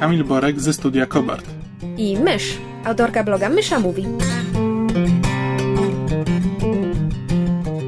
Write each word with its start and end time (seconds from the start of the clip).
Kamil 0.00 0.24
Borek 0.24 0.60
ze 0.60 0.72
studia 0.72 1.06
Kobart. 1.06 1.46
i 1.96 2.16
Mysz, 2.18 2.58
autorka 2.84 3.24
bloga 3.24 3.48
Mysza 3.48 3.80
Mówi. 3.80 4.06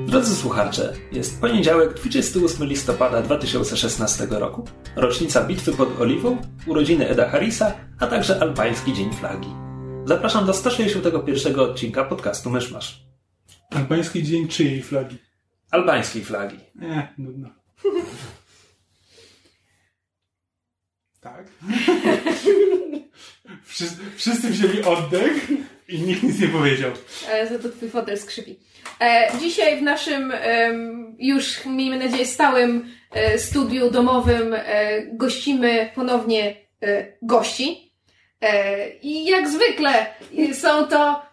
Drodzy 0.06 0.36
słuchacze, 0.36 0.92
jest 1.12 1.40
poniedziałek 1.40 1.94
28 1.94 2.66
listopada 2.66 3.22
2016 3.22 4.26
roku, 4.30 4.64
rocznica 4.96 5.44
bitwy 5.44 5.72
pod 5.72 6.00
Oliwą, 6.00 6.36
urodziny 6.66 7.08
Eda 7.08 7.28
Harrisa, 7.28 7.72
a 8.00 8.06
także 8.06 8.42
albański 8.42 8.92
Dzień 8.92 9.12
Flagi. 9.12 9.48
Zapraszam 10.04 10.46
do 10.46 10.52
161 10.54 11.60
odcinka 11.60 12.04
podcastu 12.04 12.50
Myszmasz. 12.50 13.04
Albański 13.70 14.22
dzień 14.22 14.48
czyjej 14.48 14.82
flagi? 14.82 15.18
Albańskiej 15.70 16.24
flagi. 16.24 16.56
Nie, 16.74 17.14
nudno. 17.18 17.48
Tak. 21.20 21.44
wszyscy, 23.64 23.96
wszyscy 24.16 24.50
wzięli 24.50 24.82
oddech 24.82 25.50
i 25.88 26.00
nikt 26.00 26.22
nic 26.22 26.40
nie 26.40 26.48
powiedział. 26.48 26.90
Ale 27.30 27.48
za 27.48 27.58
to 27.58 27.68
twój 27.68 27.90
fotel 27.90 28.18
skrzypi. 28.18 28.58
E, 29.00 29.30
dzisiaj 29.40 29.78
w 29.78 29.82
naszym 29.82 30.32
em, 30.32 31.16
już, 31.18 31.64
miejmy 31.64 31.98
nadzieję, 31.98 32.26
stałym 32.26 32.90
e, 33.12 33.38
studiu 33.38 33.90
domowym 33.90 34.54
e, 34.54 34.62
gościmy 35.12 35.90
ponownie 35.94 36.56
e, 36.82 37.12
gości. 37.22 37.92
E, 38.40 38.88
I 38.96 39.24
jak 39.24 39.48
zwykle 39.48 40.06
e, 40.38 40.54
są 40.54 40.86
to 40.86 41.10
e, 41.10 41.16
e, 41.16 41.29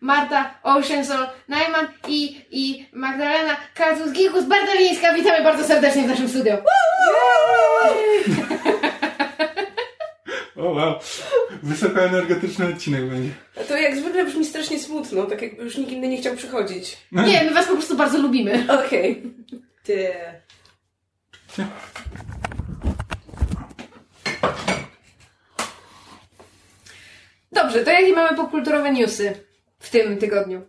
Marta 0.00 0.54
Oceansol 0.62 1.26
Najman 1.48 1.86
i, 2.08 2.40
i 2.50 2.86
Magdalena 2.92 3.56
Kazus-Gikus 3.74 4.44
Bardalińska. 4.48 5.14
Witamy 5.14 5.44
bardzo 5.44 5.64
serdecznie 5.64 6.02
w 6.02 6.08
naszym 6.08 6.28
studiu. 6.28 6.52
O 10.56 10.70
wow. 10.72 10.98
Wysokoenergetyczny 11.62 12.66
odcinek 12.68 13.08
będzie. 13.08 13.30
To 13.68 13.76
jak 13.76 13.96
zwykle 13.96 14.24
brzmi 14.24 14.44
strasznie 14.44 14.78
smutno, 14.78 15.22
tak 15.22 15.42
jakby 15.42 15.64
już 15.64 15.76
nikt 15.76 15.92
inny 15.92 16.08
nie 16.08 16.16
chciał 16.16 16.36
przychodzić. 16.36 16.96
Nie, 17.12 17.44
my 17.44 17.50
was 17.50 17.66
po 17.66 17.72
prostu 17.72 17.96
bardzo 17.96 18.18
lubimy. 18.18 18.66
Okej. 18.86 19.22
Ty. 19.82 20.12
Dobrze, 27.54 27.84
to 27.84 27.90
jakie 27.90 28.12
mamy 28.14 28.36
popkulturowe 28.36 28.92
newsy 28.92 29.34
w 29.78 29.90
tym 29.90 30.18
tygodniu? 30.18 30.62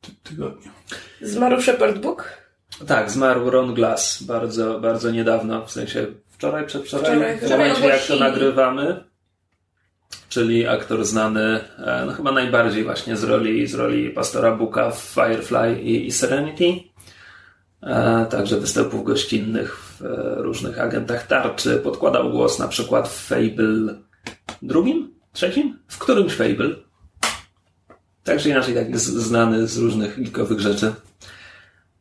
Ty- 0.00 0.12
Tygodniu. 0.22 0.70
Zmarł 1.20 1.60
Shepard 1.62 1.98
Book? 1.98 2.28
Tak, 2.86 3.10
zmarł 3.10 3.50
Ron 3.50 3.74
Glass 3.74 4.22
bardzo, 4.22 4.80
bardzo 4.80 5.10
niedawno, 5.10 5.66
w 5.66 5.70
sensie 5.70 6.06
wczoraj, 6.28 6.66
przedwczoraj, 6.66 7.06
Wczoraj, 7.16 7.36
w 7.36 7.40
wczoraj 7.40 7.58
momencie 7.58 7.88
jak 7.88 8.06
to 8.06 8.16
nagrywamy. 8.16 9.04
Czyli 10.28 10.66
aktor 10.66 11.04
znany, 11.04 11.60
e, 11.78 12.04
no 12.06 12.12
chyba 12.12 12.32
najbardziej 12.32 12.84
właśnie 12.84 13.16
z 13.16 13.24
roli, 13.24 13.66
z 13.66 13.74
roli 13.74 14.10
pastora 14.10 14.56
Booka 14.56 14.90
w 14.90 14.98
Firefly 14.98 15.80
i, 15.82 16.06
i 16.06 16.12
Serenity. 16.12 16.64
E, 17.82 18.26
także 18.30 18.60
występów 18.60 19.04
gościnnych 19.04 19.76
w 19.76 20.02
e, 20.02 20.34
różnych 20.42 20.80
agentach 20.80 21.26
tarczy. 21.26 21.76
Podkładał 21.76 22.30
głos 22.30 22.58
na 22.58 22.68
przykład 22.68 23.08
w 23.08 23.26
Fable 23.26 23.94
drugim? 24.62 25.14
Trzecim? 25.32 25.78
W 25.88 25.98
którymś 25.98 26.34
Fable. 26.34 26.74
Także 28.24 28.50
inaczej 28.50 28.74
tak 28.74 28.90
jest 28.90 29.06
znany 29.06 29.66
z 29.66 29.78
różnych 29.78 30.22
geekowych 30.22 30.60
rzeczy. 30.60 30.94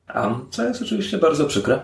A, 0.08 0.36
co 0.52 0.64
jest 0.64 0.82
oczywiście 0.82 1.18
bardzo 1.18 1.46
przykre. 1.46 1.84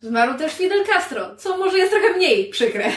Zmarł 0.00 0.38
też 0.38 0.52
Fidel 0.52 0.86
Castro, 0.86 1.36
co 1.36 1.58
może 1.58 1.78
jest 1.78 1.92
trochę 1.92 2.16
mniej 2.16 2.50
przykre. 2.50 2.90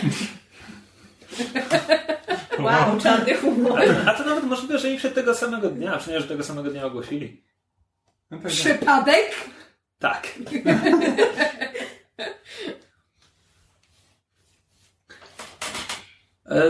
Wow, 2.60 3.00
czarny 3.02 3.36
humor. 3.36 3.82
A 4.06 4.14
to 4.14 4.26
nawet 4.26 4.44
możliwe, 4.44 4.80
że 4.80 4.92
i 4.92 4.98
przed 4.98 5.16
tego 5.16 5.36
samego 5.36 5.70
dnia, 5.70 5.98
przynajmniej, 5.98 6.22
że 6.22 6.28
tego 6.28 6.44
samego 6.44 6.70
dnia 6.70 6.86
ogłosili. 6.86 7.44
No. 8.32 8.40
Przypadek? 8.48 9.32
Tak. 10.00 10.28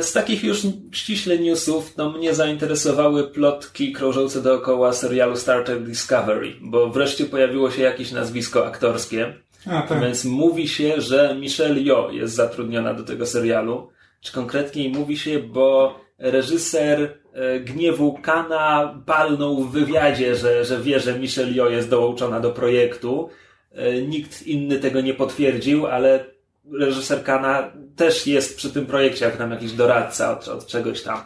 Z 0.01 0.13
takich 0.13 0.43
już 0.43 0.61
ściśle 0.91 1.39
newsów, 1.39 1.97
no 1.97 2.11
mnie 2.11 2.33
zainteresowały 2.33 3.27
plotki 3.27 3.91
krążące 3.91 4.41
dookoła 4.41 4.93
serialu 4.93 5.35
Star 5.35 5.63
Trek 5.63 5.83
Discovery, 5.83 6.53
bo 6.61 6.89
wreszcie 6.89 7.25
pojawiło 7.25 7.71
się 7.71 7.81
jakieś 7.81 8.11
nazwisko 8.11 8.65
aktorskie, 8.67 9.33
A, 9.65 9.81
tak. 9.81 10.01
więc 10.01 10.25
mówi 10.25 10.67
się, 10.67 11.01
że 11.01 11.35
Michelle 11.39 11.81
Yeoh 11.81 12.13
jest 12.13 12.35
zatrudniona 12.35 12.93
do 12.93 13.03
tego 13.03 13.25
serialu. 13.25 13.89
Czy 14.21 14.33
konkretniej 14.33 14.89
mówi 14.89 15.17
się, 15.17 15.39
bo 15.39 15.99
reżyser 16.17 17.17
e, 17.33 17.59
Gniewu 17.59 18.19
Kana 18.21 19.01
palnął 19.05 19.63
w 19.63 19.71
wywiadzie, 19.71 20.35
że, 20.35 20.65
że 20.65 20.81
wie, 20.81 20.99
że 20.99 21.19
Michelle 21.19 21.51
Yeoh 21.51 21.71
jest 21.71 21.89
dołączona 21.89 22.39
do 22.39 22.51
projektu. 22.51 23.29
E, 23.71 24.01
Nikt 24.01 24.47
inny 24.47 24.79
tego 24.79 25.01
nie 25.01 25.13
potwierdził, 25.13 25.87
ale 25.87 26.36
reżyser 26.79 27.23
Kana 27.23 27.71
też 27.95 28.27
jest 28.27 28.57
przy 28.57 28.69
tym 28.69 28.85
projekcie, 28.85 29.25
jak 29.25 29.37
tam 29.37 29.51
jakiś 29.51 29.71
doradca 29.71 30.31
od, 30.37 30.47
od 30.47 30.67
czegoś 30.67 31.03
tam. 31.03 31.21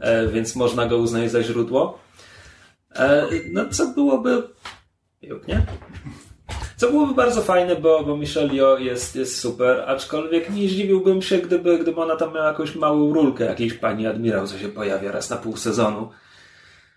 E, 0.00 0.26
Więc 0.28 0.56
można 0.56 0.86
go 0.86 0.96
uznać 0.96 1.30
za 1.30 1.42
źródło. 1.42 1.98
E, 2.94 3.26
No 3.52 3.64
co 3.70 3.86
byłoby... 3.86 4.42
Nie? 5.48 5.66
Co 6.76 6.90
byłoby 6.90 7.14
bardzo 7.14 7.42
fajne, 7.42 7.76
bo, 7.76 8.04
bo 8.04 8.16
Michelle 8.16 8.54
Yeoh 8.54 8.80
jest, 8.80 9.16
jest 9.16 9.40
super, 9.40 9.84
aczkolwiek 9.86 10.50
nie 10.50 10.68
zdziwiłbym 10.68 11.22
się, 11.22 11.38
gdyby, 11.38 11.78
gdyby 11.78 12.00
ona 12.00 12.16
tam 12.16 12.34
miała 12.34 12.46
jakąś 12.48 12.74
małą 12.74 13.14
rulkę, 13.14 13.44
jakiejś 13.44 13.74
pani 13.74 14.06
admirał, 14.06 14.46
co 14.46 14.58
się 14.58 14.68
pojawia 14.68 15.12
raz 15.12 15.30
na 15.30 15.36
pół 15.36 15.56
sezonu. 15.56 16.10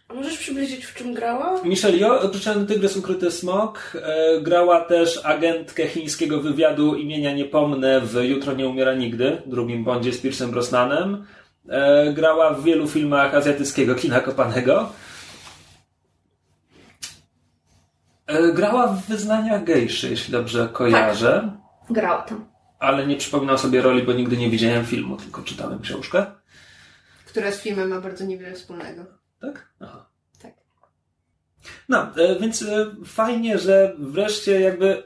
A 0.07 0.13
możesz 0.13 0.37
przybliżyć, 0.37 0.85
w 0.85 0.93
czym 0.95 1.13
grała? 1.13 1.61
Michelle 1.63 1.97
Yeoh, 1.97 2.31
Czarny 2.41 2.65
Tygrys 2.65 2.97
Ukryty 2.97 3.31
Smok, 3.31 3.97
e, 4.01 4.41
grała 4.41 4.81
też 4.81 5.25
agentkę 5.25 5.87
chińskiego 5.87 6.41
wywiadu 6.41 6.95
imienia 6.95 7.33
nie 7.33 7.45
pomnę 7.45 8.01
w 8.01 8.13
Jutro 8.23 8.53
nie 8.53 8.67
umiera 8.67 8.93
nigdy, 8.93 9.41
drugim 9.45 9.83
Bondzie 9.83 10.13
z 10.13 10.21
Piersem 10.21 10.51
Brosnanem. 10.51 11.25
E, 11.69 12.13
grała 12.13 12.53
w 12.53 12.63
wielu 12.63 12.87
filmach 12.87 13.35
azjatyckiego 13.35 13.95
kina 13.95 14.19
kopanego. 14.19 14.89
E, 18.27 18.53
grała 18.53 18.87
w 18.87 19.05
Wyznaniach 19.07 19.63
Gejszy, 19.63 20.09
jeśli 20.09 20.31
dobrze 20.31 20.69
kojarzę. 20.73 21.51
Grała 21.89 22.21
tam. 22.21 22.45
ale 22.79 23.07
nie 23.07 23.15
przypominam 23.17 23.57
sobie 23.57 23.81
roli, 23.81 24.03
bo 24.03 24.13
nigdy 24.13 24.37
nie 24.37 24.49
widziałem 24.49 24.85
filmu, 24.85 25.17
tylko 25.17 25.41
czytałem 25.41 25.79
książkę. 25.79 26.25
Która 27.25 27.51
z 27.51 27.61
filmem 27.61 27.89
ma 27.89 28.01
bardzo 28.01 28.25
niewiele 28.25 28.53
wspólnego. 28.55 29.05
Tak? 29.45 29.69
Aha. 29.79 30.09
Tak. 30.41 30.53
No, 31.89 32.07
e, 32.17 32.39
więc 32.39 32.61
e, 32.61 32.91
fajnie, 33.05 33.57
że 33.59 33.95
wreszcie 33.99 34.59
jakby 34.59 35.03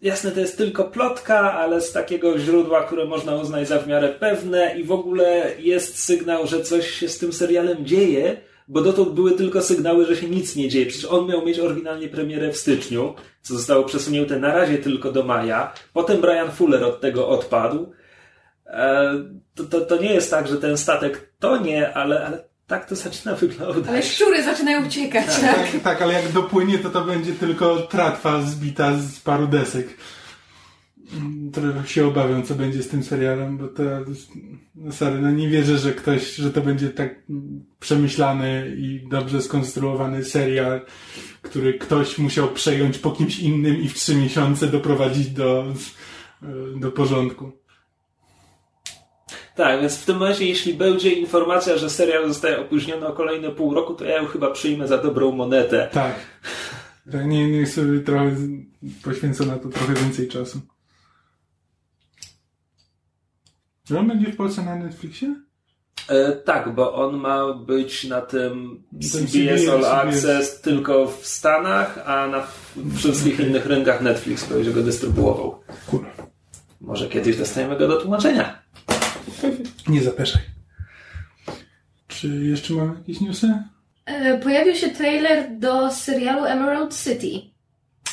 jasne, 0.00 0.30
to 0.30 0.40
jest 0.40 0.58
tylko 0.58 0.84
plotka, 0.84 1.52
ale 1.52 1.80
z 1.80 1.92
takiego 1.92 2.38
źródła, 2.38 2.84
które 2.84 3.04
można 3.04 3.34
uznać 3.34 3.68
za 3.68 3.78
w 3.78 3.86
miarę 3.88 4.08
pewne 4.08 4.78
i 4.78 4.84
w 4.84 4.92
ogóle 4.92 5.52
jest 5.58 5.98
sygnał, 6.04 6.46
że 6.46 6.62
coś 6.62 6.90
się 6.90 7.08
z 7.08 7.18
tym 7.18 7.32
serialem 7.32 7.86
dzieje, 7.86 8.40
bo 8.68 8.80
dotąd 8.80 9.10
były 9.10 9.32
tylko 9.32 9.62
sygnały, 9.62 10.06
że 10.06 10.16
się 10.16 10.28
nic 10.28 10.56
nie 10.56 10.68
dzieje. 10.68 10.86
Przecież 10.86 11.10
on 11.10 11.26
miał 11.26 11.46
mieć 11.46 11.58
oryginalnie 11.58 12.08
premierę 12.08 12.52
w 12.52 12.56
styczniu, 12.56 13.14
co 13.42 13.54
zostało 13.54 13.84
przesunięte 13.84 14.38
na 14.38 14.54
razie 14.54 14.78
tylko 14.78 15.12
do 15.12 15.22
maja. 15.22 15.72
Potem 15.92 16.20
Brian 16.20 16.50
Fuller 16.50 16.84
od 16.84 17.00
tego 17.00 17.28
odpadł. 17.28 17.92
E, 18.66 19.14
To, 19.54 19.64
to, 19.64 19.80
to 19.80 19.96
nie 20.02 20.14
jest 20.14 20.30
tak, 20.30 20.48
że 20.48 20.56
ten 20.56 20.76
statek 20.76 21.32
tonie, 21.38 21.94
ale, 21.94 22.26
ale 22.26 22.44
tak 22.66 22.88
to 22.88 22.96
zaczyna 22.96 23.34
wyglądać. 23.34 23.88
Ale 23.88 24.02
szczury 24.02 24.42
zaczynają 24.42 24.86
uciekać, 24.86 25.26
tak? 25.26 25.72
Tak, 25.72 25.82
tak, 25.82 26.02
ale 26.02 26.12
jak 26.14 26.32
dopłynie, 26.32 26.78
to 26.78 26.90
to 26.90 27.04
będzie 27.04 27.32
tylko 27.32 27.76
tratwa 27.76 28.42
zbita 28.42 28.98
z 28.98 29.20
paru 29.20 29.46
desek. 29.46 29.96
Mm, 31.16 31.50
Trochę 31.52 31.86
się 31.86 32.06
obawiam, 32.06 32.42
co 32.42 32.54
będzie 32.54 32.82
z 32.82 32.88
tym 32.88 33.02
serialem, 33.04 33.58
bo 33.58 33.68
to, 33.68 33.82
sorry, 34.90 35.18
no 35.20 35.30
nie 35.30 35.48
wierzę, 35.48 35.78
że 35.78 35.92
ktoś, 35.92 36.34
że 36.34 36.50
to 36.50 36.60
będzie 36.60 36.90
tak 36.90 37.22
przemyślany 37.80 38.74
i 38.78 39.08
dobrze 39.10 39.42
skonstruowany 39.42 40.24
serial, 40.24 40.80
który 41.42 41.74
ktoś 41.74 42.18
musiał 42.18 42.48
przejąć 42.48 42.98
po 42.98 43.10
kimś 43.10 43.38
innym 43.38 43.82
i 43.82 43.88
w 43.88 43.94
trzy 43.94 44.14
miesiące 44.14 44.66
doprowadzić 44.66 45.30
do, 45.30 45.64
do 46.80 46.92
porządku. 46.92 47.61
Tak, 49.56 49.80
więc 49.80 49.98
w 49.98 50.04
tym 50.04 50.16
momencie, 50.16 50.46
jeśli 50.46 50.74
będzie 50.74 51.10
informacja, 51.10 51.76
że 51.76 51.90
serial 51.90 52.28
zostaje 52.28 52.60
opóźniony 52.60 53.06
o 53.06 53.12
kolejne 53.12 53.50
pół 53.50 53.74
roku, 53.74 53.94
to 53.94 54.04
ja 54.04 54.16
ją 54.16 54.26
chyba 54.26 54.50
przyjmę 54.50 54.88
za 54.88 54.98
dobrą 54.98 55.32
monetę. 55.32 55.88
Tak. 55.92 56.14
Tak, 57.12 57.26
nie, 57.26 57.50
niech 57.50 57.68
sobie 57.68 58.00
trochę 58.00 58.30
poświęcę 59.04 59.46
na 59.46 59.56
to 59.56 59.68
trochę 59.68 59.94
więcej 59.94 60.28
czasu. 60.28 60.60
Czy 63.84 63.98
on 63.98 64.08
będzie 64.08 64.32
w 64.32 64.36
Polsce 64.36 64.62
na 64.62 64.76
Netflixie? 64.76 65.34
E, 66.08 66.32
tak, 66.32 66.74
bo 66.74 66.94
on 66.94 67.16
ma 67.16 67.54
być 67.54 68.04
na 68.04 68.20
tym 68.20 68.82
Ten 69.12 69.26
CBS 69.26 69.68
All 69.68 69.80
CBS. 69.80 69.92
Access 69.92 70.60
tylko 70.60 71.06
w 71.06 71.26
Stanach, 71.26 71.98
a 72.06 72.26
na 72.26 72.46
wszystkich 72.96 73.40
innych 73.40 73.66
rynkach 73.66 74.00
Netflix 74.00 74.48
będzie 74.48 74.70
go 74.70 74.82
dystrybuował. 74.82 75.60
Kurwa. 75.86 76.26
Może 76.80 77.08
kiedyś 77.08 77.36
dostaniemy 77.36 77.76
go 77.78 77.88
do 77.88 77.96
tłumaczenia. 78.00 78.61
Nie 79.88 80.02
zapeszaj. 80.02 80.42
Czy 82.08 82.28
jeszcze 82.28 82.74
mamy 82.74 82.94
jakieś 82.98 83.20
newsy? 83.20 83.62
E, 84.06 84.38
Pojawił 84.38 84.74
się 84.74 84.88
trailer 84.90 85.58
do 85.58 85.90
serialu 85.90 86.44
Emerald 86.44 87.02
City. 87.04 87.50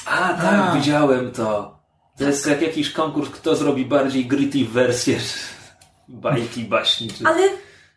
A, 0.06 0.34
tak, 0.34 0.60
A. 0.60 0.76
widziałem 0.76 1.32
to. 1.32 1.80
To 2.18 2.24
jest 2.24 2.48
jak 2.48 2.62
jakiś 2.62 2.92
konkurs, 2.92 3.30
kto 3.30 3.56
zrobi 3.56 3.86
bardziej 3.86 4.26
gritty 4.26 4.66
wersję 4.66 5.20
bajki, 6.08 6.64
baśni. 6.64 7.08
Czy... 7.10 7.26
Ale 7.26 7.42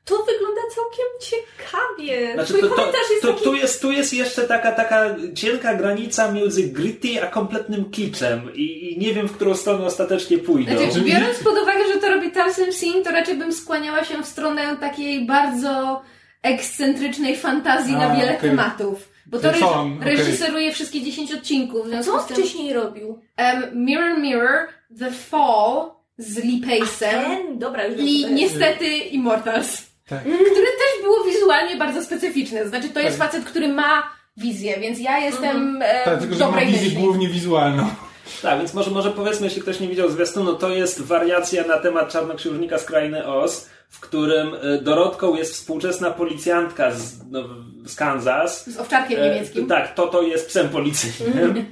to 0.05 0.17
wygląda 0.19 0.61
całkiem 0.75 1.07
ciekawie. 1.21 2.33
Znaczy, 2.35 2.49
Twój 2.53 2.61
to, 2.63 2.69
to, 2.69 2.75
komentarz 2.75 3.11
jest 3.11 3.23
to, 3.23 3.33
taki... 3.33 3.45
tu, 3.45 3.55
jest, 3.55 3.83
tu 3.83 3.93
jest 3.93 4.15
jeszcze 4.15 4.43
taka, 4.43 4.73
taka 4.73 5.17
cienka 5.35 5.75
granica 5.75 6.33
między 6.33 6.63
gritty 6.63 7.23
a 7.23 7.27
kompletnym 7.27 7.91
kiczem 7.91 8.55
i, 8.55 8.93
i 8.93 8.99
nie 8.99 9.15
wiem, 9.15 9.29
w 9.29 9.33
którą 9.33 9.55
stronę 9.55 9.85
ostatecznie 9.85 10.39
pójdą. 10.39 10.77
Znaczy, 10.79 10.93
Że 10.93 11.01
biorąc 11.01 11.39
pod 11.39 11.59
uwagę, 11.63 11.81
że 11.95 12.01
to 12.01 12.09
robi 12.11 12.31
Talsem 12.31 12.73
Sin, 12.73 13.05
to 13.05 13.11
raczej 13.11 13.35
bym 13.37 13.53
skłaniała 13.53 14.05
się 14.05 14.23
w 14.23 14.27
stronę 14.27 14.77
takiej 14.81 15.27
bardzo 15.27 16.03
ekscentrycznej 16.43 17.37
fantazji 17.37 17.95
A, 17.95 17.99
na 17.99 18.17
wiele 18.17 18.37
okej. 18.37 18.51
tematów. 18.51 19.09
Bo 19.27 19.39
to 19.39 19.49
reż- 19.53 20.01
reżyseruje 20.05 20.73
wszystkie 20.73 21.03
10 21.03 21.33
odcinków. 21.35 21.87
Co 22.05 22.15
on 22.15 22.21
wcześniej 22.29 22.73
robił? 22.73 23.19
em, 23.37 23.85
Mirror 23.85 24.19
Mirror, 24.19 24.69
The 24.99 25.11
Fall 25.13 25.91
z 26.19 26.37
Lee 26.45 26.61
Pace'em 26.67 27.11
Ten? 27.11 27.59
Dobra, 27.59 27.87
już 27.87 28.01
i 28.01 28.27
niestety 28.35 28.87
Immortals, 28.87 29.83
Tak. 30.13 30.21
które 30.23 30.67
też 30.67 31.03
było 31.03 31.25
wizualnie 31.25 31.77
bardzo 31.77 32.03
specyficzne. 32.03 32.69
Znaczy, 32.69 32.89
to 32.89 33.01
jest 33.01 33.19
Tak. 33.19 33.29
facet, 33.29 33.45
który 33.45 33.69
ma 33.69 34.03
wizję, 34.37 34.81
więc 34.81 34.99
ja 35.01 35.19
jestem 35.19 35.79
e, 35.83 36.05
Tak, 36.05 36.21
że 36.23 36.29
ma 36.29 36.37
dobrej 36.37 36.67
wizję 36.67 36.83
myśli. 36.83 36.97
głównie 37.03 37.29
wizualną. 37.29 37.89
Tak, 38.43 38.59
więc 38.59 38.75
może, 38.75 38.91
może 38.91 39.11
powiedzmy, 39.11 39.47
jeśli 39.47 39.63
ktoś 39.63 39.81
nie 39.81 39.89
widział 39.89 40.11
zwiastunu, 40.11 40.55
to 40.55 40.69
jest 40.71 41.03
wariacja 41.03 41.65
na 41.67 41.79
temat 41.79 42.13
Czarnoksiężnika 42.13 42.79
z 42.79 42.85
Krainy 42.85 43.27
Oz, 43.27 43.69
w 43.89 44.01
którym 44.01 44.55
y, 44.55 44.81
Dorotką 44.83 45.35
jest 45.35 45.55
współczesna 45.55 46.11
policjantka 46.11 46.91
z, 46.91 47.15
no, 47.31 47.45
z 47.87 47.95
Kansas. 47.95 48.71
Z 48.71 48.79
owczarkiem 48.79 49.21
E, 49.21 49.29
niemieckim. 49.29 49.67
tak, 49.67 49.95
to 49.95 50.07
to 50.07 50.23
jest 50.23 50.49
psem 50.49 50.69
policyjnym. 50.69 51.65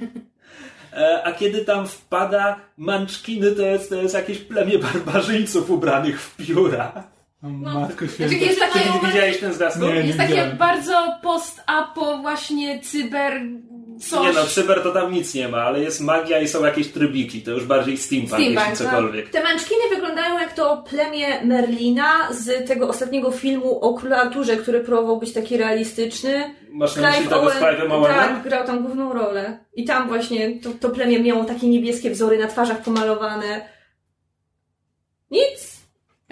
E, 0.93 1.23
A 1.23 1.31
kiedy 1.31 1.65
tam 1.65 1.87
wpada 1.87 2.55
Manczkiny, 2.77 3.51
to 3.51 3.61
jest, 3.61 3.89
to 3.89 3.95
jest 3.95 4.13
jakieś 4.13 4.37
plemię 4.37 4.79
barbarzyńców 4.79 5.69
ubranych 5.69 6.21
w 6.21 6.35
pióra. 6.35 7.03
O, 7.43 7.47
matko 7.47 8.07
święta. 8.07 8.35
Znaczy 8.35 8.45
jest 8.45 8.59
takie, 8.59 8.79
Nie 8.79 9.07
widziałeś 9.07 9.39
ten 9.39 9.53
zwiastun? 9.53 9.83
Nie, 9.83 9.93
nie. 9.93 10.01
jest 10.01 10.17
takie 10.17 10.29
widziałem. 10.29 10.57
bardzo 10.57 11.19
post-apo, 11.23 12.17
właśnie 12.17 12.79
cyber 12.79 13.41
coś. 14.01 14.27
Nie 14.27 14.33
no, 14.33 14.45
cyber 14.45 14.83
to 14.83 14.91
tam 14.91 15.13
nic 15.13 15.33
nie 15.33 15.47
ma, 15.47 15.57
ale 15.57 15.79
jest 15.79 16.01
magia 16.01 16.39
i 16.39 16.47
są 16.47 16.65
jakieś 16.65 16.87
trybiki. 16.87 17.41
To 17.41 17.51
już 17.51 17.65
bardziej 17.65 17.97
steampunk, 17.97 18.33
Steampunk, 18.41 18.69
jeśli 18.69 18.85
no. 18.85 18.91
cokolwiek. 18.91 19.29
Te 19.29 19.43
męczkiny 19.43 19.81
wyglądają 19.89 20.39
jak 20.39 20.53
to 20.53 20.83
plemię 20.89 21.45
Merlina 21.45 22.33
z 22.33 22.67
tego 22.67 22.89
ostatniego 22.89 23.31
filmu 23.31 23.79
o 23.79 23.93
Królu 23.93 24.15
Arturze, 24.15 24.57
który 24.57 24.79
próbował 24.79 25.19
być 25.19 25.33
taki 25.33 25.57
realistyczny. 25.57 26.55
Masz 26.71 26.95
na 26.95 27.09
myśli 27.09 27.23
tego 27.27 27.49
tak, 27.49 28.43
grał 28.43 28.67
tam 28.67 28.83
główną 28.83 29.13
rolę. 29.13 29.59
I 29.73 29.85
tam 29.85 30.07
właśnie 30.07 30.59
to, 30.59 30.69
to 30.79 30.89
plemię 30.89 31.19
miało 31.19 31.45
takie 31.45 31.67
niebieskie 31.69 32.11
wzory 32.11 32.37
na 32.37 32.47
twarzach 32.47 32.81
pomalowane. 32.81 33.69
Nic. 35.31 35.70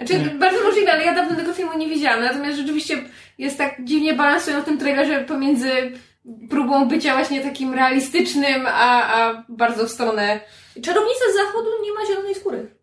Znaczy, 0.06 0.30
bardzo 0.38 0.64
możliwe, 0.64 0.92
ale 0.92 1.04
ja 1.04 1.14
dawno 1.14 1.36
tego 1.36 1.52
filmu 1.52 1.78
nie 1.78 1.88
widziałam. 1.88 2.20
Natomiast 2.24 2.58
rzeczywiście 2.58 2.96
jest 3.38 3.58
tak 3.58 3.84
dziwnie 3.84 4.14
balansują 4.14 4.62
w 4.62 4.64
tym 4.64 4.78
trailerze 4.78 5.20
pomiędzy 5.20 5.70
próbą 6.50 6.88
bycia 6.88 7.14
właśnie 7.14 7.40
takim 7.40 7.74
realistycznym, 7.74 8.66
a, 8.66 9.12
a 9.14 9.44
bardzo 9.48 9.86
w 9.86 9.90
stronę. 9.90 10.40
Czarownica 10.82 11.24
z 11.32 11.36
zachodu 11.36 11.68
nie 11.82 11.92
ma 11.92 12.06
zielonej 12.06 12.34
skóry. 12.34 12.74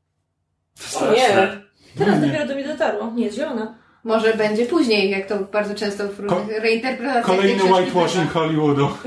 Teraz 1.98 2.22
Nie. 2.22 2.28
dopiero 2.28 2.46
do 2.48 2.56
mnie 2.56 2.64
dotarło. 2.68 3.12
Nie, 3.16 3.26
jest 3.26 3.38
zielona. 3.38 3.76
Może 4.04 4.34
będzie 4.34 4.66
później, 4.66 5.10
jak 5.10 5.26
to 5.28 5.40
bardzo 5.40 5.76
często 5.76 6.08
w 6.08 6.20
różnych 6.20 6.48
Ko- 6.56 6.62
reinterpretacjach. 6.62 7.26
Kolejny 7.26 7.64
whitewashing. 7.64 8.32
Hollywoodu. 8.32 8.88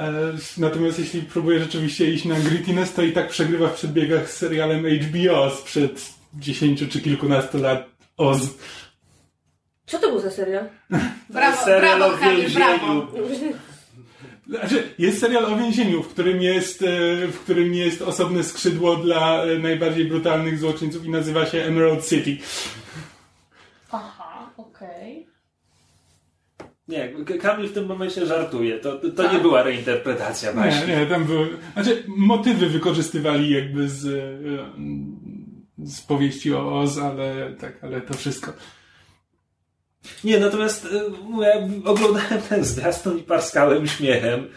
E, 0.00 0.12
Natomiast 0.58 0.98
jeśli 0.98 1.22
próbuje 1.22 1.58
rzeczywiście 1.58 2.10
iść 2.10 2.24
na 2.24 2.40
grittiness, 2.40 2.92
to 2.94 3.02
i 3.02 3.12
tak 3.12 3.28
przegrywa 3.28 3.68
w 3.68 3.74
przedbiegach 3.74 4.30
z 4.30 4.36
serialem 4.36 4.84
HBO 4.86 5.50
sprzed 5.50 6.08
10 6.34 6.84
czy 6.88 7.00
kilkunastu 7.00 7.58
lat 7.58 7.86
Oz. 8.16 8.40
Co 9.86 9.98
to 9.98 10.08
był 10.08 10.20
za 10.20 10.30
serial? 10.30 10.64
Brawo, 11.30 11.64
Serial 11.64 11.98
brawo, 11.98 12.18
Kamil, 12.18 12.50
brawo. 12.50 13.06
Znaczy, 14.48 14.94
jest 14.98 15.20
serial 15.20 15.44
o 15.44 15.56
więzieniu, 15.56 16.02
w 16.02 16.08
którym 16.08 16.42
jest, 16.42 16.82
e, 16.82 16.86
w 17.26 17.40
którym 17.40 17.74
jest 17.74 18.02
osobne 18.02 18.44
skrzydło 18.44 18.96
dla 18.96 19.44
e, 19.44 19.58
najbardziej 19.58 20.04
brutalnych 20.04 20.58
złoczyńców 20.58 21.04
i 21.04 21.10
nazywa 21.10 21.46
się 21.46 21.58
Emerald 21.62 22.08
City. 22.08 22.36
Aha, 23.90 24.50
okej. 24.56 25.26
Nie, 26.88 27.12
Kamil 27.42 27.68
w 27.68 27.72
tym 27.72 27.86
momencie 27.86 28.26
żartuje. 28.26 28.78
To, 28.78 28.98
to 28.98 29.10
Tak. 29.22 29.32
nie 29.32 29.38
była 29.38 29.62
reinterpretacja 29.62 30.48
Nie, 30.52 30.54
właśnie. 30.56 30.86
nie, 30.96 31.06
tam 31.06 31.24
były, 31.24 31.48
znaczy 31.72 32.04
motywy 32.08 32.68
wykorzystywali 32.68 33.50
jakby 33.50 33.88
z, 33.88 34.06
e, 34.06 35.86
z 35.86 36.00
powieści 36.02 36.54
o 36.54 36.80
Oz, 36.80 36.98
ale 36.98 37.52
tak, 37.60 37.84
ale 37.84 38.00
to 38.00 38.14
wszystko. 38.14 38.52
Nie, 40.24 40.38
natomiast 40.40 40.84
y, 40.84 40.88
mówię, 41.22 41.68
oglądałem 41.84 42.42
ten 42.48 42.64
zwiastun 42.64 43.18
i 43.18 43.22
parskałem 43.22 43.86
śmiechem. 43.86 44.48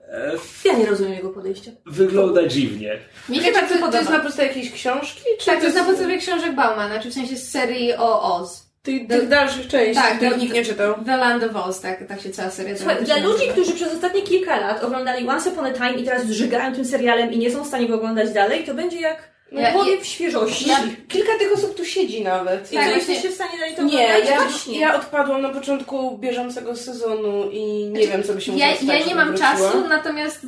E, 0.00 0.32
Ja 0.64 0.78
nie 0.78 0.86
rozumiem 0.86 1.12
jego 1.12 1.30
podejścia. 1.30 1.70
Wygląda 1.86 2.46
dziwnie. 2.48 2.98
Mi 3.28 3.36
się 3.36 3.42
Czekaj, 3.42 3.60
bardzo 3.62 3.74
to, 3.74 3.80
to 3.80 3.86
jest 3.86 3.98
podoba. 3.98 4.18
na 4.18 4.24
podstawie 4.24 4.48
jakiejś 4.48 4.72
książki? 4.72 5.20
Czy 5.40 5.46
Tak, 5.46 5.58
to 5.58 5.64
jest 5.64 5.76
na 5.76 5.84
podstawie 5.84 6.18
książek 6.18 6.54
Baumana, 6.54 7.00
czy 7.00 7.10
w 7.10 7.14
sensie 7.14 7.36
z 7.36 7.50
serii 7.50 7.94
o 7.94 8.36
Oz. 8.36 8.71
Tych, 8.82 9.08
tych 9.08 9.28
dalszych 9.28 9.68
części, 9.68 9.94
Tak, 10.02 10.16
których 10.16 10.36
nikt 10.38 10.54
nie 10.54 10.64
czytał. 10.64 10.94
The 11.06 11.16
Land 11.16 11.42
of 11.44 11.56
Oz, 11.56 11.80
tak, 11.80 12.06
tak 12.08 12.20
się 12.20 12.30
cała 12.30 12.50
seria 12.50 12.76
Słuchaj, 12.76 13.04
dla 13.04 13.16
ludzi, 13.16 13.32
nazywa. 13.32 13.52
którzy 13.52 13.72
przez 13.72 13.92
ostatnie 13.94 14.22
kilka 14.22 14.60
lat 14.60 14.84
oglądali 14.84 15.28
Once 15.28 15.50
Upon 15.50 15.66
a 15.66 15.70
Time 15.70 15.92
i 15.92 16.04
teraz 16.04 16.26
zżygają 16.26 16.74
tym 16.74 16.84
serialem 16.84 17.32
i 17.32 17.38
nie 17.38 17.50
są 17.50 17.64
w 17.64 17.66
stanie 17.66 17.88
go 17.88 17.94
oglądać 17.94 18.30
dalej, 18.32 18.64
to 18.64 18.74
będzie 18.74 19.00
jak 19.00 19.32
Ja- 19.52 19.60
ja, 19.60 19.72
powiew 19.78 20.06
świeżości. 20.06 20.68
Ja, 20.68 20.76
kilka 21.08 21.32
tych 21.38 21.52
osób 21.52 21.74
tu 21.76 21.84
siedzi 21.84 22.22
nawet. 22.22 22.72
I 22.72 22.74
Tak, 22.74 22.84
co, 22.84 22.90
właśnie- 22.90 23.14
jesteście 23.14 23.28
w 23.30 23.34
stanie 23.34 23.58
dalej 23.58 23.74
to 23.74 23.82
Nie, 23.82 24.04
oglądać? 24.06 24.30
ja, 24.30 24.40
Właśnie. 24.40 24.80
ja 24.80 24.96
odpadłam 24.96 25.42
na 25.42 25.48
początku 25.48 26.18
bieżącego 26.18 26.76
sezonu 26.76 27.50
i 27.50 27.62
nie 27.92 28.06
wiem, 28.06 28.22
co 28.22 28.34
by 28.34 28.40
się 28.40 28.52
Ja, 28.56 28.66
mogło 28.66 28.76
stać, 28.82 28.88
ja 28.88 28.94
nie 28.94 29.00
żebym 29.00 29.16
mam 29.16 29.28
wróciła. 29.28 29.50
czasu, 29.52 29.88
natomiast 29.88 30.46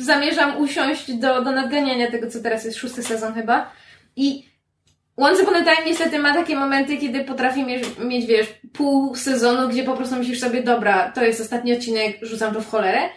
zamierzam 0.00 0.60
usiąść 0.60 1.12
do, 1.12 1.42
do 1.42 1.50
nadganiania 1.52 2.10
tego, 2.10 2.30
co 2.30 2.40
teraz 2.40 2.64
jest 2.64 2.78
szósty 2.78 3.02
sezon 3.02 3.34
chyba. 3.34 3.70
I 4.16 4.46
Once 5.16 5.42
Upon 5.42 5.54
a 5.54 5.64
Time 5.64 5.86
niestety 5.86 6.18
ma 6.18 6.34
takie 6.34 6.56
momenty, 6.56 6.96
kiedy 6.96 7.24
potrafi 7.24 7.64
mieć, 7.64 7.84
mieć, 7.98 8.26
wiesz, 8.26 8.46
pół 8.72 9.14
sezonu, 9.14 9.68
gdzie 9.68 9.84
po 9.84 9.96
prostu 9.96 10.16
myślisz 10.16 10.40
sobie, 10.40 10.62
dobra, 10.62 11.10
to 11.10 11.24
jest 11.24 11.40
ostatni 11.40 11.72
odcinek, 11.72 12.18
rzucam 12.22 12.54
to 12.54 12.60
w 12.60 12.70
cholerę. 12.70 13.08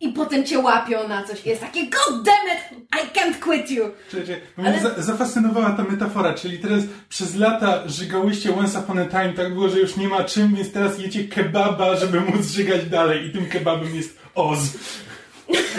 I 0.00 0.08
potem 0.08 0.44
cię 0.44 0.58
łapią 0.58 1.08
na 1.08 1.24
coś. 1.24 1.46
I 1.46 1.48
jest 1.48 1.60
takie, 1.60 1.80
god 1.80 2.22
damn 2.24 2.48
it, 2.48 2.86
I 2.94 3.18
can't 3.18 3.38
quit 3.40 3.70
you. 3.70 3.84
Czekaj, 4.10 4.40
bo 4.56 4.62
mnie 4.62 4.80
za, 4.80 5.02
zafascynowała 5.02 5.70
ta 5.70 5.84
metafora, 5.84 6.34
czyli 6.34 6.58
teraz 6.58 6.82
przez 7.08 7.36
lata 7.36 7.88
żygałyście 7.88 8.56
Once 8.56 8.78
Upon 8.78 8.98
a 8.98 9.04
Time, 9.04 9.32
tak 9.32 9.54
było, 9.54 9.68
że 9.68 9.78
już 9.78 9.96
nie 9.96 10.08
ma 10.08 10.24
czym, 10.24 10.54
więc 10.54 10.72
teraz 10.72 10.98
jecie 10.98 11.24
kebaba, 11.24 11.96
żeby 11.96 12.20
móc 12.20 12.46
żygać 12.46 12.84
dalej 12.84 13.26
i 13.26 13.30
tym 13.30 13.46
kebabem 13.46 13.94
jest 13.94 14.18
Oz. 14.34 14.58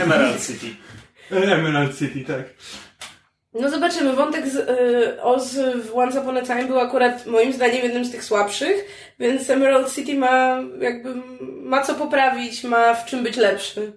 Emerald 0.02 0.48
City. 0.48 0.68
E, 1.32 1.36
Emerald 1.36 2.00
City, 2.00 2.24
tak. 2.28 2.44
No 3.54 3.70
zobaczymy, 3.70 4.14
wątek 4.14 4.48
z 4.48 4.56
y, 4.56 5.22
Oz 5.22 5.56
w 5.56 5.98
Once 5.98 6.22
Upon 6.22 6.38
a 6.38 6.42
Time 6.42 6.66
był 6.66 6.80
akurat 6.80 7.26
moim 7.26 7.54
zdaniem 7.54 7.84
jednym 7.84 8.06
z 8.06 8.12
tych 8.12 8.24
słabszych, 8.24 8.86
więc 9.20 9.50
Emerald 9.50 9.96
City 9.96 10.16
ma 10.16 10.60
jakby, 10.80 11.16
ma 11.42 11.82
co 11.82 11.94
poprawić, 11.94 12.64
ma 12.64 12.94
w 12.94 13.06
czym 13.06 13.24
być 13.24 13.38
lepszy. 13.38 13.94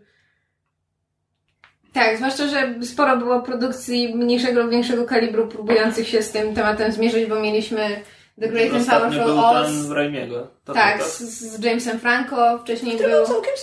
Tak, 1.92 2.16
zwłaszcza, 2.16 2.46
że 2.46 2.75
sporo 2.82 3.16
było 3.16 3.42
produkcji 3.42 4.14
mniejszego 4.14 4.62
lub 4.62 4.70
większego 4.70 5.04
kalibru 5.04 5.48
próbujących 5.48 6.08
się 6.08 6.22
z 6.22 6.30
tym 6.30 6.54
tematem 6.54 6.92
zmierzyć, 6.92 7.26
bo 7.26 7.40
mieliśmy 7.40 8.00
The 8.40 8.48
Great 8.48 8.75
and 8.75 8.86
Powerful 8.86 9.25
był 9.25 9.38
Oz. 9.44 9.90
Raimiego. 9.90 10.50
Tak, 10.64 10.98
to, 10.98 11.04
z, 11.04 11.18
z 11.20 11.64
Jamesem 11.64 11.98
Franco, 11.98 12.58
wcześniej 12.58 12.94
Który 12.94 13.10
był... 13.10 13.18
był 13.18 13.26
całkiem 13.26 13.54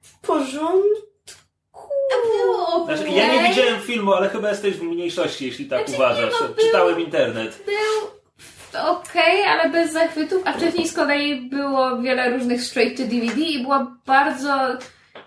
w 0.00 0.18
porządku. 0.20 1.09
Było 2.26 2.84
Znaczy, 2.86 3.00
okej. 3.02 3.16
ja 3.16 3.34
nie 3.34 3.48
widziałem 3.48 3.80
filmu, 3.80 4.12
ale 4.12 4.28
chyba 4.28 4.48
jesteś 4.50 4.74
w 4.74 4.82
mniejszości, 4.82 5.46
jeśli 5.46 5.66
tak 5.66 5.78
Znaczy, 5.78 5.94
uważasz. 5.94 6.34
nie, 6.40 6.46
no, 6.48 6.54
był- 6.54 6.64
Czytałem 6.66 7.00
internet. 7.00 7.62
Był 7.66 8.10
okej, 8.90 9.42
ale 9.44 9.68
bez 9.70 9.92
zachwytów, 9.92 10.42
a 10.44 10.52
wcześniej 10.52 10.88
z 10.88 10.92
kolei 10.92 11.40
było 11.40 12.02
wiele 12.02 12.30
różnych 12.30 12.62
straight 12.62 12.96
to 12.96 13.02
DVD 13.02 13.40
i 13.40 13.62
była 13.62 13.96
bardzo 14.06 14.54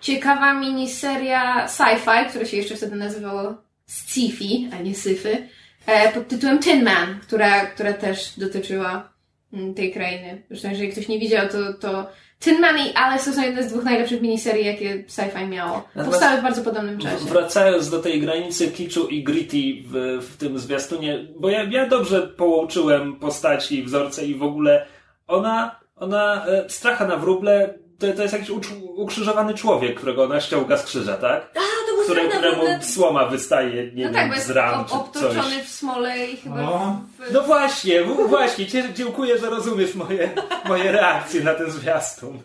ciekawa 0.00 0.54
miniseria 0.54 1.66
sci-fi, 1.66 2.28
która 2.28 2.44
się 2.44 2.56
jeszcze 2.56 2.76
wtedy 2.76 2.96
nazywało 2.96 3.54
sci-fi, 3.88 4.68
a 4.72 4.82
nie 4.82 4.94
syfy, 4.94 5.48
e, 5.86 6.12
pod 6.12 6.28
tytułem 6.28 6.58
Tin 6.58 6.84
Man, 6.84 7.18
która, 7.22 7.66
która 7.66 7.92
też 7.92 8.38
dotyczyła 8.38 9.12
mm, 9.52 9.74
tej 9.74 9.92
krainy. 9.92 10.42
Zresztą 10.50 10.70
jeżeli 10.70 10.92
ktoś 10.92 11.08
nie 11.08 11.18
widział, 11.18 11.48
to, 11.48 11.72
to 11.74 12.06
Tin 12.44 12.60
Man 12.60 12.78
i 12.78 12.94
Alice 12.94 13.30
to 13.30 13.36
są 13.36 13.42
jedne 13.42 13.62
z 13.62 13.72
dwóch 13.72 13.84
najlepszych 13.84 14.22
miniserii, 14.22 14.66
jakie 14.66 15.04
sci-fi 15.08 15.48
miało. 15.48 15.88
Powstały 16.04 16.40
w 16.40 16.42
bardzo 16.42 16.62
podobnym 16.62 16.98
czasie. 16.98 17.24
Wracając 17.24 17.90
do 17.90 17.98
tej 17.98 18.20
granicy 18.20 18.70
kiczu 18.70 19.08
i 19.08 19.24
gritty 19.24 19.56
w, 19.86 20.18
w 20.26 20.36
tym 20.36 20.58
zwiastunie, 20.58 21.26
bo 21.38 21.48
ja, 21.48 21.62
ja 21.62 21.88
dobrze 21.88 22.22
połączyłem 22.22 23.16
postaci, 23.16 23.82
wzorce 23.82 24.26
i 24.26 24.34
w 24.34 24.42
ogóle 24.42 24.86
ona, 25.26 25.80
ona 25.96 26.46
e, 26.46 26.68
stracha 26.68 27.06
na 27.06 27.16
wróble, 27.16 27.78
to, 27.98 28.12
to 28.12 28.22
jest 28.22 28.34
jakiś 28.34 28.50
ucz- 28.50 28.82
ukrzyżowany 28.96 29.54
człowiek, 29.54 29.96
którego 29.96 30.24
ona 30.24 30.40
ściąga 30.40 30.76
z 30.76 30.84
krzyża, 30.84 31.16
tak? 31.16 31.50
A, 31.54 31.60
to 31.90 31.94
był 31.96 32.04
Które, 32.04 32.28
któremu 32.28 32.56
ogóle... 32.56 32.82
słoma 32.82 33.26
wystaje, 33.26 33.92
nie 33.92 34.04
No 34.04 34.12
wiem, 34.12 34.14
tak, 34.14 34.28
bo 34.28 34.34
jest 34.34 34.46
z 34.46 34.50
ram 34.50 34.84
czy 34.84 34.90
coś. 34.90 35.00
obtoczony 35.00 35.62
w 35.64 35.68
smole 35.68 36.26
i 36.26 36.36
chyba 36.36 36.62
O. 36.62 37.00
w... 37.18 37.32
No 37.32 37.42
właśnie, 37.42 38.02
właśnie, 38.28 38.66
dziękuję, 38.94 39.38
że 39.38 39.50
rozumiesz 39.50 39.94
moje, 39.94 40.30
moje 40.68 40.92
reakcje 40.92 41.44
na 41.44 41.54
ten 41.54 41.70
zwiastun. 41.70 42.38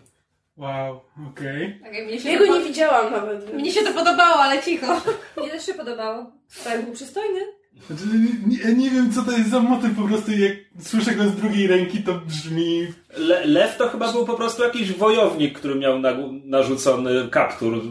Wow, 0.56 1.00
okej. 1.32 1.80
Tak, 1.82 1.94
jak 1.94 2.06
mnie 2.06 2.20
się 2.20 2.30
Jego 2.30 2.46
to 2.46 2.58
nie 2.58 2.64
widziałam 2.64 3.12
nawet. 3.12 3.44
więc- 3.44 3.54
Mnie 3.62 3.72
się 3.72 3.82
to 3.82 3.92
podobało, 3.92 4.34
ale 4.36 4.62
cicho. 4.62 5.00
Mnie 5.36 5.50
też 5.50 5.66
się 5.66 5.74
podobało. 5.74 6.32
Tak, 6.64 6.84
był 6.84 6.94
przystojny. 6.94 7.40
Znaczy, 7.86 8.02
nie, 8.46 8.74
nie 8.74 8.90
wiem, 8.90 9.12
co 9.12 9.22
to 9.22 9.30
jest 9.30 9.50
za 9.50 9.60
motyw, 9.60 9.96
po 9.96 10.02
prostu 10.08 10.32
jak 10.32 10.52
słyszę 10.82 11.14
go 11.14 11.24
z 11.24 11.36
drugiej 11.36 11.66
ręki, 11.66 12.02
to 12.02 12.14
brzmi... 12.14 12.86
Le, 13.16 13.46
lew 13.46 13.76
to 13.76 13.88
chyba 13.88 14.12
był 14.12 14.26
po 14.26 14.34
prostu 14.34 14.62
jakiś 14.62 14.92
wojownik, 14.92 15.58
który 15.58 15.74
miał 15.74 15.98
nagu- 15.98 16.40
narzucony 16.44 17.28
kaptur 17.30 17.82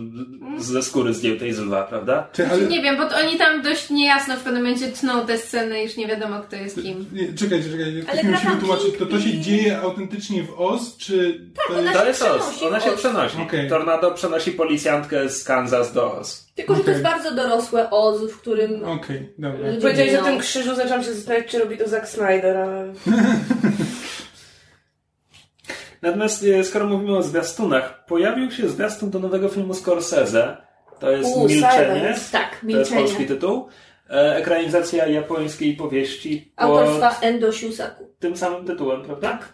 ze 0.58 0.84
skóry 0.84 1.14
zdjętej 1.14 1.54
z 1.54 1.60
lwa, 1.60 1.84
prawda? 1.84 2.28
Czy, 2.34 2.48
ale... 2.48 2.62
Nie 2.62 2.82
wiem, 2.82 2.98
bo 2.98 3.06
to 3.06 3.16
oni 3.18 3.38
tam 3.38 3.62
dość 3.62 3.90
niejasno 3.90 4.36
w 4.36 4.40
pewnym 4.40 4.64
momencie 4.64 4.88
tną 4.88 5.26
te 5.26 5.38
sceny, 5.38 5.84
już 5.84 5.98
nie 5.98 6.08
wiadomo 6.08 6.40
kto 6.42 6.56
jest 6.56 6.82
kim. 6.82 7.06
Nie, 7.14 7.34
czekajcie, 7.34 7.70
czekajcie, 7.70 8.04
Ale 8.12 8.22
ktoś 8.22 8.32
musi 8.32 8.42
gra 8.42 8.52
tam 8.52 8.60
wytłumaczyć, 8.60 8.98
to 9.00 9.06
to 9.06 9.20
się 9.20 9.40
dzieje 9.40 9.80
autentycznie 9.80 10.44
w 10.44 10.60
Oz, 10.60 10.98
czy 10.98 11.42
to 11.68 11.74
ona 11.74 11.82
jest... 11.82 11.94
To 11.94 12.02
się 12.02 12.08
jest 12.08 12.22
Oz. 12.22 12.40
przenosi 12.40 12.66
Ona 12.66 12.80
się 12.80 12.92
przenosi. 12.92 13.38
Okej. 13.42 13.70
Tornado 13.70 14.12
przenosi 14.12 14.52
policjantkę 14.52 15.30
z 15.30 15.44
Kansas 15.44 15.94
do 15.94 16.14
Oz. 16.14 16.50
Tylko, 16.56 16.76
że 16.76 16.84
to 16.84 16.92
jest 16.92 17.04
bardzo 17.04 17.36
dorosłe 17.36 17.90
Oz, 17.90 18.22
w 18.32 18.38
którym 18.38 18.84
Okej, 18.84 19.30
dobra. 19.38 19.68
ludzie 19.68 19.82
Powiedziałeś 19.82 20.16
o 20.16 20.24
tym 20.24 20.40
krzyżu, 20.40 20.76
zaczęłam 20.76 21.04
się 21.04 21.14
zastanawiać, 21.14 21.52
czy 21.52 21.60
robi 21.60 21.78
to 21.78 21.88
Zack 21.88 22.08
Snyder, 22.08 22.58
ale... 22.58 22.79
Natomiast 26.02 26.44
e, 26.44 26.64
skoro 26.64 26.86
mówimy 26.86 27.18
o 27.18 27.24
zwiastunach, 27.24 28.06
pojawił 28.06 28.52
się 28.52 28.70
zwiastun 28.70 29.10
do 29.10 29.20
nowego 29.20 29.50
filmu 29.50 29.74
Scorsese. 29.74 30.58
To 31.00 31.12
jest 31.12 31.36
U, 31.36 31.48
Milczenie. 31.48 32.16
Tak, 32.32 32.60
To 32.62 32.68
jest 32.68 32.94
polski 32.94 33.00
milczenie. 33.00 33.28
tytuł. 33.28 33.68
E, 34.10 34.36
Ekranizacja 34.36 35.08
japońskiej 35.08 35.76
powieści 35.76 36.54
Autorstwa 36.56 37.20
Endo 37.22 37.52
Siusaku. 37.52 38.14
tym 38.20 38.38
samym 38.38 38.66
tytułem, 38.66 39.02
prawda? 39.04 39.30
Tak. 39.30 39.54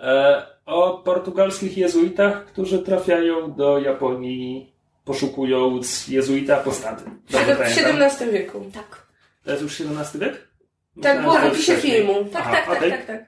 E, 0.00 0.46
o 0.66 0.98
portugalskich 0.98 1.78
jezuitach, 1.78 2.44
którzy 2.44 2.78
trafiają 2.78 3.54
do 3.54 3.78
Japonii 3.78 4.72
poszukując 5.04 6.08
jezuita 6.08 6.56
apostaty. 6.56 7.04
W? 7.28 7.34
XVII 7.34 8.30
wieku. 8.30 8.70
Tak. 8.74 9.06
To 9.44 9.50
jest 9.50 9.62
już 9.62 9.80
XVII 9.80 10.20
wiek? 10.20 10.45
Tak 11.02 11.20
było 11.22 11.32
w 11.38 11.42
jest 11.42 11.54
opisie 11.54 11.76
filmu. 11.76 12.24
Tak, 12.32 12.42
Aha, 12.46 12.50
tak, 12.56 12.66
tak, 12.66 12.76
okej. 12.78 12.90
tak, 12.90 13.06
tak. 13.06 13.24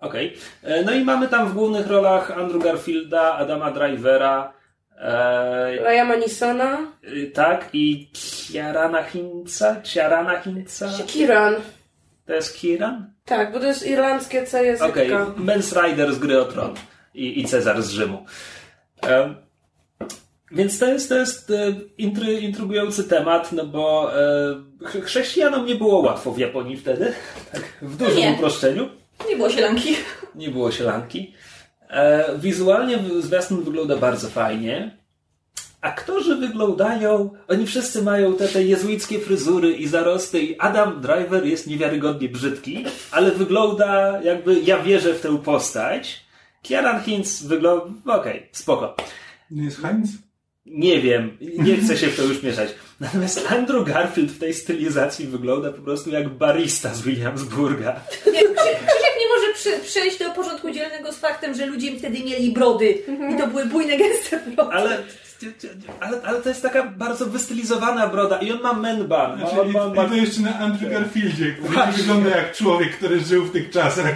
Okej. 0.00 0.36
E, 0.62 0.82
No 0.82 0.92
i 0.92 1.04
mamy 1.04 1.28
tam 1.28 1.48
w 1.48 1.52
głównych 1.54 1.86
rolach 1.86 2.30
Andrew 2.30 2.64
Garfielda, 2.64 3.32
Adama 3.34 3.70
Drivera, 3.70 4.52
e, 4.98 5.76
Ryama 5.84 6.14
Nisona. 6.16 6.78
y, 7.04 7.30
tak, 7.34 7.68
i 7.72 8.10
Kiarana 8.12 9.02
Hinca, 9.02 9.80
Ciarana 9.82 10.40
Hinca. 10.40 10.88
Kiran. 11.06 11.54
To 12.26 12.32
jest 12.32 12.56
Kieran? 12.58 13.10
Tak, 13.24 13.52
bo 13.52 13.60
to 13.60 13.66
jest 13.66 13.86
irlandzkie 13.86 14.46
C 14.46 14.64
języka. 14.64 14.86
Okej, 14.88 15.10
Mens 15.36 15.76
Rider 15.76 16.14
z 16.14 16.18
Gry 16.18 16.40
o 16.40 16.44
Tron 16.44 16.74
i, 17.14 17.40
i 17.40 17.44
Cezar 17.44 17.82
z 17.82 17.90
Rzymu. 17.90 18.26
Więc 20.54 20.78
to 20.78 20.86
jest, 20.86 21.08
to 21.08 21.14
jest 21.18 21.50
e, 21.50 21.74
intry, 21.98 22.32
intrygujący 22.40 23.04
temat, 23.04 23.52
no 23.52 23.66
bo 23.66 24.10
e, 24.20 24.54
ch- 24.84 25.04
chrześcijanom 25.04 25.66
nie 25.66 25.74
było 25.74 25.98
łatwo 25.98 26.32
w 26.32 26.38
Japonii 26.38 26.76
wtedy, 26.76 27.12
tak 27.52 27.62
w 27.82 27.96
dużym 27.96 28.16
Nie. 28.16 28.32
uproszczeniu. 28.32 28.88
Nie 29.28 29.36
było 29.36 29.50
sielanki. 29.50 29.96
Nie 30.34 30.48
było 30.50 30.70
sielanki. 30.72 31.34
E, 31.90 32.24
wizualnie 32.38 32.98
zwiastun 33.20 33.62
wygląda 33.64 33.96
bardzo 33.96 34.28
fajnie. 34.28 34.98
Aktorzy 35.80 36.36
wyglądają, 36.36 37.30
oni 37.48 37.66
wszyscy 37.66 38.02
mają 38.02 38.36
te, 38.36 38.48
te 38.48 38.64
jezuickie 38.64 39.18
fryzury 39.18 39.72
i 39.72 39.86
zarosty 39.88 40.40
i 40.42 40.58
Adam 40.58 41.00
Driver 41.00 41.46
jest 41.46 41.66
niewiarygodnie 41.66 42.28
brzydki, 42.28 42.84
ale 43.10 43.30
wygląda 43.30 44.20
jakby 44.22 44.60
ja 44.60 44.82
wierzę 44.82 45.14
w 45.14 45.20
tę 45.20 45.38
postać. 45.38 46.24
Kieran 46.62 47.02
Hinz 47.02 47.42
wygląda, 47.42 48.14
okej, 48.16 48.48
spoko. 48.52 48.96
Nie 49.50 49.64
jest 49.64 49.80
Heinz? 49.82 50.10
Nie 50.66 51.00
wiem, 51.00 51.38
nie 51.40 51.76
chcę 51.76 51.96
się 51.96 52.06
w 52.06 52.16
to 52.16 52.22
już 52.22 52.42
mieszać. 52.42 52.68
Natomiast 53.00 53.52
Andrew 53.52 53.84
Garfield 53.84 54.32
w 54.32 54.38
tej 54.38 54.54
stylizacji 54.54 55.26
wygląda 55.26 55.72
po 55.72 55.82
prostu 55.82 56.10
jak 56.10 56.28
barista 56.28 56.94
z 56.94 57.02
Williamsburga. 57.02 58.00
Krzysiek 58.20 59.14
nie 59.20 59.28
może 59.28 59.52
przy, 59.54 59.78
przejść 59.78 60.18
do 60.18 60.30
porządku 60.30 60.70
dzielnego 60.70 61.12
z 61.12 61.16
faktem, 61.16 61.54
że 61.54 61.66
ludzie 61.66 61.98
wtedy 61.98 62.24
mieli 62.24 62.52
brody. 62.52 63.02
I 63.34 63.38
to 63.38 63.46
były 63.46 63.66
bujne, 63.66 63.96
gęste 63.96 64.40
brody. 64.56 64.72
Ale, 64.72 65.02
ale, 66.00 66.20
ale 66.22 66.42
to 66.42 66.48
jest 66.48 66.62
taka 66.62 66.82
bardzo 66.82 67.26
wystylizowana 67.26 68.08
broda 68.08 68.38
i 68.38 68.52
on 68.52 68.60
ma 68.62 68.72
menban. 68.72 69.38
Znaczy, 69.38 69.60
on 69.60 69.72
ma, 69.72 69.86
i, 69.86 69.94
ma, 69.94 70.04
I 70.04 70.08
to 70.08 70.14
jeszcze 70.14 70.40
na 70.40 70.58
Andrew 70.58 70.90
Garfieldzie, 70.92 71.52
który 71.52 71.68
nie 71.68 71.74
Właśnie. 71.74 71.92
wygląda 71.92 72.30
jak 72.30 72.56
człowiek, 72.56 72.96
który 72.96 73.20
żył 73.20 73.44
w 73.44 73.52
tych 73.52 73.70
czasach. 73.70 74.14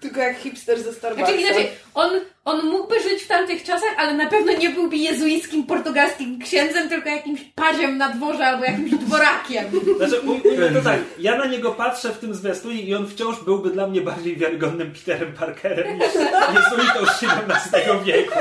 Tylko 0.00 0.20
jak 0.20 0.38
hipster 0.38 0.82
ze 0.82 0.92
Starbucksa. 0.92 1.32
Znaczy 1.32 1.40
inaczej, 1.40 1.68
on, 1.94 2.10
on 2.44 2.66
mógłby 2.66 3.00
żyć 3.00 3.22
w 3.22 3.28
tamtych 3.28 3.62
czasach, 3.62 3.94
ale 3.98 4.14
na 4.14 4.26
pewno 4.26 4.52
nie 4.52 4.70
byłby 4.70 4.96
jezuickim 4.96 5.66
portugalskim 5.66 6.38
księdzem, 6.38 6.88
tylko 6.88 7.08
jakimś 7.08 7.40
paziem 7.54 7.98
na 7.98 8.08
dworze 8.08 8.46
albo 8.46 8.64
jakimś 8.64 8.90
dworakiem. 8.90 9.64
Znaczy, 9.98 10.20
ujmę 10.20 10.70
to 10.70 10.82
tak, 10.82 11.00
ja 11.18 11.36
na 11.36 11.46
niego 11.46 11.72
patrzę 11.72 12.08
w 12.08 12.18
tym 12.18 12.34
zwiastunie 12.34 12.82
i 12.82 12.94
on 12.94 13.08
wciąż 13.08 13.44
byłby 13.44 13.70
dla 13.70 13.86
mnie 13.86 14.00
bardziej 14.00 14.36
wiarygodnym 14.36 14.92
Peterem 14.92 15.32
Parkerem 15.32 15.98
niż 15.98 16.14
jezuitą 16.54 17.06
z 17.06 17.24
XVII 17.24 18.04
wieku. 18.04 18.38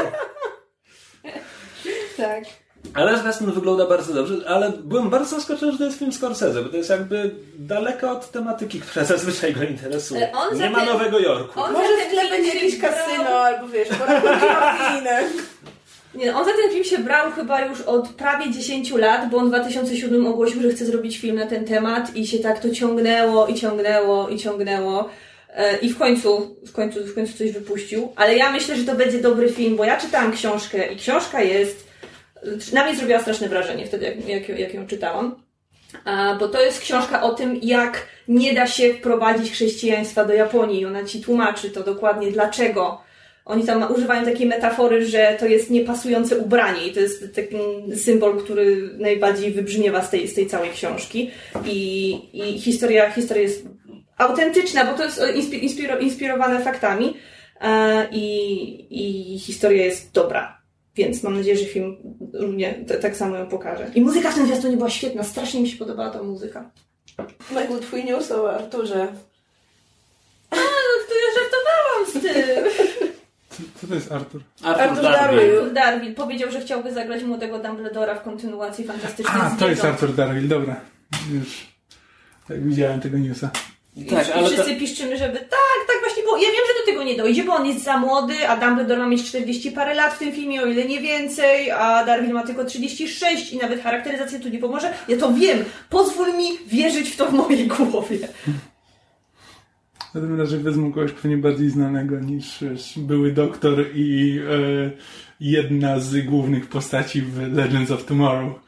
Tak. 2.18 2.44
Ale 2.93 3.17
zwiastun 3.19 3.51
wygląda 3.51 3.86
bardzo 3.86 4.13
dobrze, 4.13 4.36
ale 4.48 4.71
byłem 4.83 5.09
bardzo 5.09 5.36
zaskoczony, 5.36 5.71
że 5.71 5.77
to 5.77 5.83
jest 5.83 6.00
film 6.00 6.13
Scorsese, 6.13 6.62
bo 6.63 6.69
to 6.69 6.77
jest 6.77 6.89
jakby 6.89 7.31
daleko 7.59 8.12
od 8.12 8.31
tematyki, 8.31 8.81
która 8.81 9.05
zazwyczaj 9.05 9.53
go 9.53 9.63
interesuje. 9.63 10.36
Ale 10.36 10.48
on 10.51 10.57
Nie 10.59 10.69
ma 10.69 10.79
ten- 10.79 10.88
Nowego 10.89 11.19
Jorku. 11.19 11.62
on- 11.62 11.74
Może 11.74 11.88
za 11.88 11.93
w 11.93 11.98
ten 12.00 12.09
tle 12.12 12.19
film 12.21 12.29
będzie 12.31 12.51
się 12.51 12.57
jakieś 12.57 12.79
brał- 12.79 12.91
kasyno, 12.93 13.29
albo 13.29 13.67
wiesz. 13.67 13.88
Nie, 16.15 16.36
on 16.36 16.45
za 16.45 16.51
ten 16.51 16.71
film 16.71 16.83
się 16.83 16.98
brał 16.98 17.31
chyba 17.31 17.62
już 17.65 17.81
od 17.81 18.07
prawie 18.09 18.51
10 18.51 18.98
lat, 18.98 19.29
bo 19.29 19.38
on 19.38 19.45
w 19.45 19.50
2007 19.50 20.27
ogłosił, 20.27 20.62
że 20.62 20.69
chce 20.69 20.86
zrobić 20.86 21.17
film 21.17 21.36
na 21.36 21.45
ten 21.45 21.65
temat 21.65 22.15
i 22.15 22.27
się 22.27 22.39
tak 22.39 22.59
to 22.59 22.69
ciągnęło 22.69 23.48
i 23.48 23.55
ciągnęło 23.55 24.29
i 24.29 24.38
ciągnęło. 24.38 25.09
E, 25.55 25.77
I 25.77 25.89
w 25.89 25.98
końcu, 25.98 26.55
w 26.67 26.71
końcu, 26.71 27.00
w 27.05 27.15
końcu 27.15 27.38
coś 27.38 27.51
wypuścił. 27.51 28.12
Ale 28.15 28.36
ja 28.38 28.51
myślę, 28.51 28.75
że 28.75 28.83
to 28.83 28.95
będzie 28.95 29.19
dobry 29.21 29.50
film, 29.50 29.75
bo 29.75 29.83
ja 29.83 29.98
czytałam 29.98 30.31
książkę 30.31 30.93
i 30.93 30.95
książka 30.98 31.41
jest, 31.41 31.88
na 32.74 32.84
mnie 32.84 32.96
zrobiła 32.96 33.19
straszne 33.19 33.50
wrażenie 33.50 33.86
wtedy, 33.86 34.05
jak, 34.05 34.50
jak, 34.50 34.60
jak 34.60 34.74
ją 34.74 34.88
czytałam. 34.88 35.43
Bo 36.39 36.48
to 36.48 36.62
jest 36.62 36.79
książka 36.79 37.22
o 37.22 37.34
tym, 37.34 37.60
jak 37.62 38.08
nie 38.27 38.53
da 38.53 38.67
się 38.67 38.93
wprowadzić 38.93 39.51
chrześcijaństwa 39.51 40.25
do 40.25 40.34
Japonii. 40.34 40.86
Ona 40.86 41.03
ci 41.03 41.22
tłumaczy 41.22 41.69
to 41.69 41.84
dokładnie, 41.84 42.31
dlaczego. 42.31 43.01
Oni 43.46 43.63
tam 43.63 43.91
używają 43.96 44.25
takiej 44.25 44.48
metafory, 44.48 45.05
że 45.05 45.38
to 45.39 45.46
jest 45.46 45.69
niepasujące 45.69 46.38
ubranie 46.38 46.88
i 46.88 46.93
to 46.93 47.00
jest 47.00 47.36
taki 47.36 47.55
symbol, 47.96 48.38
który 48.38 48.89
najbardziej 48.98 49.51
wybrzmiewa 49.51 50.01
z 50.01 50.10
tej, 50.10 50.27
z 50.27 50.34
tej 50.34 50.48
całej 50.48 50.69
książki. 50.69 51.31
I, 51.65 52.19
i 52.34 52.60
historia, 52.60 53.12
historia 53.12 53.43
jest 53.43 53.65
autentyczna, 54.17 54.86
bo 54.86 54.93
to 54.98 55.03
jest 55.03 55.22
inspi- 55.22 55.63
inspiro, 55.63 56.00
inspirowane 56.00 56.60
faktami 56.60 57.17
e, 57.62 58.08
i, 58.12 59.34
i 59.36 59.39
historia 59.39 59.86
jest 59.86 60.12
dobra. 60.13 60.58
Więc 60.96 61.24
mam 61.24 61.36
nadzieję, 61.38 61.58
że 61.58 61.65
film 61.65 61.98
równie 62.34 62.74
t- 62.74 62.98
tak 63.00 63.17
samo 63.17 63.38
ją 63.38 63.48
pokaże. 63.48 63.91
I 63.96 64.01
muzyka 64.01 64.31
w 64.31 64.36
tym 64.36 64.46
zwiastunie 64.46 64.77
była 64.77 64.89
świetna, 64.89 65.24
strasznie 65.24 65.62
mi 65.62 65.69
się 65.69 65.77
podobała 65.77 66.10
ta 66.10 66.24
muzyka. 66.24 66.69
Michael, 67.51 67.79
twój 67.81 68.03
news 68.05 68.31
o 68.31 68.53
Arturze. 68.53 69.08
To 70.50 71.15
ja 71.15 71.29
żartowałam 71.41 72.05
z 72.08 72.13
tym. 72.13 72.88
Co 73.81 73.88
to 73.88 73.96
jest 73.96 74.12
Artur? 74.12 74.41
Arthur, 74.63 74.81
Arthur 74.84 75.03
Darwin. 75.03 75.38
Darwin. 75.38 75.58
Arthur 75.58 75.74
Darwin 75.74 76.15
powiedział, 76.15 76.51
że 76.51 76.62
chciałby 76.62 76.93
zagrać 76.93 77.24
młodego 77.24 77.60
Dumbledora 77.60 78.15
w 78.15 78.24
kontynuacji 78.24 78.86
Fantastycznych 78.86 79.43
A, 79.43 79.50
to 79.60 79.69
jest. 79.69 79.86
Arthur 79.86 80.13
Darwin, 80.15 80.48
dobra. 80.48 80.81
Już 81.34 81.67
tak 82.48 82.63
widziałem 82.67 83.01
tego 83.01 83.17
newsa. 83.17 83.50
I, 84.00 84.06
Tak, 84.06 84.27
I 84.27 84.32
ale 84.32 84.48
wszyscy 84.50 84.74
to- 84.74 84.79
piszczymy, 84.79 85.18
żeby 85.18 85.38
tak, 85.39 85.79
tak 85.88 85.96
właśnie 86.01 86.24
było. 86.24 86.38
Ja 86.38 86.44
wiem, 86.44 86.62
że 86.68 86.79
do 86.79 86.86
tego 86.91 87.03
nie 87.03 87.18
dojdzie, 87.18 87.44
bo 87.44 87.53
on 87.53 87.65
jest 87.65 87.84
za 87.84 87.98
młody, 87.98 88.48
a 88.50 88.58
Dumbledore 88.58 89.00
ma 89.01 89.08
mieć 89.08 89.27
40 89.29 89.72
parę 89.72 89.94
lat 89.96 90.13
w 90.13 90.18
tym 90.20 90.32
filmie, 90.32 90.62
o 90.62 90.65
ile 90.65 90.86
nie 90.86 91.01
więcej, 91.01 91.72
a 91.72 92.06
Darwin 92.06 92.34
ma 92.34 92.44
tylko 92.46 92.65
36 92.65 93.53
i 93.53 93.58
nawet 93.58 93.82
charakteryzacja 93.84 94.39
tu 94.39 94.50
nie 94.50 94.60
pomoże. 94.60 94.94
Ja 95.08 95.18
to 95.18 95.34
wiem. 95.34 95.63
Pozwól 95.89 96.38
mi 96.38 96.48
wierzyć 96.68 97.10
w 97.10 97.18
to 97.18 97.25
w 97.25 97.34
mojej 97.34 97.68
głowie. 97.68 98.18
W 100.10 100.12
każdym 100.13 100.39
razie 100.41 100.58
wezmą 100.58 100.91
kogoś 100.94 101.12
pewnie 101.12 101.38
bardziej 101.38 101.70
znanego 101.70 102.20
niż 102.20 102.60
były 102.98 103.32
doktor 103.32 103.86
i 103.96 104.39
e, 104.39 104.91
jedna 105.39 106.00
z 106.00 106.25
głównych 106.25 106.68
postaci 106.70 107.22
w 107.22 107.53
Legends 107.56 107.91
of 107.91 108.06
Tomorrow. 108.06 108.60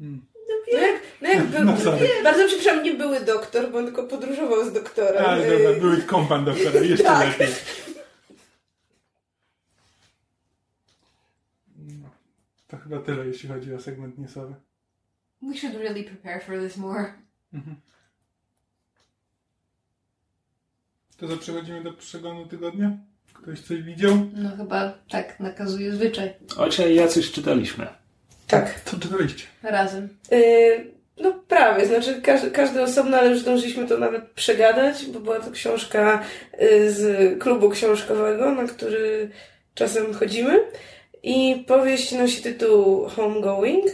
No 0.00 0.08
jak, 0.72 0.99
no 1.22 1.28
jak 1.28 1.46
był, 1.46 1.64
No 1.64 1.72
bardzo 2.24 2.46
przepraszam, 2.46 2.82
nie 2.84 2.94
były 2.94 3.20
doktor, 3.20 3.70
bo 3.72 3.78
on 3.78 3.84
tylko 3.84 4.02
podróżował 4.02 4.70
z 4.70 4.72
doktorem. 4.72 5.24
A, 5.26 5.36
Y, 5.38 5.50
dobra, 5.50 5.80
były 5.80 6.02
kompan 6.02 6.44
doktora, 6.44 6.80
jeszcze 6.80 7.04
Tak. 7.04 7.28
lepiej. 7.38 7.54
No, 11.78 12.08
To 12.68 12.76
chyba 12.76 12.98
tyle, 12.98 13.26
jeśli 13.26 13.48
chodzi 13.48 13.74
o 13.74 13.80
segment 13.80 14.18
newsowy. 14.18 14.54
We 15.42 15.56
should 15.56 15.76
really 15.76 16.04
prepare 16.04 16.40
for 16.44 16.58
this 16.60 16.76
more. 16.76 17.12
To 21.16 21.28
co, 21.28 21.36
przechodzimy 21.36 21.82
do 21.84 21.92
przeglądu 21.92 22.46
tygodnia? 22.48 22.90
Ktoś 23.32 23.60
coś 23.60 23.82
widział? 23.82 24.16
No 24.34 24.56
chyba 24.56 24.98
tak 25.10 25.40
nakazuje 25.40 25.92
zwyczaj. 25.92 26.32
Ojcze, 26.56 26.92
ja 26.94 27.08
coś 27.08 27.32
czytaliśmy. 27.32 27.86
Tak. 28.46 28.80
Co 28.84 28.98
czytaliście? 28.98 29.46
Razem. 29.62 30.08
Y, 30.32 30.90
no 31.22 31.32
prawie, 31.48 31.86
znaczy 31.86 32.20
każdy, 32.22 32.50
każdy 32.50 32.82
osobno, 32.82 33.16
ale 33.16 33.30
już 33.30 33.38
zdążyliśmy 33.38 33.88
to 33.88 33.98
nawet 33.98 34.30
przegadać, 34.30 35.06
bo 35.06 35.20
była 35.20 35.40
to 35.40 35.50
książka 35.50 36.22
y, 36.62 36.92
z 36.92 37.38
klubu 37.38 37.70
książkowego, 37.70 38.54
na 38.54 38.64
który 38.64 39.30
czasem 39.74 40.14
chodzimy. 40.14 40.60
I 41.22 41.64
powieść 41.66 42.12
nosi 42.12 42.42
tytuł 42.42 43.08
Homegoing. 43.08 43.84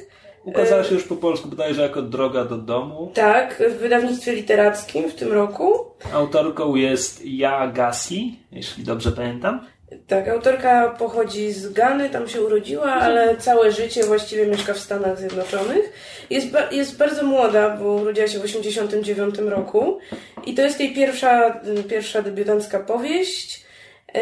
Ukazała 0.44 0.84
się 0.84 0.94
już 0.94 1.04
po 1.04 1.16
polsku 1.16 1.48
bodajże 1.48 1.82
jako 1.82 2.02
Droga 2.02 2.44
do 2.44 2.56
domu. 2.56 3.10
Tak, 3.14 3.62
w 3.70 3.78
wydawnictwie 3.78 4.32
literackim 4.34 5.10
w 5.10 5.14
tym 5.14 5.32
roku. 5.32 5.84
Autorką 6.12 6.74
jest 6.74 7.24
Ja 7.24 7.66
Gassi, 7.66 8.38
jeśli 8.52 8.84
dobrze 8.84 9.12
pamiętam. 9.12 9.60
Tak, 10.06 10.28
autorka 10.28 10.88
pochodzi 10.98 11.52
z 11.52 11.72
Gany, 11.72 12.10
tam 12.10 12.28
się 12.28 12.40
urodziła, 12.40 12.92
ale 12.92 13.36
całe 13.36 13.72
życie 13.72 14.02
właściwie 14.04 14.46
mieszka 14.46 14.74
w 14.74 14.78
Stanach 14.78 15.18
Zjednoczonych. 15.18 15.92
Jest, 16.30 16.50
ba- 16.50 16.70
jest 16.70 16.96
bardzo 16.96 17.22
młoda, 17.22 17.76
bo 17.76 17.84
urodziła 17.84 18.28
się 18.28 18.38
w 18.38 18.42
1989 18.42 19.38
roku 19.50 19.98
i 20.46 20.54
to 20.54 20.62
jest 20.62 20.80
jej 20.80 20.94
pierwsza, 20.94 21.60
pierwsza 21.88 22.22
debiutancka 22.22 22.80
powieść, 22.80 23.66
e, 24.14 24.20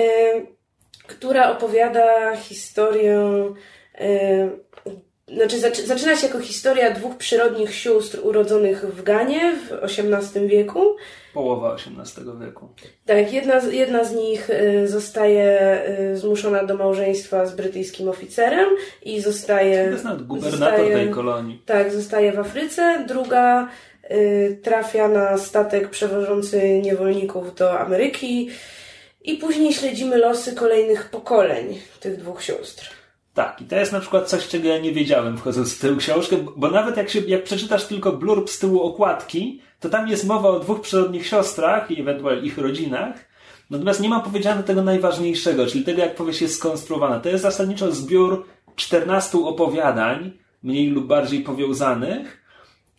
która 1.06 1.50
opowiada 1.50 2.37
historię. 2.37 3.21
E, 3.94 4.49
znaczy, 5.28 5.58
zaczy- 5.60 5.86
zaczyna 5.86 6.16
się 6.16 6.26
jako 6.26 6.40
historia 6.40 6.90
dwóch 6.90 7.16
przyrodnich 7.16 7.74
sióstr 7.74 8.18
urodzonych 8.22 8.84
w 8.84 9.02
Ganie 9.02 9.56
w 9.68 9.72
XVIII 9.84 10.48
wieku. 10.48 10.96
Połowa 11.34 11.74
XVIII 11.74 12.26
wieku. 12.40 12.68
Tak, 13.06 13.32
jedna 13.32 13.60
z, 13.60 13.72
jedna 13.72 14.04
z 14.04 14.14
nich 14.14 14.50
y, 14.50 14.88
zostaje 14.88 15.82
y, 16.12 16.16
zmuszona 16.16 16.64
do 16.64 16.76
małżeństwa 16.76 17.46
z 17.46 17.56
brytyjskim 17.56 18.08
oficerem 18.08 18.68
i 19.02 19.20
zostaje. 19.20 19.84
To 19.84 19.90
jest 19.90 20.04
nawet 20.04 20.22
gubernator 20.22 20.60
zostaje- 20.60 20.94
tej 20.94 21.10
kolonii. 21.10 21.62
Tak, 21.66 21.92
zostaje 21.92 22.32
w 22.32 22.38
Afryce. 22.38 23.04
Druga 23.08 23.68
y, 24.10 24.58
trafia 24.62 25.08
na 25.08 25.38
statek 25.38 25.88
przewożący 25.90 26.78
niewolników 26.80 27.54
do 27.54 27.78
Ameryki. 27.80 28.50
I 29.24 29.37
później 29.37 29.72
śledzimy 29.72 30.16
losy 30.16 30.54
kolejnych 30.54 31.04
pokoleń 31.10 31.78
tych 32.00 32.16
dwóch 32.16 32.42
sióstr. 32.42 32.90
Tak, 33.35 33.61
i 33.62 33.64
to 33.64 33.77
jest 33.77 33.92
na 33.92 34.01
przykład 34.01 34.29
coś, 34.29 34.49
czego 34.49 34.68
ja 34.68 34.79
nie 34.79 34.92
wiedziałem 34.92 35.38
wchodząc 35.38 35.75
w 35.75 35.81
tę 35.81 35.94
książkę, 35.99 36.37
bo 36.57 36.70
nawet 36.70 36.97
jak, 36.97 37.11
się, 37.11 37.20
jak 37.20 37.44
przeczytasz 37.44 37.87
tylko 37.87 38.12
blurb 38.12 38.51
z 38.51 38.59
tyłu 38.59 38.81
okładki, 38.83 39.61
to 39.81 39.88
tam 39.88 40.09
jest 40.09 40.27
mowa 40.27 40.49
o 40.49 40.61
dwóch 40.61 40.81
przyrodnich 40.81 41.27
siostrach 41.27 41.90
i 41.90 42.01
ewentualnie 42.01 42.42
ich 42.47 42.59
rodzinach, 42.59 43.14
natomiast 43.70 44.01
nie 44.01 44.09
ma 44.09 44.20
powiedziane 44.20 44.62
tego 44.62 44.83
najważniejszego, 44.83 45.66
czyli 45.66 45.85
tego, 45.85 46.01
jak 46.01 46.14
powieść 46.14 46.42
jest 46.42 46.57
skonstruowana. 46.57 47.20
To 47.20 47.29
jest 47.29 47.42
zasadniczo 47.42 47.92
zbiór 47.92 48.47
14 48.77 49.38
opowiadań, 49.38 50.33
mniej 50.62 50.90
lub 50.90 51.07
bardziej 51.07 51.40
powiązanych, 51.40 52.42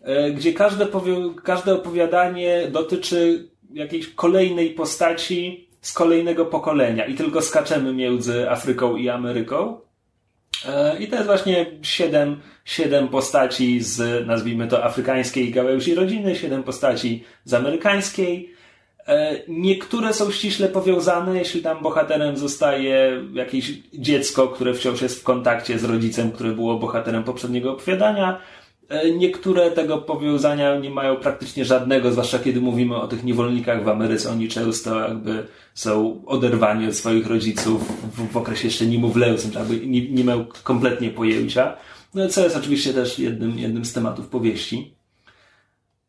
e, 0.02 0.32
gdzie 0.32 0.54
każde, 0.54 0.86
powią- 0.86 1.36
każde 1.36 1.74
opowiadanie 1.74 2.68
dotyczy 2.72 3.50
jakiejś 3.74 4.14
kolejnej 4.14 4.70
postaci 4.70 5.70
z 5.82 5.94
kolejnego 5.94 6.46
pokolenia 6.46 7.06
i 7.06 7.16
tylko 7.16 7.42
skaczemy 7.42 7.94
między 7.94 8.50
Afryką 8.50 8.96
i 8.96 9.10
Ameryką. 9.10 9.85
E, 10.68 10.98
I 11.00 11.08
to 11.08 11.16
jest 11.16 11.28
właśnie 11.28 11.66
siedem, 11.82 12.42
siedem 12.66 13.08
postaci 13.08 13.82
z, 13.82 14.28
nazwijmy 14.28 14.68
to, 14.68 14.84
afrykańskiej 14.84 15.52
gałęzi 15.52 15.96
rodziny, 15.96 16.36
siedem 16.36 16.64
postaci 16.64 17.24
z 17.44 17.54
amerykańskiej. 17.54 18.54
E, 19.08 19.36
Niektóre 19.48 20.14
są 20.14 20.32
ściśle 20.32 20.70
powiązane, 20.70 21.38
jeśli 21.38 21.62
tam 21.62 21.84
bohaterem 21.84 22.38
zostaje 22.38 23.24
jakieś 23.34 23.74
dziecko, 23.94 24.48
które 24.48 24.74
wciąż 24.74 25.02
jest 25.02 25.20
w 25.20 25.24
kontakcie 25.24 25.80
z 25.80 25.84
rodzicem, 25.84 26.32
które 26.32 26.52
było 26.52 26.80
bohaterem 26.80 27.24
poprzedniego 27.24 27.72
opowiadania. 27.72 28.42
E, 28.90 29.12
Niektóre 29.12 29.72
tego 29.72 29.98
powiązania 29.98 30.80
nie 30.80 30.90
mają 30.90 31.16
praktycznie 31.16 31.66
żadnego, 31.66 32.12
zwłaszcza 32.12 32.40
kiedy 32.40 32.62
mówimy 32.62 32.96
o 32.96 33.08
tych 33.08 33.24
niewolnikach 33.24 33.84
w 33.84 33.90
Ameryce. 33.90 34.32
Oni 34.32 34.48
często 34.48 35.00
jakby 35.00 35.48
są 35.74 36.22
oderwani 36.26 36.88
od 36.88 36.96
swoich 36.96 37.28
rodziców 37.28 37.82
w, 38.14 38.32
w 38.32 38.38
okresie 38.38 38.68
jeszcze 38.68 38.86
niemowlęcym, 38.86 39.52
jakby 39.54 39.88
nie, 39.88 40.10
nie 40.10 40.24
mają 40.24 40.46
kompletnie 40.64 41.10
pojęcia. 41.10 41.78
No 42.14 42.28
co 42.28 42.44
jest 42.44 42.56
oczywiście 42.56 42.94
też 42.94 43.20
jednym, 43.20 43.60
jednym 43.60 43.86
z 43.86 43.94
tematów 43.94 44.28
powieści. 44.28 44.96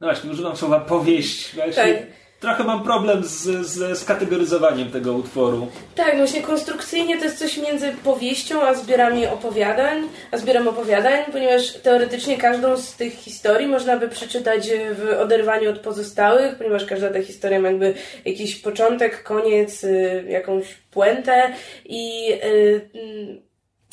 No 0.01 0.07
właśnie, 0.07 0.31
używam 0.31 0.57
słowa 0.57 0.81
powieść. 0.81 1.55
Właśnie 1.55 1.95
Tak. 1.95 2.26
Trochę 2.41 2.65
mam 2.65 2.85
problem 2.85 3.25
z, 3.25 3.67
z 3.67 3.99
skategoryzowaniem 3.99 4.91
tego 4.91 5.13
utworu. 5.13 5.67
Tak, 5.95 6.17
właśnie 6.17 6.43
konstrukcyjnie 6.43 7.19
to 7.19 7.25
jest 7.25 7.39
coś 7.39 7.57
między 7.59 7.95
powieścią 8.05 8.63
a 8.63 8.75
zbiorami 8.75 9.27
opowiadań, 9.27 10.09
a 10.31 10.37
zbiorem 10.39 10.69
opowiadań, 10.69 11.25
ponieważ 11.33 11.73
teoretycznie 11.73 12.39
każdą 12.39 12.77
z 12.77 12.97
tych 12.97 13.13
historii 13.13 13.67
można 13.67 13.97
by 13.97 14.09
przeczytać 14.09 14.69
w 14.71 15.21
oderwaniu 15.21 15.71
od 15.71 15.79
pozostałych, 15.79 16.59
ponieważ 16.59 16.85
każda 16.85 17.11
ta 17.11 17.23
historia 17.23 17.61
ma 17.61 17.69
jakby 17.69 17.95
jakiś 18.25 18.57
początek, 18.57 19.23
koniec, 19.23 19.85
y, 19.85 20.25
jakąś 20.29 20.75
puentę 20.91 21.53
i 21.85 22.33
y, 22.45 23.46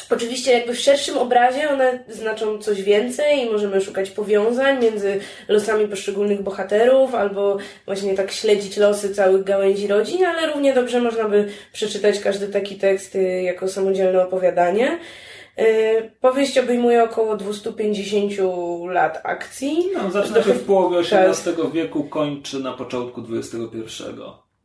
Oczywiście 0.10 0.51
jakby 0.51 0.73
w 0.73 0.79
szerszym 0.79 1.17
obrazie 1.17 1.69
one 1.69 2.03
znaczą 2.10 2.58
coś 2.58 2.82
więcej 2.82 3.39
i 3.39 3.49
możemy 3.49 3.82
szukać 3.82 4.12
powiązań 4.12 4.84
między 4.84 5.19
losami 5.47 5.88
poszczególnych 5.88 6.41
bohaterów 6.43 7.15
albo 7.15 7.58
właśnie 7.86 8.15
tak 8.15 8.32
śledzić 8.32 8.77
losy 8.77 9.15
całych 9.15 9.43
gałęzi 9.43 9.88
rodzin, 9.88 10.25
ale 10.25 10.47
równie 10.47 10.73
dobrze 10.73 11.01
można 11.01 11.29
by 11.29 11.49
przeczytać 11.73 12.19
każdy 12.19 12.47
taki 12.47 12.75
tekst 12.75 13.15
y, 13.15 13.41
jako 13.41 13.67
samodzielne 13.67 14.23
opowiadanie. 14.23 14.99
Y, 15.60 16.12
Powieść 16.21 16.58
obejmuje 16.58 17.03
około 17.03 17.38
250 17.38 18.32
lat 18.89 19.21
akcji. 19.23 19.89
No, 19.93 20.12
zaczyna 20.12 20.43
się 20.43 20.53
w 20.53 20.63
połowie 20.65 21.10
Tak. 21.10 21.29
XVIII 21.29 21.71
wieku, 21.73 22.03
kończy 22.03 22.60
na 22.60 22.73
początku 22.73 23.23
XXI. 23.32 24.03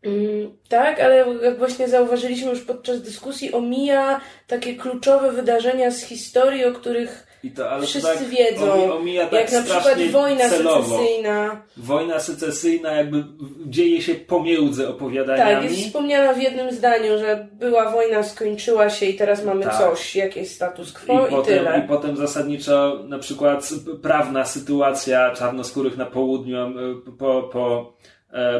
Mm, 0.03 0.57
Tak, 0.69 1.01
ale 1.01 1.25
jak 1.43 1.59
właśnie 1.59 1.89
zauważyliśmy 1.89 2.51
już 2.51 2.61
podczas 2.61 3.03
dyskusji, 3.03 3.53
omija 3.53 4.21
takie 4.47 4.75
kluczowe 4.75 5.33
wydarzenia 5.33 5.91
z 5.91 6.03
historii, 6.03 6.65
o 6.65 6.73
których 6.73 7.27
to, 7.57 7.87
wszyscy 7.87 8.19
tak 8.19 8.29
wiedzą. 8.29 8.67
omi- 8.73 8.91
Omija 8.93 9.27
tak 9.27 9.33
jak 9.41 9.53
na 9.53 9.63
przykład 9.63 9.99
wojna 10.13 10.49
celowo. 10.49 10.83
secesyjna. 10.99 11.63
Wojna 11.77 12.21
secesyjna 12.21 12.93
jakby 12.93 13.25
dzieje 13.67 14.03
się 14.03 14.15
pomiędzy 14.15 14.83
Tak, 14.83 14.91
opowiadaniami. 14.91 15.65
jest 15.65 15.87
wspomniana 15.87 16.33
w 16.33 16.43
jednym 16.43 16.73
zdaniu, 16.73 17.19
że 17.19 17.49
była 17.53 17.91
wojna, 17.91 18.23
skończyła 18.23 18.91
się 18.91 19.07
i 19.07 19.15
teraz 19.15 19.45
mamy 19.45 19.63
Tak. 19.65 19.79
coś, 19.79 20.17
jakiś 20.17 20.49
status 20.51 20.93
quo 20.93 21.25
i, 21.25 21.29
I 21.29 21.31
potem, 21.31 21.45
tyle. 21.59 21.83
I 21.85 21.89
potem 21.89 22.17
zasadniczo 22.17 22.99
na 23.09 23.19
przykład 23.19 23.69
prawna 24.03 24.45
sytuacja 24.45 25.31
czarnoskórych 25.35 25.97
na 25.97 26.07
południu 26.07 26.75
po, 27.19 27.43
po, 27.43 27.93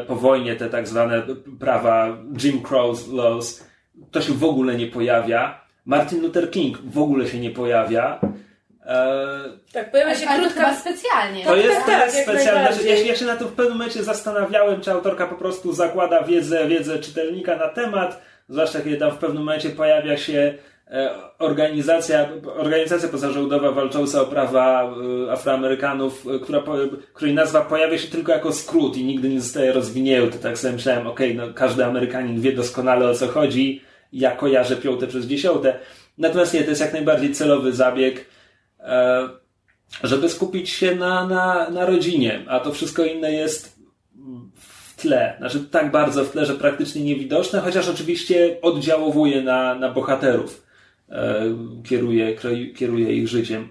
po 0.07 0.15
wojnie, 0.15 0.55
te 0.55 0.69
tak 0.69 0.87
zwane 0.87 1.21
prawa 1.59 2.07
Jim 2.43 2.61
Crow 2.61 3.13
laws, 3.13 3.63
to 4.11 4.21
się 4.21 4.33
w 4.33 4.43
ogóle 4.43 4.75
nie 4.75 4.87
pojawia. 4.87 5.61
Martin 5.85 6.21
Luther 6.21 6.51
King 6.51 6.77
w 6.85 6.99
ogóle 6.99 7.27
się 7.27 7.39
nie 7.39 7.51
pojawia. 7.51 8.19
E, 8.85 9.17
Tak, 9.73 9.91
pojawia 9.91 10.15
się 10.15 10.27
krótka... 10.27 10.75
specjalnie. 10.75 11.43
To 11.45 11.55
jest, 11.55 11.85
tak, 11.85 11.99
to 11.99 12.05
jest 12.05 12.17
jak 12.17 12.25
specjalne. 12.27 12.61
Ja, 12.61 12.97
się- 12.97 13.03
ja 13.05 13.15
się 13.15 13.25
na 13.25 13.35
to 13.35 13.45
w 13.45 13.51
pewnym 13.51 13.77
momencie 13.77 14.03
zastanawiałem, 14.03 14.81
czy 14.81 14.91
autorka 14.91 15.27
po 15.27 15.35
prostu 15.35 15.73
zakłada 15.73 16.23
wiedzę, 16.23 16.67
wiedzę 16.67 16.99
czytelnika 16.99 17.55
na 17.55 17.67
temat, 17.67 18.21
zwłaszcza 18.49 18.79
kiedy 18.81 18.97
tam 18.97 19.11
w 19.11 19.17
pewnym 19.17 19.43
momencie 19.43 19.69
pojawia 19.69 20.17
się 20.17 20.39
e, 20.39 20.53
organizacja, 21.39 22.29
organizacja 22.55 23.09
pozarządowa 23.09 23.71
walcząca 23.71 24.21
o 24.21 24.25
prawa 24.25 24.93
e, 25.27 25.31
Afroamerykanów, 25.31 26.25
e, 26.35 26.39
która, 26.39 26.63
której 27.13 27.33
nazwa 27.33 27.61
pojawia 27.61 27.97
się 27.97 28.07
tylko 28.07 28.31
jako 28.31 28.53
skrót 28.53 28.97
i 28.97 29.03
nigdy 29.03 29.29
nie 29.29 29.41
zostaje 29.41 29.73
rozwinięty. 29.73 30.37
Tak 30.37 30.57
sobie 30.57 30.73
myślałem, 30.73 31.07
okej, 31.07 31.37
okay, 31.37 31.47
no 31.47 31.53
każdy 31.53 31.85
Amerykanin 31.85 32.41
wie 32.41 32.51
doskonale 32.51 33.09
o 33.09 33.13
co 33.13 33.27
chodzi, 33.27 33.81
ja 34.13 34.31
kojarzę 34.31 34.75
piąte 34.75 35.07
przez 35.07 35.25
dziesiąte. 35.25 35.79
Natomiast 36.17 36.53
nie, 36.53 36.63
to 36.63 36.69
jest 36.69 36.81
jak 36.81 36.93
najbardziej 36.93 37.33
celowy 37.33 37.73
zabieg, 37.73 38.25
żeby 40.03 40.29
skupić 40.29 40.69
się 40.69 40.95
na, 40.95 41.27
na, 41.27 41.69
na 41.69 41.85
rodzinie, 41.85 42.45
a 42.47 42.59
to 42.59 42.71
wszystko 42.71 43.05
inne 43.05 43.33
jest 43.33 43.79
tle. 44.97 45.35
Znaczy 45.37 45.59
tak 45.59 45.91
bardzo 45.91 46.25
w 46.25 46.31
tle, 46.31 46.45
że 46.45 46.55
praktycznie 46.55 47.03
niewidoczne, 47.03 47.59
chociaż 47.59 47.89
oczywiście 47.89 48.57
oddziałowuje 48.61 49.41
na, 49.41 49.75
na 49.75 49.91
bohaterów. 49.91 50.68
E, 51.11 51.55
kieruje, 51.89 52.35
kieruje 52.75 53.13
ich 53.13 53.27
życiem. 53.27 53.69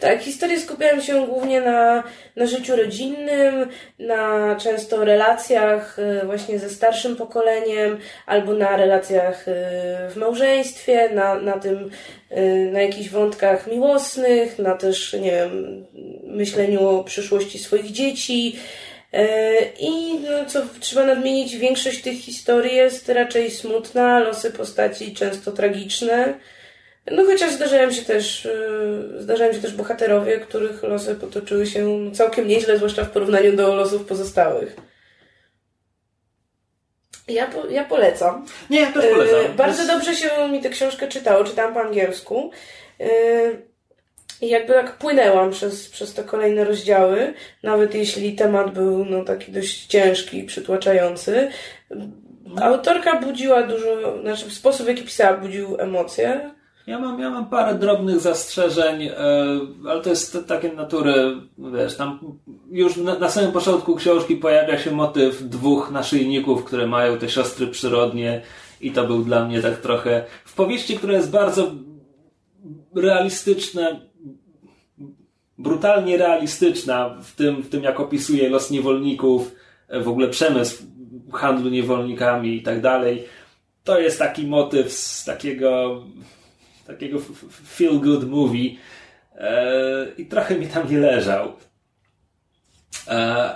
Tak, 0.00 0.22
historie 0.22 0.60
skupiają 0.60 1.00
się 1.00 1.26
głównie 1.26 1.60
na, 1.60 2.02
na 2.36 2.46
życiu 2.46 2.76
rodzinnym, 2.76 3.66
na 3.98 4.56
często 4.56 5.04
relacjach 5.04 5.98
e, 5.98 6.26
właśnie 6.26 6.58
ze 6.58 6.70
starszym 6.70 7.16
pokoleniem, 7.16 7.98
albo 8.26 8.54
na 8.54 8.76
relacjach 8.76 9.48
e, 9.48 9.52
w 10.10 10.16
małżeństwie, 10.16 11.10
na, 11.14 11.34
na 11.34 11.58
tym, 11.58 11.90
na 12.72 12.82
jakichś 12.82 13.08
wątkach 13.08 13.66
miłosnych, 13.66 14.58
na 14.58 14.74
też, 14.74 15.12
nie 15.12 15.30
wiem, 15.30 15.86
myśleniu 16.24 16.88
o 16.88 17.04
przyszłości 17.04 17.58
swoich 17.58 17.92
dzieci. 17.92 18.56
I 19.80 20.18
no, 20.30 20.44
co 20.46 20.62
trzeba 20.80 21.06
nadmienić, 21.06 21.56
większość 21.56 22.02
tych 22.02 22.18
historii 22.18 22.76
jest 22.76 23.08
raczej 23.08 23.50
smutna, 23.50 24.18
losy 24.18 24.50
postaci 24.50 25.14
często 25.14 25.52
tragiczne. 25.52 26.34
No 27.10 27.24
chociaż 27.24 27.52
zdarzają 27.52 27.92
się 27.92 28.02
też, 28.02 28.44
y, 28.44 29.14
zdarzają 29.18 29.52
się 29.52 29.58
też 29.58 29.74
bohaterowie, 29.74 30.38
których 30.38 30.82
losy 30.82 31.14
potoczyły 31.14 31.66
się 31.66 32.12
całkiem 32.14 32.48
nieźle, 32.48 32.76
zwłaszcza 32.76 33.04
w 33.04 33.10
porównaniu 33.10 33.56
do 33.56 33.74
losów 33.74 34.04
pozostałych. 34.04 34.76
Ja, 37.28 37.46
po, 37.46 37.66
ja 37.66 37.84
polecam. 37.84 38.46
Nie, 38.70 38.80
ja 38.80 38.92
też 38.92 39.04
polecam. 39.14 39.52
Y, 39.52 39.54
bardzo 39.56 39.86
dobrze 39.86 40.16
się 40.16 40.48
mi 40.52 40.60
tę 40.60 40.68
książkę 40.68 41.08
czytało, 41.08 41.44
czytałam 41.44 41.74
po 41.74 41.80
angielsku. 41.80 42.50
Y, 43.00 43.04
I 44.40 44.48
jakby 44.48 44.72
tak 44.72 44.92
płynęłam 44.92 45.50
przez, 45.50 45.88
przez 45.88 46.14
te 46.14 46.24
kolejne 46.24 46.64
rozdziały, 46.64 47.34
nawet 47.62 47.94
jeśli 47.94 48.34
temat 48.34 48.74
był 48.74 49.04
no, 49.04 49.24
taki 49.24 49.52
dość 49.52 49.86
ciężki 49.86 50.38
i 50.38 50.44
przytłaczający. 50.44 51.50
Autorka 52.62 53.20
budziła 53.20 53.62
dużo, 53.62 54.20
znaczy 54.20 54.50
sposób 54.50 54.86
w 54.86 54.88
jaki 54.88 55.02
pisała 55.02 55.36
budził 55.36 55.76
emocje. 55.80 56.50
Ja 56.86 56.98
mam, 56.98 57.20
ja 57.20 57.30
mam 57.30 57.46
parę 57.46 57.74
drobnych 57.74 58.20
zastrzeżeń, 58.20 59.02
e, 59.02 59.14
ale 59.88 60.02
to 60.02 60.10
jest 60.10 60.38
takie 60.48 60.72
natury, 60.72 61.36
wiesz, 61.58 61.96
tam 61.96 62.38
już 62.70 62.96
na, 62.96 63.18
na, 63.18 63.30
samym 63.30 63.52
początku 63.52 63.96
książki 63.96 64.36
pojawia 64.36 64.78
się 64.78 64.90
motyw 64.90 65.42
dwóch 65.42 65.90
naszyjników, 65.90 66.64
które 66.64 66.86
mają 66.86 67.18
te 67.18 67.28
siostry 67.28 67.66
przyrodnie 67.66 68.42
i 68.80 68.92
to 68.92 69.06
był 69.06 69.24
dla 69.24 69.44
mnie 69.44 69.62
tak 69.62 69.76
trochę 69.76 70.24
w 70.44 70.54
powieści, 70.54 70.96
która 70.96 71.12
jest 71.12 71.30
bardzo 71.30 71.70
realistyczna, 72.94 74.00
brutalnie 75.58 76.16
realistyczna 76.16 77.16
w 77.22 77.36
tym, 77.36 77.62
w 77.62 77.68
tym 77.68 77.82
jak 77.82 78.00
opisuje 78.00 78.48
los 78.48 78.70
niewolników, 78.70 79.54
e, 79.88 80.00
w 80.00 80.08
ogóle 80.08 80.28
przemysł 80.28 80.82
handlu 81.32 81.70
niewolnikami 81.70 82.56
i 82.56 82.62
tak 82.62 82.80
dalej. 82.80 83.24
To 83.84 84.00
jest 84.00 84.18
taki 84.18 84.46
motyw 84.46 84.92
z 84.92 85.24
takiego 85.24 86.02
takiego 86.92 87.18
feel 87.66 88.00
good 88.00 88.28
movie 88.28 88.76
e, 89.36 90.06
i 90.18 90.26
trochę 90.26 90.58
mi 90.58 90.66
tam 90.66 90.90
nie 90.90 90.98
leżał. 90.98 91.52
E, 93.08 93.54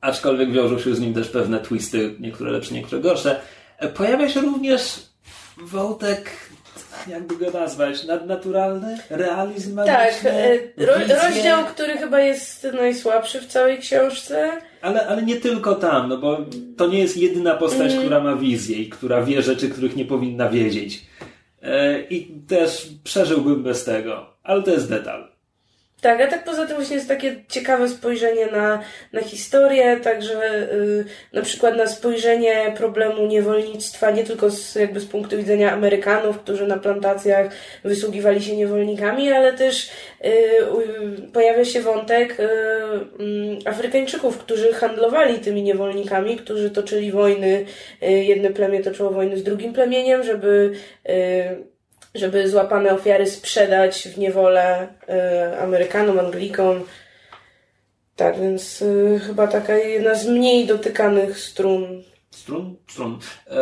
aczkolwiek 0.00 0.52
wiążą 0.52 0.78
się 0.78 0.94
z 0.94 1.00
nim 1.00 1.14
też 1.14 1.28
pewne 1.28 1.60
twisty, 1.60 2.14
niektóre 2.20 2.50
lepsze, 2.50 2.74
niektóre 2.74 3.02
gorsze. 3.02 3.40
E, 3.78 3.88
pojawia 3.88 4.28
się 4.28 4.40
również 4.40 5.10
wątek 5.56 6.30
jakby 7.06 7.36
go 7.36 7.50
nazwać, 7.50 8.04
nadnaturalny, 8.04 8.98
realizm 9.10 9.76
Tak, 9.76 10.24
ro, 10.76 10.94
rozdział, 10.94 11.64
który 11.64 11.98
chyba 11.98 12.20
jest 12.20 12.66
najsłabszy 12.72 13.40
w 13.40 13.46
całej 13.46 13.78
książce. 13.78 14.52
Ale, 14.82 15.06
ale 15.06 15.22
nie 15.22 15.36
tylko 15.36 15.74
tam, 15.74 16.08
no 16.08 16.18
bo 16.18 16.38
to 16.76 16.86
nie 16.86 16.98
jest 16.98 17.16
jedyna 17.16 17.54
postać, 17.54 17.90
mm. 17.90 17.98
która 17.98 18.20
ma 18.20 18.36
wizję 18.36 18.76
i 18.76 18.88
która 18.88 19.22
wie 19.22 19.42
rzeczy, 19.42 19.68
których 19.68 19.96
nie 19.96 20.04
powinna 20.04 20.48
wiedzieć. 20.48 21.09
E, 21.62 22.00
I 22.02 22.40
też 22.40 22.90
przeżyłbym 23.04 23.62
bez 23.62 23.84
tego, 23.84 24.26
ale 24.42 24.62
to 24.62 24.70
jest 24.70 24.88
detal. 24.88 25.29
Tak, 26.00 26.20
a 26.20 26.26
tak 26.26 26.44
poza 26.44 26.66
tym 26.66 26.76
właśnie 26.76 26.96
jest 26.96 27.08
takie 27.08 27.36
ciekawe 27.48 27.88
spojrzenie 27.88 28.46
na, 28.46 28.80
na 29.12 29.20
historię, 29.20 29.96
także 30.02 30.68
yy, 30.72 31.04
na 31.32 31.42
przykład 31.42 31.76
na 31.76 31.86
spojrzenie 31.86 32.74
problemu 32.76 33.26
niewolnictwa 33.26 34.10
nie 34.10 34.24
tylko 34.24 34.50
z, 34.50 34.74
jakby 34.74 35.00
z 35.00 35.06
punktu 35.06 35.36
widzenia 35.36 35.72
Amerykanów, 35.72 36.38
którzy 36.38 36.66
na 36.66 36.78
plantacjach 36.78 37.50
wysługiwali 37.84 38.42
się 38.42 38.56
niewolnikami, 38.56 39.32
ale 39.32 39.52
też 39.52 39.90
yy, 40.24 40.30
yy, 40.30 41.32
pojawia 41.32 41.64
się 41.64 41.80
wątek 41.80 42.40
y, 42.40 42.48
mm, 43.18 43.58
Afrykańczyków, 43.64 44.38
którzy 44.38 44.72
handlowali 44.72 45.38
tymi 45.38 45.62
niewolnikami, 45.62 46.36
którzy 46.36 46.70
toczyli 46.70 47.12
wojny, 47.12 47.64
y, 48.02 48.10
jedno 48.10 48.50
plemię 48.50 48.82
toczyło 48.82 49.10
wojny 49.10 49.36
z 49.36 49.42
drugim 49.42 49.72
plemieniem, 49.72 50.22
żeby 50.22 50.72
y, 51.08 51.69
żeby 52.14 52.48
złapane 52.48 52.94
ofiary 52.94 53.26
sprzedać 53.26 54.08
w 54.08 54.18
niewolę 54.18 54.88
y, 55.52 55.58
Amerykanom, 55.58 56.18
Anglikom. 56.18 56.84
Tak, 58.16 58.40
więc 58.40 58.82
y, 58.82 59.20
chyba 59.26 59.46
taka 59.46 59.74
jedna 59.74 60.14
z 60.14 60.26
mniej 60.26 60.66
dotykanych 60.66 61.38
strun. 61.38 62.02
Strun? 62.30 62.76
Strun. 62.88 63.18
E, 63.46 63.56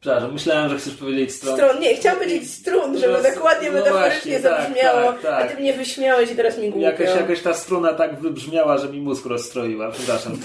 przepraszam, 0.00 0.32
myślałem, 0.32 0.70
że 0.70 0.78
chcesz 0.78 0.94
powiedzieć 0.94 1.32
stron. 1.34 1.56
Stron, 1.56 1.80
nie, 1.80 1.94
chciałam 1.96 2.18
powiedzieć 2.18 2.50
strun, 2.50 2.98
żeby 2.98 3.22
dokładnie 3.34 3.70
no 3.70 3.78
metaforycznie 3.78 4.40
tak, 4.40 4.42
zabrzmiało, 4.42 5.12
tak, 5.12 5.22
tak. 5.22 5.44
a 5.44 5.48
ty 5.48 5.60
mnie 5.60 5.72
wyśmiałeś 5.72 6.30
i 6.30 6.36
teraz 6.36 6.58
mi 6.58 6.70
głupio. 6.70 6.86
Jakaś, 6.86 7.16
jakaś 7.16 7.42
ta 7.42 7.54
struna 7.54 7.92
tak 7.92 8.20
wybrzmiała, 8.20 8.78
że 8.78 8.88
mi 8.88 9.00
mózg 9.00 9.26
rozstroiła, 9.26 9.90
przepraszam. 9.90 10.38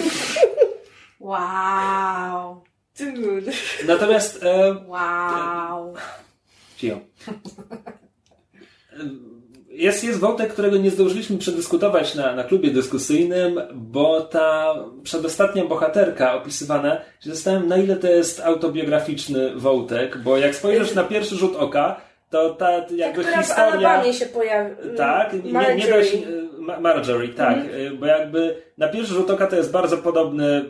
wow. 1.19 2.62
Dude. 3.00 3.52
Natomiast... 3.88 4.43
E, 4.43 4.76
wow. 4.88 5.93
Cicho. 6.79 6.99
Jest, 9.69 10.03
jest 10.03 10.19
wątek, 10.19 10.53
którego 10.53 10.77
nie 10.77 10.91
zdążyliśmy 10.91 11.37
przedyskutować 11.37 12.15
na, 12.15 12.35
na 12.35 12.43
klubie 12.43 12.71
dyskusyjnym, 12.71 13.61
bo 13.73 14.21
ta 14.21 14.75
przedostatnia 15.03 15.65
bohaterka 15.65 16.33
opisywana, 16.33 17.01
że 17.19 17.29
zastanawiam, 17.31 17.67
na 17.67 17.77
ile 17.77 17.95
to 17.95 18.07
jest 18.07 18.39
autobiograficzny 18.39 19.55
wątek, 19.55 20.17
bo 20.17 20.37
jak 20.37 20.55
spojrzysz 20.55 20.95
na 20.95 21.03
pierwszy 21.03 21.35
rzut 21.35 21.55
oka, 21.55 22.01
to 22.29 22.49
ta 22.49 22.71
jakby 22.95 23.23
ta, 23.23 23.41
historia. 23.41 24.01
W 24.01 24.15
się 24.15 24.25
pojawi. 24.25 24.75
Tak, 24.97 25.33
nie, 25.33 25.75
nie 25.75 25.87
da 25.87 26.03
się. 26.03 26.17
Marjorie, 26.79 27.29
tak, 27.29 27.57
mhm. 27.57 27.97
bo 27.97 28.05
jakby 28.05 28.61
na 28.77 28.87
pierwszy 28.87 29.13
rzut 29.13 29.29
oka 29.29 29.47
to 29.47 29.55
jest 29.55 29.71
bardzo 29.71 29.97
podobny 29.97 30.65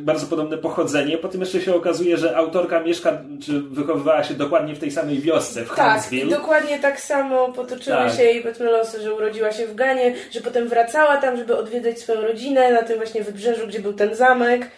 bardzo 0.00 0.26
podobne 0.26 0.58
pochodzenie. 0.58 1.18
Potem 1.18 1.40
jeszcze 1.40 1.60
się 1.60 1.74
okazuje, 1.74 2.16
że 2.16 2.36
autorka 2.36 2.80
mieszka, 2.80 3.22
czy 3.42 3.60
wychowywała 3.60 4.24
się 4.24 4.34
dokładnie 4.34 4.74
w 4.74 4.78
tej 4.78 4.90
samej 4.90 5.20
wiosce, 5.20 5.64
w 5.64 5.74
tak, 5.74 6.12
i 6.12 6.28
dokładnie 6.28 6.78
tak 6.78 7.00
samo 7.00 7.52
potoczyły 7.52 7.96
tak. 7.96 8.16
się 8.16 8.22
jej 8.22 8.42
powiedzmy 8.42 8.70
losy, 8.70 9.02
że 9.02 9.14
urodziła 9.14 9.52
się 9.52 9.66
w 9.66 9.74
Ganie, 9.74 10.14
że 10.30 10.40
potem 10.40 10.68
wracała 10.68 11.16
tam, 11.16 11.36
żeby 11.36 11.56
odwiedzać 11.56 11.98
swoją 11.98 12.20
rodzinę 12.20 12.72
na 12.72 12.82
tym 12.82 12.96
właśnie 12.96 13.24
wybrzeżu, 13.24 13.66
gdzie 13.66 13.80
był 13.80 13.92
ten 13.92 14.14
zamek. 14.14 14.70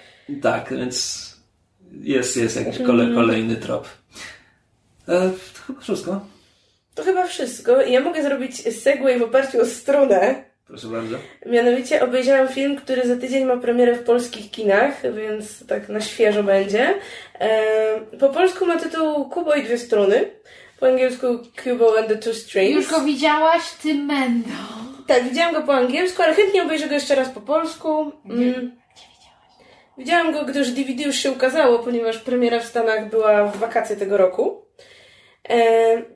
Tak, 0.42 0.74
więc 0.78 1.26
jest, 2.02 2.36
jest 2.36 2.56
jakiś 2.56 2.78
kole, 2.78 3.04
mhm. 3.04 3.14
kolejny 3.14 3.56
trop. 3.56 3.88
E, 5.08 5.30
to 5.30 5.62
chyba 5.66 5.80
wszystko. 5.80 6.20
To 6.94 7.02
chyba 7.02 7.26
wszystko. 7.26 7.80
Ja 7.82 8.00
mogę 8.00 8.22
zrobić 8.22 8.74
segway 8.82 9.18
w 9.18 9.22
oparciu 9.22 9.60
o 9.60 9.64
stronę. 9.64 10.44
Proszę 10.66 10.86
bardzo. 10.86 11.16
Mianowicie 11.46 12.04
obejrzałam 12.04 12.48
film, 12.48 12.76
który 12.76 13.08
za 13.08 13.16
tydzień 13.16 13.44
ma 13.44 13.56
premierę 13.56 13.94
w 13.94 14.04
polskich 14.04 14.50
kinach, 14.50 15.14
więc 15.14 15.66
tak 15.66 15.88
na 15.88 16.00
świeżo 16.00 16.42
będzie. 16.42 16.94
E, 17.40 18.00
po 18.20 18.28
polsku 18.28 18.66
ma 18.66 18.76
tytuł 18.76 19.28
Kubo 19.28 19.54
i 19.54 19.62
dwie 19.62 19.78
strony. 19.78 20.30
Po 20.80 20.86
angielsku 20.86 21.26
Kubo 21.64 21.98
and 21.98 22.08
the 22.08 22.16
Two 22.16 22.34
Strings. 22.34 22.76
Już 22.76 22.90
go 22.90 23.00
widziałaś, 23.00 23.62
ty 23.82 23.94
mendo. 23.94 24.48
Tak, 25.06 25.24
widziałam 25.24 25.54
go 25.54 25.62
po 25.62 25.74
angielsku, 25.74 26.22
ale 26.22 26.34
chętnie 26.34 26.62
obejrzę 26.62 26.88
go 26.88 26.94
jeszcze 26.94 27.14
raz 27.14 27.30
po 27.30 27.40
polsku. 27.40 28.12
Mm. 28.24 28.52
Gdzie 28.52 29.06
widziałaś? 29.14 29.66
Widziałam 29.98 30.32
go, 30.32 30.44
gdyż 30.44 30.70
DVD 30.70 31.02
już 31.02 31.16
się 31.16 31.30
ukazało, 31.30 31.78
ponieważ 31.78 32.18
premiera 32.18 32.60
w 32.60 32.64
Stanach 32.64 33.10
była 33.10 33.44
w 33.44 33.56
wakacje 33.56 33.96
tego 33.96 34.16
roku. 34.16 34.66
E, 35.48 36.15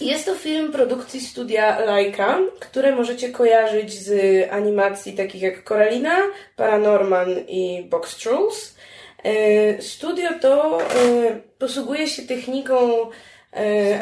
jest 0.00 0.26
to 0.26 0.34
film 0.34 0.72
produkcji 0.72 1.20
studia 1.20 1.80
Laika, 1.80 2.38
które 2.60 2.96
możecie 2.96 3.30
kojarzyć 3.30 3.92
z 3.92 4.12
animacji 4.52 5.12
takich 5.12 5.42
jak 5.42 5.64
Coralina, 5.68 6.16
Paranorman 6.56 7.28
i 7.48 7.86
Box 7.90 8.16
Trolls. 8.16 8.74
E, 9.24 9.82
studio 9.82 10.30
to 10.40 10.82
e, 10.82 10.84
posługuje 11.58 12.06
się 12.08 12.22
techniką 12.22 13.10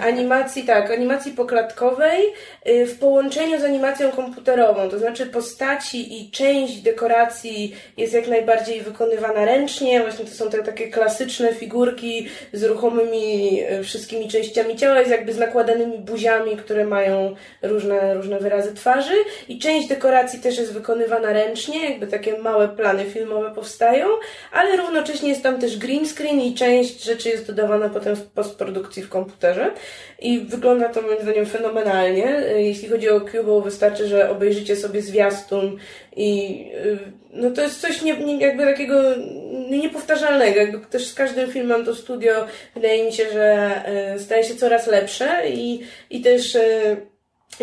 animacji, 0.02 0.64
tak, 0.64 0.90
animacji 0.90 1.32
poklatkowej 1.32 2.32
e, 2.64 2.86
w 2.86 2.98
połączeniu 2.98 3.60
z 3.60 3.64
animacją 3.64 4.10
komputerową, 4.10 4.88
to 4.88 4.98
znaczy 4.98 5.26
postaci 5.26 6.20
i 6.20 6.30
część 6.30 6.82
dekoracji 6.82 7.74
jest 7.96 8.14
jak 8.14 8.28
najbardziej 8.28 8.80
wykonywana 8.80 9.44
ręcznie, 9.44 10.00
właśnie 10.00 10.24
to 10.24 10.30
są 10.30 10.50
te 10.50 10.62
takie 10.62 10.88
klasyczne 10.88 11.54
figurki 11.54 12.28
z 12.52 12.64
ruchomymi 12.64 13.60
e, 13.62 13.82
wszystkimi 13.82 14.28
częściami 14.28 14.76
ciała, 14.76 14.98
jest 14.98 15.10
jakby 15.10 15.32
z 15.32 15.38
nakładanymi 15.38 15.98
buziami, 15.98 16.56
które 16.56 16.86
mają 16.86 17.34
różne, 17.62 18.14
różne 18.14 18.38
wyrazy 18.38 18.74
twarzy. 18.74 19.14
I 19.48 19.58
część 19.58 19.88
dekoracji 19.88 20.40
też 20.40 20.58
jest 20.58 20.72
wykonywana 20.72 21.32
ręcznie, 21.32 21.90
jakby 21.90 22.06
takie 22.06 22.38
małe 22.38 22.68
plany 22.68 23.04
filmowe 23.04 23.50
powstają, 23.54 24.06
ale 24.52 24.76
równocześnie 24.76 25.28
jest 25.28 25.42
tam 25.42 25.60
też 25.60 25.78
green 25.78 26.06
screen 26.06 26.40
i 26.40 26.54
część 26.54 27.04
rzeczy 27.04 27.28
jest 27.28 27.46
dodawana 27.46 27.88
potem 27.88 28.16
w 28.16 28.22
postprodukcji 28.22 29.02
w 29.02 29.08
komputerze 29.08 29.35
i 30.18 30.40
wygląda 30.40 30.88
to 30.88 31.02
moim 31.02 31.22
zdaniem 31.22 31.46
fenomenalnie. 31.46 32.38
Y, 32.38 32.62
Jeśli 32.62 32.88
chodzi 32.88 33.10
o 33.10 33.20
Cubo, 33.20 33.60
wystarczy, 33.60 34.08
że 34.08 34.30
obejrzycie 34.30 34.76
sobie 34.76 35.02
zwiastun 35.02 35.78
i 36.16 36.60
y, 36.84 36.98
no 37.32 37.50
to 37.50 37.62
jest 37.62 37.80
coś 37.80 38.02
nie, 38.02 38.16
nie, 38.16 38.38
jakby 38.40 38.64
takiego 38.64 39.02
niepowtarzalnego. 39.70 40.60
Jakby 40.60 40.86
też 40.86 41.06
z 41.06 41.14
każdym 41.14 41.52
filmem 41.52 41.84
to 41.84 41.94
studio 41.94 42.46
wydaje 42.74 43.04
mi 43.04 43.12
się, 43.12 43.24
że 43.32 43.80
y, 44.16 44.20
staje 44.20 44.44
się 44.44 44.54
coraz 44.54 44.86
lepsze 44.86 45.48
i, 45.48 45.82
i 46.10 46.20
też 46.20 46.58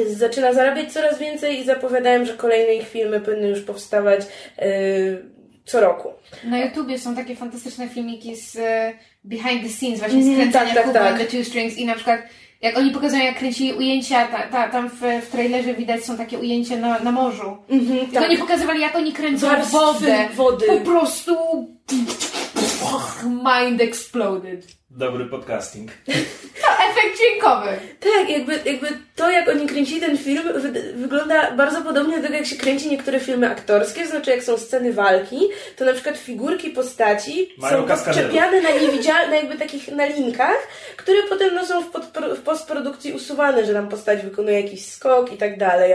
zaczyna 0.07 0.53
zarabiać 0.53 0.93
coraz 0.93 1.19
więcej 1.19 1.59
i 1.59 1.63
zapowiadają, 1.63 2.25
że 2.25 2.33
kolejne 2.33 2.75
ich 2.75 2.87
filmy 2.87 3.19
powinny 3.19 3.47
już 3.47 3.61
powstawać 3.61 4.21
co 5.65 5.81
roku. 5.81 6.13
Na 6.43 6.59
YouTubie 6.65 6.99
są 6.99 7.15
takie 7.15 7.35
fantastyczne 7.35 7.89
filmiki 7.89 8.35
z 8.35 8.57
behind 9.23 9.63
the 9.63 9.69
scenes, 9.69 9.99
właśnie 9.99 10.23
z 10.23 10.27
Mhm, 10.27 10.35
kręcenia 10.51 10.65
tak, 10.65 10.75
tak, 10.75 10.85
Kuba 10.85 10.99
tak. 10.99 11.17
the 11.17 11.25
Two 11.25 11.43
Strings 11.43 11.77
i 11.77 11.85
na 11.85 11.95
przykład 11.95 12.21
jak 12.61 12.77
oni 12.77 12.91
pokazują, 12.91 13.23
jak 13.23 13.37
kręcili 13.39 13.73
ujęcia, 13.73 14.27
ta, 14.27 14.39
ta, 14.41 14.69
tam 14.69 14.89
w, 14.89 15.01
w 15.25 15.31
trailerze 15.31 15.73
widać 15.73 16.05
są 16.05 16.17
takie 16.17 16.39
ujęcia 16.39 16.75
na, 16.75 16.99
na 16.99 17.11
morzu. 17.11 17.57
Mhm, 17.69 18.07
Tylko 18.07 18.25
oni 18.25 18.37
pokazywali, 18.37 18.81
jak 18.81 18.95
oni 18.95 19.13
kręcą 19.13 19.47
Warstwy 19.47 19.77
wodę. 19.77 20.29
wody. 20.35 20.65
Po 20.67 20.77
prostu 20.77 21.35
mind 23.55 23.81
exploded. 23.81 24.67
Dobry 24.97 25.25
podcasting. 25.25 25.91
To 26.61 26.69
efekt 26.89 27.17
dźwiękowy. 27.17 27.69
Tak, 27.99 28.29
jakby, 28.29 28.59
jakby 28.65 28.87
to, 29.15 29.31
jak 29.31 29.49
oni 29.49 29.67
kręcili 29.67 30.01
ten 30.01 30.17
film, 30.17 30.43
wy, 30.55 30.93
wygląda 30.93 31.51
bardzo 31.51 31.81
podobnie 31.81 32.17
do 32.17 32.23
tego, 32.23 32.33
jak 32.33 32.45
się 32.45 32.55
kręci 32.55 32.89
niektóre 32.89 33.19
filmy 33.19 33.49
aktorskie, 33.49 34.01
to 34.01 34.09
znaczy 34.09 34.31
jak 34.31 34.43
są 34.43 34.57
sceny 34.57 34.93
walki, 34.93 35.39
to 35.75 35.85
na 35.85 35.93
przykład 35.93 36.17
figurki 36.17 36.69
postaci 36.69 37.53
Mają 37.57 37.87
są 37.87 37.87
podczepiane 37.87 38.61
na 38.61 38.69
niewidzialne, 38.69 39.35
jakby 39.35 39.55
takich 39.55 39.87
na 39.87 40.05
linkach, 40.05 40.67
które 40.97 41.17
potem 41.29 41.55
no, 41.55 41.65
są 41.65 41.81
w, 41.81 41.91
w 42.35 42.41
postprodukcji 42.41 43.13
usuwane, 43.13 43.65
że 43.65 43.73
tam 43.73 43.89
postać 43.89 44.21
wykonuje 44.21 44.61
jakiś 44.61 44.85
skok 44.85 45.33
i 45.33 45.37
tak 45.37 45.57
dalej. 45.57 45.93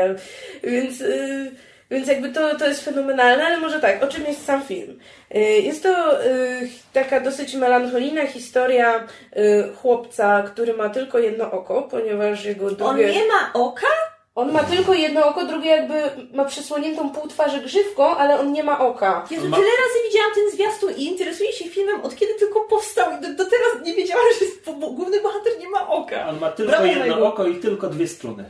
Więc... 0.63 1.01
Yy, 1.01 1.68
więc 1.91 2.09
jakby 2.09 2.29
to, 2.29 2.59
to 2.59 2.67
jest 2.69 2.85
fenomenalne, 2.85 3.45
ale 3.47 3.57
może 3.59 3.81
tak, 3.81 4.03
o 4.03 4.07
czym 4.07 4.25
jest 4.25 4.45
sam 4.45 4.63
film? 4.63 4.99
Y, 5.35 5.39
Jest 5.39 5.83
to 5.83 6.25
y, 6.27 6.69
taka 6.93 7.21
dosyć 7.21 7.55
melancholijna 7.55 8.27
historia 8.27 9.07
y, 9.37 9.73
chłopca, 9.83 10.43
który 10.43 10.75
ma 10.75 10.89
tylko 10.89 11.19
jedno 11.19 11.51
oko, 11.53 11.83
ponieważ 11.83 12.45
jego 12.45 12.67
On 12.67 12.75
drugie... 12.75 13.13
nie 13.13 13.27
ma 13.27 13.51
oka? 13.55 13.87
On 14.35 14.53
ma 14.53 14.65
tylko 14.65 14.95
jedno 14.95 15.27
oko, 15.27 15.45
drugie 15.47 15.71
jakby 15.71 15.95
ma 16.35 16.45
przysłoniętą 16.45 17.11
pół 17.11 17.29
twarzy 17.29 17.61
grzywką, 17.61 18.17
ale 18.17 18.41
on 18.41 18.53
nie 18.53 18.65
ma 18.65 18.79
oka. 18.87 19.27
Jezu, 19.31 19.49
Ma- 19.49 19.57
tyle 19.57 19.69
razy 19.69 20.09
widziałam 20.09 20.31
ten 20.35 20.51
zwiastun 20.51 20.95
i 20.97 21.05
interesuję 21.05 21.53
się 21.53 21.65
filmem 21.65 22.01
od 22.01 22.17
kiedy 22.17 22.35
tylko 22.35 22.61
powstał 22.61 23.13
i 23.19 23.21
do, 23.23 23.29
do 23.45 23.51
teraz 23.51 23.87
nie 23.87 23.95
wiedziałam, 23.95 24.25
że 24.39 24.45
jest, 24.47 24.65
bo 24.81 24.91
główny 24.91 25.21
bohater 25.21 25.53
nie 25.61 25.69
ma 25.69 25.89
oka. 25.89 26.29
On 26.29 26.39
ma 26.39 26.51
tylko 26.51 26.71
Brawo, 26.73 26.87
jedno 26.87 27.27
oko 27.27 27.47
i 27.47 27.55
tylko 27.57 27.89
dwie 27.89 28.09
struny. 28.09 28.45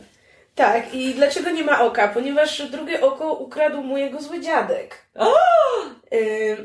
Tak, 0.58 0.94
i 0.94 1.14
dlaczego 1.14 1.50
nie 1.50 1.64
ma 1.64 1.80
oka? 1.80 2.08
Ponieważ 2.08 2.62
drugie 2.70 3.00
oko 3.00 3.32
ukradł 3.32 3.82
mu 3.82 3.98
jego 3.98 4.20
zły 4.20 4.40
dziadek. 4.40 4.96
O! 5.14 5.34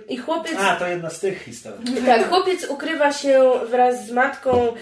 I 0.09 0.17
chłopiec... 0.17 0.55
A, 0.59 0.75
to 0.75 0.87
jedna 0.87 1.09
z 1.09 1.19
tych 1.19 1.43
historii. 1.43 1.95
Tak, 2.05 2.29
chłopiec 2.29 2.69
ukrywa 2.69 3.13
się 3.13 3.51
wraz 3.69 4.07
z 4.07 4.11
matką 4.11 4.67
y, 4.67 4.73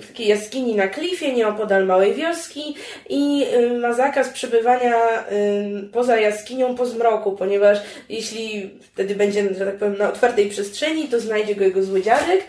w 0.00 0.06
takiej 0.08 0.28
jaskini 0.28 0.74
na 0.74 0.88
klifie, 0.88 1.32
nieopodal 1.32 1.86
małej 1.86 2.14
wioski 2.14 2.76
i 3.08 3.46
y, 3.54 3.78
ma 3.78 3.92
zakaz 3.92 4.28
przebywania 4.28 5.24
y, 5.32 5.88
poza 5.92 6.20
jaskinią 6.20 6.74
po 6.74 6.86
zmroku, 6.86 7.32
ponieważ 7.32 7.78
jeśli 8.08 8.70
wtedy 8.82 9.14
będzie, 9.14 9.54
że 9.54 9.66
tak 9.66 9.76
powiem, 9.76 9.98
na 9.98 10.08
otwartej 10.08 10.50
przestrzeni, 10.50 11.08
to 11.08 11.20
znajdzie 11.20 11.54
go 11.54 11.64
jego 11.64 11.82
zły 11.82 12.02
dziadek 12.02 12.44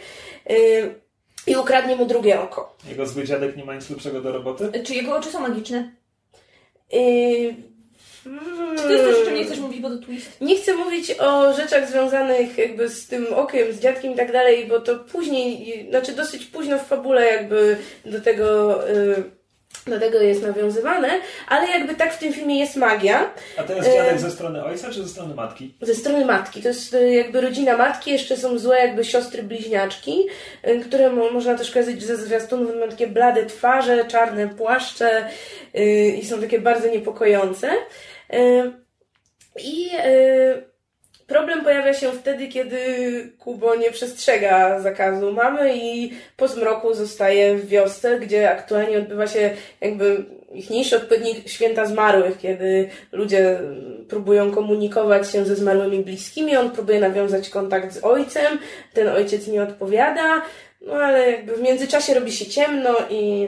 i 1.48 1.56
ukradnie 1.56 1.96
mu 1.96 2.06
drugie 2.06 2.42
oko. 2.42 2.76
Jego 2.90 3.06
zły 3.06 3.24
dziadek 3.24 3.58
nie 3.58 3.66
ma 3.66 3.76
nic 3.76 3.90
lepszego 3.90 4.22
do 4.22 4.32
roboty? 4.32 4.72
Czy 4.84 4.94
jego 4.96 5.16
oczy 5.16 5.32
są 5.32 5.40
magiczne? 5.40 5.92
Y, 6.94 7.56
Czy 8.78 8.84
to 8.84 8.92
jest 8.92 9.06
coś, 9.06 9.22
o 9.22 9.26
czym 9.26 9.36
nie 9.36 9.46
chcesz 9.46 9.60
mówić, 9.60 9.80
bo 9.82 9.90
to 9.90 9.98
twist? 9.98 10.42
Nie 10.42 10.56
chcę 10.58 10.74
mówić 10.78 11.12
o 11.20 11.54
rzeczach 11.54 11.90
związanych 11.90 12.58
jakby 12.58 12.90
z 12.90 13.08
tym 13.08 13.28
okiem, 13.34 13.74
z 13.74 13.80
dziadkiem 13.80 14.14
i 14.14 14.16
tak 14.16 14.32
dalej, 14.32 14.66
bo 14.68 14.80
to 14.80 15.00
później, 15.00 15.86
znaczy 15.90 16.12
dosyć 16.12 16.46
późno 16.46 16.80
w 16.80 16.88
fabule 16.88 17.26
jakby 17.26 17.78
do 18.06 18.22
tego, 18.22 18.80
y, 18.90 19.24
do 19.88 20.00
tego 20.00 20.22
jest 20.22 20.42
nawiązywane, 20.44 21.10
ale 21.48 21.68
jakby 21.68 21.96
tak 21.96 22.14
w 22.14 22.18
tym 22.20 22.34
filmie 22.34 22.60
jest 22.60 22.76
magia 22.76 23.30
A 23.58 23.64
to 23.64 23.74
jest 23.74 23.90
dziadek 23.94 24.20
ze 24.20 24.32
strony 24.32 24.64
ojca 24.64 24.92
czy 24.92 25.04
ze 25.04 25.10
strony 25.10 25.36
matki? 25.36 25.76
ze 25.82 25.96
strony 25.96 26.26
matki. 26.26 26.62
To 26.62 26.68
jest 26.68 26.94
y, 26.94 27.14
jakby 27.14 27.42
rodzina 27.42 27.78
matki, 27.78 28.12
jeszcze 28.12 28.38
są 28.38 28.58
złe 28.58 28.78
jakby 28.80 29.04
siostry 29.06 29.44
bliźniaczki, 29.44 30.28
y, 30.68 30.80
które 30.80 31.10
mo- 31.10 31.32
można 31.32 31.56
też 31.58 31.72
kojarzyć 31.72 32.04
ze 32.04 32.18
zwiastunów, 32.18 32.76
mają 32.76 32.90
takie 32.90 33.08
blade 33.08 33.46
twarze, 33.46 34.06
czarne 34.06 34.48
płaszcze 34.50 35.30
y, 35.76 35.82
i 36.22 36.26
są 36.26 36.42
takie 36.42 36.60
bardzo 36.60 36.88
niepokojące. 36.88 37.70
I 39.60 39.90
problem 41.28 41.64
pojawia 41.64 41.94
się 41.94 42.12
wtedy, 42.12 42.48
kiedy 42.48 42.80
Kubo 43.40 43.76
nie 43.76 43.92
przestrzega 43.92 44.80
zakazu 44.80 45.32
mamy 45.32 45.78
i 45.78 46.14
po 46.38 46.48
zmroku 46.48 46.94
zostaje 46.94 47.56
w 47.56 47.68
wiosce, 47.68 48.20
gdzie 48.20 48.52
aktualnie 48.52 48.98
odbywa 48.98 49.28
się 49.28 49.50
jakby 49.82 50.26
ichniejszy 50.54 50.98
odpowiednik 50.98 51.50
święta 51.50 51.86
zmarłych, 51.86 52.38
kiedy 52.38 52.90
ludzie 53.12 53.60
próbują 54.10 54.52
komunikować 54.52 55.32
się 55.32 55.46
ze 55.46 55.56
zmarłymi 55.56 56.04
bliskimi, 56.04 56.58
on 56.58 56.72
próbuje 56.72 57.00
nawiązać 57.00 57.50
kontakt 57.50 57.94
z 57.94 58.04
ojcem, 58.04 58.60
ten 58.94 59.08
ojciec 59.08 59.48
nie 59.48 59.64
odpowiada, 59.64 60.42
no 60.82 60.94
ale 60.94 61.32
jakby 61.32 61.56
w 61.56 61.62
międzyczasie 61.62 62.14
robi 62.14 62.32
się 62.32 62.46
ciemno 62.46 62.96
i, 63.10 63.48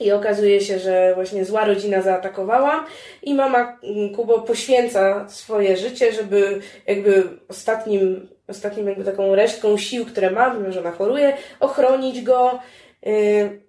i 0.00 0.12
okazuje 0.12 0.60
się, 0.60 0.78
że 0.78 1.14
właśnie 1.14 1.44
zła 1.44 1.64
rodzina 1.64 2.02
zaatakowała 2.02 2.86
i 3.22 3.34
mama 3.34 3.78
mm, 3.82 4.14
Kubo 4.14 4.40
poświęca 4.40 5.28
swoje 5.28 5.76
życie, 5.76 6.12
żeby 6.12 6.60
jakby 6.86 7.28
ostatnim, 7.48 8.28
ostatnim 8.48 8.88
jakby 8.88 9.04
taką 9.04 9.34
resztką 9.34 9.78
sił, 9.78 10.06
które 10.06 10.30
ma, 10.30 10.54
mimo 10.54 10.72
że 10.72 10.80
ona 10.80 10.90
choruje, 10.90 11.36
ochronić 11.60 12.22
go 12.22 12.58
yy, 13.02 13.60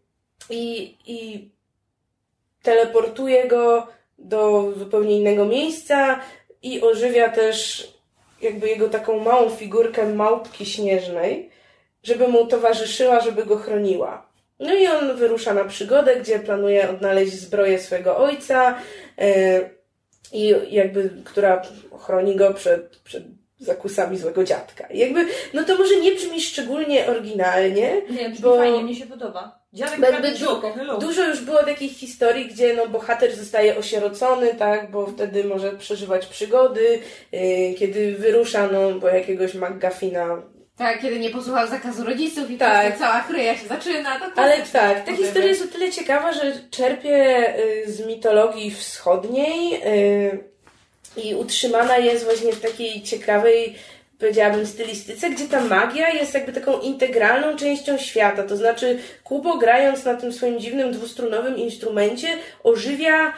i, 0.50 0.96
i 1.06 1.50
teleportuje 2.62 3.48
go 3.48 3.88
do 4.18 4.72
zupełnie 4.78 5.18
innego 5.18 5.46
miejsca 5.46 6.20
i 6.62 6.82
ożywia 6.82 7.30
też 7.30 7.88
jakby 8.42 8.70
jego 8.70 8.90
taką 8.90 9.20
małą 9.20 9.50
figurkę 9.50 10.14
małpki 10.14 10.66
śnieżnej, 10.66 11.50
żeby 12.04 12.28
mu 12.28 12.48
towarzyszyła, 12.48 13.20
żeby 13.20 13.46
go 13.46 13.58
chroniła. 13.58 14.23
No 14.64 14.74
i 14.74 14.88
on 14.88 15.18
wyrusza 15.18 15.54
na 15.54 15.66
przygodę, 15.66 16.16
gdzie 16.16 16.40
planuje 16.40 16.90
odnaleźć 16.90 17.34
zbroję 17.34 17.80
swojego 17.80 18.18
ojca, 18.18 18.78
yy, 19.18 19.26
i 20.34 20.56
jakby, 20.70 21.10
która 21.26 21.62
chroni 22.00 22.36
go 22.36 22.54
przed, 22.54 22.98
przed 22.98 23.24
zakusami 23.60 24.18
złego 24.18 24.44
dziadka. 24.44 24.88
I 24.88 25.00
jakby, 25.00 25.26
no 25.54 25.64
to 25.64 25.78
może 25.78 25.96
nie 25.96 26.12
brzmi 26.12 26.42
szczególnie 26.42 27.08
oryginalnie, 27.08 28.02
Nie, 28.10 28.30
brzmi 28.30 28.44
Bo- 28.44 28.58
fajnie, 28.58 28.84
mi 28.84 28.96
się 28.96 29.06
podoba. 29.06 29.64
Dziadek 29.74 30.00
Bo 30.00 30.06
jakby 30.06 30.32
du-. 30.32 31.00
Dużo 31.00 31.28
już 31.28 31.42
było 31.42 31.64
takich 31.64 31.92
historii, 31.92 32.46
gdzie 32.46 32.74
no, 32.74 32.88
bohater 32.88 33.36
zostaje 33.36 33.78
osierocony, 33.78 34.54
tak, 34.54 34.92
bo 34.92 35.08
wtedy 35.08 35.44
może 35.44 35.72
przeżywać 35.72 36.26
przygody, 36.26 37.00
yy, 37.32 37.74
kiedy 37.74 38.16
wyrusza 38.16 38.70
no, 38.72 39.00
po 39.00 39.08
jakiegoś 39.08 39.56
McGuffina. 39.56 40.42
Tak, 40.78 41.02
kiedy 41.02 41.20
nie 41.20 41.30
posłuchał 41.30 41.68
zakazu 41.68 42.04
rodziców 42.04 42.52
i 42.52 42.58
Tak. 42.58 42.98
cała 42.98 43.22
chryja 43.22 43.58
się 43.58 43.68
zaczyna. 43.68 44.20
To 44.20 44.26
Ale 44.42 44.62
tak, 44.74 45.06
ta 45.06 45.16
historia 45.16 45.48
jest 45.48 45.64
o 45.64 45.68
tyle 45.68 45.92
ciekawa, 45.92 46.34
że 46.34 46.54
czerpie 46.72 47.48
y, 47.88 47.92
z 47.92 48.06
mitologii 48.06 48.72
wschodniej 48.72 49.82
y, 49.88 50.54
i 51.18 51.36
utrzymana 51.36 51.98
jest 51.98 52.26
właśnie 52.26 52.54
w 52.54 52.62
takiej 52.62 53.04
ciekawej, 53.04 53.76
powiedziałabym, 54.20 54.68
stylistyce, 54.68 55.30
gdzie 55.30 55.48
ta 55.48 55.62
magia 55.62 56.10
jest 56.10 56.34
jakby 56.34 56.54
taką 56.54 56.80
integralną 56.80 57.56
częścią 57.58 57.98
świata. 57.98 58.44
To 58.44 58.58
znaczy, 58.58 59.00
Kubo 59.24 59.58
grając 59.58 60.06
na 60.06 60.14
tym 60.16 60.34
swoim 60.34 60.60
dziwnym 60.60 60.92
dwustrunowym 60.92 61.58
instrumencie, 61.58 62.28
ożywia 62.64 63.34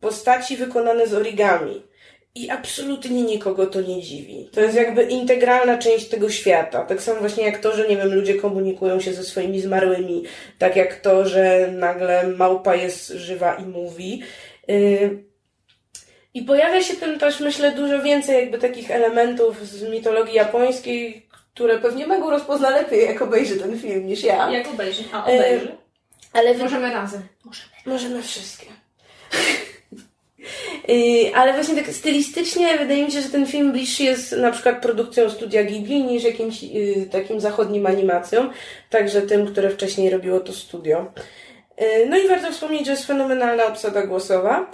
postaci 0.00 0.56
wykonane 0.56 1.06
z 1.06 1.14
origami. 1.14 1.82
I 2.36 2.50
absolutnie 2.50 3.22
nikogo 3.22 3.66
to 3.66 3.80
nie 3.80 4.02
dziwi. 4.02 4.48
To 4.52 4.60
jest 4.60 4.76
jakby 4.76 5.02
integralna 5.02 5.78
część 5.78 6.08
tego 6.08 6.30
świata. 6.30 6.84
Tak 6.84 7.02
samo 7.02 7.20
właśnie 7.20 7.44
jak 7.44 7.58
to, 7.58 7.76
że 7.76 7.88
nie 7.88 7.96
wiem, 7.96 8.14
ludzie 8.14 8.34
komunikują 8.34 9.00
się 9.00 9.12
ze 9.12 9.24
swoimi 9.24 9.60
zmarłymi, 9.60 10.24
tak 10.58 10.76
jak 10.76 11.00
to, 11.00 11.24
że 11.24 11.68
nagle 11.72 12.28
małpa 12.28 12.74
jest 12.74 13.08
żywa 13.08 13.54
i 13.54 13.64
mówi. 13.64 14.22
Yy, 14.68 15.24
I 16.34 16.42
pojawia 16.42 16.82
się 16.82 16.94
tym 16.94 17.18
też, 17.18 17.40
myślę, 17.40 17.72
dużo 17.72 18.02
więcej 18.02 18.36
jakby 18.36 18.58
takich 18.58 18.90
elementów 18.90 19.66
z 19.66 19.82
mitologii 19.82 20.34
japońskiej, 20.34 21.26
które 21.54 21.78
pewnie 21.78 22.06
Megu 22.06 22.30
rozpozna 22.30 22.70
lepiej, 22.70 23.06
jak 23.06 23.22
obejrzy 23.22 23.56
ten 23.56 23.78
film, 23.78 24.06
niż 24.06 24.22
ja. 24.22 24.50
Jak 24.50 24.68
obejrzy? 24.68 25.04
A, 25.12 25.24
obejrzy. 25.24 25.76
Ale. 26.32 26.54
Możemy 26.54 26.90
razem. 26.90 27.22
Możemy 27.86 28.22
wszystkie. 28.22 28.66
Yy, 30.88 31.34
ale 31.34 31.52
właśnie 31.52 31.74
tak 31.74 31.94
stylistycznie 31.94 32.78
wydaje 32.78 33.04
mi 33.04 33.12
się, 33.12 33.20
że 33.20 33.28
ten 33.28 33.46
film 33.46 33.72
bliższy 33.72 34.02
jest 34.02 34.32
na 34.32 34.50
przykład 34.50 34.82
produkcją 34.82 35.30
studia 35.30 35.64
Ghibli 35.64 36.04
niż 36.04 36.24
jakimś 36.24 36.62
yy, 36.62 37.06
takim 37.06 37.40
zachodnim 37.40 37.86
animacją, 37.86 38.50
także 38.90 39.22
tym, 39.22 39.46
które 39.46 39.70
wcześniej 39.70 40.10
robiło 40.10 40.40
to 40.40 40.52
studio. 40.52 41.12
Yy, 41.78 42.06
no 42.08 42.18
i 42.18 42.28
warto 42.28 42.50
wspomnieć, 42.52 42.86
że 42.86 42.92
jest 42.92 43.06
fenomenalna 43.06 43.66
obsada 43.66 44.06
głosowa. 44.06 44.70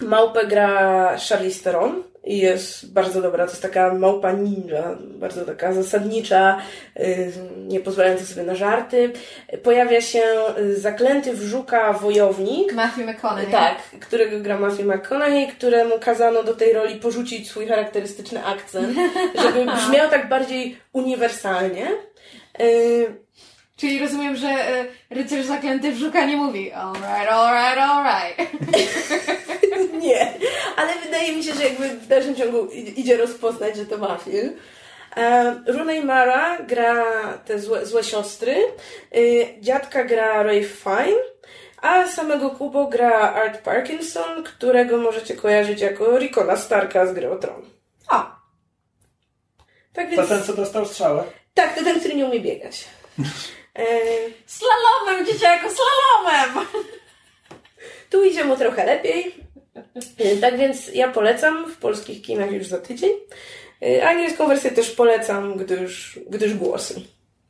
Małpę 0.00 0.46
gra 0.46 1.16
Charlize 1.28 1.64
Theron 1.64 2.13
i 2.24 2.38
jest 2.38 2.92
bardzo 2.92 3.22
dobra. 3.22 3.44
To 3.44 3.50
jest 3.50 3.62
taka 3.62 3.94
małpa 3.94 4.32
ninja, 4.32 4.96
bardzo 5.00 5.44
taka 5.44 5.72
zasadnicza, 5.72 6.58
yy, 6.96 7.32
nie 7.56 7.80
pozwalająca 7.80 8.24
sobie 8.24 8.42
na 8.42 8.54
żarty. 8.54 9.12
Pojawia 9.62 10.00
się 10.00 10.22
yy, 10.58 10.76
zaklęty 10.76 11.32
w 11.32 11.42
żuka 11.42 11.92
wojownik, 11.92 12.72
Matthew 12.72 13.06
McConaughey. 13.06 13.52
tak, 13.52 13.76
którego 14.00 14.40
gra 14.40 14.58
Matthew 14.58 14.86
McConaughey, 14.86 15.48
któremu 15.48 15.98
kazano 16.00 16.42
do 16.42 16.54
tej 16.54 16.72
roli 16.72 16.96
porzucić 16.96 17.48
swój 17.48 17.66
charakterystyczny 17.66 18.44
akcent, 18.44 18.98
żeby 19.42 19.72
brzmiał 19.72 20.10
tak 20.10 20.28
bardziej 20.28 20.78
uniwersalnie. 20.92 21.88
Yy, 22.58 23.24
Czyli 23.76 23.98
rozumiem, 23.98 24.36
że 24.36 24.56
rycerz 25.10 25.46
zaklęty 25.46 25.92
w 25.92 25.98
żuka 25.98 26.24
nie 26.24 26.36
mówi 26.36 26.72
alright, 26.72 27.28
alright, 27.30 27.78
alright. 27.78 28.52
Nie, 30.02 30.32
ale 30.76 30.92
wydaje 31.04 31.36
mi 31.36 31.44
się, 31.44 31.54
że 31.54 31.64
jakby 31.64 31.90
w 32.04 32.08
dalszym 32.08 32.34
ciągu 32.36 32.66
idzie 32.96 33.16
rozpoznać, 33.16 33.76
że 33.76 33.86
to 33.86 33.98
ma 33.98 34.16
film. 34.16 34.56
E, 35.16 35.54
Rooney 35.66 36.04
Mara 36.04 36.58
gra 36.62 37.04
te 37.46 37.58
złe, 37.58 37.86
złe 37.86 38.04
siostry, 38.04 38.56
y, 39.16 39.46
dziadka 39.60 40.04
gra 40.04 40.42
Ray 40.42 40.64
Fine, 40.64 41.20
a 41.82 42.08
samego 42.08 42.50
Kubo 42.50 42.86
gra 42.86 43.18
Art 43.34 43.62
Parkinson, 43.62 44.44
którego 44.44 44.96
możecie 44.96 45.34
kojarzyć 45.36 45.80
jako 45.80 46.18
Rickona 46.18 46.56
Starka 46.56 47.06
z 47.06 47.12
Gry 47.12 47.30
o 47.30 47.36
Tron. 47.36 47.62
O, 48.10 48.22
Tak 49.92 50.10
To 50.10 50.16
więc... 50.16 50.28
ten, 50.28 50.42
co 50.42 50.52
dostał 50.52 50.86
strzałę. 50.86 51.24
Tak, 51.54 51.74
to 51.74 51.84
ten, 51.84 52.00
który 52.00 52.14
nie 52.14 52.26
umie 52.26 52.40
biegać. 52.40 52.84
E, 53.78 53.84
slalomem, 54.46 55.26
dzieciaku, 55.26 55.66
slalomem! 55.70 56.66
Tu 58.10 58.24
idzie 58.24 58.44
mu 58.44 58.56
trochę 58.56 58.86
lepiej. 58.86 59.43
Y, 60.20 60.36
Tak 60.40 60.58
więc 60.58 60.94
ja 60.94 61.08
polecam 61.12 61.66
w 61.72 61.76
polskich 61.76 62.22
kinach 62.22 62.52
już 62.52 62.66
za 62.66 62.78
tydzień. 62.78 63.10
Y, 63.82 64.06
Angielską 64.06 64.48
wersję 64.48 64.70
też 64.70 64.90
polecam, 64.90 65.56
gdyż, 65.56 66.18
gdyż 66.30 66.54
głosy. 66.54 67.00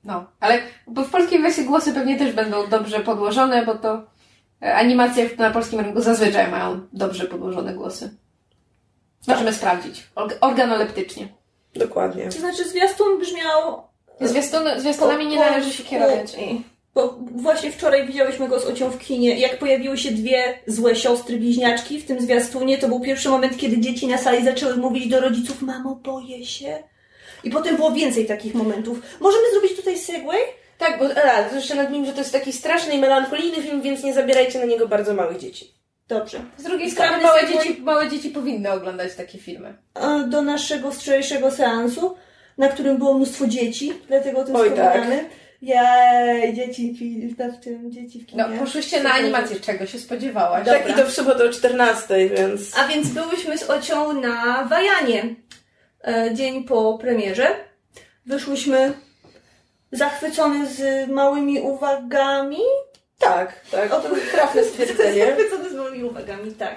No, 0.04 0.26
ale 0.40 0.62
bo 0.86 1.04
w 1.04 1.10
polskiej 1.10 1.42
wersji 1.42 1.64
głosy 1.64 1.92
pewnie 1.92 2.18
też 2.18 2.32
będą 2.32 2.66
dobrze 2.68 3.00
podłożone, 3.00 3.66
bo 3.66 3.74
to 3.74 4.02
e, 4.62 4.74
animacje 4.74 5.30
na 5.38 5.50
polskim 5.50 5.80
rynku 5.80 6.00
zazwyczaj 6.00 6.50
mają 6.50 6.80
dobrze 6.92 7.24
podłożone 7.24 7.74
głosy. 7.74 8.10
Możemy 9.26 9.52
sprawdzić. 9.52 10.06
Org- 10.16 10.36
organoleptycznie. 10.40 11.28
Dokładnie. 11.76 12.24
To 12.24 12.38
znaczy 12.38 12.68
zwiastun 12.68 13.20
brzmiał... 13.20 13.82
Zwiastun, 14.20 14.62
zwiastunami 14.78 15.26
nie 15.26 15.36
należy 15.40 15.72
się 15.72 15.82
kierować. 15.84 16.32
Bo 16.94 17.18
właśnie 17.34 17.72
wczoraj 17.72 18.06
widziałyśmy 18.06 18.48
go 18.48 18.60
z 18.60 18.66
Ocią 18.66 18.90
w 18.90 18.98
kinie. 18.98 19.38
Jak 19.38 19.58
pojawiły 19.58 19.98
się 19.98 20.10
dwie 20.10 20.58
złe 20.66 20.96
siostry 20.96 21.36
bliźniaczki 21.36 22.00
w 22.00 22.06
tym 22.06 22.20
zwiastunie, 22.20 22.78
to 22.78 22.88
był 22.88 23.00
pierwszy 23.00 23.28
moment, 23.28 23.56
kiedy 23.56 23.78
dzieci 23.78 24.06
na 24.06 24.18
sali 24.18 24.44
zaczęły 24.44 24.76
mówić 24.76 25.08
do 25.08 25.20
rodziców 25.20 25.62
Mamo, 25.62 25.94
boję 25.94 26.44
się. 26.46 26.82
I 27.44 27.50
potem 27.50 27.76
było 27.76 27.92
więcej 27.92 28.26
takich 28.26 28.54
momentów. 28.54 28.98
Możemy 29.20 29.44
zrobić 29.52 29.76
tutaj 29.76 29.98
segway? 29.98 30.38
Tak, 30.78 30.98
bo 30.98 31.04
a, 31.04 31.42
to 31.42 31.56
jeszcze 31.56 31.74
nadmienię, 31.74 32.06
że 32.06 32.12
to 32.12 32.18
jest 32.18 32.32
taki 32.32 32.52
straszny 32.52 32.94
i 32.94 32.98
melancholijny 32.98 33.62
film, 33.62 33.82
więc 33.82 34.02
nie 34.04 34.14
zabierajcie 34.14 34.58
na 34.58 34.64
niego 34.64 34.88
bardzo 34.88 35.14
małych 35.14 35.38
dzieci. 35.38 35.74
Dobrze. 36.08 36.40
Z 36.56 36.62
drugiej 36.62 36.90
strony 36.90 37.22
małe 37.22 37.40
segway. 37.40 37.66
dzieci, 37.66 37.82
małe 37.82 38.08
dzieci 38.08 38.30
powinny 38.30 38.72
oglądać 38.72 39.14
takie 39.14 39.38
filmy. 39.38 39.74
A 39.94 40.18
Do 40.18 40.42
naszego 40.42 40.90
wczorajszego 40.90 41.50
seansu, 41.50 42.14
na 42.58 42.68
którym 42.68 42.96
było 42.98 43.14
mnóstwo 43.14 43.46
dzieci, 43.46 43.92
dlatego 44.08 44.40
o 44.40 44.44
tym 44.44 44.56
Oj, 44.56 44.70
wspominamy. 44.70 45.24
Jej, 45.64 46.54
dzieci, 46.54 46.92
w- 47.38 47.54
w 47.56 47.60
tym, 47.64 47.92
dzieci 47.92 48.20
w 48.20 48.26
kinie. 48.26 48.44
No, 48.48 48.58
poszłyście 48.58 49.02
na 49.02 49.12
animację, 49.12 49.60
czego 49.60 49.86
się 49.86 49.98
spodziewałaś? 49.98 50.66
Tak, 50.66 50.90
i 50.90 50.94
to 50.94 51.06
w 51.06 51.10
sobotę 51.12 51.44
o 51.44 51.52
14, 51.52 52.28
więc... 52.28 52.78
A 52.78 52.88
więc 52.88 53.08
byłyśmy 53.08 53.58
z 53.58 53.70
Ocią 53.70 54.12
na 54.20 54.64
Wajanie. 54.64 55.34
E, 56.06 56.30
Dzień 56.34 56.64
po 56.64 56.98
premierze. 56.98 57.46
Wyszłyśmy 58.26 58.92
zachwycone 59.92 60.66
z 60.66 61.08
małymi 61.10 61.60
uwagami. 61.60 62.58
Tak, 63.18 63.60
tak, 63.70 63.90
to 63.90 64.02
trafne 64.32 64.64
stwierdzenie. 64.70 65.26
Zachwycone 65.26 65.70
z 65.70 65.74
małymi 65.74 66.04
uwagami, 66.04 66.52
tak. 66.52 66.76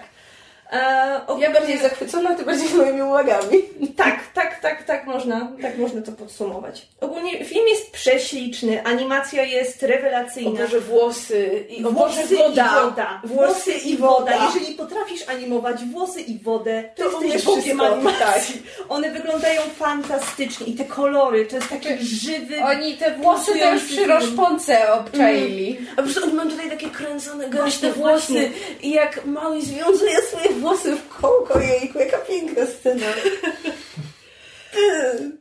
E, 0.74 1.22
ogólnie- 1.28 1.44
Ja 1.48 1.54
bardziej 1.54 1.78
zachwycona, 1.78 2.36
ty 2.36 2.44
bardziej 2.46 2.70
moimi 2.70 3.02
uwagami. 3.02 3.58
Tak, 3.96 4.20
tak, 4.34 4.60
tak, 4.62 4.84
tak 4.84 5.06
można, 5.06 5.52
tak 5.62 5.78
można 5.78 6.02
to 6.02 6.12
podsumować. 6.12 6.88
Ogólnie 7.02 7.46
film 7.46 7.68
jest 7.68 7.92
prześliczny, 7.92 8.84
animacja 8.84 9.44
jest 9.44 9.84
O 9.84 9.88
rewelacyjna. 9.88 10.62
Boże, 10.62 10.80
włosy 10.80 11.66
i 11.70 11.86
o 11.86 11.92
Włosy 11.92 12.22
Boże, 12.22 12.36
i 12.36 12.38
woda. 12.38 12.82
woda. 12.84 13.22
Włosy 13.24 13.72
i 13.74 13.98
woda. 13.98 14.32
Jeżeli 14.56 14.76
potrafisz 14.76 15.30
animować 15.30 15.84
włosy 15.86 16.22
i 16.22 16.40
wodę, 16.40 16.84
to, 16.96 17.10
To 17.10 17.18
umiesz 17.18 17.42
wszystko, 17.42 17.88
animacji. 17.88 18.62
One 18.90 19.12
wyglądają 19.12 19.62
fantastycznie 19.62 20.66
i 20.68 20.74
te 20.74 20.86
kolory, 20.86 21.46
to 21.46 21.56
jest 21.56 21.70
taki 21.70 21.90
żywy... 22.06 22.64
Oni 22.64 22.94
te 22.98 23.12
włosy 23.16 23.52
to 23.60 23.74
już 23.74 23.84
przy 23.84 24.06
roszponce 24.08 24.94
obczaili. 24.94 25.78
A 25.94 25.96
po 25.96 26.02
prostu 26.04 26.24
oni 26.24 26.34
mają 26.34 26.50
tutaj 26.50 26.70
takie 26.70 26.90
kręcone, 26.90 27.50
gęste 27.50 27.92
Właśnie, 27.94 28.40
włosy 28.42 28.52
i 28.82 28.92
jak 28.92 29.26
mały 29.26 29.62
związuje 29.62 30.22
swoje 30.22 30.50
włosy 30.58 30.96
w 30.96 31.10
kołko, 31.10 31.60
jejku, 31.60 32.00
jaka 32.00 32.18
piękna 32.18 32.66
scena. 32.66 33.06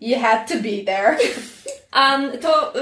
You 0.01 0.19
had 0.21 0.49
to 0.49 0.55
be 0.55 0.85
there. 0.85 1.19
Um, 1.97 2.39
to 2.39 2.73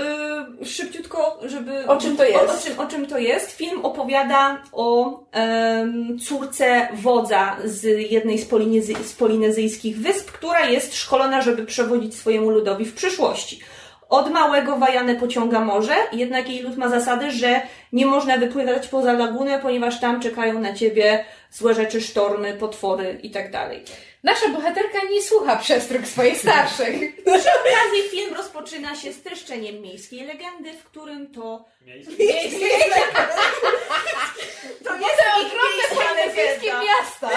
y, 0.63 0.67
szybciutko, 0.67 1.41
żeby... 1.45 1.87
O 1.87 1.97
czym 1.97 2.17
to 2.17 2.25
jest? 2.25 2.51
O, 2.51 2.55
o, 2.55 2.63
czym, 2.63 2.81
o 2.81 2.87
czym 2.87 3.07
to 3.07 3.19
jest? 3.19 3.51
Film 3.51 3.85
opowiada 3.85 4.63
o 4.73 5.21
em, 5.33 6.19
córce 6.19 6.89
wodza 6.95 7.57
z 7.65 8.11
jednej 8.11 8.39
z, 8.39 8.47
polinezy, 8.47 8.95
z 9.05 9.13
polinezyjskich 9.13 9.99
wysp, 9.99 10.33
która 10.33 10.67
jest 10.67 10.97
szkolona, 10.97 11.43
żeby 11.43 11.67
przewodzić 11.67 12.15
swojemu 12.15 12.51
ludowi 12.51 12.85
w 12.85 12.95
przyszłości. 12.95 13.61
Od 14.09 14.31
małego 14.31 14.77
Wajanę 14.77 15.15
pociąga 15.15 15.61
morze, 15.61 15.95
jednak 16.13 16.49
jej 16.49 16.63
lud 16.63 16.77
ma 16.77 16.89
zasadę, 16.89 17.31
że 17.31 17.61
nie 17.93 18.07
można 18.07 18.39
wypływać 18.39 18.89
poza 18.89 19.13
lagunę, 19.13 19.59
ponieważ 19.59 20.01
tam 20.01 20.21
czekają 20.21 20.61
na 20.61 20.75
ciebie 20.75 21.25
złe 21.55 21.75
rzeczy, 21.75 22.01
sztormy, 22.01 22.55
potwory 22.55 23.19
i 23.23 23.31
tak 23.31 23.51
dalej. 23.51 23.85
Nasza 24.23 24.49
bohaterka 24.49 24.99
nie 25.11 25.23
słucha 25.23 25.57
przestróg 25.57 26.07
swoich 26.07 26.39
starszych. 26.39 27.15
Przy 27.17 27.51
okazji 27.61 28.03
film 28.11 28.35
rozpoczyna 28.35 28.97
się 28.97 29.13
streszczeniem 29.13 29.81
miejskiej 29.81 30.27
legendy, 30.27 30.73
w 30.73 30.85
którym 30.85 31.33
to 31.33 31.41
to 34.85 34.95
jest 34.95 35.23
ich 35.43 35.53
miejska 35.53 36.05
Wszystkie 36.33 36.45
legenda. 36.45 36.83
miasta. 36.83 37.31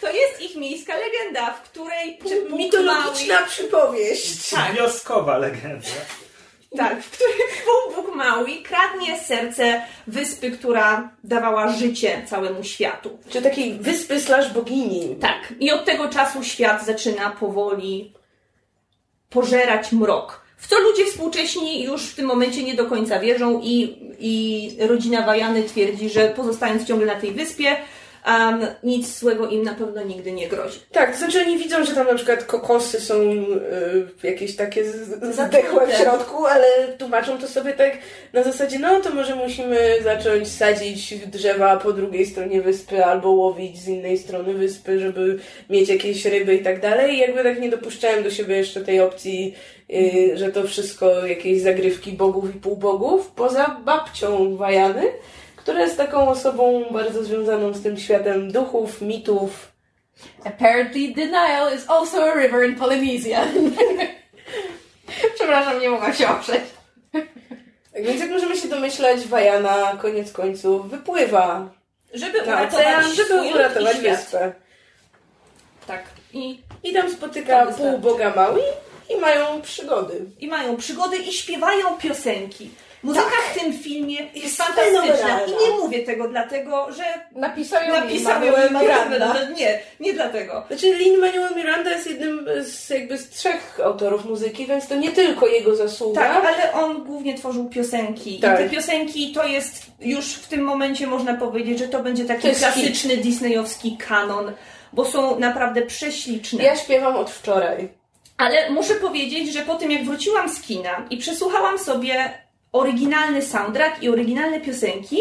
To 0.00 0.12
jest 0.12 0.40
ich 0.40 0.56
miejska 0.56 0.96
legenda, 0.96 1.52
w 1.52 1.62
której 1.62 2.18
Mitologiczna 2.50 3.34
Maui, 3.40 3.48
przypowieść. 3.48 4.50
Tak. 4.50 4.74
Wioskowa 4.74 5.38
legenda. 5.38 5.86
Tak, 6.76 7.02
w 7.02 7.10
którym 7.10 7.48
Półbóg 7.64 8.14
Maui 8.14 8.62
kradnie 8.62 9.18
serce 9.18 9.82
wyspy, 10.06 10.50
która 10.50 11.10
dawała 11.24 11.68
życie 11.72 12.22
całemu 12.26 12.64
światu. 12.64 13.18
Czy 13.28 13.42
takiej 13.42 13.74
wyspy 13.74 14.20
slash 14.20 14.52
bogini. 14.52 15.16
Tak. 15.20 15.54
I 15.60 15.70
od 15.70 15.84
tego 15.84 16.08
czasu 16.08 16.44
świat 16.44 16.86
zaczyna 16.86 17.30
powoli 17.30 18.12
pożerać 19.30 19.92
mrok. 19.92 20.48
W 20.56 20.66
co 20.66 20.80
ludzie 20.80 21.04
współcześni 21.04 21.84
już 21.84 22.02
w 22.02 22.14
tym 22.14 22.26
momencie 22.26 22.62
nie 22.62 22.74
do 22.74 22.86
końca 22.86 23.20
wierzą 23.20 23.60
i, 23.62 23.98
i 24.18 24.70
rodzina 24.80 25.22
Wajany 25.22 25.62
twierdzi, 25.62 26.10
że 26.10 26.28
pozostając 26.28 26.88
ciągle 26.88 27.06
na 27.06 27.20
tej 27.20 27.32
wyspie, 27.32 27.76
um, 28.26 28.66
nic 28.82 29.18
złego 29.18 29.48
im 29.48 29.62
na 29.62 29.74
pewno 29.74 30.02
nigdy 30.04 30.32
nie 30.32 30.48
grozi. 30.48 30.78
Tak, 30.92 31.12
to 31.12 31.18
znaczy 31.18 31.40
oni 31.40 31.58
widzą, 31.58 31.84
że 31.84 31.94
tam 31.94 32.06
na 32.06 32.14
przykład 32.14 32.44
kokosy 32.44 33.00
są 33.00 33.14
y, 34.22 34.26
jakieś 34.26 34.56
takie 34.56 34.84
z- 34.84 35.34
zdechłe 35.34 35.86
w 35.86 35.92
środku, 35.92 36.46
ale 36.46 36.66
tłumaczą 36.98 37.38
to 37.38 37.48
sobie 37.48 37.72
tak 37.72 37.92
na 38.32 38.42
zasadzie, 38.42 38.78
no 38.78 39.00
to 39.00 39.10
może 39.10 39.34
musimy 39.34 39.94
zacząć 40.02 40.48
sadzić 40.48 41.14
drzewa 41.26 41.76
po 41.76 41.92
drugiej 41.92 42.26
stronie 42.26 42.62
wyspy 42.62 43.04
albo 43.04 43.30
łowić 43.30 43.78
z 43.80 43.88
innej 43.88 44.18
strony 44.18 44.54
wyspy, 44.54 45.00
żeby 45.00 45.38
mieć 45.70 45.88
jakieś 45.88 46.24
ryby 46.24 46.54
i 46.54 46.62
tak 46.62 46.80
dalej. 46.80 47.14
I 47.14 47.18
jakby 47.18 47.42
tak 47.42 47.60
nie 47.60 47.70
dopuszczałem 47.70 48.24
do 48.24 48.30
siebie 48.30 48.56
jeszcze 48.56 48.80
tej 48.80 49.00
opcji, 49.00 49.54
y, 49.90 50.30
że 50.34 50.52
to 50.52 50.64
wszystko 50.66 51.26
jakieś 51.26 51.60
zagrywki 51.60 52.12
bogów 52.12 52.54
i 52.56 52.58
półbogów, 52.58 53.30
poza 53.30 53.76
babcią 53.84 54.56
Wajany, 54.56 55.02
która 55.68 55.82
jest 55.82 55.96
taką 55.96 56.28
osobą 56.28 56.84
bardzo 56.90 57.24
związaną 57.24 57.74
z 57.74 57.82
tym 57.82 57.98
światem 57.98 58.52
duchów, 58.52 59.02
mitów, 59.02 59.72
Apparently 60.44 61.14
denial 61.14 61.74
is 61.74 61.90
also 61.90 62.32
a 62.32 62.34
river 62.34 62.64
in 62.64 62.76
Polynesia. 62.76 63.44
Przepraszam, 65.34 65.80
nie 65.80 65.90
mogłam 65.90 66.14
się 66.14 66.28
oprzeć. 66.28 66.60
Tak 67.92 68.04
więc 68.04 68.20
jak 68.20 68.30
możemy 68.30 68.56
się 68.56 68.68
domyślać, 68.68 69.26
Wajana 69.26 69.96
koniec 70.02 70.32
końców 70.32 70.90
wypływa 70.90 71.70
Żeby 72.14 72.38
na 72.38 72.44
uratować 72.44 72.86
ocean, 72.86 73.14
żeby 73.14 73.54
uratować 73.54 73.96
wyspę. 73.96 74.52
Tak. 75.86 76.02
I, 76.32 76.60
I 76.82 76.92
tam 76.92 77.10
spotyka 77.10 77.66
wystarczy. 77.66 77.92
półboga 77.92 78.32
Maui 78.36 78.62
i 79.10 79.16
mają 79.16 79.62
przygody. 79.62 80.24
I 80.38 80.48
mają 80.48 80.76
przygody 80.76 81.16
i 81.16 81.32
śpiewają 81.32 81.98
piosenki. 81.98 82.70
Muzyka 83.02 83.30
w 83.54 83.58
tym 83.60 83.72
filmie 83.72 84.14
jest, 84.16 84.36
Jest 84.44 84.56
fantastyczna. 84.56 85.02
fenomenalna. 85.02 85.46
I 85.46 85.70
nie 85.70 85.78
mówię 85.78 85.98
tego 86.02 86.28
dlatego, 86.28 86.92
że 86.92 87.04
Napisał 87.32 87.82
ją 87.82 87.94
napisał 87.94 88.40
Lin-Manuel 88.40 88.70
Miranda. 88.72 89.14
Miranda. 89.14 89.50
Nie, 89.56 89.78
nie 90.00 90.12
dlatego. 90.14 90.64
Znaczy 90.68 90.86
Lin-Manuel 90.94 91.56
Miranda 91.56 91.90
jest 91.90 92.06
jednym 92.06 92.46
z, 92.64 92.90
jakby 92.90 93.18
z 93.18 93.28
trzech 93.28 93.80
autorów 93.84 94.24
muzyki, 94.24 94.66
więc 94.66 94.88
to 94.88 94.94
nie 94.94 95.10
tylko 95.12 95.46
jego 95.46 95.76
zasługa. 95.76 96.20
Tak, 96.20 96.44
ale 96.44 96.72
on 96.72 97.04
głównie 97.04 97.34
tworzył 97.38 97.68
piosenki. 97.68 98.38
Tak. 98.40 98.60
I 98.60 98.64
te 98.64 98.70
piosenki 98.70 99.32
to 99.32 99.44
jest 99.46 99.86
już 100.00 100.26
w 100.34 100.48
tym 100.48 100.60
momencie 100.62 101.06
można 101.06 101.34
powiedzieć, 101.34 101.78
że 101.78 101.88
to 101.88 102.02
będzie 102.02 102.24
taki 102.24 102.48
To 102.50 102.54
klasyczny 102.58 103.16
disneyowski 103.16 103.96
kanon, 104.08 104.52
bo 104.92 105.04
są 105.04 105.38
naprawdę 105.38 105.82
prześliczne. 105.82 106.64
Ja 106.64 106.76
śpiewam 106.76 107.16
od 107.16 107.30
wczoraj. 107.30 107.88
Ale 108.36 108.70
muszę 108.70 108.94
powiedzieć, 108.94 109.52
że 109.52 109.60
po 109.60 109.74
tym 109.74 109.90
jak 109.90 110.04
wróciłam 110.04 110.48
z 110.48 110.60
kina 110.60 111.06
i 111.10 111.16
przesłuchałam 111.16 111.78
sobie 111.78 112.30
oryginalny 112.78 113.42
soundtrack 113.42 114.02
i 114.02 114.08
oryginalne 114.08 114.60
piosenki, 114.60 115.18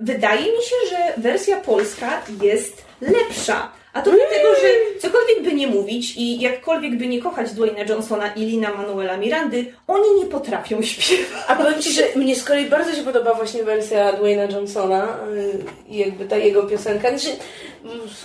wydaje 0.00 0.40
mi 0.40 0.62
się, 0.62 0.76
że 0.90 1.22
wersja 1.22 1.60
polska 1.60 2.22
jest 2.42 2.84
lepsza. 3.00 3.72
A 3.92 4.02
to 4.02 4.10
dlatego, 4.10 4.54
że 4.54 5.00
cokolwiek 5.00 5.42
by 5.42 5.52
nie 5.52 5.66
mówić 5.66 6.16
i 6.16 6.40
jakkolwiek 6.40 6.96
by 6.98 7.06
nie 7.06 7.22
kochać 7.22 7.52
Dwayna 7.52 7.82
Johnsona 7.82 8.32
i 8.32 8.40
Lina 8.40 8.74
Manuela 8.74 9.16
Mirandy, 9.16 9.72
oni 9.86 10.14
nie 10.20 10.26
potrafią 10.26 10.82
śpiewać. 10.92 11.44
A 11.48 11.56
powiem 11.56 11.82
Ci, 11.82 11.92
że 11.92 12.02
mnie 12.16 12.36
z 12.36 12.44
kolei 12.44 12.66
bardzo 12.66 12.94
się 12.94 13.02
podoba 13.02 13.34
właśnie 13.34 13.64
wersja 13.64 14.12
Dwayna 14.12 14.44
Johnsona 14.44 15.18
y, 15.36 15.64
i 15.88 15.98
jakby 15.98 16.24
ta 16.24 16.36
jego 16.36 16.62
piosenka. 16.62 17.08
Znaczy, 17.08 17.36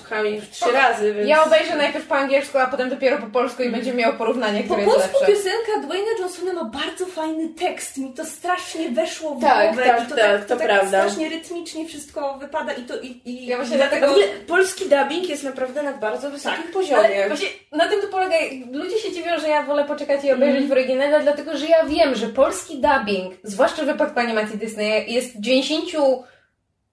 Kamil 0.09 0.41
w 0.41 0.49
trzy 0.49 0.71
razy, 0.71 1.13
więc... 1.13 1.29
Ja 1.29 1.43
obejrzę 1.43 1.75
najpierw 1.75 2.07
po 2.07 2.15
angielsku, 2.15 2.57
a 2.57 2.67
potem 2.67 2.89
dopiero 2.89 3.17
po 3.17 3.27
polsku 3.27 3.63
i 3.63 3.69
będziemy 3.69 3.97
miał 3.97 4.13
porównanie, 4.13 4.63
które 4.63 4.85
po 4.85 4.91
jest 4.91 4.97
lepsze. 4.97 5.19
Po 5.19 5.25
polsku 5.25 5.43
piosenka 5.43 5.87
Dwayne'a 5.87 6.19
Johnsona 6.19 6.53
ma 6.53 6.63
bardzo 6.63 7.05
fajny 7.05 7.49
tekst. 7.49 7.97
Mi 7.97 8.13
to 8.13 8.25
strasznie 8.25 8.89
weszło 8.89 9.35
w 9.35 9.41
tak, 9.41 9.67
głowę. 9.67 9.89
Tak, 9.89 10.03
i 10.03 10.09
to 10.09 10.15
tak, 10.15 10.25
tak, 10.25 10.45
to, 10.45 10.55
to 10.55 10.67
tak 10.67 10.87
strasznie 10.87 11.29
rytmicznie 11.29 11.87
wszystko 11.87 12.37
wypada 12.37 12.73
i 12.73 12.81
to... 12.81 12.99
I, 13.01 13.21
i, 13.25 13.45
ja 13.45 13.57
właśnie 13.57 13.77
dlatego... 13.77 14.15
Polski 14.47 14.83
dubbing 14.89 15.29
jest 15.29 15.43
naprawdę 15.43 15.83
na 15.83 15.93
bardzo 15.93 16.29
wysokim 16.29 16.63
tak, 16.63 16.71
poziomie. 16.71 17.27
Właśnie 17.27 17.47
na 17.71 17.87
tym 17.87 18.01
to 18.01 18.07
polega... 18.07 18.35
Ludzie 18.71 18.97
się 18.97 19.11
dziwią, 19.11 19.39
że 19.39 19.47
ja 19.47 19.63
wolę 19.63 19.85
poczekać 19.85 20.23
i 20.25 20.31
obejrzeć 20.31 20.57
mm. 20.57 20.69
w 20.69 20.71
oryginale, 20.71 21.19
dlatego 21.19 21.57
że 21.57 21.65
ja 21.65 21.85
wiem, 21.85 22.15
że 22.15 22.27
polski 22.27 22.81
dubbing, 22.81 23.33
zwłaszcza 23.43 23.83
w 23.83 23.85
wypadku 23.85 24.19
animacji 24.19 24.57
Disney, 24.57 25.13
jest 25.13 25.39
90 25.39 25.83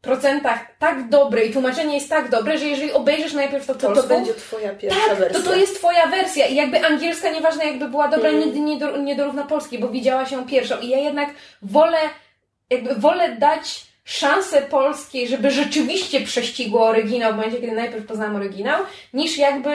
procentach 0.00 0.58
tak 0.78 1.08
dobre 1.08 1.44
i 1.44 1.52
tłumaczenie 1.52 1.94
jest 1.94 2.08
tak 2.08 2.30
dobre, 2.30 2.58
że 2.58 2.66
jeżeli 2.66 2.92
obejrzysz 2.92 3.32
najpierw 3.32 3.66
to 3.66 3.74
polską, 3.74 3.94
to, 3.94 4.02
to 4.02 4.08
będzie 4.08 4.34
twoja 4.34 4.74
pierwsza 4.74 5.00
tak, 5.08 5.18
wersja. 5.18 5.40
to 5.40 5.46
to 5.46 5.56
jest 5.56 5.78
twoja 5.78 6.06
wersja 6.06 6.46
i 6.46 6.54
jakby 6.54 6.86
angielska, 6.86 7.30
nieważne 7.30 7.64
jakby 7.64 7.88
była 7.88 8.08
dobra, 8.08 8.28
mm. 8.28 8.40
nigdy 8.40 8.60
nie, 8.60 8.78
do, 8.78 8.96
nie 8.96 9.16
dorówna 9.16 9.44
polskiej, 9.44 9.78
bo 9.78 9.88
widziała 9.88 10.26
się 10.26 10.46
pierwszą 10.46 10.80
i 10.80 10.88
ja 10.88 10.98
jednak 10.98 11.28
wolę, 11.62 11.98
jakby 12.70 12.94
wolę 12.94 13.36
dać 13.36 13.84
szansę 14.04 14.62
polskiej, 14.62 15.28
żeby 15.28 15.50
rzeczywiście 15.50 16.20
prześcigło 16.20 16.86
oryginał 16.86 17.32
w 17.32 17.36
momencie, 17.36 17.60
kiedy 17.60 17.72
najpierw 17.72 18.06
poznałam 18.06 18.36
oryginał, 18.36 18.82
niż 19.14 19.38
jakby 19.38 19.70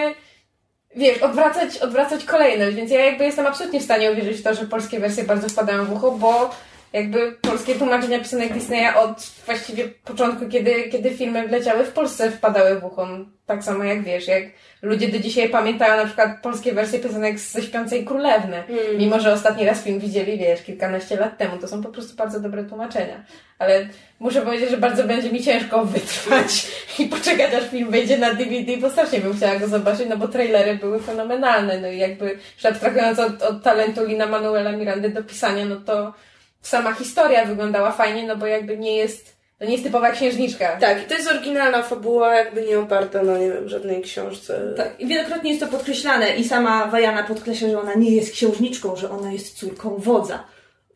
wiesz, 0.95 1.17
odwracać, 1.17 1.77
odwracać 1.77 2.23
kolejność, 2.23 2.75
więc 2.75 2.91
ja 2.91 3.05
jakby 3.05 3.23
jestem 3.25 3.45
absolutnie 3.45 3.79
w 3.79 3.83
stanie 3.83 4.11
uwierzyć 4.11 4.37
w 4.37 4.43
to, 4.43 4.53
że 4.53 4.65
polskie 4.65 4.99
wersje 4.99 5.23
bardzo 5.23 5.49
wpadają 5.49 5.85
w 5.85 5.93
ucho, 5.93 6.11
bo 6.11 6.49
jakby 6.95 7.31
polskie 7.41 7.75
tłumaczenia 7.75 8.19
piosenek 8.19 8.53
Disneya 8.53 8.95
od 8.97 9.31
właściwie 9.45 9.87
początku, 9.87 10.45
kiedy, 10.49 10.83
kiedy 10.83 11.09
filmy 11.09 11.47
wleciały 11.47 11.83
w 11.83 11.91
Polsce 11.91 12.31
wpadały 12.31 12.79
w 12.79 12.83
ucho. 12.83 13.07
Tak 13.45 13.63
samo 13.63 13.83
jak 13.83 14.03
wiesz, 14.03 14.27
jak 14.27 14.43
ludzie 14.81 15.07
do 15.07 15.19
dzisiaj 15.19 15.49
pamiętają 15.49 15.97
na 15.97 16.05
przykład 16.05 16.41
polskie 16.41 16.73
wersje 16.73 16.99
piosenek 16.99 17.39
ze 17.39 17.61
Śpiącej 17.61 18.05
Królewny, 18.05 18.63
Mm. 18.69 18.97
mimo 18.97 19.19
że 19.19 19.33
ostatni 19.33 19.65
raz 19.65 19.83
film 19.83 19.99
widzieli, 19.99 20.37
wiesz, 20.37 20.61
kilkanaście 20.61 21.15
lat 21.15 21.37
temu. 21.37 21.57
To 21.57 21.67
są 21.67 21.83
po 21.83 21.89
prostu 21.89 22.15
bardzo 22.15 22.39
dobre 22.39 22.63
tłumaczenia. 22.63 23.23
Ale 23.59 23.87
muszę 24.19 24.41
powiedzieć, 24.41 24.69
że 24.69 24.77
bardzo 24.77 25.03
będzie 25.03 25.31
mi 25.31 25.43
ciężko 25.43 25.85
wytrwać 25.85 26.67
i 26.99 27.05
poczekać, 27.05 27.53
aż 27.53 27.69
film 27.69 27.91
wejdzie 27.91 28.17
na 28.17 28.33
DVD, 28.33 28.77
bo 28.77 28.89
strasznie 28.89 29.19
bym 29.19 29.37
chciała 29.37 29.55
go 29.55 29.67
zobaczyć, 29.67 30.07
no 30.09 30.17
bo 30.17 30.27
trailery 30.27 30.75
były 30.75 30.99
fenomenalne. 30.99 31.81
No 31.81 31.87
i 31.87 31.97
jakby, 31.97 32.37
że 32.57 32.69
abstrahując 32.69 33.19
od, 33.19 33.41
od 33.41 33.63
talentu 33.63 34.05
Lina 34.05 34.25
Manuela 34.25 34.71
Mirandy 34.71 35.09
do 35.09 35.23
pisania, 35.23 35.65
no 35.65 35.75
to 35.75 36.13
sama 36.67 36.93
historia 36.93 37.45
wyglądała 37.45 37.91
fajnie, 37.91 38.27
no 38.27 38.35
bo 38.35 38.47
jakby 38.47 38.77
nie 38.77 38.97
jest, 38.97 39.35
to 39.59 39.65
nie 39.65 39.71
jest 39.71 39.83
typowa 39.83 40.11
księżniczka. 40.11 40.77
Tak, 40.77 41.03
i 41.03 41.05
to 41.05 41.13
jest 41.13 41.31
oryginalna 41.31 41.83
fabuła, 41.83 42.35
jakby 42.35 42.61
nie 42.61 42.79
oparta 42.79 43.23
na, 43.23 43.37
nie 43.37 43.51
wiem, 43.51 43.69
żadnej 43.69 44.01
książce. 44.01 44.73
Tak, 44.77 44.99
i 44.99 45.07
wielokrotnie 45.07 45.49
jest 45.49 45.61
to 45.61 45.67
podkreślane 45.67 46.35
i 46.35 46.43
sama 46.43 46.85
Wajana 46.85 47.23
podkreśla, 47.23 47.69
że 47.69 47.79
ona 47.79 47.93
nie 47.93 48.11
jest 48.11 48.31
księżniczką, 48.31 48.95
że 48.95 49.09
ona 49.09 49.31
jest 49.31 49.57
córką 49.57 49.97
wodza. 49.97 50.43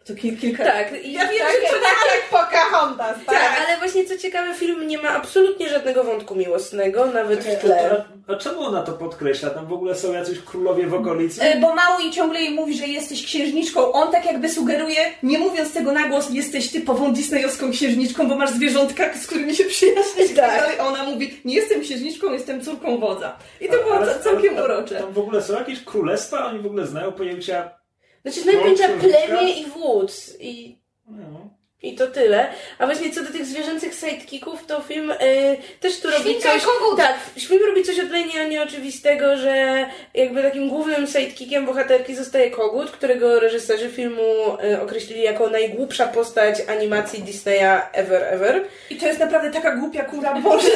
To 0.06 0.16
kil, 0.16 0.38
kilka... 0.38 0.64
Tak, 0.64 1.06
i 1.06 1.14
Ja 1.14 1.28
wiem, 1.28 1.40
Tak, 1.40 1.52
że 1.52 1.68
to 1.68 1.74
tak 1.84 1.98
jak 2.16 2.30
Pocahontas, 2.30 3.16
tak? 3.26 3.36
Tak, 3.36 3.62
ale 3.68 3.78
właśnie 3.78 4.06
co 4.06 4.18
ciekawe, 4.18 4.54
film 4.56 4.88
nie 4.88 4.98
ma 4.98 5.10
absolutnie 5.10 5.70
żadnego 5.70 6.04
wątku 6.04 6.36
miłosnego, 6.36 7.06
nawet 7.06 7.40
w 7.44 7.62
tle. 7.62 8.06
A, 8.28 8.34
a 8.34 8.36
czemu 8.36 8.62
ona 8.62 8.82
to 8.84 8.92
podkreśla? 8.94 9.50
Tam 9.50 9.66
w 9.68 9.74
ogóle 9.74 9.96
są 9.96 10.14
jacyś 10.14 10.40
królowie 10.40 10.88
w 10.88 10.94
okolicy? 10.94 11.42
E, 11.42 11.60
Bo 11.60 11.76
Maui 11.76 12.12
ciągle 12.12 12.42
jej 12.42 12.52
mówi, 12.52 12.78
że 12.78 12.88
jesteś 12.88 13.26
księżniczką. 13.26 13.92
On 13.92 14.12
tak 14.12 14.26
jakby 14.26 14.50
sugeruje, 14.50 15.00
nie 15.24 15.40
mówiąc 15.40 15.74
tego 15.74 15.92
na 15.92 16.08
głos, 16.10 16.30
jesteś 16.30 16.72
typową 16.72 17.14
disneyowską 17.14 17.72
księżniczką, 17.72 18.30
bo 18.30 18.36
masz 18.36 18.50
zwierzątka, 18.50 19.14
z 19.18 19.28
którymi 19.28 19.56
się 19.56 19.64
przyjaźnisz. 19.66 20.32
i 20.32 20.36
Tak. 20.36 20.50
Tak. 20.50 20.60
dalej. 20.62 20.80
A 20.80 20.88
ona 20.88 21.04
mówi, 21.04 21.42
nie 21.46 21.56
jestem 21.56 21.82
księżniczką, 21.82 22.34
jestem 22.34 22.62
córką 22.62 22.98
wodza. 23.00 23.38
I 23.62 23.68
to 23.70 23.78
było 23.78 23.94
Ale- 23.96 24.14
ca- 24.14 24.20
całkiem 24.20 24.54
ale- 24.58 24.64
urocze. 24.66 24.96
Tam 24.96 25.14
w 25.14 25.20
ogóle 25.20 25.42
są 25.42 25.54
jakieś 25.54 25.84
królestwa? 25.84 26.46
Oni 26.46 26.60
w 26.60 26.66
ogóle 26.66 26.88
znają 26.88 27.12
pojęcia... 27.12 27.79
Znaczy, 28.22 28.42
znają 28.42 28.60
pojęcia 28.60 28.88
księżniczka? 28.88 29.28
plemię 29.28 29.54
i 29.54 29.66
wódz. 29.66 30.36
I 30.40 30.80
No. 31.08 31.50
I 31.84 31.96
to 31.96 32.08
tyle. 32.08 32.48
A 32.80 32.86
właśnie 32.86 33.12
co 33.12 33.24
do 33.24 33.32
tych 33.32 33.46
zwierzęcych 33.46 33.94
sidekicków, 33.94 34.66
to 34.66 34.82
film 34.82 35.12
y, 35.12 35.58
też 35.80 36.00
tu 36.00 36.10
robi 36.12 36.24
Świnka 36.24 36.52
coś... 36.52 36.64
kogut. 36.64 36.98
Tak, 36.98 37.16
film 37.38 37.66
robi 37.66 37.84
coś 37.84 38.00
odlenia 38.00 38.48
nieoczywistego, 38.48 39.38
że 39.38 39.86
jakby 40.14 40.42
takim 40.44 40.70
głównym 40.70 41.08
sidekickiem 41.08 41.66
bohaterki 41.66 42.16
zostaje 42.16 42.52
kogut, 42.52 42.92
którego 42.92 43.40
reżyserzy 43.40 43.90
filmu 43.90 44.58
y, 44.64 44.82
określili 44.82 45.22
jako 45.22 45.50
najgłupsza 45.50 46.08
postać 46.08 46.56
animacji 46.68 47.24
Disneya 47.24 47.82
ever, 47.94 48.24
ever. 48.34 48.66
I 48.90 48.96
to 48.96 49.08
jest 49.08 49.20
naprawdę 49.20 49.52
taka 49.52 49.76
głupia 49.76 50.04
kura, 50.04 50.36
Boże. 50.42 50.72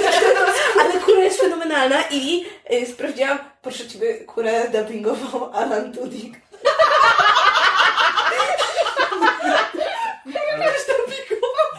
Ale 0.80 0.94
kura 0.94 1.20
jest 1.20 1.41
fenomenalna 1.41 2.04
i 2.12 2.46
y, 2.74 2.86
sprawdziłam, 2.86 3.39
proszę 3.62 3.88
Ciebie, 3.88 4.14
kurę 4.14 4.64
dubbingował 4.74 5.52
Alan 5.54 5.94
Tudyk. 5.94 6.34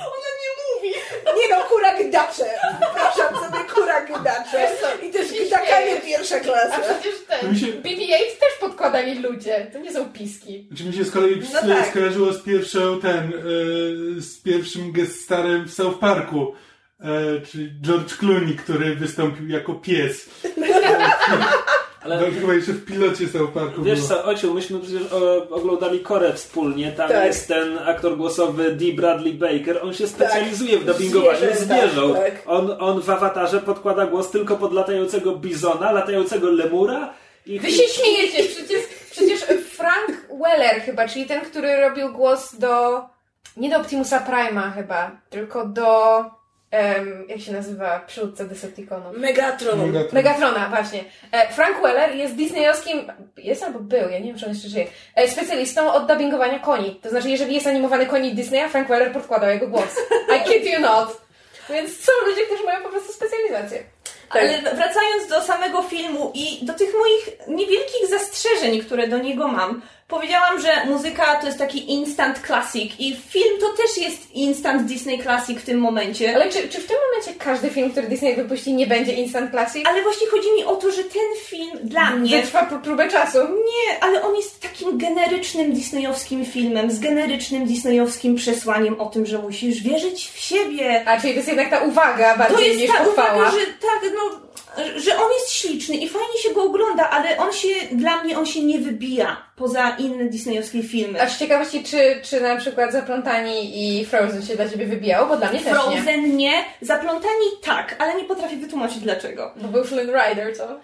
Ona 0.07 0.31
nie 0.43 0.51
mówi. 0.61 0.95
Nie 1.37 1.57
no, 1.57 1.65
kura 1.65 1.99
gdacze. 2.15 2.45
Przepraszam 2.81 3.35
sobie, 3.35 3.65
kura 3.75 4.01
gdacze. 4.05 4.69
I 5.03 5.11
też 5.11 5.27
gdakanie 5.49 6.01
pierwsza 6.07 6.37
A 6.37 6.41
klasa. 6.41 6.79
przecież 6.81 7.15
ten, 7.29 7.51
Mi 7.53 7.59
się- 7.59 7.67
BB-8 7.67 8.39
też 8.41 8.59
podkładali 8.61 9.19
ludzie, 9.19 9.67
to 9.73 9.79
nie 9.79 9.93
są 9.93 10.05
piski. 10.13 10.69
Czy 10.77 10.85
mi 10.85 10.93
się 10.93 11.05
z 11.05 11.11
kolei 11.11 11.43
No 11.55 11.75
tak. 11.75 11.87
skojarzyło 11.91 12.33
z 12.33 12.43
pierwszą 12.43 13.01
ten, 13.01 13.33
y, 13.33 14.21
z 14.23 14.41
pierwszym 14.43 14.93
guest 14.93 15.25
starem 15.25 15.65
w 15.69 15.75
South 15.75 15.99
Parku, 15.99 16.55
y, 17.01 17.47
czyli 17.47 17.71
George 17.83 18.15
Clooney, 18.17 18.57
który 18.57 18.95
wystąpił 18.97 19.49
jako 19.49 19.75
pies. 19.75 20.27
Ale 22.05 22.21
No 22.21 22.27
chyba 22.41 22.55
jeszcze 22.55 22.73
w 22.73 22.85
pilocie 22.85 23.29
South 23.29 23.53
Parku 23.55 23.83
wiesz 23.83 23.99
było. 24.01 24.09
co, 24.09 24.25
Ociu, 24.25 24.55
myśmy 24.55 24.81
przecież 24.81 25.13
o, 25.13 25.49
oglądali 25.51 26.01
Korę 26.01 26.33
wspólnie. 26.33 26.93
Tam 26.93 27.09
Tak. 27.09 27.27
jest 27.27 27.49
ten 27.49 27.79
aktor 27.79 28.17
głosowy 28.17 28.73
D. 28.73 28.85
Bradley 28.97 29.35
Baker. 29.35 29.81
On 29.83 29.95
się 29.95 30.07
specjalizuje 30.09 30.79
w 30.79 30.85
dubbingowaniu 30.85 31.39
Zwierzę, 31.39 31.57
zwierząt. 31.57 32.15
tak, 32.17 32.25
tak. 32.25 32.43
On, 32.47 32.77
on 32.81 33.01
w 33.03 33.11
awatarze 33.11 33.61
podkłada 33.61 34.07
głos 34.07 34.31
tylko 34.31 34.57
pod 34.57 34.73
latającego 34.73 35.37
bizona, 35.37 35.93
latającego 35.93 36.51
lemura. 36.51 37.15
I 37.47 37.61
Wy 37.61 37.71
się 37.71 37.83
śmiejecie, 37.89 38.43
przecież, 38.55 38.81
przecież 39.11 39.41
Frank 39.71 40.27
Weller 40.43 40.83
chyba, 40.83 41.09
czyli 41.09 41.27
ten, 41.27 41.41
który 41.41 41.77
robił 41.81 42.13
głos 42.13 42.57
do... 42.59 43.03
Nie 43.57 43.71
do 43.71 43.77
Optimusa 43.77 44.21
Prima 44.21 44.71
chyba, 44.71 45.11
tylko 45.31 45.67
do... 45.67 46.25
em, 46.75 47.25
jak 47.29 47.41
się 47.41 47.53
nazywa 47.53 48.01
przywódca 48.01 48.45
Decepticonów? 48.45 49.17
Megatron. 49.17 49.79
Megatron. 49.79 50.15
Megatrona, 50.15 50.69
właśnie. 50.69 51.05
E, 51.33 51.53
Frank 51.53 51.83
Weller 51.83 52.15
jest 52.15 52.35
disneyowskim, 52.35 53.13
jest 53.37 53.63
albo 53.63 53.79
był, 53.79 54.09
ja 54.11 54.19
nie 54.19 54.27
wiem, 54.27 54.39
czy 54.39 54.47
on 54.47 54.53
jeszcze 54.53 54.69
żyje, 54.69 54.87
e, 55.15 55.29
specjalistą 55.29 55.93
od 55.93 56.07
dubbingowania 56.07 56.59
koni. 56.59 57.01
To 57.03 57.11
znaczy, 57.11 57.31
jeżeli 57.31 57.55
jest 57.55 57.67
animowany 57.67 58.07
konik 58.07 58.35
Disneya, 58.35 58.69
Frank 58.69 58.89
Weller 58.89 59.13
podkładał 59.13 59.51
jego 59.51 59.69
głos. 59.69 59.97
I 60.37 60.49
kid 60.49 60.73
you 60.73 60.81
not. 60.81 61.25
Więc 61.71 62.01
są 62.01 62.13
ludzie, 62.27 62.43
którzy 62.47 62.65
mają 62.65 62.83
po 62.83 62.89
prostu 62.89 63.13
specjalizację. 63.13 63.83
Ale 64.31 64.59
wracając 64.63 65.29
do 65.29 65.43
samego 65.43 65.83
filmu 65.83 66.33
i 66.35 66.67
do 66.67 66.75
tych 66.75 66.95
moich 66.99 67.49
niewielkich 67.49 68.09
zastrzeżeń, 68.11 68.81
które 68.81 69.09
do 69.09 69.19
niego 69.19 69.49
mam, 69.49 69.83
powiedziałam, 70.09 70.61
że 70.61 70.85
muzyka 70.87 71.35
to 71.35 71.47
jest 71.47 71.59
taki 71.59 71.93
instant 71.93 72.39
classic 72.47 72.93
i 72.99 73.17
film 73.29 73.61
to 73.61 73.67
też 73.83 73.97
jest 74.05 74.31
instant 74.33 74.83
Disney 74.83 75.23
classic 75.23 75.59
w 75.59 75.65
tym 75.65 75.79
momencie. 75.79 76.35
Ale 76.35 76.51
czy, 76.51 76.69
czy 76.69 76.81
w 76.81 76.87
tym 76.87 76.97
momencie 77.11 77.41
każdy 77.45 77.71
film, 77.71 77.91
który 77.91 78.07
Disney 78.09 78.35
wypuści, 78.37 78.73
nie 78.75 78.87
będzie 78.87 79.13
instant 79.13 79.51
classic? 79.51 79.87
Ale 79.89 80.03
właśnie 80.03 80.27
chodzi 80.27 80.53
mi 80.57 80.65
o 80.65 80.77
to, 80.77 80.91
że 80.91 81.05
ten 81.05 81.23
film 81.45 81.71
dla 81.83 82.11
mnie 82.11 82.37
Wytrwa 82.37 82.63
pró- 82.71 82.81
próbę 82.83 83.09
czasu. 83.09 83.39
Nie, 83.39 84.01
ale 84.05 84.23
on 84.23 84.35
jest 84.37 84.61
takim 84.61 84.99
generycznym 84.99 85.73
disneyowskim 85.73 86.47
filmem, 86.47 86.91
z 86.91 86.99
generycznym 87.01 87.67
disneyowskim 87.67 88.35
przesłaniem 88.37 89.01
o 89.01 89.07
tym, 89.07 89.27
że 89.27 89.39
musisz 89.39 89.83
wierzyć 89.83 90.31
w 90.35 90.39
siebie. 90.39 91.05
A, 91.09 91.21
czyli 91.21 91.33
to 91.33 91.37
jest 91.37 91.49
jednak 91.49 91.71
ta 91.71 91.79
uwaga 91.79 92.33
To 92.33 92.39
bardziej 92.39 92.69
jest 92.69 92.81
niż 92.81 92.91
ta 92.91 93.05
pochwała. 93.05 93.33
uwaga, 93.35 93.51
że 93.51 93.67
tak, 93.67 94.11
no, 94.15 94.41
że 94.77 95.17
on 95.17 95.33
jest 95.33 95.53
śliczny 95.53 95.97
i 95.97 96.09
fajnie 96.09 96.39
się 96.43 96.55
go 96.55 96.63
ogląda, 96.65 97.11
ale 97.11 97.37
on 97.37 97.53
się, 97.53 97.69
dla 97.93 98.23
mnie 98.23 98.39
on 98.39 98.47
się 98.47 98.63
nie 98.63 98.79
wybija 98.79 99.37
poza 99.57 99.97
inne 99.99 100.25
disneyowskie 100.25 100.83
filmy. 100.83 101.23
A 101.23 101.29
z 101.29 101.39
ciekawości, 101.39 101.85
czy, 101.85 102.21
czy 102.23 102.41
na 102.41 102.57
przykład 102.57 102.93
Zaplątani 102.93 103.73
i 103.75 104.05
Frozen 104.07 104.47
się 104.47 104.57
dla 104.57 104.69
Ciebie 104.69 104.87
wybijało? 104.87 105.27
Bo 105.27 105.37
dla 105.37 105.51
mnie 105.51 105.61
też 105.61 105.73
nie. 105.73 106.03
Frozen 106.03 106.37
nie, 106.37 106.65
zaplątani 106.81 107.47
tak, 107.63 107.97
ale 107.99 108.15
nie 108.15 108.25
potrafię 108.25 108.57
wytłumaczyć 108.57 108.99
dlaczego. 108.99 109.53
Bo 109.57 109.69
był 109.69 109.85
Flynn 109.85 110.11
Rider, 110.11 110.57
co? 110.57 110.69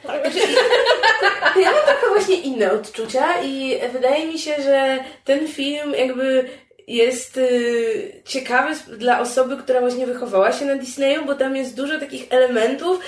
Ja 1.60 1.72
mam 1.72 1.82
trochę 1.84 2.08
właśnie 2.08 2.34
inne 2.34 2.72
odczucia 2.72 3.42
i 3.42 3.80
wydaje 3.92 4.26
mi 4.26 4.38
się, 4.38 4.54
że 4.62 4.98
ten 5.24 5.48
film 5.48 5.94
jakby 5.98 6.50
jest 6.90 7.36
y, 7.36 8.22
ciekawy 8.24 8.74
dla 8.98 9.20
osoby, 9.20 9.56
która 9.56 9.80
właśnie 9.80 10.06
wychowała 10.06 10.52
się 10.52 10.64
na 10.64 10.74
Disneyu, 10.74 11.24
bo 11.24 11.34
tam 11.34 11.56
jest 11.56 11.76
dużo 11.76 11.98
takich 11.98 12.26
elementów, 12.30 13.00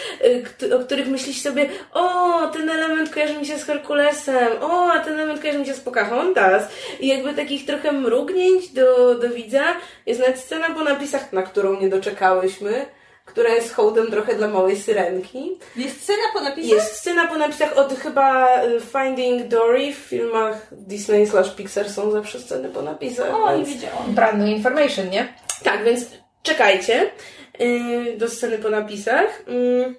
y, 0.62 0.76
o 0.76 0.78
których 0.78 1.09
myślisz 1.09 1.41
sobie, 1.41 1.68
o, 1.93 2.47
ten 2.47 2.70
element 2.70 3.11
kojarzy 3.11 3.39
mi 3.39 3.47
się 3.47 3.59
z 3.59 3.64
Herkulesem, 3.64 4.49
o, 4.61 4.93
a 4.93 5.01
ten 5.01 5.14
element 5.14 5.41
kojarzy 5.41 5.59
mi 5.59 5.66
się 5.66 5.74
z 5.74 5.80
Pocahontas. 5.80 6.62
I 7.01 7.09
jakby 7.09 7.35
takich 7.35 7.66
trochę 7.66 7.93
mrugnięć 7.93 8.68
do, 8.68 9.14
do 9.14 9.28
widza. 9.28 9.64
Jest 10.07 10.20
nawet 10.20 10.39
scena 10.39 10.70
po 10.70 10.85
napisach, 10.85 11.33
na 11.33 11.43
którą 11.43 11.80
nie 11.80 11.89
doczekałyśmy, 11.89 12.87
która 13.25 13.51
jest 13.51 13.75
hołdem 13.75 14.11
trochę 14.11 14.35
dla 14.35 14.49
małej 14.49 14.77
syrenki. 14.77 15.59
Jest 15.77 16.03
scena 16.03 16.23
po 16.33 16.41
napisach? 16.41 16.70
Jest 16.70 16.97
scena 16.97 17.27
po 17.27 17.35
napisach 17.35 17.79
od 17.79 17.95
chyba 17.99 18.62
y, 18.64 18.81
Finding 18.81 19.49
Dory 19.49 19.93
w 19.93 19.97
filmach 19.97 20.68
Disney 20.73 21.27
slash 21.27 21.55
Pixar 21.55 21.91
są 21.91 22.11
zawsze 22.11 22.41
sceny 22.41 22.68
po 22.68 22.83
napisach. 22.83 23.35
O, 23.35 23.51
nie 23.51 23.64
więc... 23.64 23.68
wiedziałam. 23.68 24.14
Brand 24.14 24.39
new 24.39 24.49
information, 24.49 25.11
nie? 25.11 25.35
Tak, 25.62 25.85
więc 25.85 26.07
czekajcie 26.43 27.11
yy, 27.59 28.16
do 28.16 28.29
sceny 28.29 28.59
po 28.59 28.70
napisach. 28.70 29.43
Yy. 29.47 29.95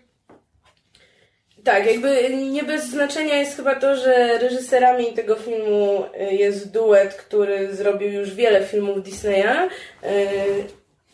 Tak, 1.63 1.86
jakby 1.86 2.30
nie 2.51 2.63
bez 2.63 2.86
znaczenia 2.86 3.36
jest 3.36 3.55
chyba 3.55 3.76
to, 3.76 3.95
że 3.95 4.38
reżyserami 4.38 5.13
tego 5.13 5.36
filmu 5.36 6.05
y, 6.21 6.36
jest 6.36 6.71
duet, 6.71 7.13
który 7.13 7.76
zrobił 7.76 8.11
już 8.11 8.34
wiele 8.34 8.65
filmów 8.65 9.03
Disneya. 9.03 9.69
Yy, 10.03 10.09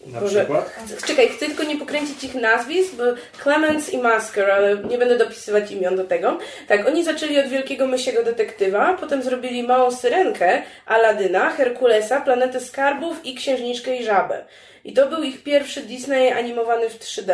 Na 0.05 0.19
Boże. 0.21 0.39
przykład? 0.39 0.75
Czekaj, 1.07 1.29
chcę 1.29 1.45
tylko 1.45 1.63
nie 1.63 1.77
pokręcić 1.77 2.23
ich 2.23 2.35
nazwisk, 2.35 2.95
bo 2.95 3.03
Clemens 3.43 3.93
i 3.93 3.97
Masker, 3.97 4.51
ale 4.51 4.77
nie 4.77 4.97
będę 4.97 5.17
dopisywać 5.17 5.71
imion 5.71 5.95
do 5.95 6.03
tego. 6.03 6.37
Tak, 6.67 6.87
oni 6.87 7.03
zaczęli 7.03 7.39
od 7.39 7.47
Wielkiego 7.47 7.87
Mysiego 7.87 8.23
Detektywa, 8.23 8.97
potem 8.99 9.23
zrobili 9.23 9.63
Małą 9.63 9.91
Syrenkę, 9.91 10.61
Aladyna, 10.85 11.49
Herkulesa, 11.49 12.21
Planetę 12.21 12.59
Skarbów 12.59 13.25
i 13.25 13.35
Księżniczkę 13.35 13.95
i 13.95 14.03
Żabę. 14.03 14.45
I 14.83 14.93
to 14.93 15.05
był 15.07 15.23
ich 15.23 15.43
pierwszy 15.43 15.81
Disney 15.81 16.31
animowany 16.31 16.89
w 16.89 16.99
3D. 16.99 17.33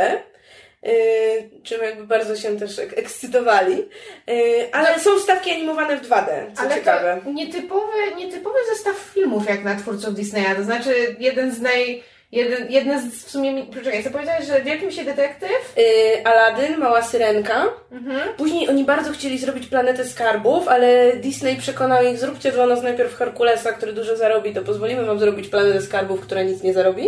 Yy, 0.83 0.91
czym 1.63 1.81
jakby 1.83 2.07
bardzo 2.07 2.35
się 2.35 2.57
też 2.59 2.79
ek- 2.79 2.97
ekscytowali. 2.97 3.77
Yy, 4.27 4.35
ale 4.71 4.99
są 4.99 5.19
wstawki 5.19 5.51
animowane 5.51 5.97
w 5.97 6.01
2D, 6.09 6.27
co 6.55 6.61
Ale 6.61 6.75
ciekawe. 6.75 7.21
to 7.23 7.31
nietypowy, 7.31 8.15
nietypowy 8.17 8.59
zestaw 8.75 8.95
filmów 9.13 9.49
jak 9.49 9.63
na 9.63 9.75
twórców 9.75 10.15
Disneya. 10.15 10.55
To 10.57 10.63
znaczy 10.63 11.15
jeden 11.19 11.51
z 11.51 11.61
naj... 11.61 12.03
Jeden, 12.35 12.71
jeden 12.71 13.01
z 13.01 13.25
w 13.25 13.29
sumie... 13.31 13.53
mi- 13.53 13.63
Poczekaj, 13.63 14.03
co 14.03 14.09
powiedziałeś, 14.09 14.45
że 14.45 14.61
Wielkim 14.61 14.91
się 14.91 15.03
detektyw? 15.03 15.73
Yy, 15.77 15.83
Aladyn, 16.25 16.77
Mała 16.77 17.01
Syrenka. 17.01 17.65
Później 18.37 18.69
oni 18.69 18.83
bardzo 18.83 19.11
chcieli 19.11 19.37
zrobić 19.39 19.67
Planetę 19.67 20.05
Skarbów, 20.05 20.67
ale 20.67 21.13
Disney 21.17 21.55
przekonał 21.55 22.03
ich, 22.05 22.17
zróbcie 22.19 22.51
dla 22.51 22.65
nas 22.65 22.83
najpierw 22.83 23.15
Herkulesa, 23.15 23.71
który 23.73 23.93
dużo 23.93 24.15
zarobi, 24.17 24.53
to 24.53 24.61
pozwolimy 24.61 25.05
wam 25.05 25.19
zrobić 25.19 25.47
Planetę 25.47 25.81
Skarbów, 25.81 26.21
która 26.21 26.41
nic 26.41 26.63
nie 26.63 26.73
zarobi. 26.73 27.07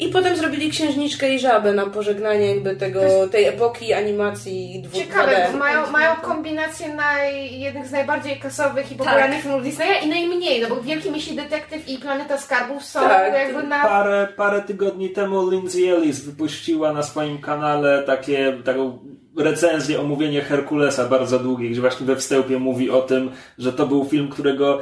I 0.00 0.08
potem 0.08 0.36
zrobili 0.36 0.70
Księżniczkę 0.70 1.34
i 1.34 1.38
Żabę 1.38 1.72
na 1.72 1.86
pożegnanie 1.86 2.46
jakby 2.46 2.76
tego, 2.76 3.00
tej 3.30 3.44
epoki 3.44 3.92
animacji 3.92 4.82
dwóch 4.82 5.02
Ciekawe, 5.02 5.32
2D. 5.32 5.52
bo 5.52 5.58
mają, 5.58 5.90
mają 5.90 6.16
kombinację 6.16 6.94
naj, 6.94 7.60
jednych 7.60 7.86
z 7.86 7.92
najbardziej 7.92 8.40
kasowych 8.40 8.92
i 8.92 8.94
popularnych 8.94 9.42
filmów 9.42 9.62
Disneya 9.62 10.04
i 10.04 10.08
najmniej, 10.08 10.62
no 10.62 10.68
bo 10.68 10.82
Wielki 10.82 11.10
Misi 11.10 11.36
Detektyw 11.36 11.88
i 11.88 11.98
Planeta 11.98 12.38
Skarbów 12.38 12.84
są 12.84 13.00
Tak, 13.00 13.32
jakby 13.32 13.62
na... 13.62 13.84
Parę, 13.84 14.28
parę 14.36 14.62
tygodni 14.62 15.10
temu 15.10 15.50
Lindsay 15.50 15.88
Ellis 15.88 16.20
wypuściła 16.20 16.92
na 16.92 17.02
swoim 17.02 17.38
kanale 17.38 18.02
takie, 18.02 18.52
taką 18.64 18.98
recenzję, 19.38 20.00
omówienie 20.00 20.40
Herkulesa 20.40 21.08
bardzo 21.08 21.38
długie, 21.38 21.70
gdzie 21.70 21.80
właśnie 21.80 22.06
we 22.06 22.16
wstępie 22.16 22.58
mówi 22.58 22.90
o 22.90 23.02
tym, 23.02 23.30
że 23.58 23.72
to 23.72 23.86
był 23.86 24.04
film, 24.04 24.28
którego 24.28 24.80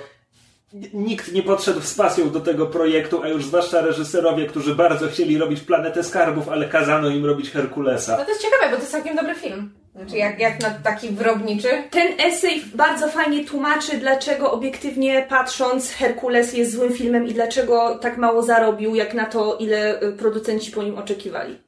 nikt 0.94 1.32
nie 1.32 1.42
podszedł 1.42 1.80
z 1.80 1.94
pasją 1.94 2.30
do 2.30 2.40
tego 2.40 2.66
projektu, 2.66 3.22
a 3.22 3.28
już 3.28 3.46
zwłaszcza 3.46 3.80
reżyserowie, 3.80 4.46
którzy 4.46 4.74
bardzo 4.74 5.08
chcieli 5.08 5.38
robić 5.38 5.60
Planetę 5.60 6.04
Skarbów, 6.04 6.48
ale 6.48 6.68
kazano 6.68 7.08
im 7.08 7.26
robić 7.26 7.50
Herkulesa. 7.50 8.16
No 8.16 8.24
to 8.24 8.30
jest 8.30 8.42
ciekawe, 8.42 8.64
bo 8.70 8.76
to 8.76 8.82
jest 8.82 8.92
całkiem 8.92 9.16
dobry 9.16 9.34
film. 9.34 9.70
Znaczy 9.96 10.16
jak, 10.16 10.38
jak 10.38 10.60
na 10.60 10.70
taki 10.70 11.08
wyrobniczy. 11.08 11.68
Ten 11.90 12.20
esej 12.20 12.62
bardzo 12.74 13.08
fajnie 13.08 13.44
tłumaczy, 13.44 13.98
dlaczego 13.98 14.52
obiektywnie 14.52 15.26
patrząc 15.28 15.92
Herkules 15.92 16.52
jest 16.52 16.72
złym 16.72 16.92
filmem 16.92 17.26
i 17.26 17.34
dlaczego 17.34 17.98
tak 17.98 18.16
mało 18.18 18.42
zarobił, 18.42 18.94
jak 18.94 19.14
na 19.14 19.24
to, 19.24 19.56
ile 19.56 20.02
y, 20.02 20.12
producenci 20.12 20.72
po 20.72 20.82
nim 20.82 20.98
oczekiwali. 20.98 21.58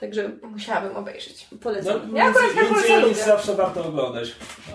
Także 0.00 0.30
Musiałabym 0.42 0.96
obejrzeć. 0.96 1.46
polecam. 1.62 2.00
No, 2.12 2.18
Ja 2.18 2.24
akurat 2.24 2.44
Lindsay 2.50 2.64
Herkulesa 2.64 2.94
Ellis 2.94 3.08
lubię. 3.18 3.24
zawsze 3.24 3.54
warto 3.54 3.84
oglądać. 3.84 4.28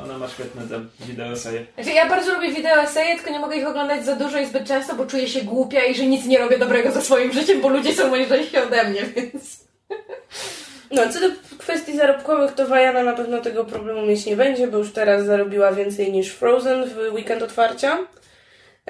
Ona 0.04 0.18
ma 0.18 0.28
świetne 0.28 0.62
te 0.68 0.86
wideo 1.06 1.28
eseje. 1.32 1.66
Znaczy, 1.76 1.90
ja 1.90 2.10
bardzo 2.10 2.34
lubię 2.36 2.52
wideo 2.52 2.82
eseje, 2.82 3.16
tylko 3.16 3.32
nie 3.32 3.40
mogę 3.40 3.58
ich 3.58 3.68
oglądać 3.68 4.06
za 4.06 4.16
dużo 4.16 4.40
i 4.40 4.46
zbyt 4.46 4.68
często, 4.68 4.96
bo 4.96 5.06
czuję 5.06 5.28
się 5.28 5.42
głupia 5.42 5.86
i 5.86 5.96
że 5.96 6.06
nic 6.06 6.26
nie 6.26 6.38
robię 6.40 6.58
dobrego 6.58 6.92
ze 6.92 7.02
swoim 7.02 7.32
życiem, 7.34 7.62
bo 7.62 7.70
ludzie 7.70 7.94
są 7.94 8.10
mądrzejsi 8.10 8.58
ode 8.58 8.84
mnie, 8.84 9.02
więc... 9.16 9.64
No, 10.92 11.10
co 11.14 11.20
do 11.20 11.28
kwestii 11.58 11.98
zarobkowych, 11.98 12.52
to 12.52 12.68
Wajana 12.68 13.04
na 13.04 13.14
pewno 13.14 13.42
tego 13.42 13.66
problemu 13.66 14.02
mieć 14.06 14.26
nie 14.26 14.36
będzie, 14.36 14.68
bo 14.68 14.78
już 14.78 14.92
teraz 14.94 15.26
zarobiła 15.26 15.72
więcej 15.72 16.12
niż 16.12 16.30
Frozen 16.32 16.90
w 16.90 17.14
weekend 17.14 17.42
otwarcia. 17.44 17.98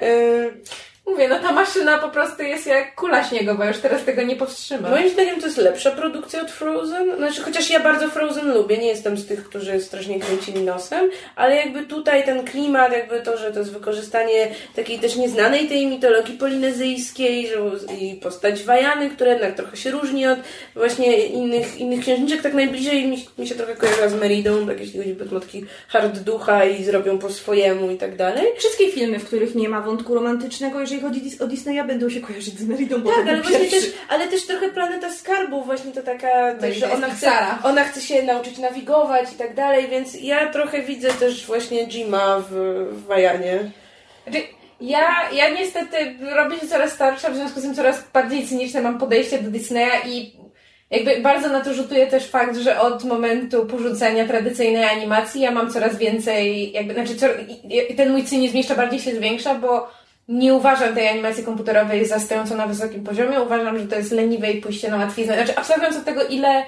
Yy, 0.02 0.60
Mówię, 1.06 1.28
no 1.28 1.38
ta 1.38 1.52
maszyna 1.52 1.98
po 1.98 2.08
prostu 2.08 2.42
jest 2.42 2.66
jak 2.66 2.94
kula 2.94 3.24
śniegowa, 3.24 3.66
już 3.66 3.78
teraz 3.78 4.04
tego 4.04 4.22
nie 4.22 4.36
powstrzyma. 4.36 4.90
Moim 4.90 5.10
zdaniem 5.10 5.40
to 5.40 5.46
jest 5.46 5.58
lepsza 5.58 5.90
produkcja 5.90 6.42
od 6.42 6.50
Frozen. 6.50 7.16
Znaczy, 7.16 7.42
chociaż 7.42 7.70
ja 7.70 7.80
bardzo 7.80 8.08
Frozen 8.08 8.54
lubię, 8.54 8.78
nie 8.78 8.86
jestem 8.86 9.16
z 9.16 9.26
tych, 9.26 9.44
którzy 9.44 9.80
strasznie 9.80 10.20
kręcili 10.20 10.62
nosem, 10.62 11.10
ale 11.36 11.56
jakby 11.56 11.82
tutaj 11.82 12.24
ten 12.24 12.44
klimat, 12.44 12.92
jakby 12.92 13.20
to, 13.20 13.36
że 13.36 13.52
to 13.52 13.58
jest 13.58 13.72
wykorzystanie 13.72 14.48
takiej 14.76 14.98
też 14.98 15.16
nieznanej 15.16 15.68
tej 15.68 15.86
mitologii 15.86 16.38
polinezyjskiej, 16.38 17.48
że 17.48 17.54
i 18.00 18.14
postać 18.14 18.62
Wajany, 18.62 19.10
która 19.10 19.30
jednak 19.30 19.54
trochę 19.54 19.76
się 19.76 19.90
różni 19.90 20.26
od 20.26 20.38
właśnie 20.74 21.26
innych, 21.26 21.76
innych 21.76 22.00
księżniczek, 22.00 22.42
tak 22.42 22.54
najbliżej 22.54 23.06
mi, 23.06 23.26
mi 23.38 23.48
się 23.48 23.54
trochę 23.54 23.74
kojarzy 23.74 24.08
z 24.08 24.14
Meridą, 24.14 24.66
tak 24.66 24.80
jeśli 24.80 24.98
chodzi 24.98 25.36
o 25.36 25.40
taki 25.40 25.64
hard 25.88 26.18
ducha 26.18 26.64
i 26.64 26.84
zrobią 26.84 27.18
po 27.18 27.30
swojemu 27.30 27.90
i 27.90 27.96
tak 27.96 28.16
dalej. 28.16 28.46
Wszystkie 28.58 28.92
filmy, 28.92 29.18
w 29.18 29.24
których 29.24 29.54
nie 29.54 29.68
ma 29.68 29.80
wątku 29.80 30.14
romantycznego, 30.14 30.80
jeżeli 30.80 30.93
jeżeli 30.94 31.20
chodzi 31.20 31.42
o 31.42 31.46
Disneya, 31.46 31.84
będą 31.86 32.10
się 32.10 32.20
kojarzyć 32.20 32.58
z 32.58 32.66
Meridą, 32.66 33.02
Tak, 33.02 33.28
ale 33.28 33.42
właśnie 33.42 33.70
też, 33.70 33.84
ale 34.08 34.28
też 34.28 34.46
trochę 34.46 34.68
Planeta 34.68 35.12
Skarbów, 35.12 35.66
właśnie 35.66 35.92
to 35.92 36.02
taka, 36.02 36.54
też, 36.54 36.76
że 36.76 36.86
jest 36.86 36.96
ona 36.96 37.14
chce, 37.14 37.30
ona 37.62 37.84
chce 37.84 38.00
się 38.00 38.22
nauczyć 38.22 38.58
nawigować 38.58 39.32
i 39.32 39.36
tak 39.36 39.54
dalej, 39.54 39.88
więc 39.90 40.22
ja 40.22 40.48
trochę 40.52 40.82
widzę 40.82 41.08
też 41.08 41.46
właśnie 41.46 41.86
Jima 41.86 42.40
w, 42.50 42.52
w 42.90 43.06
Wajanie. 43.06 43.70
Znaczy, 44.24 44.38
ja, 44.80 45.30
ja 45.32 45.50
niestety 45.50 45.96
robię 46.34 46.58
się 46.58 46.68
coraz 46.68 46.92
starsza, 46.92 47.30
w 47.30 47.36
związku 47.36 47.60
z 47.60 47.62
tym 47.62 47.74
coraz 47.74 48.04
bardziej 48.12 48.46
cyniczne 48.46 48.82
mam 48.82 48.98
podejście 48.98 49.38
do 49.38 49.50
Disneya 49.50 50.08
i 50.08 50.36
jakby 50.90 51.20
bardzo 51.20 51.48
na 51.48 51.60
to 51.60 51.74
rzutuje 51.74 52.06
też 52.06 52.26
fakt, 52.26 52.56
że 52.56 52.80
od 52.80 53.04
momentu 53.04 53.66
porzucenia 53.66 54.26
tradycyjnej 54.26 54.84
animacji 54.84 55.40
ja 55.40 55.50
mam 55.50 55.70
coraz 55.70 55.96
więcej, 55.96 56.72
jakby, 56.72 56.94
znaczy 56.94 57.14
ten 57.96 58.12
mój 58.12 58.24
cynizm 58.24 58.56
jeszcze 58.56 58.74
bardziej 58.74 59.00
się 59.00 59.16
zwiększa, 59.16 59.54
bo 59.54 59.88
nie 60.28 60.54
uważam 60.54 60.94
tej 60.94 61.08
animacji 61.08 61.44
komputerowej 61.44 62.06
za 62.06 62.18
stojącą 62.18 62.56
na 62.56 62.66
wysokim 62.66 63.04
poziomie. 63.04 63.40
Uważam, 63.40 63.78
że 63.78 63.86
to 63.86 63.96
jest 63.96 64.12
leniwe 64.12 64.50
i 64.50 64.60
pójście 64.60 64.90
na 64.90 64.96
łatwiznę. 64.96 65.34
Znaczy, 65.34 65.56
abstrahując 65.56 65.96
od 65.96 66.04
tego, 66.04 66.24
ile 66.24 66.64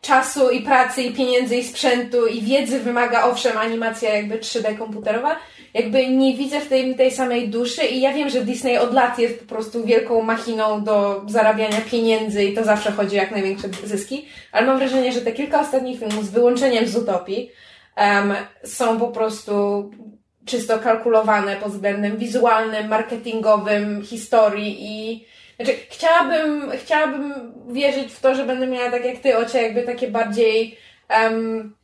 czasu 0.00 0.50
i 0.50 0.60
pracy 0.60 1.02
i 1.02 1.14
pieniędzy 1.14 1.56
i 1.56 1.64
sprzętu 1.64 2.26
i 2.26 2.42
wiedzy 2.42 2.80
wymaga 2.80 3.24
owszem 3.24 3.58
animacja 3.58 4.14
jakby 4.14 4.38
3D 4.38 4.78
komputerowa, 4.78 5.36
jakby 5.74 6.08
nie 6.08 6.36
widzę 6.36 6.60
w 6.60 6.68
tej, 6.68 6.94
tej 6.94 7.10
samej 7.10 7.48
duszy 7.48 7.84
i 7.84 8.00
ja 8.00 8.12
wiem, 8.12 8.30
że 8.30 8.44
Disney 8.44 8.78
od 8.78 8.92
lat 8.92 9.18
jest 9.18 9.40
po 9.40 9.44
prostu 9.44 9.84
wielką 9.84 10.22
machiną 10.22 10.84
do 10.84 11.22
zarabiania 11.28 11.80
pieniędzy 11.90 12.44
i 12.44 12.54
to 12.54 12.64
zawsze 12.64 12.92
chodzi 12.92 13.16
o 13.16 13.20
jak 13.20 13.30
największe 13.30 13.68
zyski, 13.84 14.28
ale 14.52 14.66
mam 14.66 14.78
wrażenie, 14.78 15.12
że 15.12 15.20
te 15.20 15.32
kilka 15.32 15.60
ostatnich 15.60 15.98
filmów 15.98 16.26
z 16.26 16.30
wyłączeniem 16.30 16.86
z 16.86 16.96
Utopii 16.96 17.50
em, 17.96 18.34
są 18.64 18.98
po 18.98 19.08
prostu 19.08 19.90
czysto 20.46 20.78
kalkulowane 20.78 21.56
pod 21.56 21.72
względem 21.72 22.16
wizualnym, 22.16 22.88
marketingowym, 22.88 24.02
historii 24.02 24.76
i 24.80 25.26
znaczy, 25.56 25.72
chciałabym, 25.90 26.70
chciałabym 26.70 27.52
wierzyć 27.68 28.12
w 28.12 28.20
to, 28.20 28.34
że 28.34 28.44
będę 28.44 28.66
miała 28.66 28.90
tak 28.90 29.04
jak 29.04 29.18
ty, 29.18 29.36
Ocie, 29.36 29.62
jakby 29.62 29.82
takie 29.82 30.08
bardziej 30.10 30.78
em, 31.08 31.74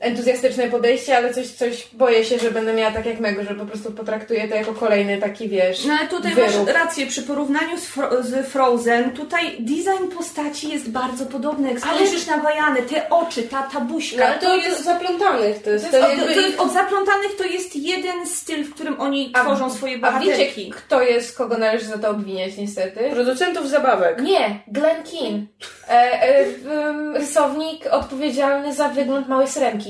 entuzjastyczne 0.00 0.70
podejście, 0.70 1.16
ale 1.16 1.34
coś, 1.34 1.46
coś 1.46 1.88
boję 1.92 2.24
się, 2.24 2.38
że 2.38 2.50
będę 2.50 2.74
miała 2.74 2.90
tak 2.92 3.06
jak 3.06 3.20
Mego, 3.20 3.42
że 3.44 3.54
po 3.54 3.66
prostu 3.66 3.92
potraktuję 3.92 4.48
to 4.48 4.54
jako 4.54 4.72
kolejny 4.74 5.18
taki, 5.18 5.48
wiesz, 5.48 5.84
No 5.84 5.94
ale 5.98 6.08
tutaj 6.08 6.34
wyrób. 6.34 6.66
masz 6.66 6.74
rację, 6.74 7.06
przy 7.06 7.22
porównaniu 7.22 7.78
z, 7.78 7.96
Fro- 7.96 8.22
z 8.22 8.46
Frozen, 8.46 9.10
tutaj 9.10 9.56
design 9.60 10.08
postaci 10.16 10.68
jest 10.68 10.90
bardzo 10.90 11.26
podobny. 11.26 11.72
Jak 11.72 11.86
Ale- 11.86 11.96
spojrzysz 11.98 12.26
na 12.26 12.36
Wajany, 12.36 12.82
te 12.82 13.08
oczy, 13.10 13.42
ta, 13.42 13.62
ta 13.62 13.80
buźka, 13.80 14.18
No, 14.18 14.24
ale 14.26 14.34
to 14.38 14.46
to 14.46 14.56
jest... 14.56 14.84
zaplątanych, 14.84 15.62
to 15.62 15.70
jest, 15.70 15.84
To 15.84 15.90
to 15.90 15.96
jest, 15.96 16.08
jakby 16.08 16.22
od, 16.22 16.34
to 16.34 16.40
ich- 16.40 16.46
jest, 16.46 16.60
od 16.60 16.72
zaplątanych 16.72 17.36
to 17.38 17.44
jest 17.44 17.76
jeden 17.76 18.26
styl, 18.26 18.64
w 18.64 18.74
którym 18.74 19.00
oni 19.00 19.30
A- 19.34 19.42
tworzą 19.44 19.70
swoje 19.70 19.98
A 20.02 20.18
wiecie, 20.20 20.30
bohaterki. 20.32 20.70
kto 20.70 21.02
jest, 21.02 21.36
kogo 21.36 21.58
należy 21.58 21.84
za 21.86 21.98
to 21.98 22.10
obwiniać 22.10 22.56
niestety? 22.56 23.10
producentów 23.12 23.68
zabawek. 23.68 24.22
Nie, 24.22 24.60
Glenn 24.68 25.02
Keane. 25.10 25.38
E, 25.88 26.22
e, 26.22 26.44
em, 26.88 27.16
rysownik 27.16 27.86
odpowiedzialny 27.90 28.74
za 28.74 28.88
wygląd 28.88 29.28
Małej 29.28 29.48
Syrenki. 29.48 29.85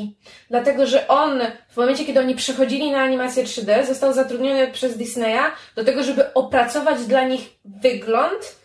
Dlatego, 0.50 0.86
że 0.86 1.08
on 1.08 1.40
w 1.68 1.76
momencie, 1.76 2.04
kiedy 2.04 2.20
oni 2.20 2.34
przechodzili 2.34 2.90
na 2.90 2.98
animację 2.98 3.44
3D, 3.44 3.86
został 3.86 4.12
zatrudniony 4.12 4.68
przez 4.72 4.96
Disneya 4.96 5.52
do 5.76 5.84
tego, 5.84 6.02
żeby 6.02 6.34
opracować 6.34 7.04
dla 7.04 7.24
nich 7.24 7.40
wygląd 7.64 8.56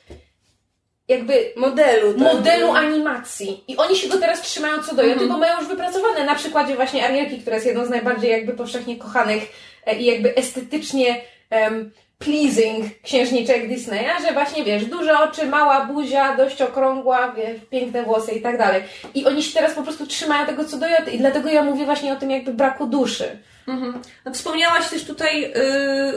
jakby 1.07 1.53
Modelu. 1.55 2.13
Tak? 2.13 2.33
modelu 2.33 2.71
animacji. 2.71 3.63
I 3.67 3.77
oni 3.77 3.95
się 3.95 4.09
go 4.09 4.17
teraz 4.17 4.41
trzymają 4.41 4.83
co 4.83 4.95
do 4.95 5.03
joty, 5.03 5.27
bo 5.27 5.37
mają 5.37 5.59
już 5.59 5.67
wypracowane 5.67 6.23
na 6.23 6.35
przykładzie 6.35 6.75
właśnie 6.75 7.05
Arielki, 7.05 7.39
która 7.39 7.55
jest 7.55 7.65
jedną 7.65 7.85
z 7.85 7.89
najbardziej 7.89 8.31
jakby 8.31 8.53
powszechnie 8.53 8.97
kochanych 8.97 9.43
e, 9.85 9.95
i 9.95 10.05
jakby 10.05 10.35
estetycznie 10.35 11.21
em, 11.49 11.91
pleasing 12.21 12.85
księżniczek 13.03 13.67
Disneya, 13.67 14.21
że 14.27 14.33
właśnie 14.33 14.63
wiesz, 14.63 14.85
duże 14.85 15.19
oczy, 15.19 15.45
mała 15.45 15.85
buzia, 15.85 16.37
dość 16.37 16.61
okrągła, 16.61 17.31
wiesz, 17.31 17.61
piękne 17.69 18.03
włosy 18.03 18.31
i 18.31 18.41
tak 18.41 18.57
dalej. 18.57 18.83
I 19.13 19.25
oni 19.25 19.43
się 19.43 19.53
teraz 19.53 19.73
po 19.73 19.83
prostu 19.83 20.07
trzymają 20.07 20.45
tego 20.45 20.65
co 20.65 20.77
do 20.77 20.87
joty 20.87 21.11
i 21.11 21.17
dlatego 21.17 21.49
ja 21.49 21.63
mówię 21.63 21.85
właśnie 21.85 22.13
o 22.13 22.15
tym 22.15 22.31
jakby 22.31 22.53
braku 22.53 22.87
duszy. 22.87 23.37
Mhm. 23.67 24.01
No, 24.25 24.33
wspomniałaś 24.33 24.89
też 24.89 25.03
tutaj 25.03 25.45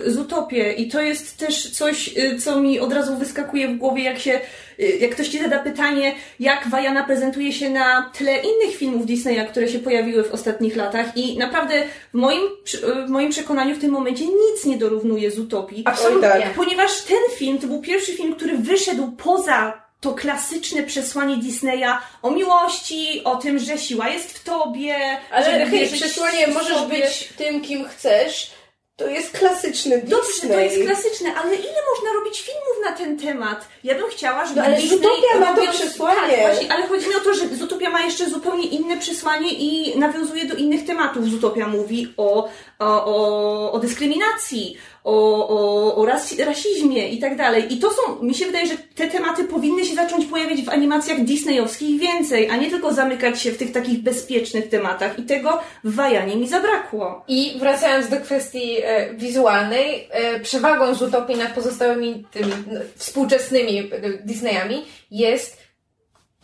y, 0.07 0.11
z 0.11 0.19
Utopię 0.19 0.73
i 0.73 0.89
to 0.89 1.03
jest 1.03 1.39
też 1.39 1.71
coś, 1.71 2.19
y, 2.19 2.39
co 2.39 2.61
mi 2.61 2.81
od 2.81 2.93
razu 2.93 3.17
wyskakuje 3.17 3.69
w 3.69 3.77
głowie, 3.77 4.03
jak 4.05 4.19
się, 4.19 4.41
y, 4.81 4.99
jak 5.01 5.11
ktoś 5.11 5.29
Ci 5.29 5.39
zada 5.39 5.59
pytanie, 5.59 6.15
jak 6.41 6.69
Wajana 6.69 7.05
prezentuje 7.05 7.53
się 7.53 7.71
na 7.71 8.11
tle 8.19 8.33
innych 8.37 8.77
filmów 8.77 9.07
Disneya, 9.07 9.47
które 9.51 9.69
się 9.69 9.79
pojawiły 9.79 10.25
w 10.25 10.33
ostatnich 10.33 10.77
latach 10.77 11.17
i 11.17 11.39
naprawdę 11.39 11.83
w 12.15 12.17
moim, 12.17 12.43
y, 12.75 13.07
w 13.07 13.11
moim 13.11 13.31
przekonaniu 13.31 13.77
w 13.77 13.81
tym 13.81 13.91
momencie 13.91 14.25
nic 14.25 14.65
nie 14.65 14.77
dorównuje 14.77 15.31
z 15.31 15.39
Utopii. 15.39 15.83
Absolutnie. 15.85 16.29
Tak. 16.29 16.55
Ponieważ 16.57 17.03
ten 17.03 17.39
film 17.39 17.59
to 17.59 17.67
był 17.67 17.81
pierwszy 17.81 18.13
film, 18.13 18.35
który 18.35 18.59
wyszedł 18.59 19.13
poza 19.13 19.84
to 20.05 20.15
klasyczne 20.15 20.83
przesłanie 20.83 21.37
Disneya 21.37 21.99
o 22.23 22.31
miłości, 22.31 23.25
o 23.25 23.37
tym, 23.37 23.59
że 23.59 23.79
siła 23.79 24.09
jest 24.09 24.39
w 24.39 24.45
tobie, 24.45 24.97
Ale 25.31 25.67
hej, 25.67 25.89
przesłanie 25.89 26.47
możesz 26.47 26.77
sobie. 26.79 26.97
być 27.03 27.29
tym, 27.37 27.61
kim 27.61 27.89
chcesz. 27.89 28.51
To 28.97 29.09
jest 29.09 29.39
klasyczny 29.39 29.97
Disney. 29.99 30.11
Dobrze, 30.11 30.49
to 30.55 30.61
jest 30.61 30.83
klasyczne, 30.85 31.35
ale 31.35 31.55
ile 31.55 31.81
można 31.95 32.13
robić 32.19 32.41
filmów 32.41 32.77
na 32.85 32.93
ten 32.93 33.19
temat? 33.19 33.69
Ja 33.85 33.95
bym 33.95 34.09
chciała, 34.11 34.47
żeby 34.47 34.61
No, 34.61 34.67
ale 34.67 34.77
Disney 34.77 34.99
Zootopia 34.99 35.41
ma 35.41 35.57
to 35.57 35.73
przesłanie. 35.73 36.37
Tak, 36.37 36.41
właśnie, 36.41 36.73
ale 36.73 36.87
chodzi 36.87 37.09
mi 37.09 37.15
o 37.15 37.21
to, 37.21 37.35
że 37.35 37.49
Zootopia 37.57 37.91
ma 37.91 38.03
jeszcze 38.03 38.31
zupełnie 38.31 38.67
inne 38.67 38.97
przesłanie 38.97 39.53
i 39.53 39.99
nawiązuje 39.99 40.45
do 40.45 40.55
innych 40.55 40.87
tematów. 40.87 41.25
Zootopia 41.31 41.67
mówi 41.69 42.15
o, 42.17 42.49
o, 42.85 43.05
o, 43.05 43.73
o 43.73 43.79
dyskryminacji, 43.79 44.77
o, 45.05 45.49
o, 45.49 45.97
o 45.97 46.07
ras, 46.07 46.39
rasizmie 46.39 47.09
i 47.09 47.19
tak 47.19 47.37
dalej. 47.37 47.75
I 47.75 47.79
to 47.79 47.91
są, 47.91 48.23
mi 48.23 48.35
się 48.35 48.47
wydaje, 48.47 48.67
że 48.67 48.75
te 48.95 49.09
tematy 49.09 49.45
powinny 49.45 49.85
się 49.85 49.95
zacząć 49.95 50.27
pojawiać 50.27 50.63
w 50.63 50.69
animacjach 50.69 51.25
disneyowskich 51.25 52.01
więcej, 52.01 52.51
a 52.51 52.57
nie 52.57 52.71
tylko 52.71 52.95
zamykać 52.95 53.41
się 53.41 53.53
w 53.53 53.59
tych 53.59 53.73
takich 53.73 54.03
bezpiecznych 54.03 54.69
tematach. 54.69 55.19
I 55.19 55.23
tego 55.23 55.61
w 55.85 55.95
Wajanie 55.95 56.37
mi 56.37 56.49
zabrakło. 56.49 57.25
I 57.29 57.57
wracając 57.59 58.09
do 58.09 58.17
kwestii 58.17 58.77
e, 58.85 59.15
wizualnej, 59.15 60.09
e, 60.11 60.41
przewagą 60.41 60.95
z 60.95 61.03
Utopii 61.03 61.37
nad 61.37 61.53
pozostałymi 61.53 62.25
tymi 62.31 62.53
no, 62.73 62.81
współczesnymi 62.97 63.79
e, 63.79 64.11
Disneyami 64.25 64.85
jest 65.11 65.64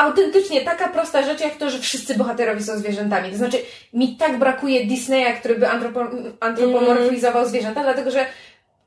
autentycznie 0.01 0.61
taka 0.61 0.89
prosta 0.89 1.23
rzecz, 1.23 1.41
jak 1.41 1.57
to, 1.57 1.71
że 1.71 1.79
wszyscy 1.79 2.15
bohaterowie 2.15 2.61
są 2.61 2.79
zwierzętami. 2.79 3.31
To 3.31 3.37
znaczy, 3.37 3.59
mi 3.93 4.17
tak 4.17 4.39
brakuje 4.39 4.87
Disneya, 4.87 5.35
który 5.41 5.55
by 5.55 5.67
antropo- 5.67 6.33
antropomorfizował 6.41 7.49
zwierzęta, 7.49 7.83
dlatego 7.83 8.11
że 8.11 8.27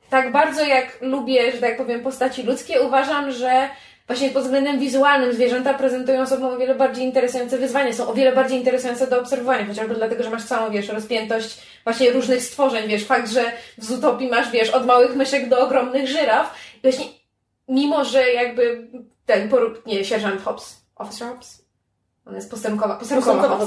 tak 0.09 0.32
bardzo 0.32 0.66
jak 0.66 0.97
lubię, 1.01 1.51
że 1.51 1.57
tak 1.57 1.78
powiem, 1.78 2.01
postaci 2.01 2.43
ludzkie, 2.43 2.82
uważam, 2.82 3.32
że 3.32 3.70
właśnie 4.07 4.30
pod 4.30 4.43
względem 4.43 4.80
wizualnym 4.80 5.34
zwierzęta 5.34 5.74
prezentują 5.74 6.28
sobą 6.28 6.51
o 6.51 6.57
wiele 6.57 6.76
bardziej 6.76 7.05
interesujące 7.05 7.57
wyzwania, 7.57 7.93
są 7.93 8.07
o 8.07 8.14
wiele 8.14 8.32
bardziej 8.32 8.57
interesujące 8.57 9.07
do 9.07 9.20
obserwowania, 9.20 9.66
chociażby 9.66 9.95
dlatego, 9.95 10.24
że 10.24 10.30
masz 10.30 10.43
całą, 10.43 10.72
wiesz, 10.72 10.88
rozpiętość 10.88 11.57
właśnie 11.84 12.11
różnych 12.11 12.41
stworzeń, 12.41 12.88
wiesz, 12.88 13.05
fakt, 13.05 13.32
że 13.32 13.51
w 13.78 13.84
Zootopii 13.84 14.30
masz, 14.30 14.51
wiesz, 14.51 14.70
od 14.70 14.86
małych 14.86 15.16
myszek 15.16 15.49
do 15.49 15.59
ogromnych 15.59 16.07
żyraf 16.07 16.55
i 16.78 16.82
właśnie 16.82 17.05
mimo, 17.68 18.05
że 18.05 18.34
jakby 18.34 18.88
ten 19.26 19.49
porób, 19.49 19.86
nie, 19.86 20.05
sierżant 20.05 20.41
Hobbs, 20.41 20.82
officer 21.03 21.27
Hobbs? 21.27 21.63
On 22.25 22.35
jest 22.35 22.51
postępkowa, 22.51 22.95
postępkowa. 22.95 23.59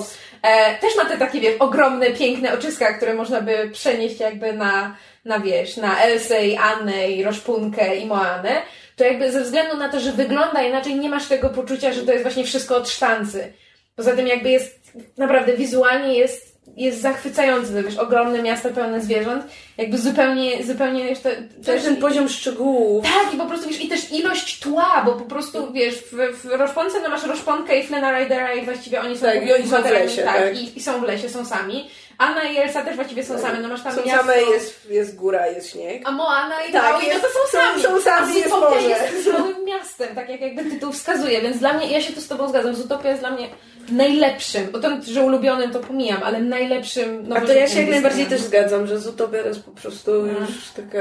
E, 0.42 0.78
też 0.78 0.96
ma 0.96 1.04
te 1.04 1.18
takie, 1.18 1.40
wiesz, 1.40 1.56
ogromne, 1.58 2.10
piękne 2.10 2.54
oczyska, 2.54 2.92
które 2.92 3.14
można 3.14 3.40
by 3.40 3.70
przenieść 3.72 4.20
jakby 4.20 4.52
na, 4.52 4.96
na 5.24 5.40
wiesz, 5.40 5.76
na 5.76 6.00
Elsę 6.00 6.46
i 6.46 6.56
Annę 6.56 7.10
i 7.10 7.24
Roszpunkę 7.24 7.96
i 7.96 8.06
Moanę, 8.06 8.62
to 8.96 9.04
jakby 9.04 9.32
ze 9.32 9.40
względu 9.40 9.76
na 9.76 9.88
to, 9.88 10.00
że 10.00 10.12
wygląda 10.12 10.62
inaczej, 10.62 10.94
nie 10.94 11.08
masz 11.08 11.28
tego 11.28 11.48
poczucia, 11.48 11.92
że 11.92 12.02
to 12.02 12.12
jest 12.12 12.24
właśnie 12.24 12.44
wszystko 12.44 12.76
od 12.76 12.88
sztancy. 12.88 13.52
Poza 13.96 14.16
tym 14.16 14.26
jakby 14.26 14.50
jest, 14.50 14.92
naprawdę 15.18 15.56
wizualnie 15.56 16.14
jest, 16.14 16.55
jest 16.76 17.00
zachwycający, 17.00 17.82
wiesz, 17.82 17.96
ogromne 17.98 18.42
miasto 18.42 18.68
pełne 18.70 19.00
zwierząt, 19.00 19.44
jakby 19.78 19.98
zupełnie, 19.98 20.64
zupełnie, 20.64 21.04
wiesz, 21.04 21.20
to, 21.20 21.28
to 21.30 21.64
Też 21.66 21.82
ten 21.82 21.96
poziom 21.96 22.28
szczegółów. 22.28 23.04
tak, 23.04 23.34
i 23.34 23.36
po 23.36 23.46
prostu 23.46 23.68
wiesz, 23.68 23.80
i 23.84 23.88
też 23.88 24.12
ilość 24.12 24.60
tła, 24.60 25.02
bo 25.06 25.12
po 25.12 25.24
prostu 25.24 25.72
wiesz, 25.72 25.94
w, 25.94 26.38
w 26.42 26.44
Roszponce 26.50 27.00
no 27.02 27.08
masz 27.08 27.24
Roszponkę 27.26 27.78
i 27.78 27.86
Flena 27.86 28.18
Ridera 28.18 28.54
i 28.54 28.64
właściwie 28.64 29.00
oni 29.00 29.18
są 29.18 29.26
Tak, 29.26 29.46
i 29.46 29.52
oni 29.52 29.68
są 29.68 29.82
w 29.82 29.90
lesie, 29.90 30.22
tak, 30.22 30.36
tak. 30.36 30.56
I, 30.56 30.78
i 30.78 30.82
są 30.82 31.00
w 31.00 31.02
lesie, 31.02 31.28
są 31.28 31.44
sami. 31.44 31.90
Anna 32.18 32.42
i 32.44 32.56
Elsa 32.56 32.82
też 32.82 32.96
właściwie 32.96 33.24
są 33.24 33.38
same, 33.38 33.60
no 33.60 33.68
masz 33.68 33.82
tam 33.82 33.94
Są 33.94 34.04
miasto. 34.06 34.20
same, 34.22 34.42
jest, 34.42 34.90
jest 34.90 35.16
góra, 35.16 35.46
jest 35.46 35.70
śnieg. 35.72 36.02
A 36.04 36.10
Moana 36.12 36.54
i 36.68 36.72
Tak, 36.72 36.92
Maui, 36.92 37.04
no 37.14 37.20
to 37.20 37.26
są 37.28 37.38
są- 37.52 37.58
sami. 37.58 37.82
są 37.82 38.00
sami, 38.00 38.32
A 38.32 38.38
jest 38.38 38.50
morze. 38.50 38.82
jest 38.88 39.24
całym 39.30 39.64
miastem, 39.64 40.08
tak 40.14 40.28
jak 40.28 40.40
jakby 40.40 40.64
tytuł 40.64 40.92
wskazuje, 40.92 41.40
więc 41.42 41.58
dla 41.58 41.72
mnie, 41.72 41.92
ja 41.92 42.00
się 42.00 42.12
tu 42.12 42.20
z 42.20 42.28
Tobą 42.28 42.48
zgadzam, 42.48 42.74
Zootopia 42.74 43.08
jest 43.08 43.20
dla 43.20 43.30
mnie 43.30 43.48
najlepszym, 43.90 44.70
bo 44.72 44.78
to, 44.78 44.88
że 45.02 45.22
ulubionym 45.22 45.70
to 45.70 45.80
pomijam, 45.80 46.22
ale 46.22 46.40
najlepszym 46.40 47.32
A 47.32 47.40
to 47.40 47.52
ja 47.52 47.68
się 47.68 47.80
jak 47.80 47.90
najbardziej 47.90 48.26
też 48.26 48.40
zgadzam, 48.40 48.86
że 48.86 48.98
Zootopia 48.98 49.42
to 49.42 49.48
jest 49.48 49.64
po 49.64 49.70
prostu 49.70 50.26
już 50.26 50.70
taka... 50.76 50.98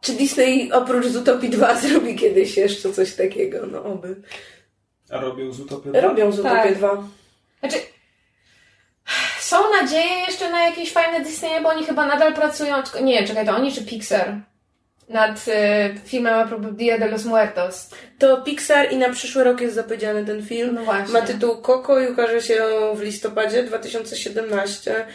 Czy 0.00 0.12
Disney 0.12 0.72
oprócz 0.72 1.06
Zootopii 1.06 1.50
2 1.50 1.74
zrobi 1.80 2.16
kiedyś 2.16 2.56
jeszcze 2.56 2.92
coś 2.92 3.14
takiego? 3.14 3.66
No 3.66 3.84
oby. 3.84 4.16
A 5.10 5.20
robią 5.20 5.52
z 5.52 5.60
Utopią? 5.60 5.92
Robią 5.92 6.32
Zootopię 6.32 6.62
Tak. 6.62 6.74
2. 6.74 7.08
Znaczy, 7.60 7.78
są 9.40 9.56
nadzieje 9.80 10.20
jeszcze 10.26 10.50
na 10.50 10.62
jakieś 10.62 10.92
fajne 10.92 11.20
Disneye, 11.20 11.60
bo 11.60 11.68
oni 11.68 11.84
chyba 11.84 12.06
nadal 12.06 12.34
pracują, 12.34 12.76
nie, 13.02 13.24
czekaj, 13.24 13.46
to 13.46 13.56
oni 13.56 13.72
czy 13.72 13.84
Pixar? 13.84 14.40
Nad 15.08 15.44
e, 15.48 15.94
filmem 16.04 16.34
a 16.34 16.44
propos 16.44 16.74
Dia 16.76 16.98
de 16.98 17.08
los 17.08 17.24
Muertos. 17.24 17.90
To 18.18 18.42
Pixar 18.42 18.92
i 18.92 18.96
na 18.96 19.10
przyszły 19.10 19.44
rok 19.44 19.60
jest 19.60 19.74
zapowiedziany 19.74 20.24
ten 20.24 20.46
film. 20.46 20.74
No 20.74 20.84
właśnie. 20.84 21.12
Ma 21.12 21.20
tytuł 21.20 21.62
Coco 21.62 22.00
i 22.00 22.08
ukaże 22.08 22.42
się 22.42 22.64
w 22.94 23.02
listopadzie 23.02 23.62
2017. 23.62 24.96
E, 24.96 25.06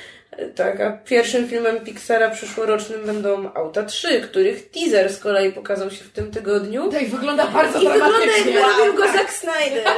Tak, 0.55 0.81
a 0.81 0.91
pierwszym 0.91 1.47
filmem 1.49 1.79
Pixara 1.79 2.29
przyszłorocznym 2.29 3.05
będą 3.05 3.53
Auta 3.53 3.83
3, 3.83 4.21
których 4.21 4.71
teaser 4.71 5.13
z 5.13 5.19
kolei 5.19 5.51
pokazał 5.51 5.91
się 5.91 6.03
w 6.03 6.09
tym 6.09 6.31
tygodniu. 6.31 6.91
Tak, 6.91 7.09
wygląda 7.09 7.47
bardzo 7.47 7.81
I 7.81 7.87
wygląda 7.87 8.07
dramatycznie. 8.19 8.51
jakby 8.51 8.71
robił 8.77 8.93
go 8.93 9.07
Zack 9.13 9.33
Snyder. 9.33 9.83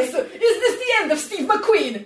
Is 0.00 0.12
this 0.60 0.78
the 0.78 1.02
end 1.02 1.12
of 1.12 1.20
Steve 1.20 1.54
McQueen? 1.54 1.98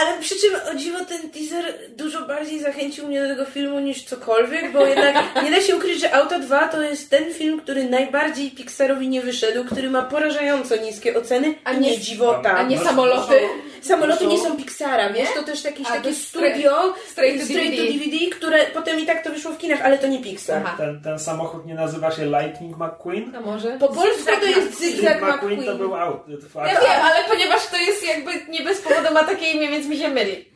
Ale 0.00 0.18
przy 0.20 0.34
czym 0.40 0.50
o 0.72 0.74
dziwo 0.74 0.98
ten 1.04 1.30
teaser 1.30 1.74
dużo 1.96 2.22
bardziej 2.26 2.60
zachęcił 2.60 3.06
mnie 3.06 3.22
do 3.22 3.28
tego 3.28 3.44
filmu 3.44 3.80
niż 3.80 4.02
cokolwiek, 4.04 4.72
bo 4.72 4.86
jednak 4.86 5.42
nie 5.44 5.50
da 5.50 5.60
się 5.60 5.76
ukryć, 5.76 6.00
że 6.00 6.14
Auto 6.14 6.38
2 6.38 6.68
to 6.68 6.82
jest 6.82 7.10
ten 7.10 7.34
film, 7.34 7.60
który 7.60 7.84
najbardziej 7.84 8.50
Pixarowi 8.50 9.08
nie 9.08 9.20
wyszedł, 9.20 9.64
który 9.64 9.90
ma 9.90 10.02
porażająco 10.02 10.76
niskie 10.76 11.18
oceny, 11.18 11.54
a 11.64 11.72
nie, 11.72 11.90
nie- 11.90 11.98
dziwota. 11.98 12.50
A 12.56 12.62
nie 12.62 12.78
samoloty. 12.78 13.40
Samoloty 13.82 14.26
nie 14.26 14.38
są- 14.38 14.56
Pixara, 14.56 15.10
wiesz, 15.12 15.28
to 15.34 15.42
też 15.42 15.64
jakieś 15.64 15.86
A, 15.86 15.90
to 15.90 15.96
takie 15.96 16.14
studio 16.14 16.94
straight 17.06 17.40
to 17.40 17.44
straight 17.46 17.76
to 17.76 17.82
DVD. 17.82 17.98
DVD, 17.98 18.36
które 18.36 18.66
potem 18.66 19.00
i 19.00 19.06
tak 19.06 19.24
to 19.24 19.30
wyszło 19.30 19.52
w 19.52 19.58
kinach, 19.58 19.82
ale 19.82 19.98
to 19.98 20.06
nie 20.06 20.22
Pixar. 20.22 20.62
Ten, 20.76 21.02
ten 21.02 21.18
samochód 21.18 21.66
nie 21.66 21.74
nazywa 21.74 22.10
się 22.10 22.24
Lightning 22.26 22.76
McQueen? 22.76 23.36
A 23.36 23.40
może? 23.40 23.76
Po 23.80 23.88
polsku 23.88 24.24
to 24.40 24.44
jest 24.46 24.74
Steve 24.74 24.90
Zygzak 24.90 25.22
McQueen 25.22 25.40
to 25.40 25.46
McQueen. 25.62 25.78
był 25.78 25.94
aut. 25.96 26.20
Ja 26.54 26.64
wiem, 26.80 27.02
ale 27.02 27.24
ponieważ 27.28 27.66
to 27.66 27.76
jest 27.76 28.06
jakby 28.06 28.30
nie 28.48 28.62
bez 28.62 28.80
powodu 28.80 29.14
ma 29.14 29.24
takie 29.24 29.50
imię, 29.50 29.68
więc 29.68 29.86
mi 29.86 29.96
się 29.98 30.08
myli. 30.08 30.48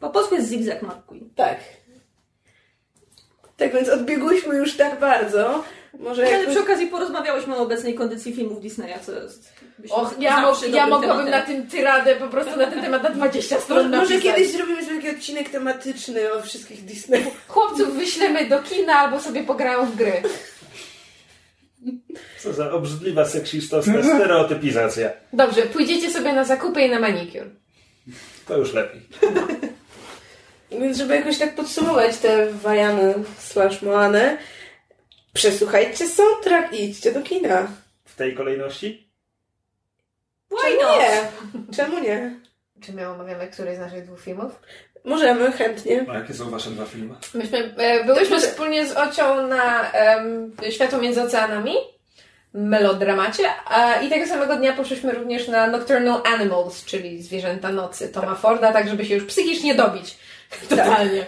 Po 0.00 0.10
polsku 0.10 0.34
jest 0.34 0.48
Zigzag 0.48 0.82
McQueen. 0.82 1.30
Tak. 1.36 1.56
Tak 3.56 3.72
więc 3.74 3.88
odbiegłyśmy 3.88 4.56
już 4.56 4.76
tak 4.76 5.00
bardzo. 5.00 5.64
Może 5.98 6.22
Ale 6.22 6.30
jakby... 6.32 6.50
przy 6.50 6.60
okazji 6.60 6.86
porozmawiałyśmy 6.86 7.56
o 7.56 7.58
obecnej 7.58 7.94
kondycji 7.94 8.34
filmów 8.34 8.60
Disneya, 8.62 8.94
co 9.06 9.12
jest... 9.12 9.52
Och, 9.90 10.14
ja, 10.18 10.40
mo- 10.40 10.56
ja 10.72 10.86
mogłabym 10.86 11.30
na 11.30 11.42
tym 11.42 11.66
tyradę 11.66 12.16
po 12.16 12.28
prostu 12.28 12.56
na 12.58 12.66
ten 12.66 12.80
temat 12.82 13.02
na 13.02 13.10
20 13.10 13.60
stron 13.60 13.78
Może, 13.78 13.88
może 13.96 14.14
napisać. 14.14 14.34
kiedyś 14.36 14.52
zrobimy 14.52 14.84
sobie 14.84 14.96
taki 14.96 15.10
odcinek 15.16 15.48
tematyczny 15.48 16.32
o 16.32 16.42
wszystkich 16.42 16.84
Disney. 16.84 17.24
Chłopców 17.48 17.94
wyślemy 17.96 18.48
do 18.48 18.62
kina 18.62 18.94
albo 18.94 19.20
sobie 19.20 19.44
pograją 19.44 19.86
w 19.86 19.96
gry. 19.96 20.12
Co 22.42 22.52
za 22.52 22.72
obrzydliwa 22.72 23.24
seksistowska 23.24 24.02
stereotypizacja. 24.02 25.10
Dobrze, 25.32 25.62
pójdziecie 25.62 26.10
sobie 26.10 26.32
na 26.32 26.44
zakupy 26.44 26.80
i 26.80 26.90
na 26.90 26.98
manikur. 27.00 27.42
To 28.48 28.56
już 28.56 28.72
lepiej. 28.72 29.00
Więc 30.70 30.98
żeby 30.98 31.14
jakoś 31.16 31.38
tak 31.38 31.54
podsumować 31.54 32.16
te 32.18 32.46
wajany 32.52 33.14
slash 33.38 33.82
moane, 33.82 34.38
przesłuchajcie 35.32 36.08
soundtrack 36.08 36.72
i 36.72 36.84
idźcie 36.84 37.12
do 37.12 37.22
kina. 37.22 37.68
W 38.04 38.16
tej 38.16 38.34
kolejności? 38.34 39.10
Czemu 40.50 40.98
nie? 40.98 41.28
Czemu 41.76 42.00
nie? 42.00 42.40
Czy 42.80 42.92
my 42.92 43.08
omawiamy 43.08 43.48
któryś 43.48 43.76
z 43.76 43.78
naszych 43.78 44.04
dwóch 44.04 44.20
filmów? 44.20 44.52
Możemy, 45.04 45.52
chętnie. 45.52 46.06
A 46.10 46.14
jakie 46.14 46.34
są 46.34 46.50
wasze 46.50 46.70
dwa 46.70 46.84
filmy? 46.84 47.14
Myśmy, 47.34 47.74
e, 47.76 48.04
byłyśmy 48.04 48.40
wspólnie 48.40 48.86
z 48.86 48.96
Ocią 48.96 49.46
na 49.46 49.92
em, 49.92 50.52
Światło 50.70 50.98
między 50.98 51.22
oceanami, 51.22 51.74
melodramacie, 52.54 53.44
a, 53.66 54.00
i 54.00 54.08
tego 54.08 54.26
samego 54.26 54.56
dnia 54.56 54.72
poszliśmy 54.72 55.12
również 55.12 55.48
na 55.48 55.66
Nocturnal 55.66 56.22
Animals, 56.24 56.84
czyli 56.84 57.22
Zwierzęta 57.22 57.72
Nocy 57.72 58.08
Toma 58.08 58.34
Forda, 58.34 58.72
tak 58.72 58.88
żeby 58.88 59.04
się 59.04 59.14
już 59.14 59.24
psychicznie 59.24 59.74
dobić. 59.74 60.18
Totalnie. 60.68 61.26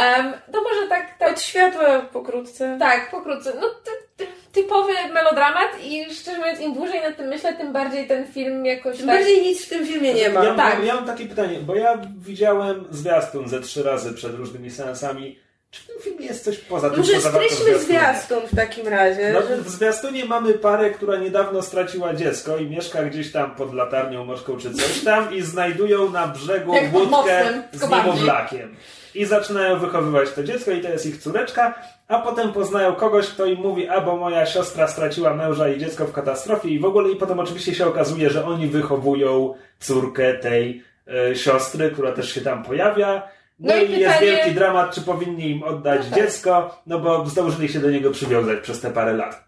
Em, 0.00 0.32
to 0.52 0.62
może 0.62 0.88
tak, 0.88 1.18
tak, 1.18 1.32
Od 1.32 1.42
światła 1.42 2.00
pokrótce. 2.12 2.76
tak, 2.80 3.10
pokrótce. 3.10 3.52
No, 3.60 3.66
ty, 3.84 3.90
ty, 4.16 4.26
typowy 4.52 4.92
melodramat 5.14 5.68
i 5.84 6.14
szczerze 6.14 6.38
mówiąc, 6.38 6.60
im 6.60 6.74
dłużej 6.74 7.00
nad 7.02 7.16
tym 7.16 7.26
myślę, 7.28 7.54
tym 7.54 7.72
bardziej 7.72 8.06
ten 8.08 8.26
film 8.32 8.66
jakoś 8.66 8.96
Tym 8.96 9.06
tak... 9.06 9.16
bardziej 9.16 9.42
nic 9.42 9.66
w 9.66 9.68
tym 9.68 9.86
filmie 9.86 10.14
nie 10.14 10.30
ma. 10.30 10.44
Ja, 10.44 10.54
Tak. 10.54 10.78
ja, 10.78 10.84
ja 10.84 10.94
mam 10.94 11.04
takie 11.06 11.26
pytanie, 11.26 11.58
bo 11.60 11.74
ja 11.74 11.98
widziałem 12.18 12.84
zwiastun 12.90 13.48
ze 13.48 13.60
trzy 13.60 13.82
razy 13.82 14.12
przed 14.12 14.34
różnymi 14.34 14.70
seansami. 14.70 15.38
Czy 15.70 15.82
w 15.82 15.86
tym 15.86 15.96
filmie 16.02 16.26
jest 16.26 16.44
coś 16.44 16.58
poza 16.58 16.90
tym, 16.90 16.98
Może 16.98 17.12
co 17.12 17.20
zwiastunie? 17.30 17.78
zwiastun 17.78 18.38
w 18.52 18.56
takim 18.56 18.88
razie. 18.88 19.32
No, 19.32 19.42
że... 19.42 19.56
w 19.56 19.68
zwiastunie 19.68 20.24
mamy 20.24 20.52
parę, 20.54 20.90
która 20.90 21.16
niedawno 21.16 21.62
straciła 21.62 22.14
dziecko 22.14 22.56
i 22.56 22.66
mieszka 22.70 23.02
gdzieś 23.02 23.32
tam 23.32 23.54
pod 23.54 23.74
latarnią 23.74 24.24
morską 24.24 24.56
czy 24.58 24.74
coś 24.74 25.00
tam 25.04 25.34
i 25.34 25.42
znajdują 25.42 26.10
na 26.10 26.26
brzegu 26.28 26.74
Jak 26.74 26.94
łódkę 26.94 27.62
z 27.72 27.90
niemowlakiem. 27.90 28.76
I 29.14 29.24
zaczynają 29.24 29.78
wychowywać 29.78 30.30
to 30.30 30.44
dziecko 30.44 30.70
i 30.70 30.80
to 30.80 30.88
jest 30.88 31.06
ich 31.06 31.18
córeczka, 31.18 31.74
a 32.08 32.18
potem 32.18 32.52
poznają 32.52 32.94
kogoś, 32.94 33.26
kto 33.28 33.46
im 33.46 33.58
mówi, 33.60 33.88
a 33.88 34.00
bo 34.00 34.16
moja 34.16 34.46
siostra 34.46 34.88
straciła 34.88 35.34
męża 35.34 35.68
i 35.68 35.78
dziecko 35.78 36.04
w 36.06 36.12
katastrofie 36.12 36.68
i 36.68 36.78
w 36.78 36.84
ogóle 36.84 37.10
i 37.10 37.16
potem 37.16 37.38
oczywiście 37.40 37.74
się 37.74 37.86
okazuje, 37.86 38.30
że 38.30 38.44
oni 38.46 38.66
wychowują 38.66 39.54
córkę 39.80 40.34
tej 40.34 40.84
e, 41.30 41.36
siostry, 41.36 41.90
która 41.90 42.12
też 42.12 42.34
się 42.34 42.40
tam 42.40 42.62
pojawia. 42.64 43.22
No, 43.60 43.74
No 43.74 43.82
i 43.82 43.86
i 43.90 43.98
jest 44.00 44.14
pytanie- 44.18 44.30
wielki 44.32 44.50
dramat, 44.54 44.94
czy 44.94 45.00
powinni 45.00 45.50
im 45.50 45.62
oddać 45.62 46.00
No 46.04 46.16
tak. 46.16 46.24
dziecko, 46.24 46.82
no 46.86 46.98
bo 46.98 47.26
zdążyli 47.26 47.68
się 47.68 47.80
do 47.80 47.90
niego 47.90 48.10
przywiązać 48.10 48.60
przez 48.60 48.80
te 48.80 48.90
parę 48.90 49.12
lat. 49.12 49.44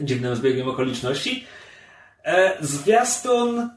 Dziwnym 0.00 0.36
zbiegiem 0.36 0.68
okoliczności. 0.68 1.46
E, 2.24 2.52
zwiastun 2.60 3.70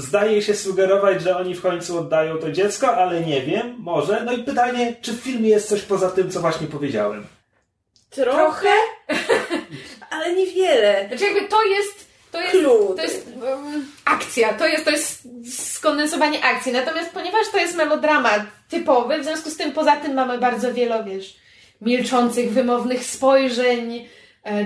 zdaje 0.00 0.42
się 0.42 0.54
sugerować, 0.54 1.22
że 1.22 1.36
oni 1.36 1.54
w 1.54 1.62
końcu 1.62 1.98
oddają 1.98 2.38
to 2.38 2.52
dziecko, 2.52 2.96
ale 2.96 3.20
nie 3.20 3.42
wiem, 3.42 3.76
może. 3.78 4.22
No 4.24 4.32
i 4.32 4.42
pytanie, 4.44 4.96
czy 5.00 5.12
w 5.12 5.20
filmie 5.20 5.48
jest 5.48 5.68
coś 5.68 5.82
poza 5.82 6.10
tym, 6.10 6.30
co 6.30 6.40
właśnie 6.40 6.66
powiedziałem? 6.66 7.26
Trochę, 8.10 8.72
ale 10.10 10.34
niewiele. 10.34 11.08
Znaczy 11.08 11.24
jakby 11.24 11.48
to 11.48 11.62
jest... 11.62 12.10
To 12.32 12.40
jest, 12.40 12.50
Clue. 12.52 12.94
to 12.96 13.02
jest 13.02 13.26
um, 13.42 13.86
akcja, 14.04 14.54
to 14.54 14.66
jest, 14.66 14.84
to 14.84 14.90
jest 14.90 15.28
skondensowanie 15.74 16.44
akcji. 16.44 16.72
Natomiast 16.72 17.10
ponieważ 17.10 17.48
to 17.52 17.58
jest 17.58 17.76
melodramat 17.76 18.42
typowy, 18.68 19.18
w 19.18 19.24
związku 19.24 19.50
z 19.50 19.56
tym 19.56 19.72
poza 19.72 19.96
tym 19.96 20.14
mamy 20.14 20.38
bardzo 20.38 20.74
wiele, 20.74 21.04
wiesz, 21.04 21.36
milczących, 21.80 22.52
wymownych 22.52 23.04
spojrzeń, 23.04 24.08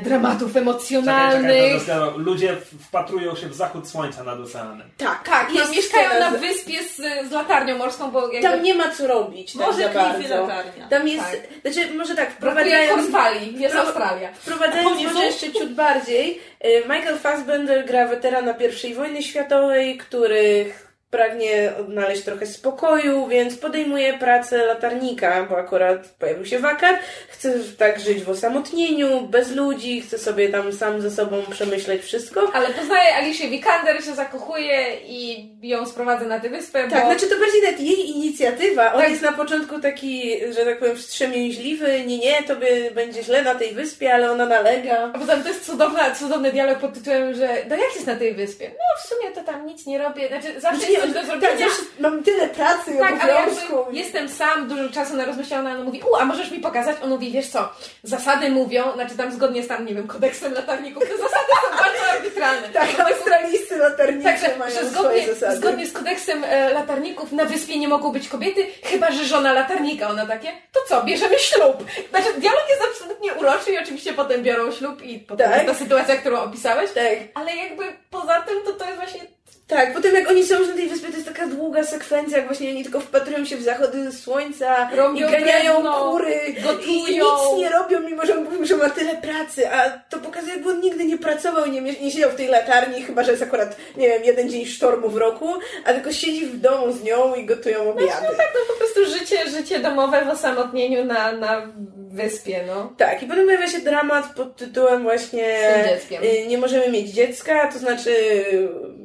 dramatów 0.05 0.49
Czekaj, 0.49 0.63
emocjonalnych. 0.63 1.63
czekaj, 1.63 1.79
zostało. 1.79 2.19
ludzie 2.19 2.57
wpatrują 2.89 3.37
się 3.37 3.49
w 3.49 3.55
zachód 3.55 3.89
słońca 3.89 4.25
nad 4.25 4.41
oceanem. 4.41 4.89
Tak, 4.97 5.23
Tak, 5.29 5.49
no, 5.55 5.61
jest 5.61 5.73
mieszkają 5.73 6.21
na 6.21 6.37
z- 6.37 6.41
wyspie 6.41 6.83
z, 6.83 6.97
z 7.29 7.31
latarnią 7.31 7.79
morską, 7.79 8.11
bo 8.11 8.21
jakby 8.33 8.49
Tam 8.49 8.63
nie 8.63 8.75
ma 8.75 8.91
co 8.91 9.07
robić 9.07 9.53
tak 9.53 9.67
Może 9.67 9.89
bardzo. 9.89 10.37
latarnia. 10.47 10.89
Tam 10.89 11.09
jest, 11.09 11.25
Tak. 11.63 11.73
znaczy 11.75 11.95
może 11.95 12.15
tak, 12.15 12.31
wprowadzając, 12.33 12.91
Kornwali, 12.91 13.61
jest 13.61 13.75
Pro- 13.75 13.85
Australia. 13.85 14.33
wprowadzając 14.35 15.03
może 15.03 15.15
są- 15.15 15.23
jeszcze 15.23 15.53
ciut 15.53 15.73
bardziej, 15.75 16.41
y, 16.65 16.81
Michael 16.89 17.19
Fassbender 17.19 17.87
gra 17.87 18.07
weterana 18.09 18.55
I 18.89 18.95
wojny 18.95 19.23
światowej, 19.23 19.99
który 19.99 20.73
pragnie 21.15 21.73
odnaleźć 21.81 22.23
trochę 22.23 22.47
spokoju, 22.47 23.27
więc 23.27 23.57
podejmuje 23.57 24.19
pracę 24.19 24.67
latarnika, 24.67 25.47
bo 25.51 25.59
akurat 25.59 26.09
pojawił 26.19 26.47
się 26.47 26.59
wakat. 26.59 26.97
Chce 27.29 27.53
tak 27.79 28.01
żyć 28.01 28.23
w 28.23 28.31
osamotnieniu, 28.31 29.21
bez 29.21 29.51
ludzi, 29.53 30.01
chce 30.01 30.19
sobie 30.19 30.49
tam 30.49 30.73
sam 30.73 31.01
ze 31.01 31.11
sobą 31.11 31.43
przemyśleć 31.51 32.03
wszystko. 32.03 32.51
Ale 32.55 32.69
poznaje 32.71 33.15
Alicia 33.15 33.49
Vikander, 33.49 34.05
się 34.05 34.15
zakochuje 34.15 34.97
i 35.07 35.51
ją 35.63 35.87
sprowadza 35.87 36.25
na 36.25 36.41
tę 36.41 36.49
wyspę, 36.49 36.89
Tak, 36.91 37.01
bo... 37.05 37.11
znaczy 37.11 37.27
to 37.27 37.39
bardziej 37.41 37.63
nawet 37.63 37.81
jej 37.81 38.11
inicjatywa. 38.11 38.93
On 38.93 39.01
Tak. 39.01 39.11
jest 39.11 39.23
na 39.23 39.33
początku 39.33 39.81
taki, 39.81 40.41
że 40.55 40.65
tak 40.65 40.79
powiem, 40.79 40.97
wstrzemięźliwy. 40.97 42.05
Nie, 42.07 42.19
nie, 42.19 42.43
tobie 42.43 42.91
będzie 42.91 43.23
źle 43.23 43.43
na 43.43 43.55
tej 43.55 43.73
wyspie, 43.75 44.15
ale 44.15 44.33
ona 44.33 44.47
nalega. 44.47 45.11
A 45.15 45.19
poza 45.19 45.35
tym 45.35 45.43
to 45.43 45.49
jest 45.49 45.67
cudowna, 45.67 46.15
cudowny 46.15 46.53
dialog 46.53 46.79
pod 46.79 46.95
tytułem, 46.95 47.35
że 47.35 47.49
no 47.69 47.77
jak 47.77 47.95
jest 47.95 48.07
na 48.07 48.17
tej 48.17 48.35
wyspie? 48.35 48.69
No 48.69 49.03
w 49.05 49.09
sumie 49.09 49.35
to 49.35 49.45
tam 49.53 49.67
nic 49.67 49.87
nie 49.87 49.99
robię, 49.99 50.29
znaczy 50.29 50.61
zawsze 50.61 50.79
Znaczy, 50.79 50.93
jest 50.93 51.04
coś 51.13 51.13
do 51.13 51.19
tak, 51.33 51.41
zrobienia. 51.41 51.57
wiesz, 51.57 51.73
mam 52.01 52.23
tyle 52.23 52.49
pracy 52.49 52.91
i 52.95 52.99
Tak, 52.99 53.15
obowiązków. 53.15 53.87
jestem 53.91 54.29
sam, 54.29 54.69
dużo 54.69 54.89
czasu 54.89 55.17
na 55.17 55.25
rozmyślałam, 55.25 55.67
ona 55.67 55.85
mówi, 55.85 56.03
u, 56.13 56.17
a 56.17 56.25
możesz 56.25 56.51
mi 56.51 56.59
pokazać? 56.59 56.97
On 57.03 57.09
mówi, 57.11 57.31
wiesz 57.33 57.49
co, 57.49 57.69
zasady 58.03 58.51
mówią, 58.51 58.93
znaczy 58.95 59.17
tam 59.17 59.33
zgodnie 59.33 59.63
z 59.63 59.69
tam, 59.69 59.87
nie 59.87 59.95
wiem, 59.95 60.07
kodeksem 60.07 60.53
latarników, 60.55 61.03
te 61.09 61.17
zasady 61.17 61.47
są 61.63 61.77
bardzo 61.85 62.13
arbitralne. 62.13 62.69
Tak, 62.69 62.89
australijscy 63.01 63.77
latarnicy 63.77 64.25
Także, 64.25 64.57
mają 64.59 64.71
że 64.71 64.77
swoje 64.91 64.91
zgodnie, 64.91 65.35
zasady. 65.35 65.57
zgodnie 65.57 65.87
z 65.87 65.93
kodeksem 65.93 66.45
e, 66.45 66.73
latarników 66.73 67.33
na 67.33 67.45
wyspie 67.45 67.79
nie 67.79 67.89
mogą 67.89 68.13
być 68.13 68.29
kobiety, 68.29 68.67
chyba 68.85 69.11
że 69.11 69.25
żona 69.25 69.53
latarnika. 69.53 70.09
Ona 70.09 70.27
takie, 70.27 70.49
to 70.73 70.81
co, 70.89 71.03
bierzemy 71.03 71.39
ślub. 71.39 71.85
Znaczy, 72.11 72.27
dialog 72.41 72.63
jest 72.69 72.83
absolutnie 72.91 73.35
uroczy 73.35 73.73
i 73.73 73.79
oczywiście 73.79 74.13
potem 74.13 74.43
biorą 74.43 74.73
ślub 74.73 75.03
i 75.03 75.19
potem 75.19 75.51
Tak. 75.51 75.63
jest 75.63 75.79
ta 75.79 75.85
sytuacja, 75.85 76.17
którą 76.17 76.41
opisałeś. 76.41 76.91
Tak. 76.93 77.05
Ale 77.35 77.57
jakby 77.57 77.85
poza 78.11 78.41
tym, 78.41 78.57
to 78.65 78.73
to 78.73 78.85
jest 78.85 78.97
właśnie 78.97 79.21
Tak, 79.67 79.93
potem 79.95 80.15
jak 80.15 80.31
oni 80.31 80.45
są 80.47 80.59
już 80.59 80.69
na 80.69 80.75
tej 80.75 80.89
wyspie, 80.89 81.09
to 81.09 81.15
jest 81.15 81.29
taka 81.29 81.47
długa 81.47 81.85
sekwencja, 81.85 82.37
jak 82.39 82.47
właśnie 82.47 82.71
oni 82.71 82.83
tylko 82.83 83.01
wpatrują 83.01 83.45
się 83.45 83.57
w 83.57 83.63
zachody 83.63 84.13
słońca 84.13 84.91
Robią 84.97 85.29
i 85.29 85.33
ganiają 85.33 85.73
drewno, 85.73 86.11
kury 86.11 86.41
gotują. 86.65 86.83
i 86.87 87.15
nic 87.15 87.59
nie 87.59 87.69
robią, 87.71 88.01
mimo 88.01 88.27
że 88.27 88.35
on 88.39 88.45
mówił, 88.45 88.65
że 88.67 88.77
ma 88.77 88.91
tyle 88.91 89.15
pracy, 89.17 89.71
a 89.73 89.91
to 90.11 90.19
pokazuje, 90.19 90.53
jakby 90.55 90.71
on 90.71 90.81
nigdy 90.81 91.05
nie 91.05 91.19
pracował, 91.19 91.67
nie, 91.67 91.81
nie 91.81 92.11
siedział 92.11 92.31
w 92.31 92.35
tej 92.35 92.49
latarni, 92.49 93.03
chyba, 93.03 93.23
że 93.25 93.31
jest 93.31 93.43
akurat, 93.43 93.77
nie 93.97 94.09
wiem, 94.09 94.25
jeden 94.25 94.51
dzień 94.51 94.67
sztormu 94.67 95.09
w 95.09 95.17
roku, 95.17 95.55
a 95.85 95.93
tylko 95.93 96.13
siedzi 96.13 96.47
w 96.47 96.61
domu 96.61 96.93
z 96.93 97.03
nią 97.03 97.35
i 97.35 97.47
gotują 97.47 97.91
obiady. 97.91 98.11
Tak, 98.37 98.53
no 98.55 98.75
po 98.75 98.79
prostu 98.79 99.19
życie, 99.19 99.51
życie 99.51 99.79
domowe 99.79 100.25
w 100.25 100.29
osamotnieniu 100.29 101.05
na, 101.05 101.33
na 101.33 101.73
wyspie, 102.11 102.65
no. 102.67 102.93
Tak, 102.99 103.23
i 103.23 103.27
potem 103.27 103.45
pojawia 103.47 103.67
się 103.69 103.79
dramat 103.79 104.25
pod 104.37 104.57
tytułem 104.57 105.03
właśnie 105.03 105.59
Z 105.73 105.75
tym 105.85 105.95
dzieckiem. 105.97 106.23
y, 106.25 106.47
Nie 106.47 106.59
możemy 106.59 106.89
mieć 106.91 107.11
dziecka, 107.11 107.69
to 107.73 107.79
znaczy 107.79 108.15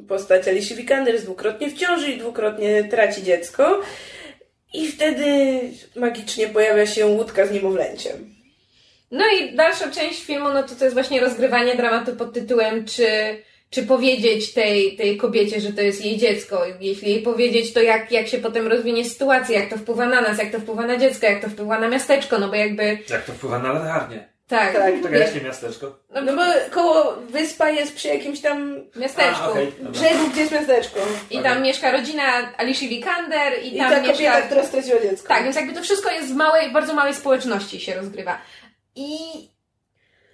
postać 0.08 0.46
Alicia 0.50 0.74
Vikander 0.74 1.14
jest 1.14 1.26
dwukrotnie 1.26 1.70
w 1.70 1.78
ciąży 1.78 2.12
i 2.12 2.18
dwukrotnie 2.18 2.84
traci 2.84 3.22
dziecko. 3.22 3.80
I 4.74 4.88
wtedy 4.88 5.60
magicznie 5.96 6.48
pojawia 6.48 6.86
się 6.86 7.06
łódka 7.06 7.46
z 7.46 7.50
niemowlęciem. 7.50 8.34
No 9.10 9.24
i 9.28 9.56
dalsza 9.56 9.90
część 9.90 10.24
filmu, 10.24 10.48
no 10.48 10.62
to 10.62 10.74
to 10.74 10.84
jest 10.84 10.94
właśnie 10.94 11.20
rozgrywanie 11.20 11.76
dramatu 11.76 12.16
pod 12.16 12.32
tytułem, 12.32 12.84
czy, 12.84 13.06
czy 13.70 13.82
powiedzieć 13.82 14.52
tej, 14.52 14.96
tej 14.96 15.16
kobiecie, 15.16 15.60
że 15.60 15.72
to 15.72 15.80
jest 15.80 16.04
jej 16.04 16.18
dziecko. 16.18 16.62
Jeśli 16.80 17.10
jej 17.10 17.22
powiedzieć, 17.22 17.72
to 17.72 17.82
jak, 17.82 18.12
jak 18.12 18.28
się 18.28 18.38
potem 18.38 18.66
rozwinie 18.66 19.04
sytuacja, 19.04 19.60
jak 19.60 19.70
to 19.70 19.76
wpływa 19.76 20.06
na 20.06 20.20
nas, 20.20 20.38
jak 20.38 20.52
to 20.52 20.60
wpływa 20.60 20.86
na 20.86 20.96
dziecko, 20.96 21.26
jak 21.26 21.42
to 21.42 21.48
wpływa 21.48 21.78
na 21.80 21.88
miasteczko, 21.88 22.38
no 22.38 22.48
bo 22.48 22.54
jakby, 22.54 22.98
Jak 23.10 23.24
to 23.24 23.32
wpływa 23.32 23.58
na 23.58 23.72
latarnię? 23.72 24.29
Tak, 24.50 24.72
Tak, 24.72 24.94
To 25.02 25.08
jakie 25.08 25.40
miasteczko? 25.40 25.96
No 26.10 26.36
bo 26.36 26.42
koło 26.70 27.16
wyspa 27.16 27.70
jest 27.70 27.94
przy 27.94 28.08
jakimś 28.08 28.40
tam 28.40 28.76
miasteczku. 28.96 29.42
A, 29.44 29.48
dobra. 29.48 29.90
brzegu, 29.90 30.28
gdzie 30.32 30.40
jest 30.40 30.52
miasteczko. 30.52 31.00
I 31.30 31.38
tam 31.38 31.52
Okej. 31.52 31.62
mieszka 31.62 31.90
rodzina 31.90 32.22
Alicia 32.56 32.88
Vikander 32.88 33.52
i 33.62 33.74
I 33.74 33.78
tam 33.78 33.90
ta 33.90 33.96
mieszka... 34.00 34.12
kobieta, 34.12 34.42
która 34.42 34.62
straciła 34.66 35.00
dziecko. 35.00 35.28
Tak, 35.28 35.44
więc 35.44 35.56
jakby 35.56 35.72
to 35.72 35.82
wszystko 35.82 36.10
jest 36.10 36.28
w 36.32 36.36
małej, 36.36 36.70
bardzo 36.72 36.94
małej 36.94 37.14
społeczności 37.14 37.80
się 37.80 37.94
rozgrywa. 37.94 38.38
I 38.96 39.18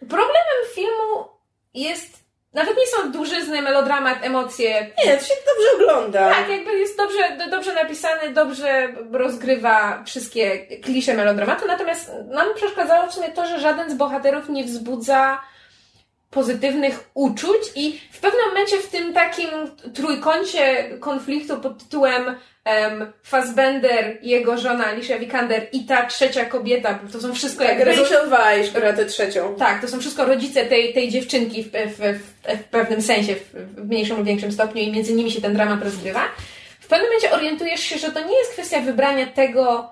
problemem 0.08 0.58
filmu 0.74 1.28
jest, 1.74 2.18
nawet 2.56 2.76
nie 2.76 2.86
są 2.86 3.12
dużyzny, 3.12 3.62
melodramat, 3.62 4.18
emocje. 4.22 4.90
Nie, 5.04 5.16
to 5.16 5.24
się 5.24 5.34
dobrze 5.46 5.68
ogląda. 5.74 6.30
Tak, 6.30 6.48
jakby 6.48 6.78
jest 6.78 6.96
dobrze, 6.96 7.36
do- 7.38 7.50
dobrze 7.50 7.74
napisany, 7.74 8.30
dobrze 8.32 8.88
rozgrywa 9.12 10.02
wszystkie 10.06 10.58
klisze 10.58 11.14
melodramatu, 11.14 11.66
natomiast 11.66 12.12
nam 12.28 12.46
przeszkadzało 12.54 13.06
w 13.06 13.14
sumie 13.14 13.28
to, 13.28 13.46
że 13.46 13.60
żaden 13.60 13.90
z 13.90 13.94
bohaterów 13.94 14.48
nie 14.48 14.64
wzbudza 14.64 15.40
pozytywnych 16.30 17.10
uczuć 17.14 17.60
i 17.74 18.00
w 18.12 18.20
pewnym 18.20 18.46
momencie 18.48 18.78
w 18.78 18.88
tym 18.90 19.12
takim 19.12 19.48
trójkącie 19.94 20.90
konfliktu 21.00 21.56
pod 21.60 21.78
tytułem 21.78 22.36
um, 22.66 23.12
Fassbender, 23.22 24.18
jego 24.22 24.58
żona 24.58 24.86
Alicia 24.86 25.18
Vikander 25.18 25.66
i 25.72 25.84
ta 25.84 26.06
trzecia 26.06 26.44
kobieta, 26.44 26.98
to 27.12 27.20
są 27.20 27.34
wszystko 27.34 27.64
Tak, 27.64 27.78
jakby... 27.78 27.94
Rachel 27.94 28.30
Weisz 28.30 28.70
gra 28.70 28.92
tę 28.92 29.06
trzecią. 29.06 29.54
Tak, 29.54 29.80
to 29.80 29.88
są 29.88 30.00
wszystko 30.00 30.24
rodzice 30.24 30.64
tej, 30.64 30.94
tej 30.94 31.08
dziewczynki 31.08 31.62
w, 31.62 31.70
w, 31.70 31.98
w, 31.98 32.58
w 32.60 32.64
pewnym 32.64 33.02
sensie, 33.02 33.34
w, 33.34 33.52
w 33.52 33.88
mniejszym 33.88 34.16
lub 34.16 34.26
większym 34.26 34.52
stopniu 34.52 34.82
i 34.82 34.92
między 34.92 35.12
nimi 35.12 35.30
się 35.30 35.40
ten 35.40 35.54
dramat 35.54 35.82
rozgrywa. 35.82 36.22
W 36.80 36.86
pewnym 36.86 37.08
momencie 37.08 37.32
orientujesz 37.32 37.80
się, 37.80 37.98
że 37.98 38.12
to 38.12 38.20
nie 38.20 38.38
jest 38.38 38.52
kwestia 38.52 38.80
wybrania 38.80 39.26
tego, 39.26 39.90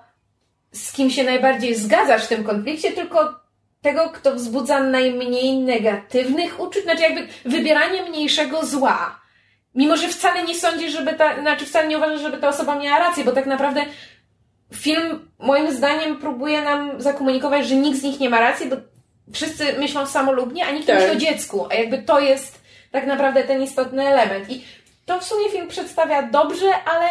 z 0.71 0.91
kim 0.91 1.09
się 1.09 1.23
najbardziej 1.23 1.75
zgadzasz 1.75 2.25
w 2.25 2.27
tym 2.27 2.43
konflikcie, 2.43 2.91
tylko 2.91 3.39
tego, 3.81 4.09
kto 4.09 4.35
wzbudza 4.35 4.83
najmniej 4.83 5.57
negatywnych 5.57 6.59
uczuć, 6.59 6.83
znaczy 6.83 7.01
jakby 7.01 7.27
wybieranie 7.45 8.03
mniejszego 8.03 8.65
zła. 8.65 9.24
Mimo, 9.75 9.97
że 9.97 10.07
wcale 10.07 10.43
nie 10.43 10.55
sądzisz, 10.55 10.91
żeby 10.91 11.13
ta, 11.13 11.41
znaczy 11.41 11.65
wcale 11.65 11.87
nie 11.87 11.97
uważasz, 11.97 12.21
żeby 12.21 12.37
ta 12.37 12.47
osoba 12.47 12.75
miała 12.75 12.99
rację, 12.99 13.23
bo 13.23 13.31
tak 13.31 13.45
naprawdę 13.45 13.85
film 14.73 15.31
moim 15.39 15.71
zdaniem 15.71 16.19
próbuje 16.19 16.61
nam 16.61 17.01
zakomunikować, 17.01 17.67
że 17.67 17.75
nikt 17.75 17.99
z 17.99 18.03
nich 18.03 18.19
nie 18.19 18.29
ma 18.29 18.39
racji, 18.39 18.69
bo 18.69 18.75
wszyscy 19.33 19.73
myślą 19.79 20.05
samolubnie, 20.05 20.65
a 20.65 20.71
nikt 20.71 20.87
Tak. 20.87 20.95
myśli 20.95 21.11
o 21.11 21.15
dziecku, 21.15 21.67
a 21.69 21.73
jakby 21.73 21.97
to 21.97 22.19
jest 22.19 22.61
tak 22.91 23.07
naprawdę 23.07 23.43
ten 23.43 23.63
istotny 23.63 24.07
element. 24.07 24.49
I 24.49 24.63
to 25.05 25.19
w 25.19 25.23
sumie 25.23 25.49
film 25.49 25.67
przedstawia 25.67 26.23
dobrze, 26.23 26.65
ale 26.85 27.07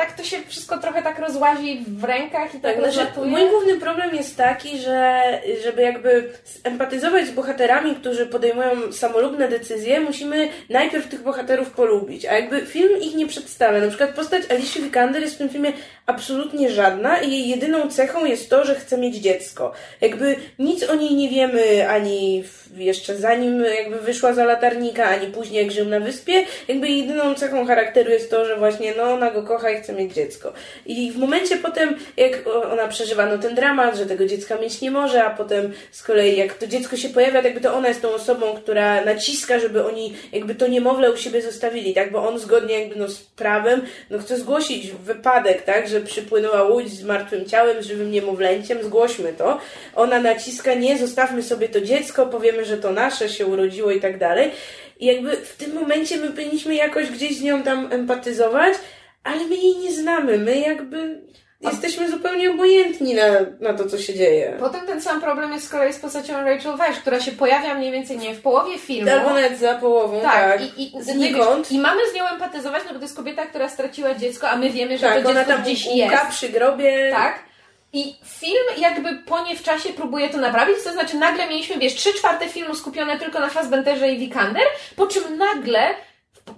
tak 0.00 0.12
to 0.12 0.24
się 0.24 0.36
wszystko 0.48 0.78
trochę 0.78 1.02
tak 1.02 1.18
rozłazi 1.18 1.84
w 1.88 2.04
rękach 2.04 2.54
i 2.54 2.60
tak, 2.60 2.76
Tak, 2.76 2.92
znaczy, 2.92 3.10
mój 3.24 3.50
główny 3.50 3.80
problem 3.80 4.14
jest 4.14 4.36
taki, 4.36 4.78
że 4.78 5.22
żeby 5.64 5.82
jakby 5.82 6.32
empatyzować 6.64 7.26
z 7.26 7.30
bohaterami, 7.30 7.96
którzy 7.96 8.26
podejmują 8.26 8.92
samolubne 8.92 9.48
decyzje, 9.48 10.00
musimy 10.00 10.48
najpierw 10.70 11.08
tych 11.08 11.22
bohaterów 11.22 11.70
polubić, 11.70 12.26
a 12.26 12.34
jakby 12.34 12.66
film 12.66 13.00
ich 13.00 13.14
nie 13.14 13.26
przedstawia. 13.26 13.80
Na 13.80 13.88
przykład 13.88 14.10
postać 14.10 14.42
Alicia 14.50 14.80
Vikander 14.80 15.22
jest 15.22 15.34
w 15.34 15.38
tym 15.38 15.48
filmie 15.48 15.72
absolutnie 16.06 16.70
żadna 16.70 17.18
i 17.18 17.32
jej 17.32 17.48
jedyną 17.48 17.88
cechą 17.88 18.24
jest 18.24 18.50
to, 18.50 18.64
że 18.64 18.74
chce 18.74 18.98
mieć 18.98 19.16
dziecko. 19.16 19.72
Jakby 20.00 20.36
nic 20.58 20.88
o 20.88 20.94
niej 20.94 21.14
nie 21.14 21.28
wiemy 21.28 21.90
ani 21.90 22.44
jeszcze 22.76 23.16
zanim 23.16 23.64
jakby 23.64 23.98
wyszła 23.98 24.32
za 24.32 24.44
latarnika, 24.44 25.04
ani 25.04 25.26
później 25.26 25.62
jak 25.62 25.72
żył 25.72 25.88
na 25.88 26.00
wyspie. 26.00 26.44
Jakby 26.68 26.88
jedyną 26.88 27.34
cechą 27.34 27.66
charakteru 27.66 28.10
jest 28.10 28.30
to, 28.30 28.44
że 28.44 28.56
właśnie 28.56 28.94
no 28.96 29.02
ona 29.02 29.30
go 29.30 29.42
kocha 29.42 29.70
i 29.70 29.82
chce 29.82 29.89
mieć 29.92 30.14
dziecko. 30.14 30.52
I 30.86 31.12
w 31.12 31.18
momencie 31.18 31.56
potem, 31.56 31.96
jak 32.16 32.44
ona 32.72 32.88
przeżywa 32.88 33.26
no, 33.26 33.38
ten 33.38 33.54
dramat, 33.54 33.96
że 33.96 34.06
tego 34.06 34.26
dziecka 34.26 34.58
mieć 34.58 34.80
nie 34.80 34.90
może, 34.90 35.24
a 35.24 35.30
potem 35.30 35.72
z 35.90 36.02
kolei 36.02 36.36
jak 36.36 36.54
to 36.54 36.66
dziecko 36.66 36.96
się 36.96 37.08
pojawia, 37.08 37.42
jakby 37.42 37.60
to 37.60 37.74
ona 37.74 37.88
jest 37.88 38.02
tą 38.02 38.10
osobą, 38.14 38.56
która 38.56 39.04
naciska, 39.04 39.58
żeby 39.58 39.86
oni 39.86 40.14
jakby 40.32 40.54
to 40.54 40.66
niemowlę 40.66 41.12
u 41.12 41.16
siebie 41.16 41.42
zostawili, 41.42 41.94
tak? 41.94 42.12
Bo 42.12 42.28
on 42.28 42.38
zgodnie 42.38 42.80
jakby 42.80 42.96
no 42.96 43.08
z 43.08 43.20
prawem, 43.20 43.82
no 44.10 44.18
chce 44.18 44.38
zgłosić 44.38 44.90
wypadek, 44.90 45.62
tak? 45.62 45.88
Że 45.88 46.00
przypłynęła 46.00 46.62
łódź 46.62 46.88
z 46.88 47.04
martwym 47.04 47.46
ciałem, 47.46 47.82
z 47.82 47.86
żywym 47.86 48.10
niemowlęciem, 48.10 48.82
zgłośmy 48.82 49.32
to. 49.32 49.58
Ona 49.96 50.20
naciska, 50.20 50.74
nie, 50.74 50.98
zostawmy 50.98 51.42
sobie 51.42 51.68
to 51.68 51.80
dziecko, 51.80 52.26
powiemy, 52.26 52.64
że 52.64 52.76
to 52.76 52.92
nasze 52.92 53.28
się 53.28 53.46
urodziło 53.46 53.90
i 53.90 54.00
tak 54.00 54.18
dalej. 54.18 54.50
I 55.00 55.06
jakby 55.06 55.36
w 55.36 55.56
tym 55.56 55.74
momencie 55.74 56.16
my 56.16 56.30
powinniśmy 56.30 56.74
jakoś 56.74 57.10
gdzieś 57.10 57.36
z 57.36 57.42
nią 57.42 57.62
tam 57.62 57.92
empatyzować, 57.92 58.74
ale 59.24 59.44
my 59.44 59.56
jej 59.56 59.76
nie 59.76 59.92
znamy. 59.92 60.38
My 60.38 60.58
jakby 60.58 61.20
jesteśmy 61.60 62.10
zupełnie 62.10 62.50
obojętni 62.50 63.14
na, 63.14 63.24
na 63.60 63.74
to, 63.78 63.88
co 63.88 63.98
się 63.98 64.14
dzieje. 64.14 64.56
Potem 64.60 64.86
ten 64.86 65.02
sam 65.02 65.20
problem 65.20 65.52
jest 65.52 65.66
z 65.66 65.68
kolei 65.68 65.92
z 65.92 65.98
postacią 65.98 66.44
Rachel 66.44 66.76
Weisz, 66.76 66.98
która 66.98 67.20
się 67.20 67.32
pojawia 67.32 67.74
mniej 67.74 67.92
więcej, 67.92 68.18
nie 68.18 68.34
w 68.34 68.40
połowie 68.40 68.78
filmu. 68.78 69.10
Albo 69.10 69.30
nawet 69.30 69.58
za 69.58 69.74
połową, 69.74 70.20
tak. 70.20 70.32
Tak, 70.32 70.78
i, 70.78 70.96
i, 70.96 71.02
Znikąd. 71.02 71.72
I 71.72 71.78
mamy 71.78 72.00
z 72.10 72.14
nią 72.14 72.28
empatyzować, 72.28 72.82
no 72.86 72.92
bo 72.92 72.98
to 72.98 73.04
jest 73.04 73.16
kobieta, 73.16 73.46
która 73.46 73.68
straciła 73.68 74.14
dziecko, 74.14 74.48
a 74.50 74.56
my 74.56 74.70
wiemy, 74.70 74.98
że 74.98 75.06
Tak, 75.06 75.22
to 75.22 75.28
ona 75.30 75.40
dziecko 75.40 75.52
tam 75.54 75.62
gdzieś 75.62 75.86
jest. 75.86 76.26
przy 76.30 76.48
grobie. 76.48 77.10
Tak. 77.12 77.38
I 77.92 78.14
film 78.24 78.64
jakby 78.78 79.16
po 79.16 79.44
nie 79.44 79.56
w 79.56 79.62
czasie 79.62 79.88
próbuje 79.88 80.28
to 80.28 80.38
naprawić, 80.38 80.76
to 80.84 80.92
znaczy 80.92 81.16
nagle 81.16 81.48
mieliśmy, 81.48 81.78
wiesz, 81.78 81.94
trzy 81.94 82.14
czwarte 82.14 82.48
filmu 82.48 82.74
skupione 82.74 83.18
tylko 83.18 83.40
na 83.40 83.48
Fassbenderze 83.48 84.08
i 84.12 84.18
Vikander, 84.18 84.62
po 84.96 85.06
czym 85.06 85.38
nagle 85.38 85.80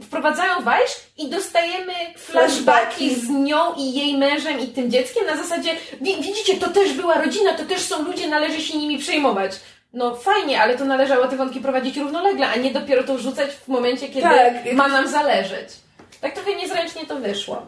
wprowadzają 0.01 0.61
Weisz 0.63 0.91
i 1.19 1.29
dostajemy 1.29 1.93
flashbacki 2.17 3.15
z 3.15 3.29
nią 3.29 3.75
i 3.77 3.93
jej 3.95 4.19
mężem 4.19 4.61
i 4.61 4.67
tym 4.69 4.91
dzieckiem 4.91 5.27
na 5.27 5.37
zasadzie, 5.37 5.71
wi- 6.01 6.17
widzicie, 6.23 6.57
to 6.57 6.71
też 6.71 6.93
była 6.93 7.15
rodzina, 7.15 7.55
to 7.55 7.65
też 7.65 7.83
są 7.83 8.03
ludzie, 8.03 8.29
należy 8.29 8.63
się 8.63 8.79
nimi 8.79 8.99
przejmować. 8.99 9.53
No 9.93 10.15
fajnie, 10.17 10.63
ale 10.63 10.79
to 10.79 10.85
należało 10.85 11.29
te 11.29 11.37
wątki 11.37 11.61
prowadzić 11.61 11.97
równolegle, 11.97 12.49
a 12.49 12.57
nie 12.57 12.71
dopiero 12.71 13.03
to 13.05 13.19
rzucać 13.19 13.51
w 13.51 13.69
momencie, 13.69 14.09
kiedy 14.09 14.21
Tak. 14.21 14.73
ma 14.73 14.89
nam 14.89 15.09
zależeć. 15.09 15.69
Tak 16.21 16.35
trochę 16.35 16.55
niezręcznie 16.55 17.07
to 17.07 17.17
wyszło. 17.17 17.63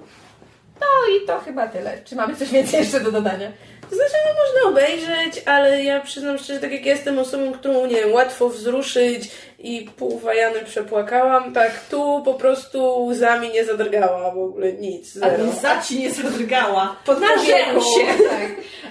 No 0.80 0.86
i 1.16 1.26
to 1.26 1.40
chyba 1.40 1.68
tyle. 1.68 1.98
Czy 2.04 2.16
mamy 2.16 2.36
coś 2.36 2.50
więcej 2.50 2.80
jeszcze 2.80 3.00
do 3.00 3.12
dodania? 3.12 3.52
To 3.90 3.96
znaczy, 3.96 4.14
no 4.26 4.32
można 4.42 4.70
obejrzeć, 4.70 5.42
ale 5.46 5.84
ja 5.84 6.00
przyznam 6.00 6.38
szczerze, 6.38 6.60
tak 6.60 6.72
jak 6.72 6.86
ja 6.86 6.92
jestem 6.92 7.18
osobą, 7.18 7.52
którą, 7.52 7.86
nie 7.86 7.96
wiem, 7.96 8.12
łatwo 8.12 8.48
wzruszyć 8.48 9.30
i 9.58 9.88
pół 9.96 10.18
wajany 10.18 10.64
przepłakałam, 10.64 11.52
tak 11.52 11.80
tu 11.90 12.22
po 12.24 12.34
prostu 12.34 13.04
łzami 13.06 13.50
nie 13.50 13.64
zadrgała 13.64 14.30
w 14.30 14.38
ogóle 14.38 14.72
nic, 14.72 15.12
zero. 15.12 15.52
Za 15.52 15.82
ci 15.82 15.98
nie 15.98 16.10
zadrgała. 16.10 16.96
Pod 17.06 17.18
się. 17.18 18.06
Tak. 18.30 18.50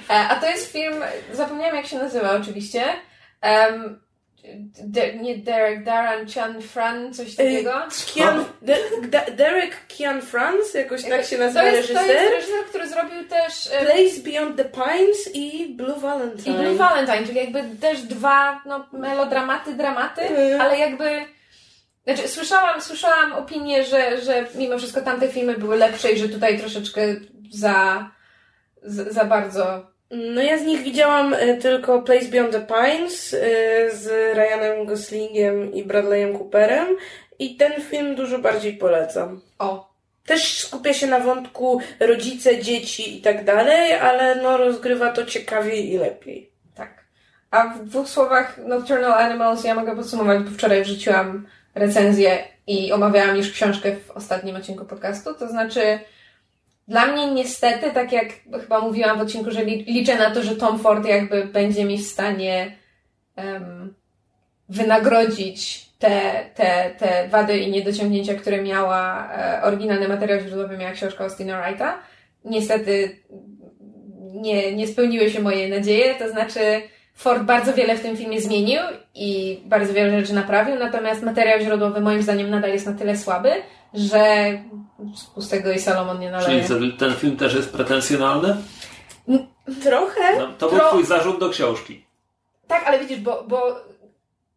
E, 0.10 0.14
A 0.30 0.36
to 0.36 0.48
jest 0.48 0.72
film, 0.72 0.96
zapomniałam 1.34 1.76
jak 1.76 1.86
się 1.86 1.98
nazywa 1.98 2.32
oczywiście. 2.32 2.84
Um, 3.44 4.03
De, 4.84 5.14
nie 5.14 5.38
Derek, 5.38 5.84
Darren, 5.84 6.28
Chan 6.28 6.62
Fran, 6.62 7.14
coś 7.14 7.36
takiego. 7.36 7.72
Kian, 8.14 8.46
De, 8.62 8.78
De, 9.08 9.22
Derek 9.32 9.88
Kian 9.88 10.22
Franz, 10.22 10.74
jakoś 10.74 11.04
tak 11.04 11.26
się 11.26 11.38
nazywa 11.38 11.62
to 11.62 11.68
jest, 11.68 11.88
to 11.88 11.94
reżyser. 11.94 12.16
jest 12.22 12.34
reżyser, 12.34 12.66
który 12.70 12.88
zrobił 12.88 13.28
też 13.28 13.70
Place 13.80 14.20
Beyond 14.24 14.58
the 14.58 14.66
Pines 14.66 15.30
i 15.36 15.74
Blue 15.76 16.00
Valentine. 16.00 16.56
i 16.56 16.58
Blue 16.60 16.76
Valentine, 16.76 17.26
czyli 17.26 17.38
jakby 17.38 17.64
też 17.82 18.02
dwa 18.02 18.62
no, 18.66 18.88
melodramaty, 18.94 19.74
dramaty, 19.74 20.22
Mhm. 20.22 20.62
ale 20.62 20.80
jakby 20.80 21.10
znaczy, 22.04 22.28
słyszałam, 22.28 22.82
słyszałam 22.82 23.34
opinię, 23.34 23.84
że, 23.84 24.22
że 24.22 24.46
mimo 24.56 24.78
wszystko 24.78 25.02
tamte 25.02 25.28
filmy 25.28 25.58
były 25.58 25.78
lepsze 25.78 26.12
i 26.12 26.18
że 26.20 26.30
tutaj 26.30 26.60
troszeczkę 26.60 27.02
za, 27.52 28.10
za, 28.84 29.04
za 29.12 29.26
bardzo 29.26 29.93
No 30.12 30.42
ja 30.42 30.58
z 30.58 30.62
nich 30.66 30.82
widziałam 30.82 31.34
e, 31.34 31.58
tylko 31.58 32.02
Place 32.02 32.26
Beyond 32.26 32.52
the 32.52 32.62
Pines 32.62 33.34
e, 33.34 33.38
z 33.96 34.36
Ryanem 34.36 34.86
Goslingiem 34.86 35.74
i 35.74 35.84
Bradleyem 35.84 36.34
Cooperem 36.38 36.88
i 37.40 37.56
ten 37.56 37.82
film 37.82 38.16
dużo 38.16 38.40
bardziej 38.40 38.74
polecam. 38.78 39.42
O, 39.60 39.94
Też 40.26 40.58
skupia 40.60 40.94
się 40.94 41.08
na 41.08 41.20
wątku 41.20 41.82
rodzice, 42.00 42.62
dzieci 42.62 43.18
i 43.18 43.22
tak 43.22 43.44
dalej, 43.46 43.94
ale 43.94 44.36
no 44.36 44.58
rozgrywa 44.58 45.12
to 45.12 45.26
ciekawiej 45.26 45.94
i 45.94 45.98
lepiej. 45.98 46.52
tak. 46.76 47.04
A 47.52 47.68
w 47.68 47.86
dwóch 47.86 48.10
słowach 48.10 48.58
Nocturnal 48.58 49.14
Animals 49.14 49.64
ja 49.64 49.76
mogę 49.76 49.96
podsumować, 49.96 50.40
bo 50.44 50.52
wczoraj 50.52 50.84
wrzuciłam 50.84 51.48
recenzję 51.76 52.44
i 52.68 52.92
omawiałam 52.92 53.38
już 53.38 53.52
książkę 53.52 53.96
w 53.96 54.12
ostatnim 54.12 54.56
odcinku 54.56 54.86
podcastu, 54.86 55.34
to 55.34 55.48
znaczy 55.48 56.00
dla 56.88 57.06
mnie 57.06 57.32
niestety, 57.32 57.92
tak 57.92 58.12
jak 58.12 58.26
chyba 58.62 58.80
mówiłam 58.80 59.18
w 59.18 59.22
odcinku, 59.22 59.52
że 59.52 59.64
li- 59.64 59.84
liczę 59.84 60.18
na 60.18 60.32
to, 60.32 60.44
że 60.44 60.56
Tom 60.56 60.80
Ford 60.80 61.06
jakby 61.06 61.46
będzie 61.46 61.86
mi 61.86 61.98
w 61.98 62.08
stanie 62.08 62.76
em, 63.36 63.94
wynagrodzić 64.70 65.86
te, 66.00 66.46
te, 66.56 66.92
te 66.98 67.28
wady 67.28 67.58
i 67.58 67.72
niedociągnięcia, 67.72 68.36
które 68.36 68.62
miała 68.62 69.32
e, 69.32 69.64
oryginalny 69.64 70.08
materiał 70.08 70.40
źródłowy, 70.40 70.78
miała 70.78 70.92
książka 70.92 71.24
Austina 71.24 71.62
Wrighta. 71.62 72.00
Niestety 72.46 73.20
nie, 74.34 74.76
nie 74.76 74.88
spełniły 74.88 75.30
się 75.30 75.42
moje 75.42 75.70
nadzieje, 75.70 76.16
to 76.16 76.30
znaczy 76.30 76.82
Ford 77.14 77.44
bardzo 77.44 77.74
wiele 77.74 77.98
w 77.98 78.02
tym 78.02 78.18
filmie 78.18 78.42
zmienił 78.42 78.80
i 79.16 79.62
bardzo 79.66 79.94
wiele 79.94 80.20
rzeczy 80.22 80.34
naprawił, 80.34 80.76
natomiast 80.80 81.24
materiał 81.24 81.60
źródłowy 81.60 82.02
moim 82.02 82.22
zdaniem 82.22 82.50
nadal 82.50 82.72
jest 82.72 82.86
na 82.86 82.94
tyle 82.94 83.18
słaby, 83.18 83.52
że 83.94 84.52
z 85.16 85.24
pustego 85.24 85.72
i 85.72 85.80
Salomon 85.80 86.20
nie 86.20 86.32
naleje. 86.32 86.68
Czyli 86.68 86.94
ten 86.94 87.14
film 87.16 87.38
też 87.38 87.54
jest 87.54 87.72
pretensjonalny? 87.72 88.56
Trochę. 89.84 90.38
No, 90.40 90.48
to 90.58 90.70
był 90.70 90.80
Tro- 90.80 90.90
twój 90.90 91.06
zarzut 91.06 91.40
do 91.40 91.50
książki. 91.50 92.06
Tak, 92.68 92.84
ale 92.88 93.00
widzisz, 93.00 93.20
bo, 93.20 93.44
bo 93.48 93.76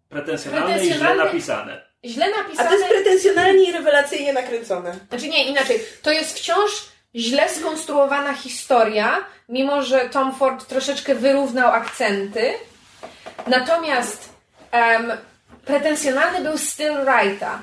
Pretensjonalne 0.09 0.84
i 0.86 0.92
źle 0.92 1.14
napisane. 1.14 1.82
źle 2.05 2.26
A 2.34 2.42
napisane... 2.42 2.68
to 2.68 2.74
jest 2.76 2.88
pretensjonalnie 2.88 3.68
i 3.68 3.72
rewelacyjnie 3.72 4.32
nakręcone. 4.32 4.99
Znaczy 5.09 5.28
nie, 5.28 5.44
inaczej. 5.44 5.80
To 6.03 6.12
jest 6.12 6.38
wciąż 6.38 6.70
źle 7.14 7.49
skonstruowana 7.49 8.34
historia, 8.34 9.24
mimo 9.49 9.82
że 9.82 10.01
Tom 10.01 10.34
Ford 10.34 10.66
troszeczkę 10.66 11.14
wyrównał 11.14 11.72
akcenty. 11.72 12.53
Natomiast 13.47 14.32
em, 14.70 15.12
pretensjonalny 15.64 16.40
był 16.49 16.59
styl 16.59 16.92
Wrighta, 16.94 17.62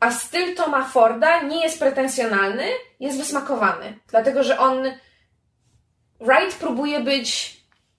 a 0.00 0.10
styl 0.10 0.54
Toma 0.54 0.84
Forda 0.84 1.42
nie 1.42 1.62
jest 1.62 1.78
pretensjonalny, 1.78 2.64
jest 3.00 3.18
wysmakowany. 3.18 3.98
Dlatego, 4.08 4.44
że 4.44 4.58
on 4.58 4.84
Wright 6.20 6.54
próbuje 6.58 7.00
być, 7.00 7.56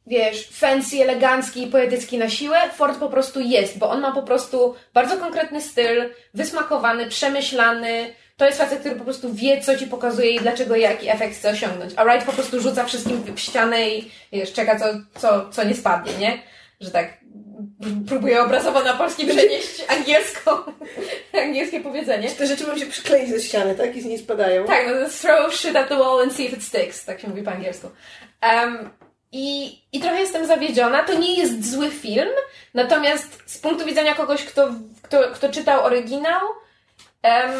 wiesz, 0.08 0.50
fancy, 0.52 1.02
elegancki 1.02 1.64
i 1.64 1.68
poetycki 1.68 2.18
na 2.18 2.30
siłę. 2.30 2.58
Ford 2.74 3.00
po 3.00 3.10
prostu 3.10 3.40
jest, 3.40 3.78
bo 3.78 3.90
on 3.90 4.02
ma 4.02 4.12
po 4.12 4.24
prostu 4.24 4.76
bardzo 4.94 5.18
konkretny 5.18 5.62
styl, 5.62 6.10
wysmakowany, 6.34 7.08
przemyślany. 7.08 8.14
To 8.38 8.46
jest 8.46 8.58
facet, 8.58 8.80
który 8.80 8.96
po 8.96 9.04
prostu 9.04 9.34
wie, 9.34 9.62
co 9.62 9.78
ci 9.78 9.88
pokazuje 9.88 10.32
i 10.32 10.40
dlaczego, 10.40 10.76
jaki 10.76 11.10
efekt 11.10 11.36
chce 11.36 11.50
osiągnąć. 11.50 11.94
A 11.96 12.06
Wright 12.06 12.26
po 12.26 12.34
prostu 12.34 12.62
rzuca 12.62 12.86
wszystkim 12.86 13.24
w 13.36 13.40
ścianę 13.40 13.90
i 13.90 14.12
wiesz, 14.32 14.54
czeka, 14.54 14.80
co, 14.80 14.86
co, 15.20 15.50
co 15.50 15.64
nie 15.64 15.76
spadnie, 15.76 16.14
nie? 16.18 16.42
Że 16.80 16.92
tak 16.92 17.21
próbuję 18.08 18.42
obrazowo 18.44 18.84
na 18.84 18.94
polski 18.94 19.28
przenieść 19.28 19.84
angielską, 19.88 20.52
angielskie 21.44 21.80
powiedzenie. 21.80 22.30
Te 22.30 22.48
rzeczy 22.48 22.68
mam 22.68 22.80
się 22.80 22.86
przykleić 22.86 23.30
ze 23.30 23.40
ściany, 23.40 23.76
tak? 23.76 23.96
I 23.96 24.02
z 24.02 24.06
niej 24.06 24.18
spadają. 24.18 24.66
Tak, 24.66 24.88
no 24.88 25.10
throw 25.22 25.56
shit 25.56 25.76
at 25.76 25.90
the 25.90 25.98
wall 25.98 26.22
and 26.24 26.34
see 26.34 26.46
if 26.46 26.56
it 26.56 26.64
sticks, 26.64 27.06
tak 27.06 27.22
się 27.22 27.28
mówi 27.28 27.44
po 27.44 27.52
angielsku. 27.52 27.88
Um, 28.44 28.90
i, 29.32 29.80
I 29.92 30.00
trochę 30.00 30.20
jestem 30.20 30.46
zawiedziona. 30.46 31.04
To 31.04 31.14
nie 31.20 31.36
jest 31.36 31.72
zły 31.72 31.90
film, 31.90 32.30
natomiast 32.74 33.44
z 33.46 33.58
punktu 33.58 33.86
widzenia 33.86 34.16
kogoś, 34.16 34.44
kto, 34.44 34.70
kto, 35.02 35.18
kto 35.34 35.50
czytał 35.50 35.86
oryginał, 35.86 36.42
em, 37.22 37.52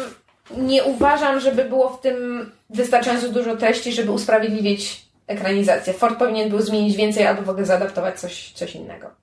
nie 0.56 0.84
uważam, 0.84 1.40
żeby 1.40 1.64
było 1.64 1.90
w 1.90 2.00
tym 2.00 2.50
wystarczająco 2.70 3.28
dużo 3.28 3.56
treści, 3.56 3.92
żeby 3.92 4.12
usprawiedliwić 4.12 5.02
ekranizację. 5.26 5.92
Ford 5.92 6.18
powinien 6.18 6.50
był 6.50 6.60
zmienić 6.60 6.96
więcej 6.96 7.26
albo 7.26 7.42
w 7.42 7.50
ogóle 7.50 7.66
zaadaptować 7.66 8.20
coś, 8.20 8.52
coś 8.52 8.74
innego. 8.74 9.21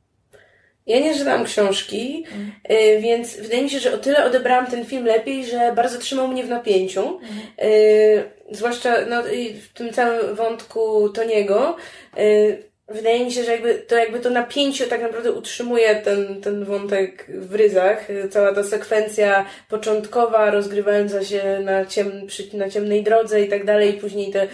Ja 0.90 1.00
nie 1.00 1.16
czytałam 1.16 1.46
książki, 1.46 2.26
y, 2.72 3.00
więc 3.02 3.36
wydaje 3.36 3.64
mi 3.64 3.70
się, 3.70 3.80
że 3.80 3.94
o 3.94 3.98
tyle 3.98 4.26
odebrałam 4.26 4.68
ten 4.68 4.86
film 4.86 5.06
lepiej, 5.06 5.46
że 5.46 5.74
bardzo 5.76 6.00
trzymał 6.00 6.28
mnie 6.28 6.44
w 6.44 6.50
napięciu. 6.50 7.20
Y, 7.64 8.24
zwłaszcza 8.52 8.96
no, 9.10 9.24
w 9.62 9.74
tym 9.74 9.94
całym 9.94 10.36
wątku 10.36 11.10
Toniego. 11.10 11.76
Y, 12.18 12.64
wydaje 12.88 13.26
mi 13.26 13.32
się, 13.32 13.44
że 13.44 13.52
jakby 13.52 13.74
to, 13.76 13.96
jakby 13.96 14.20
to 14.20 14.30
napięcie 14.30 14.88
tak 14.88 15.02
naprawdę 15.02 15.32
utrzymuje 15.32 15.96
ten, 15.96 16.42
ten 16.42 16.66
wątek 16.66 17.26
w 17.30 17.56
ryzach. 17.56 18.08
Cała 18.30 18.54
ta 18.54 18.64
sekwencja 18.64 19.46
początkowa, 19.70 20.52
rozgrywająca 20.52 21.24
się 21.26 21.60
na, 21.64 21.86
ciem, 21.86 22.28
przy, 22.28 22.58
na 22.58 22.70
ciemnej 22.70 23.04
drodze 23.04 23.42
i 23.42 23.50
tak 23.50 23.66
dalej, 23.66 23.94
później 23.94 24.32
te 24.32 24.48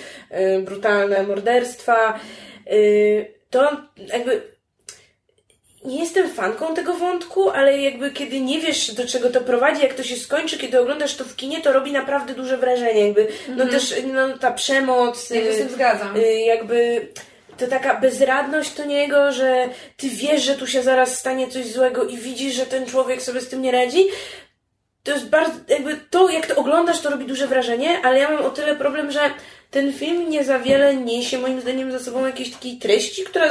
brutalne 0.61 1.23
morderstwa. 1.23 2.19
To 3.49 3.71
jakby 4.07 4.54
jestem 5.87 6.29
fanką 6.29 6.73
tego 6.73 6.93
wątku, 6.93 7.49
ale 7.49 7.81
jakby 7.81 8.11
kiedy 8.11 8.41
nie 8.41 8.59
wiesz 8.59 8.93
do 8.93 9.07
czego 9.07 9.29
to 9.29 9.41
prowadzi, 9.41 9.81
jak 9.81 9.93
to 9.93 10.03
się 10.03 10.15
skończy, 10.15 10.57
kiedy 10.57 10.79
oglądasz 10.79 11.15
to 11.15 11.23
w 11.23 11.35
kinie, 11.35 11.61
to 11.61 11.73
robi 11.73 11.91
naprawdę 11.91 12.33
duże 12.33 12.57
wrażenie. 12.57 13.05
Jakby, 13.05 13.27
no 13.47 13.67
też 13.67 13.93
no, 14.13 14.37
ta 14.37 14.51
przemoc, 14.51 15.29
Ja 15.29 15.41
się 15.41 15.53
z 15.53 15.57
tym 15.57 15.67
y, 15.67 15.69
zgadzam. 15.69 16.15
y, 16.17 16.33
jakby 16.39 17.07
to 17.57 17.67
taka 17.67 17.99
bezradność 17.99 18.73
to 18.73 18.85
niego, 18.85 19.31
że 19.31 19.69
ty 19.97 20.09
wiesz, 20.09 20.43
że 20.43 20.55
tu 20.55 20.67
się 20.67 20.83
zaraz 20.83 21.19
stanie 21.19 21.47
coś 21.47 21.65
złego 21.65 22.03
i 22.03 22.17
widzisz, 22.17 22.53
że 22.53 22.65
ten 22.65 22.85
człowiek 22.85 23.21
sobie 23.21 23.41
z 23.41 23.49
tym 23.49 23.61
nie 23.61 23.71
radzi. 23.71 24.07
To 25.03 25.11
jest 25.11 25.29
bardzo, 25.29 25.53
jakby 25.67 25.97
to, 26.09 26.29
jak 26.29 26.47
to 26.47 26.55
oglądasz, 26.55 27.01
to 27.01 27.09
robi 27.09 27.25
duże 27.25 27.47
wrażenie, 27.47 27.99
ale 28.03 28.19
ja 28.19 28.31
mam 28.31 28.45
o 28.45 28.49
tyle 28.49 28.75
problem, 28.75 29.11
że 29.11 29.19
ten 29.75 29.93
film 29.93 30.29
nie 30.29 30.43
za 30.43 30.59
wiele 30.59 30.95
niesie 30.95 31.37
moim 31.37 31.61
zdaniem 31.61 31.91
za 31.91 31.99
sobą 31.99 32.25
jakiejś 32.25 32.51
takiej 32.51 32.77
treści, 32.77 33.23
która 33.23 33.49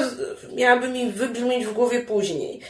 miałaby 0.52 0.88
mi 0.88 1.10
wybrzmieć 1.10 1.66
w 1.66 1.72
głowie 1.72 2.00
później. 2.00 2.60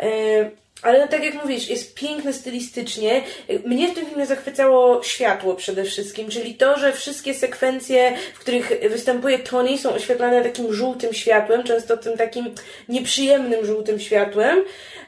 E, 0.00 0.50
ale 0.82 1.08
tak 1.08 1.24
jak 1.24 1.34
mówisz, 1.34 1.68
jest 1.68 1.94
piękne 1.94 2.32
stylistycznie. 2.32 3.22
Mnie 3.64 3.88
w 3.88 3.94
tym 3.94 4.06
filmie 4.06 4.26
zachwycało 4.26 5.02
światło 5.02 5.54
przede 5.54 5.84
wszystkim, 5.84 6.28
czyli 6.28 6.54
to, 6.54 6.78
że 6.78 6.92
wszystkie 6.92 7.34
sekwencje, 7.34 8.16
w 8.34 8.38
których 8.38 8.72
występuje 8.90 9.38
Tony, 9.38 9.78
są 9.78 9.92
oświetlane 9.92 10.42
takim 10.42 10.72
żółtym 10.72 11.14
światłem, 11.14 11.64
często 11.64 11.96
tym 11.96 12.16
takim 12.16 12.54
nieprzyjemnym 12.88 13.66
żółtym 13.66 14.00
światłem, 14.00 14.58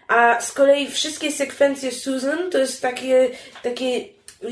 a 0.09 0.40
z 0.40 0.53
kolei 0.53 0.90
wszystkie 0.90 1.32
sekwencje 1.32 1.92
Susan 1.92 2.51
to 2.51 2.59
jest 2.59 2.82
takie, 2.82 3.28
takie 3.62 4.05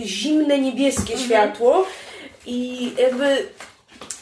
zimne, 0.04 0.58
niebieskie 0.58 1.18
światło 1.18 1.86
i 2.48 2.92
jakby 2.98 3.48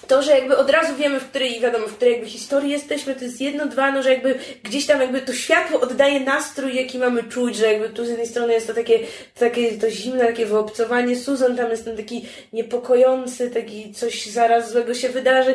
to, 0.07 0.23
że 0.23 0.31
jakby 0.31 0.57
od 0.57 0.71
razu 0.71 0.97
wiemy, 0.97 1.21
w 1.21 1.29
której, 1.29 1.61
wiadomo, 1.61 1.87
w 1.87 1.97
której 1.97 2.15
jakby 2.15 2.29
historii 2.29 2.71
jesteśmy, 2.71 3.15
to 3.15 3.25
jest 3.25 3.41
jedno, 3.41 3.67
dwa, 3.67 3.91
no, 3.91 4.03
że 4.03 4.11
jakby 4.11 4.39
gdzieś 4.63 4.87
tam 4.87 5.01
jakby 5.01 5.21
to 5.21 5.33
światło 5.33 5.81
oddaje 5.81 6.21
nastrój, 6.21 6.77
jaki 6.77 6.99
mamy 6.99 7.25
czuć, 7.25 7.57
że 7.57 7.73
jakby 7.73 7.89
tu 7.89 8.05
z 8.05 8.09
jednej 8.09 8.27
strony 8.27 8.53
jest 8.53 8.67
to 8.67 8.75
takie, 8.75 8.99
takie 9.39 9.73
to 9.73 9.91
zimne, 9.91 10.27
takie 10.27 10.47
wyobcowanie, 10.47 11.17
Susan 11.17 11.57
tam 11.57 11.71
jest 11.71 11.85
ten 11.85 11.97
taki 11.97 12.27
niepokojący, 12.53 13.51
taki 13.51 13.93
coś 13.93 14.27
zaraz 14.27 14.73
złego 14.73 14.95
się 14.95 15.09
wydarzy. 15.09 15.55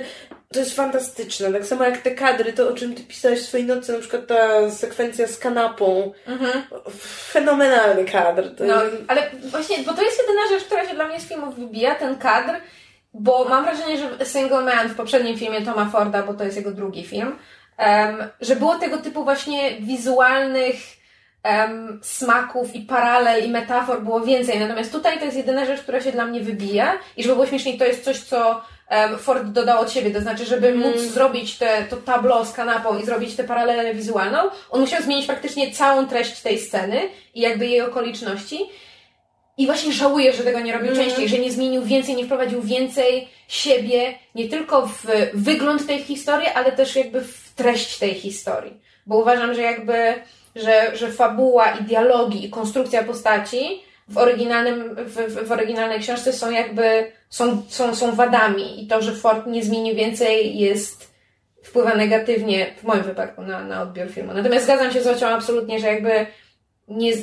To 0.54 0.60
jest 0.60 0.76
fantastyczne. 0.76 1.52
Tak 1.54 1.66
samo 1.66 1.84
jak 1.84 1.97
te 1.97 2.12
kadry, 2.12 2.54
to 2.54 2.70
o 2.70 2.74
czym 2.74 2.95
ty 2.95 3.04
pisałeś 3.04 3.39
w 3.39 3.45
swojej 3.45 3.66
nocy, 3.66 3.93
na 3.93 3.99
przykład 3.99 4.28
ta 4.28 4.72
sekwencja 4.72 5.28
z 5.28 5.38
kanapą. 5.38 6.14
Fenomenalny 7.32 8.06
kadr. 8.06 8.43
No, 8.60 8.76
ale 9.08 9.32
właśnie, 9.43 9.78
bo 9.78 9.93
to 9.93 10.02
jest 10.02 10.22
jedyna 10.22 10.41
rzecz, 10.49 10.64
która 10.64 10.88
się 10.88 10.95
dla 10.95 11.08
mnie 11.08 11.20
z 11.20 11.28
filmów 11.28 11.56
wybija, 11.56 11.95
ten 11.95 12.18
kadr, 12.18 12.54
bo 13.14 13.45
mam 13.49 13.64
wrażenie, 13.64 13.97
że 13.97 14.26
Single 14.26 14.62
Man 14.62 14.89
w 14.89 14.95
poprzednim 14.95 15.38
filmie 15.38 15.62
Toma 15.62 15.86
Forda, 15.86 16.24
bo 16.24 16.34
to 16.34 16.43
jest 16.43 16.57
jego 16.57 16.72
drugi 16.72 17.05
film, 17.05 17.36
em, 17.78 18.16
że 18.41 18.55
było 18.55 18.76
tego 18.76 18.97
typu 18.97 19.24
właśnie 19.24 19.72
wizualnych 19.80 20.76
em, 21.43 21.99
smaków 22.03 22.76
i 22.76 22.82
paralel 22.82 23.45
i 23.45 23.49
metafor 23.49 24.01
było 24.01 24.22
więcej, 24.22 24.59
natomiast 24.59 24.91
tutaj 24.91 25.20
to 25.20 25.26
jest 25.26 25.38
jedyna 25.38 25.66
rzecz, 25.66 25.82
która 25.82 26.01
się 26.01 26.12
dla 26.12 26.26
mnie 26.26 26.41
wybija 26.41 26.93
i 27.18 27.24
żeby 27.24 27.36
było 27.36 27.47
śmieszniej, 27.47 27.78
to 27.78 27.86
jest 27.86 28.03
coś, 28.03 28.20
co 28.20 28.62
em, 28.88 29.18
Ford 29.18 29.47
dodał 29.47 29.82
od 29.82 29.91
siebie, 29.91 30.12
to 30.12 30.22
znaczy, 30.22 30.45
żeby 30.45 30.76
móc 30.76 30.97
zrobić 30.97 31.57
te, 31.57 31.84
to 31.89 31.97
tableau 31.97 32.45
z 32.45 32.53
kanapą 32.53 32.99
i 32.99 33.05
zrobić 33.05 33.36
tę 33.36 33.43
paralelę 33.43 33.93
wizualną, 33.93 34.39
on 34.70 34.82
musiał 34.82 35.01
zmienić 35.01 35.26
praktycznie 35.26 35.72
całą 35.72 36.07
treść 36.07 36.41
tej 36.41 36.59
sceny 36.59 37.01
i 37.36 37.41
jakby 37.41 37.68
jej 37.68 37.82
okoliczności. 37.82 38.59
I 39.58 39.66
właśnie 39.66 39.93
żałuję, 39.93 40.34
że 40.34 40.43
tego 40.43 40.60
nie 40.60 40.74
robił 40.74 40.95
częściej, 40.95 41.30
że 41.30 41.38
nie 41.38 41.52
zmienił 41.52 41.84
więcej, 41.84 42.16
nie 42.16 42.26
wprowadził 42.26 42.62
więcej 42.62 43.28
siebie, 43.47 44.14
nie 44.36 44.49
tylko 44.49 44.88
w 44.88 45.06
wygląd 45.34 45.88
tej 45.88 45.99
historii, 45.99 46.47
ale 46.47 46.72
też 46.72 46.95
jakby 46.95 47.22
w 47.22 47.54
treść 47.56 47.99
tej 47.99 48.14
historii. 48.14 48.82
Bo 49.06 49.18
uważam, 49.18 49.54
że 49.54 49.62
jakby, 49.62 50.14
że, 50.56 50.97
że 50.97 51.12
fabuła 51.12 51.72
i 51.72 51.84
dialogi 51.84 52.45
i 52.45 52.49
konstrukcja 52.49 53.04
postaci 53.04 53.82
w 54.08 54.18
oryginalnym, 54.18 54.95
w, 54.95 55.47
w, 55.47 55.52
oryginalnej 55.52 55.99
książce 55.99 56.34
są 56.34 56.52
jakby, 56.52 57.12
są, 57.30 57.64
są, 57.70 57.95
są 57.95 58.16
wadami 58.16 58.84
i 58.84 58.88
to, 58.88 59.02
że 59.02 59.16
Ford 59.16 59.47
nie 59.47 59.64
zmienił 59.64 59.95
więcej 59.95 60.60
jest, 60.60 61.12
wpływa 61.64 61.95
negatywnie 61.95 62.76
w 62.78 62.84
moim 62.84 63.04
wypadku 63.04 63.41
na, 63.41 63.64
na 63.64 63.82
odbiór 63.82 64.10
filmu. 64.10 64.34
Natomiast 64.34 64.66
zgadzam 64.66 64.91
się 64.91 65.02
z 65.02 65.08
Ocią 65.08 65.28
absolutnie, 65.28 65.80
że 65.80 65.88
jakby 65.88 66.26
nie, 66.88 67.14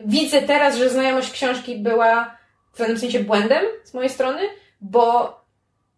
widzę 0.00 0.42
teraz, 0.42 0.76
że 0.76 0.90
znajomość 0.90 1.30
książki 1.30 1.76
była 1.76 2.36
w 2.72 2.76
pewnym 2.76 2.98
sensie 2.98 3.20
błędem 3.20 3.64
z 3.84 3.94
mojej 3.94 4.10
strony, 4.10 4.40
bo 4.80 5.36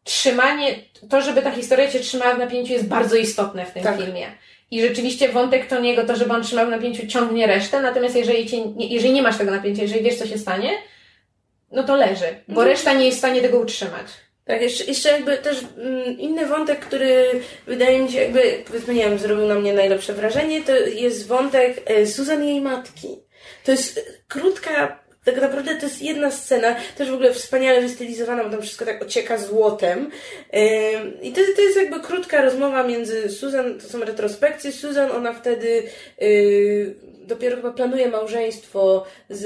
trzymanie, 0.04 0.74
to, 1.10 1.22
żeby 1.22 1.42
ta 1.42 1.50
historia 1.50 1.90
cię 1.90 2.00
trzymała 2.00 2.34
w 2.34 2.38
napięciu 2.38 2.72
jest 2.72 2.88
bardzo 2.88 3.16
istotne 3.16 3.66
w 3.66 3.70
tym 3.72 3.82
Tak. 3.82 3.96
filmie. 3.96 4.26
I 4.70 4.80
rzeczywiście 4.80 5.28
wątek 5.28 5.66
Toniego, 5.66 6.04
to, 6.04 6.16
żeby 6.16 6.32
on 6.32 6.42
trzymał 6.42 6.66
w 6.66 6.70
napięciu, 6.70 7.06
ciągnie 7.06 7.46
resztę, 7.46 7.82
natomiast 7.82 8.16
jeżeli, 8.16 8.46
cię, 8.46 8.56
jeżeli 8.78 9.12
nie 9.12 9.22
masz 9.22 9.38
tego 9.38 9.50
napięcia, 9.50 9.82
jeżeli 9.82 10.04
wiesz, 10.04 10.16
co 10.18 10.26
się 10.26 10.38
stanie, 10.38 10.70
no 11.72 11.82
to 11.82 11.96
leży, 11.96 12.24
bo 12.48 12.52
Mhm. 12.60 12.68
reszta 12.68 12.92
nie 12.92 13.04
jest 13.04 13.16
w 13.16 13.20
stanie 13.20 13.40
tego 13.40 13.58
utrzymać. 13.58 14.06
Tak, 14.44 14.62
jeszcze, 14.62 14.84
jeszcze 14.84 15.10
jakby 15.12 15.38
też 15.38 15.60
mm, 15.78 16.18
inny 16.18 16.46
wątek, 16.46 16.80
który 16.80 17.24
wydaje 17.66 17.98
mi 17.98 18.12
się 18.12 18.20
jakby, 18.20 18.62
powiedzmy, 18.66 18.94
nie 18.94 19.02
wiem, 19.04 19.18
zrobił 19.18 19.46
na 19.46 19.54
mnie 19.54 19.72
najlepsze 19.72 20.12
wrażenie, 20.12 20.62
to 20.62 20.76
jest 20.76 21.26
wątek 21.26 21.82
e, 21.86 22.06
Susan 22.06 22.44
i 22.44 22.48
jej 22.48 22.60
matki. 22.60 23.08
To 23.64 23.72
jest 23.72 24.20
krótka, 24.28 24.98
tak 25.24 25.40
naprawdę 25.40 25.76
to 25.76 25.86
jest 25.86 26.02
jedna 26.02 26.30
scena, 26.30 26.76
też 26.96 27.10
w 27.10 27.14
ogóle 27.14 27.34
wspaniale 27.34 27.80
wystylizowana, 27.80 28.44
bo 28.44 28.50
tam 28.50 28.62
wszystko 28.62 28.84
tak 28.84 29.02
ocieka 29.02 29.38
złotem. 29.38 30.10
I 31.22 31.32
to, 31.32 31.40
to 31.56 31.62
jest 31.62 31.76
jakby 31.76 32.00
krótka 32.00 32.42
rozmowa 32.42 32.82
między 32.82 33.30
Susan, 33.30 33.80
to 33.80 33.88
są 33.88 34.00
retrospekcje, 34.00 34.72
Susan, 34.72 35.10
ona 35.10 35.32
wtedy 35.32 35.82
y, 36.22 36.94
dopiero 37.24 37.56
chyba 37.56 37.72
planuje 37.72 38.08
małżeństwo 38.08 39.06
z 39.30 39.44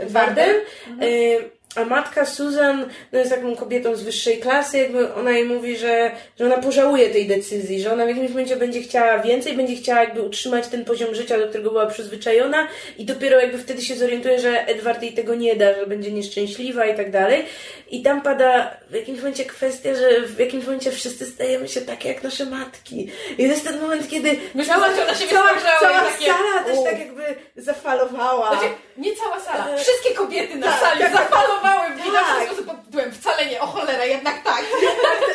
Edwardem, 0.00 0.56
y, 1.02 1.57
a 1.78 1.84
matka 1.84 2.26
Susan 2.26 2.86
no 3.12 3.18
jest 3.18 3.30
taką 3.30 3.56
kobietą 3.56 3.96
z 3.96 4.02
wyższej 4.02 4.38
klasy, 4.38 4.78
jakby 4.78 5.14
ona 5.14 5.30
jej 5.30 5.44
mówi, 5.44 5.76
że, 5.76 6.10
że 6.38 6.46
ona 6.46 6.58
pożałuje 6.58 7.10
tej 7.10 7.28
decyzji, 7.28 7.82
że 7.82 7.92
ona 7.92 8.04
w 8.04 8.08
jakimś 8.08 8.28
momencie 8.28 8.56
będzie 8.56 8.82
chciała 8.82 9.18
więcej, 9.18 9.56
będzie 9.56 9.76
chciała 9.76 10.00
jakby 10.00 10.22
utrzymać 10.22 10.68
ten 10.68 10.84
poziom 10.84 11.14
życia, 11.14 11.38
do 11.38 11.48
którego 11.48 11.70
była 11.70 11.86
przyzwyczajona 11.86 12.68
i 12.98 13.04
dopiero 13.04 13.40
jakby 13.40 13.58
wtedy 13.58 13.82
się 13.82 13.96
zorientuje, 13.96 14.40
że 14.40 14.66
Edward 14.66 15.02
jej 15.02 15.12
tego 15.12 15.34
nie 15.34 15.56
da, 15.56 15.74
że 15.74 15.86
będzie 15.86 16.12
nieszczęśliwa 16.12 16.86
i 16.86 16.96
tak 16.96 17.10
dalej. 17.10 17.44
I 17.90 18.02
tam 18.02 18.22
pada 18.22 18.76
w 18.90 18.94
jakimś 18.94 19.18
momencie 19.18 19.44
kwestia, 19.44 19.94
że 19.94 20.20
w 20.20 20.38
jakimś 20.38 20.64
momencie 20.64 20.90
wszyscy 20.90 21.26
stajemy 21.26 21.68
się 21.68 21.80
takie 21.80 22.08
jak 22.08 22.22
nasze 22.22 22.46
matki. 22.46 23.10
I 23.38 23.42
to 23.42 23.42
jest 23.42 23.64
ten 23.64 23.80
moment, 23.80 24.08
kiedy 24.08 24.36
Myślałam, 24.54 24.96
że 24.96 25.06
na 25.06 25.14
siebie 25.14 25.32
cała, 25.32 25.48
spojrzały 25.48 25.78
cała 25.80 26.00
i 26.00 26.12
takie, 26.12 26.26
sala 26.26 26.64
też 26.64 26.84
tak 26.84 26.98
jakby 26.98 27.36
zafalowała. 27.56 28.50
Znaczy, 28.50 28.74
nie 28.96 29.16
cała 29.16 29.40
sala. 29.40 29.68
E, 29.68 29.78
Wszystkie 29.78 30.14
kobiety 30.14 30.56
na 30.56 30.66
tak, 30.66 30.80
sali 30.80 31.00
tak, 31.00 31.12
zafalowały 31.12 31.67
w 31.76 32.12
tak. 32.12 32.46
sposób 32.46 32.84
tytułem 32.84 33.12
wcale 33.12 33.46
nie, 33.46 33.60
o 33.60 33.66
cholera, 33.66 34.04
jednak 34.04 34.42
tak. 34.42 34.62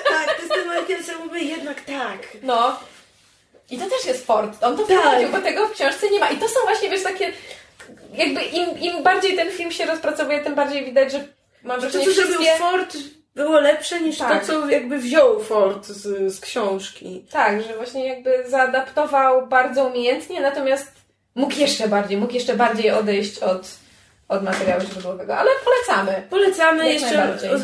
tak, 0.09 0.35
to 0.35 0.41
jest 0.41 0.53
ten 0.53 0.67
moment, 0.67 0.87
kiedy 0.87 1.03
sobie 1.03 1.25
mówię, 1.25 1.39
jednak 1.39 1.81
tak. 1.81 2.19
No. 2.43 2.79
I 3.69 3.77
to 3.77 3.85
też 3.89 4.05
jest 4.05 4.25
Ford. 4.25 4.63
On 4.63 4.77
to 4.77 4.83
Tak. 4.83 4.97
wprowadził, 4.97 5.29
bo 5.29 5.39
tego 5.39 5.67
w 5.67 5.71
książce 5.71 6.09
nie 6.09 6.19
ma. 6.19 6.29
I 6.29 6.37
to 6.37 6.47
są 6.47 6.59
właśnie, 6.65 6.89
wiesz, 6.89 7.03
takie... 7.03 7.33
Jakby 8.13 8.41
im, 8.43 8.79
im 8.79 9.03
bardziej 9.03 9.35
ten 9.35 9.51
film 9.51 9.71
się 9.71 9.85
rozpracowuje, 9.85 10.39
tym 10.39 10.55
bardziej 10.55 10.85
widać, 10.85 11.11
że 11.11 11.27
mam 11.63 11.81
Że 11.81 11.87
to, 11.87 11.91
wrażenie, 11.93 12.05
co 12.05 12.21
zrobił 12.21 12.33
wszystkie... 12.33 12.57
Ford, 12.57 12.97
było 13.35 13.59
lepsze 13.59 14.01
niż 14.01 14.17
Tak. 14.17 14.45
to, 14.45 14.47
co 14.47 14.69
jakby 14.69 14.97
wziął 14.97 15.43
Ford 15.43 15.85
z, 15.85 16.33
z 16.33 16.39
książki. 16.39 17.25
Tak, 17.31 17.61
że 17.63 17.77
właśnie 17.77 18.07
jakby 18.07 18.43
zaadaptował 18.47 19.47
bardzo 19.47 19.85
umiejętnie, 19.85 20.41
natomiast 20.41 20.91
mógł 21.35 21.55
jeszcze 21.55 21.87
bardziej, 21.87 22.17
mógł 22.17 22.33
jeszcze 22.33 22.55
bardziej 22.55 22.91
odejść 22.91 23.39
od, 23.39 23.67
od 24.27 24.43
materiału 24.43 24.81
źródłowego. 24.81 25.37
Ale 25.37 25.49
polecamy. 25.65 26.27
Polecamy 26.29 26.83
Jak 26.93 27.01
jeszcze 27.01 27.23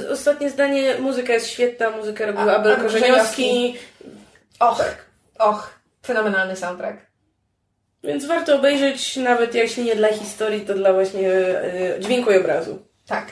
o, 0.10 0.14
ostatnie 0.14 0.50
zdanie. 0.50 0.96
Muzyka 1.00 1.34
jest 1.34 1.48
świetna, 1.50 1.90
muzykę 1.90 2.26
robił 2.26 2.50
A- 2.50 2.56
Abel 2.56 2.76
Korzeniowski, 2.78 3.76
Och, 4.60 4.82
och, 5.40 5.70
fenomenalny 6.06 6.56
soundtrack. 6.56 6.98
więc 8.04 8.26
warto 8.26 8.56
obejrzeć, 8.56 9.18
nawet 9.18 9.56
jeśli 9.56 9.84
nie 9.84 9.96
dla 9.96 10.08
historii, 10.14 10.62
to 10.66 10.74
dla 10.74 10.94
właśnie 10.94 11.32
e, 11.32 12.00
dźwięku 12.00 12.32
i 12.32 12.38
obrazu. 12.38 12.80
Tak. 13.08 13.26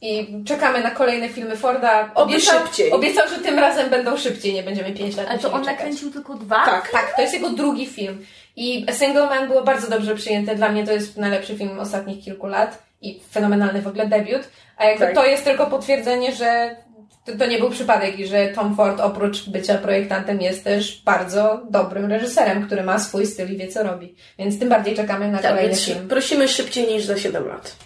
I 0.00 0.44
czekamy 0.46 0.80
na 0.82 0.90
kolejne 0.90 1.28
filmy 1.28 1.56
Forda. 1.56 2.10
Oby 2.14 2.40
szybciej. 2.40 2.92
Obiecał, 2.92 3.28
że 3.28 3.38
tym 3.38 3.58
razem 3.58 3.90
będą 3.90 4.16
szybciej, 4.16 4.54
nie 4.54 4.62
będziemy 4.62 4.92
5 4.92 5.16
lat 5.16 5.26
Ale 5.28 5.38
to 5.38 5.52
on 5.52 5.60
czekać. 5.64 5.76
nakręcił 5.78 6.10
tylko 6.12 6.34
dwa? 6.34 6.64
Tak. 6.64 6.90
Tak, 6.90 7.16
to 7.16 7.22
jest 7.22 7.34
jego 7.34 7.50
drugi 7.50 7.86
film. 7.86 8.26
I 8.56 8.86
A 8.88 8.92
Single 8.92 9.26
Man 9.26 9.48
było 9.48 9.62
bardzo 9.64 9.90
dobrze 9.90 10.14
przyjęte. 10.14 10.54
Dla 10.54 10.68
mnie 10.68 10.86
to 10.86 10.92
jest 10.92 11.16
najlepszy 11.16 11.56
film 11.58 11.78
ostatnich 11.78 12.24
kilku 12.24 12.46
lat 12.46 12.82
i 13.00 13.20
fenomenalny 13.30 13.82
w 13.82 13.86
ogóle 13.86 14.06
debiut. 14.06 14.42
A 14.76 14.84
jakby 14.84 15.04
Tak. 15.06 15.14
to 15.14 15.24
jest 15.26 15.44
tylko 15.44 15.66
potwierdzenie, 15.66 16.32
że 16.34 16.76
to, 17.24 17.36
to 17.36 17.46
nie 17.46 17.58
był 17.58 17.70
przypadek 17.70 18.18
i 18.18 18.26
że 18.26 18.48
Tom 18.48 18.76
Ford 18.76 19.00
oprócz 19.00 19.48
bycia 19.48 19.78
projektantem 19.78 20.40
jest 20.40 20.64
też 20.64 21.02
bardzo 21.04 21.60
dobrym 21.70 22.06
reżyserem, 22.12 22.66
który 22.66 22.82
ma 22.82 22.98
swój 22.98 23.26
styl 23.26 23.52
i 23.54 23.56
wie 23.56 23.68
co 23.68 23.82
robi. 23.82 24.14
Więc 24.38 24.58
tym 24.58 24.68
bardziej 24.68 24.96
czekamy 24.96 25.28
na 25.30 25.38
Tak, 25.38 25.50
kolejny 25.50 25.76
film. 25.76 26.08
prosimy 26.08 26.48
szybciej 26.48 26.88
niż 26.94 27.04
za 27.04 27.18
7 27.18 27.48
lat. 27.48 27.76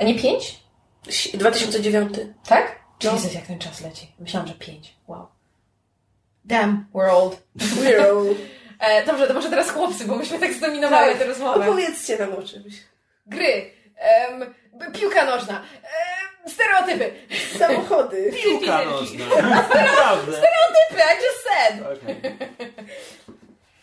A 0.00 0.04
nie 0.04 0.14
pięć? 0.14 0.60
2009. 1.34 2.14
Tak? 2.48 2.78
No. 3.04 3.12
Jezus, 3.12 3.34
jak 3.34 3.46
ten 3.46 3.58
czas 3.58 3.80
leci. 3.80 4.12
Myślałam, 4.20 4.48
że 4.48 4.54
pięć. 4.54 4.94
Wow. 5.08 5.26
Damn 6.44 6.86
world. 6.94 7.42
Weirdo. 7.56 8.24
E, 8.86 9.04
dobrze, 9.06 9.26
to 9.26 9.34
może 9.34 9.50
teraz 9.50 9.70
chłopcy, 9.70 10.04
bo 10.04 10.16
myśmy 10.16 10.38
tak 10.38 10.52
zdominowały 10.52 11.08
Tak. 11.08 11.18
tę 11.18 11.24
rozmowę. 11.26 11.60
Opowiedzcie 11.68 12.18
nam 12.18 12.32
o 12.32 12.42
czymś. 12.42 12.74
Gry. 13.26 13.70
Em, 13.96 14.54
piłka 14.92 15.24
nożna. 15.24 15.62
Em, 15.82 16.50
stereotypy. 16.50 17.12
Samochody. 17.58 18.32
Piłka 18.42 18.84
nożna. 18.84 19.24
Naprawdę. 19.56 20.32
Stereotypy, 20.32 21.02
I 21.12 21.16
just 21.24 21.44
said. 21.48 21.82
Okej. 22.02 22.16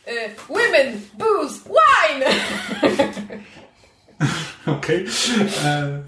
E, 0.07 0.29
women, 0.49 1.01
booze, 1.13 1.59
wine. 1.65 2.25
Okej. 4.77 5.05
E, 5.65 6.01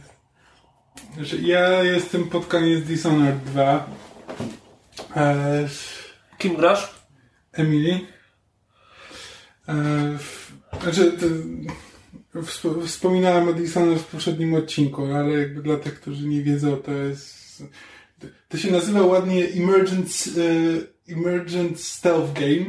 Znaczy, 1.16 1.38
ja 1.42 1.84
jestem 1.84 2.30
pod 2.30 2.46
koniec 2.46 2.84
Dishonored 2.86 3.44
2. 3.44 3.86
E, 5.16 5.34
Kim 6.38 6.56
grasz? 6.56 6.90
Emily. 7.54 8.00
E, 9.68 10.18
Znaczy, 10.84 11.12
to, 11.12 11.26
wsp- 12.42 12.86
wspominałem 12.88 13.54
Dishonored 13.54 14.00
w 14.02 14.06
poprzednim 14.06 14.54
odcinku, 14.54 15.06
ale 15.06 15.30
jakby 15.32 15.62
dla 15.62 15.78
tych, 15.78 16.02
którzy 16.02 16.28
nie 16.28 16.42
wiedzą, 16.42 16.76
to 16.78 16.92
jest... 16.92 17.64
To 18.50 18.58
się 18.58 18.72
nazywa 18.72 19.02
ładnie 19.02 19.48
Emergent, 19.48 20.24
e, 21.08 21.14
Emergent 21.14 21.80
Stealth 21.80 22.34
Game, 22.34 22.66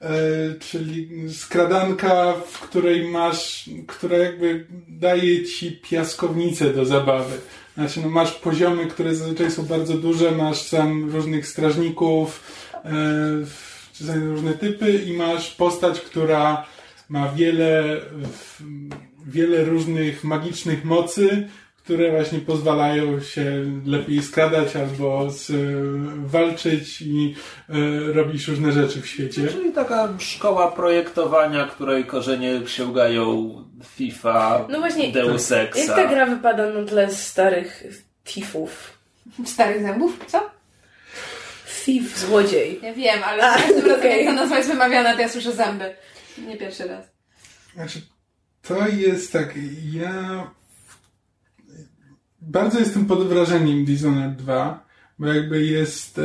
e, 0.00 0.18
czyli 0.58 1.10
skradanka, 1.34 2.34
w 2.50 2.60
której 2.60 3.08
masz, 3.08 3.70
która 3.86 4.18
jakby 4.18 4.66
daje 4.88 5.44
ci 5.44 5.72
piaskownicę 5.72 6.72
do 6.72 6.84
zabawy. 6.84 7.36
Znaczy, 7.74 8.00
no 8.00 8.08
masz 8.08 8.32
poziomy, 8.32 8.86
które 8.86 9.14
zazwyczaj 9.14 9.50
są 9.50 9.66
bardzo 9.66 9.94
duże, 9.94 10.30
masz 10.30 10.70
tam 10.70 11.10
różnych 11.10 11.46
strażników, 11.48 12.40
czasami 12.82 13.73
różne 14.12 14.52
typy 14.52 14.92
i 14.92 15.16
masz 15.16 15.50
postać, 15.50 16.00
która 16.00 16.66
ma 17.08 17.28
wiele, 17.28 18.00
wiele 19.26 19.64
różnych 19.64 20.24
magicznych 20.24 20.84
mocy, 20.84 21.48
które 21.84 22.10
właśnie 22.10 22.38
pozwalają 22.38 23.20
się 23.20 23.64
lepiej 23.86 24.22
skradać 24.22 24.76
albo 24.76 25.30
z, 25.30 25.52
walczyć 26.26 27.02
i 27.02 27.34
e, 27.68 28.12
robić 28.12 28.48
różne 28.48 28.72
rzeczy 28.72 29.00
w 29.00 29.06
świecie. 29.06 29.48
Czyli 29.48 29.72
taka 29.72 30.08
szkoła 30.18 30.72
projektowania, 30.72 31.64
której 31.66 32.04
korzenie 32.04 32.60
sięgają 32.66 33.54
FIFA, 33.84 34.66
No 34.70 34.78
właśnie, 34.80 35.12
Deus 35.12 35.52
Exa. 35.52 35.78
Jak 35.80 35.96
ta 35.96 36.06
gra 36.06 36.26
wypada 36.26 36.70
na 36.70 36.84
tle 36.84 37.10
starych 37.10 37.84
thiefów? 38.24 38.98
Starych 39.44 39.82
zębów? 39.82 40.24
Co? 40.26 40.53
Thief, 41.84 42.18
złodziej. 42.18 42.80
Ja 42.82 42.94
wiem, 42.94 43.20
ale 43.24 43.42
A, 43.46 43.58
za 43.58 43.62
każdym 43.62 43.76
razem 43.86 43.98
okej. 43.98 44.24
jak 44.24 44.34
ta 44.34 44.40
nazwa 44.40 44.56
jest 44.56 44.70
wymawiana, 44.70 45.14
to 45.14 45.20
ja 45.20 45.28
słyszę 45.28 45.52
zęby. 45.52 45.94
Nie 46.48 46.56
pierwszy 46.56 46.88
raz. 46.88 47.06
Znaczy, 47.74 48.00
to 48.62 48.88
jest 48.88 49.32
tak, 49.32 49.54
ja 49.92 50.50
bardzo 52.40 52.78
jestem 52.78 53.06
pod 53.06 53.28
wrażeniem 53.28 53.84
Dishonored 53.84 54.36
2, 54.36 54.84
bo 55.18 55.26
jakby 55.26 55.64
jest, 55.66 56.18
e, 56.18 56.22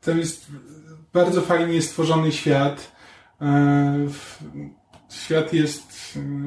to 0.00 0.10
jest 0.10 0.46
bardzo 1.12 1.40
fajnie 1.40 1.82
stworzony 1.82 2.32
świat. 2.32 2.92
E, 3.40 4.06
w- 4.08 4.38
świat 5.14 5.52
jest 5.52 5.92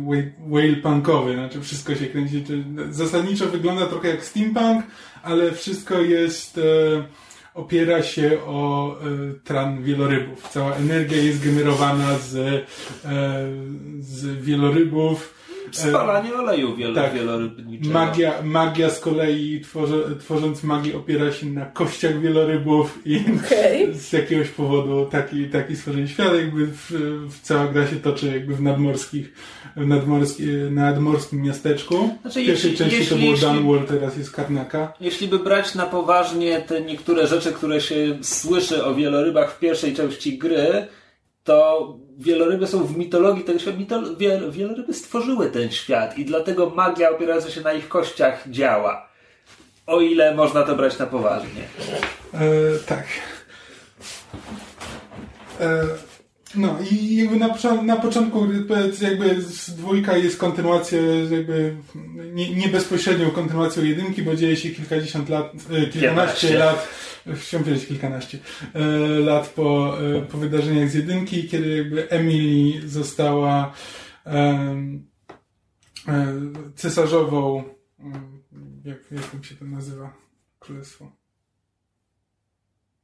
whale- 0.07 0.31
whale-punkowy, 0.49 1.33
znaczy 1.33 1.61
wszystko 1.61 1.95
się 1.95 2.05
kręci. 2.07 2.43
czy- 2.47 2.63
Zasadniczo 2.89 3.45
wygląda 3.47 3.85
trochę 3.85 4.07
jak 4.09 4.25
steampunk, 4.25 4.85
ale 5.23 5.51
wszystko 5.51 6.01
jest, 6.01 6.57
e, 6.57 6.61
opiera 7.53 8.03
się 8.03 8.43
o 8.45 8.95
e, 9.01 9.33
tran 9.43 9.83
wielorybów. 9.83 10.49
Cała 10.49 10.75
energia 10.75 11.17
jest 11.17 11.45
generowana 11.45 12.17
z, 12.17 12.35
e, 12.35 12.65
z 13.99 14.43
wielorybów. 14.43 15.42
Spalanie 15.71 16.33
oleju 16.35 16.75
wielo, 16.75 16.95
tak. 16.95 17.13
wielorybniczego. 17.13 17.93
Magia, 17.93 18.33
magia 18.43 18.89
z 18.89 18.99
kolei, 18.99 19.61
tworzy, 19.63 20.03
tworząc 20.19 20.63
magię, 20.63 20.97
opiera 20.97 21.31
się 21.31 21.45
na 21.45 21.65
kościach 21.65 22.19
wielorybów 22.21 22.99
i 23.05 23.19
Okej. 23.45 23.93
z 23.93 24.13
jakiegoś 24.13 24.49
powodu 24.49 25.05
taki, 25.11 25.45
taki 25.45 25.75
stworzenie 25.75 26.07
świat, 26.07 26.33
jakby 26.35 26.65
w, 26.67 26.91
w 27.29 27.41
cała 27.41 27.67
gra 27.67 27.87
się 27.87 27.95
toczy 27.95 28.27
jakby 28.27 28.55
w 28.55 28.61
nadmorskich, 28.61 29.33
w 29.75 29.87
nadmorski, 29.87 30.43
nadmorskim 30.71 31.41
miasteczku. 31.41 32.09
Znaczy, 32.21 32.43
w 32.43 32.45
pierwszej 32.45 32.71
jeśli- 32.71 32.85
części 32.85 32.97
to 32.97 33.15
jeśli- 33.15 33.17
było 33.17 33.31
jeśli- 33.31 33.47
Dunwall, 33.47 33.85
teraz 33.87 34.17
jest 34.17 34.31
Karnaka. 34.31 34.93
Jeśli 35.01 35.27
by 35.27 35.39
brać 35.39 35.75
na 35.75 35.85
poważnie 35.85 36.61
te 36.61 36.81
niektóre 36.81 37.27
rzeczy, 37.27 37.51
które 37.51 37.81
się 37.81 38.17
słyszy 38.21 38.85
o 38.85 38.95
wielorybach 38.95 39.51
w 39.55 39.59
pierwszej 39.59 39.93
części 39.93 40.37
gry, 40.37 40.87
to 41.43 41.87
wieloryby 42.17 42.67
są 42.67 42.83
w 42.83 42.97
mitologii 42.97 43.43
tego 43.43 43.59
świata. 43.59 43.77
Mitol- 43.77 44.17
wiel- 44.17 44.51
wieloryby 44.51 44.93
stworzyły 44.93 45.49
ten 45.51 45.71
świat 45.71 46.17
i 46.17 46.25
dlatego 46.25 46.69
magia 46.69 47.09
opierająca 47.09 47.49
się 47.49 47.61
na 47.61 47.73
ich 47.73 47.87
kościach 47.87 48.43
działa. 48.49 49.09
O 49.87 50.01
ile 50.01 50.35
można 50.35 50.63
to 50.63 50.75
brać 50.75 50.99
na 50.99 51.05
poważnie. 51.05 51.61
E, 52.33 52.39
tak. 52.87 53.05
E, 55.59 55.83
no 56.55 56.77
i 56.91 57.15
jakby 57.15 57.35
na, 57.35 57.81
na 57.83 57.95
początku 57.95 58.47
jakby 59.01 59.41
z 59.41 59.75
dwójka 59.75 60.17
jest 60.17 60.37
kontynuacją, 60.37 60.99
jakby 61.31 61.75
nie, 62.33 62.55
nie 62.55 62.67
bezpośrednią 62.67 63.31
kontynuacją 63.31 63.83
jedynki, 63.83 64.23
bo 64.23 64.35
dzieje 64.35 64.57
się 64.57 64.69
kilkadziesiąt 64.69 65.29
lat, 65.29 65.53
e, 65.71 65.87
kilkanaście 65.87 66.47
15. 66.47 66.57
lat, 66.57 66.89
chciałem 67.35 67.63
powiedzieć 67.63 67.87
kilkanaście, 67.87 68.39
e, 68.73 68.79
lat 69.19 69.49
po, 69.49 69.97
e, 70.01 70.21
po 70.21 70.37
wydarzeniach 70.37 70.89
z 70.89 70.93
jedynki, 70.93 71.47
kiedy 71.47 71.77
jakby 71.77 72.09
Emily 72.09 72.89
została 72.89 73.73
e, 74.25 74.93
cesarzową, 76.75 77.63
em, 77.99 78.43
jak, 78.85 78.97
jak 79.33 79.45
się 79.45 79.55
to 79.55 79.65
nazywa? 79.65 80.13
Królestwo. 80.59 81.22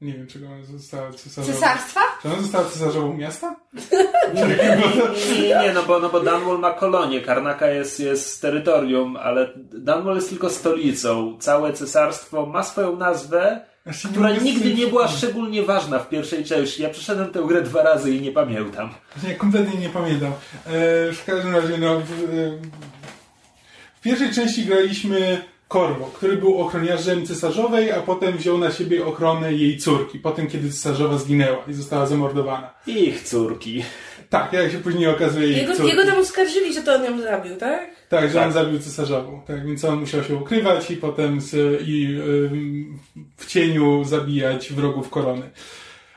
Nie 0.01 0.13
wiem, 0.13 0.27
czego 0.27 0.47
ona 0.47 0.63
została 0.63 1.13
cesarzową. 1.13 1.53
Cesarstwa? 1.53 1.99
Czy 2.21 2.27
ona 2.27 2.41
została 2.41 2.65
cesarzową 2.65 3.13
miasta? 3.13 3.55
Nie, 4.33 5.61
nie, 5.63 5.73
no 5.73 5.83
bo, 5.83 5.99
no 5.99 6.09
bo 6.09 6.19
Dunwall 6.19 6.59
ma 6.59 6.73
kolonię, 6.73 7.21
Karnaka 7.21 7.67
jest, 7.67 7.99
jest 7.99 8.41
terytorium, 8.41 9.17
ale 9.17 9.53
Dunwall 9.55 10.15
jest 10.15 10.29
tylko 10.29 10.49
stolicą. 10.49 11.37
Całe 11.39 11.73
cesarstwo 11.73 12.45
ma 12.45 12.63
swoją 12.63 12.95
nazwę, 12.95 13.61
nie 13.85 13.93
która 13.93 14.29
mogę 14.29 14.41
nigdy 14.41 14.73
nie 14.73 14.87
była 14.87 15.07
szczególnie 15.07 15.63
ważna 15.63 15.99
w 15.99 16.09
pierwszej 16.09 16.45
części. 16.45 16.81
Ja 16.83 16.89
przeszedłem 16.89 17.31
tę 17.31 17.43
grę 17.47 17.61
dwa 17.61 17.83
razy 17.83 18.11
i 18.15 18.21
nie 18.21 18.31
pamiętam. 18.31 18.93
Nie, 19.23 19.35
kompletnie 19.35 19.79
nie 19.79 19.89
pamiętam. 19.89 20.31
E, 20.31 20.33
w 21.13 21.23
każdym 21.25 21.55
razie, 21.55 21.77
no, 21.77 21.99
w, 21.99 22.11
e, 22.11 22.57
w 23.95 24.01
pierwszej 24.01 24.33
części 24.33 24.65
graliśmy 24.65 25.41
Korwo, 25.69 26.05
który 26.15 26.37
był 26.37 26.61
ochroniarzem 26.61 27.25
cesarzowej, 27.25 27.91
a 27.91 27.99
potem 28.01 28.37
wziął 28.37 28.57
na 28.57 28.71
siebie 28.71 29.05
ochronę 29.05 29.53
jej 29.53 29.77
córki, 29.77 30.19
potem 30.19 30.47
kiedy 30.47 30.69
cesarzowa 30.69 31.17
zginęła 31.17 31.57
i 31.67 31.73
została 31.73 32.05
zamordowana. 32.05 32.73
Ich 32.87 33.21
córki. 33.23 33.83
Tak, 34.29 34.53
jak 34.53 34.71
się 34.71 34.77
później 34.77 35.07
okazuje 35.07 35.47
jej 35.47 35.57
Jego, 35.57 35.75
córki. 35.75 35.89
jego 35.89 36.05
tam 36.05 36.19
oskarżyli, 36.19 36.73
że 36.73 36.81
to 36.81 36.93
on 36.95 37.03
ją 37.03 37.21
zabił, 37.21 37.55
tak? 37.55 37.89
Tak, 38.09 38.27
że 38.29 38.33
Tak. 38.35 38.45
on 38.47 38.51
zabił 38.53 38.79
cesarzową. 38.79 39.41
Tak, 39.47 39.65
więc 39.67 39.85
on 39.85 39.99
musiał 39.99 40.23
się 40.23 40.35
ukrywać 40.35 40.91
i 40.91 40.97
potem 40.97 41.41
z, 41.41 41.81
i 41.87 42.05
ym, 42.51 42.99
w 43.37 43.45
cieniu 43.45 44.03
zabijać 44.03 44.73
wrogów 44.73 45.09
korony. 45.09 45.49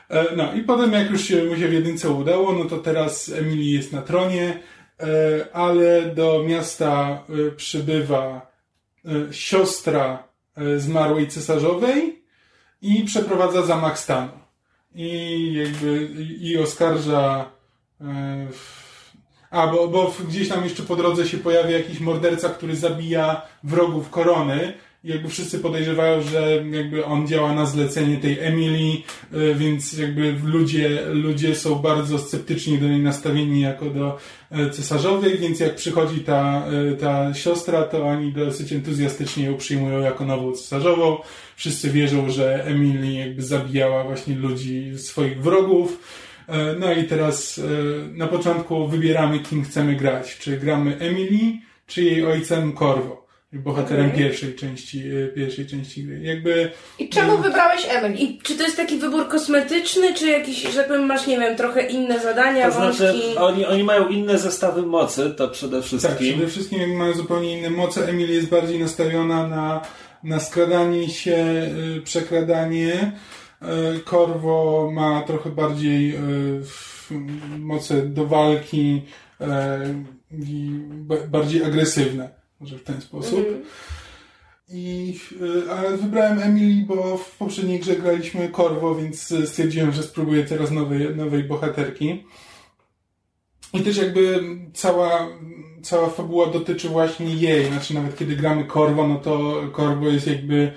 E, 0.09 0.25
No 0.35 0.53
i 0.53 0.61
potem 0.61 0.93
jak 0.93 1.11
już 1.11 1.21
się 1.23 1.43
mu 1.43 1.55
się 1.57 1.67
w 1.67 1.73
jedynce 1.73 2.09
udało, 2.09 2.51
no 2.53 2.65
to 2.65 2.77
teraz 2.77 3.29
Emily 3.29 3.63
jest 3.63 3.93
na 3.93 4.01
tronie, 4.01 4.59
e, 4.99 5.05
ale 5.55 6.01
do 6.15 6.43
miasta 6.47 7.23
e, 7.47 7.51
przybywa 7.51 8.52
siostra 9.31 10.23
e, 10.55 10.79
zmarłej 10.79 11.27
cesarzowej 11.27 12.23
i 12.81 13.03
przeprowadza 13.03 13.61
zamach 13.61 13.99
stanu. 13.99 14.31
I 14.95 15.53
jakby 15.53 16.09
i 16.41 16.57
oskarża 16.57 17.51
e, 18.01 18.47
a, 19.53 19.67
bo, 19.67 19.87
bo 19.87 20.13
gdzieś 20.27 20.49
tam 20.49 20.63
jeszcze 20.63 20.83
po 20.83 20.95
drodze 20.95 21.27
się 21.27 21.37
pojawia 21.37 21.77
jakiś 21.77 21.99
morderca, 21.99 22.49
który 22.49 22.75
zabija 22.75 23.41
wrogów 23.63 24.09
korony. 24.09 24.73
Jakby 25.03 25.29
wszyscy 25.29 25.59
podejrzewają, 25.59 26.21
że 26.21 26.63
jakby 26.71 27.05
on 27.05 27.27
działa 27.27 27.53
na 27.53 27.65
zlecenie 27.65 28.17
tej 28.17 28.39
Emily, 28.39 28.97
y, 29.33 29.55
więc 29.55 29.93
jakby 29.93 30.35
ludzie, 30.43 31.01
ludzie 31.05 31.55
są 31.55 31.75
bardzo 31.75 32.19
sceptycznie 32.19 32.77
do 32.77 32.87
niej 32.87 32.99
nastawieni 32.99 33.61
jako 33.61 33.85
do 33.85 34.17
e, 34.51 34.69
cesarzowej, 34.69 35.37
więc 35.37 35.59
jak 35.59 35.75
przychodzi 35.75 36.19
ta, 36.19 36.65
e, 36.91 36.95
ta 36.95 37.33
siostra, 37.33 37.83
to 37.83 38.05
oni 38.05 38.33
dosyć 38.33 38.73
entuzjastycznie 38.73 39.45
ją 39.45 39.57
przyjmują 39.57 39.99
jako 39.99 40.25
nową 40.25 40.51
cesarzową. 40.51 41.17
Wszyscy 41.55 41.89
wierzą, 41.89 42.29
że 42.29 42.65
Emily 42.65 43.13
jakby 43.13 43.41
zabijała 43.41 44.03
właśnie 44.03 44.35
ludzi, 44.35 44.91
swoich 44.97 45.41
wrogów. 45.41 45.99
E, 46.47 46.75
No 46.79 46.93
i 46.93 47.03
teraz 47.03 47.61
na 48.11 48.27
początku 48.27 48.87
wybieramy, 48.87 49.39
kim 49.39 49.63
chcemy 49.63 49.95
grać. 49.95 50.37
Czy 50.37 50.57
gramy 50.57 50.99
Emily, 50.99 51.57
czy 51.87 52.03
jej 52.03 52.25
ojcem 52.25 52.73
Corvo, 52.73 53.22
bohaterem 53.53 54.05
Okej. 54.05 54.19
pierwszej 54.19 54.55
części, 54.55 55.03
e, 55.23 55.27
pierwszej 55.27 55.65
części 55.67 56.03
gry. 56.03 56.19
Jakby 56.21 56.71
I 56.99 57.09
czemu 57.09 57.37
wybrałeś 57.37 57.87
Emily? 57.89 58.15
I 58.15 58.37
czy 58.37 58.57
to 58.57 58.63
jest 58.63 58.77
taki 58.77 58.97
wybór 58.97 59.27
kosmetyczny, 59.27 60.13
czy 60.13 60.27
jakiś, 60.27 60.61
że 60.71 60.77
tak 60.79 60.87
powiem, 60.87 61.05
masz, 61.05 61.27
nie 61.27 61.39
wiem, 61.39 61.55
trochę 61.57 61.87
inne 61.87 62.19
zadania, 62.19 62.71
To 62.71 62.75
znaczy, 62.75 63.13
oni, 63.39 63.65
oni 63.65 63.83
mają 63.83 64.07
inne 64.07 64.37
zestawy 64.37 64.81
mocy, 64.81 65.33
to 65.37 65.47
przede 65.49 65.77
tak, 65.77 65.85
wszystkim. 65.85 66.33
przede 66.33 66.47
wszystkim 66.47 66.95
mają 66.97 67.13
zupełnie 67.13 67.57
inne 67.59 67.69
moce. 67.69 68.07
Emily 68.09 68.33
jest 68.33 68.49
bardziej 68.49 68.79
nastawiona 68.79 69.47
na, 69.47 69.81
na 70.23 70.39
skradanie 70.39 71.09
się, 71.09 71.35
e, 71.97 72.01
przekradanie. 72.01 73.11
E, 73.61 73.65
Corvo 74.09 74.89
ma 74.93 75.21
trochę 75.21 75.49
bardziej 75.49 76.15
e, 76.15 76.19
moce 77.59 78.01
do 78.01 78.25
walki 78.25 79.01
e, 79.41 79.79
i 80.31 80.69
ba- 80.89 81.27
bardziej 81.27 81.63
agresywne, 81.63 82.29
może 82.63 82.77
w 82.77 82.83
ten 82.83 83.01
sposób. 83.01 83.39
Mhm. 83.39 83.63
I, 84.69 85.19
y, 85.41 85.71
ale 85.71 85.97
wybrałem 85.97 86.41
Emily, 86.41 86.85
bo 86.85 87.17
w 87.17 87.37
poprzedniej 87.37 87.79
grze 87.79 87.95
graliśmy 87.95 88.51
Corvo, 88.51 88.95
więc 88.95 89.31
y, 89.31 89.47
stwierdziłem, 89.47 89.91
że 89.91 90.03
spróbuję 90.03 90.43
teraz 90.43 90.71
nowej, 90.71 91.15
nowej 91.15 91.43
bohaterki. 91.43 92.23
I 93.73 93.79
też 93.79 93.97
jakby 93.97 94.39
cała, 94.73 95.27
cała 95.81 96.09
fabuła 96.09 96.47
dotyczy 96.47 96.89
właśnie 96.89 97.35
jej. 97.35 97.65
Znaczy 97.65 97.93
nawet 97.93 98.17
kiedy 98.17 98.35
gramy 98.35 98.65
Corvo, 98.65 99.07
no 99.07 99.15
to 99.15 99.61
Corvo 99.75 100.07
jest 100.07 100.27
jakby 100.27 100.73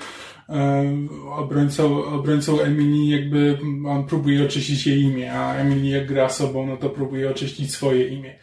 e, 0.48 0.84
obrońcą, 1.30 2.04
obrońcą 2.04 2.60
Emily, 2.60 3.20
jakby 3.20 3.58
on 3.88 4.06
próbuje 4.06 4.44
oczyścić 4.44 4.86
jej 4.86 5.00
imię, 5.02 5.32
a 5.32 5.54
Emily 5.54 5.86
jak 5.86 6.06
gra 6.06 6.28
sobą, 6.28 6.66
no 6.66 6.76
to 6.76 6.90
próbuje 6.90 7.30
oczyścić 7.30 7.72
swoje 7.72 8.08
imię. 8.08 8.38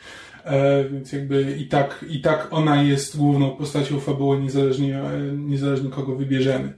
E, 0.46 0.84
więc 0.90 1.12
jakby 1.12 1.56
i 1.60 1.68
tak, 1.68 2.06
i 2.10 2.22
tak 2.22 2.48
ona 2.52 2.84
jest 2.84 3.18
główną 3.18 3.50
postacią 3.52 4.00
fabuły, 4.00 4.40
niezależnie, 4.40 5.00
e, 5.00 5.20
niezależnie 5.38 5.90
kogo 5.90 6.16
wybierzemy. 6.16 6.74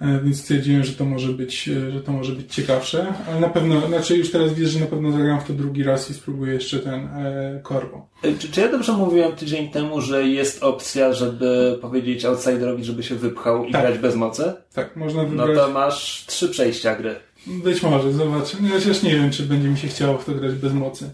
E, 0.00 0.20
więc 0.24 0.40
stwierdziłem, 0.40 0.84
że 0.84 0.92
to 0.92 1.04
może 1.04 1.28
być, 1.32 1.62
że 1.64 2.00
to 2.00 2.12
może 2.12 2.32
być 2.32 2.54
ciekawsze, 2.54 3.06
ale 3.28 3.40
na 3.40 3.48
pewno, 3.48 3.86
znaczy 3.88 4.16
już 4.16 4.30
teraz 4.30 4.54
wiesz, 4.54 4.70
że 4.70 4.80
na 4.80 4.86
pewno 4.86 5.12
zagram 5.12 5.40
w 5.40 5.44
to 5.44 5.52
drugi 5.52 5.82
raz 5.82 6.10
i 6.10 6.14
spróbuję 6.14 6.54
jeszcze 6.54 6.78
ten 6.78 6.94
e, 6.94 7.60
Corvo. 7.68 8.06
Czy, 8.38 8.48
czy 8.52 8.60
ja 8.60 8.68
dobrze 8.72 8.92
mówiłem 8.92 9.32
tydzień 9.32 9.68
temu, 9.70 10.00
że 10.00 10.24
jest 10.28 10.62
opcja, 10.62 11.12
żeby 11.12 11.78
powiedzieć 11.82 12.24
outsiderowi, 12.24 12.84
żeby 12.84 13.02
się 13.02 13.14
wypchał 13.14 13.64
i 13.64 13.72
Tak. 13.72 13.82
grać 13.82 13.98
bez 13.98 14.14
mocy? 14.16 14.52
Tak, 14.74 14.96
można 14.96 15.22
No 15.22 15.28
wybrać. 15.28 15.56
to 15.58 15.72
masz 15.72 16.24
trzy 16.26 16.48
przejścia 16.48 16.96
gry. 16.96 17.14
Być 17.46 17.82
może, 17.82 18.12
zobaczymy. 18.12 18.68
Ja 18.68 18.74
Chociaż 18.74 19.02
nie 19.02 19.10
wiem, 19.14 19.30
czy 19.30 19.42
będzie 19.42 19.68
mi 19.68 19.78
się 19.78 19.88
chciało 19.88 20.18
w 20.18 20.24
to 20.24 20.32
grać 20.32 20.54
bez 20.54 20.72
mocy. 20.72 21.10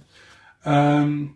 Em, 0.65 1.35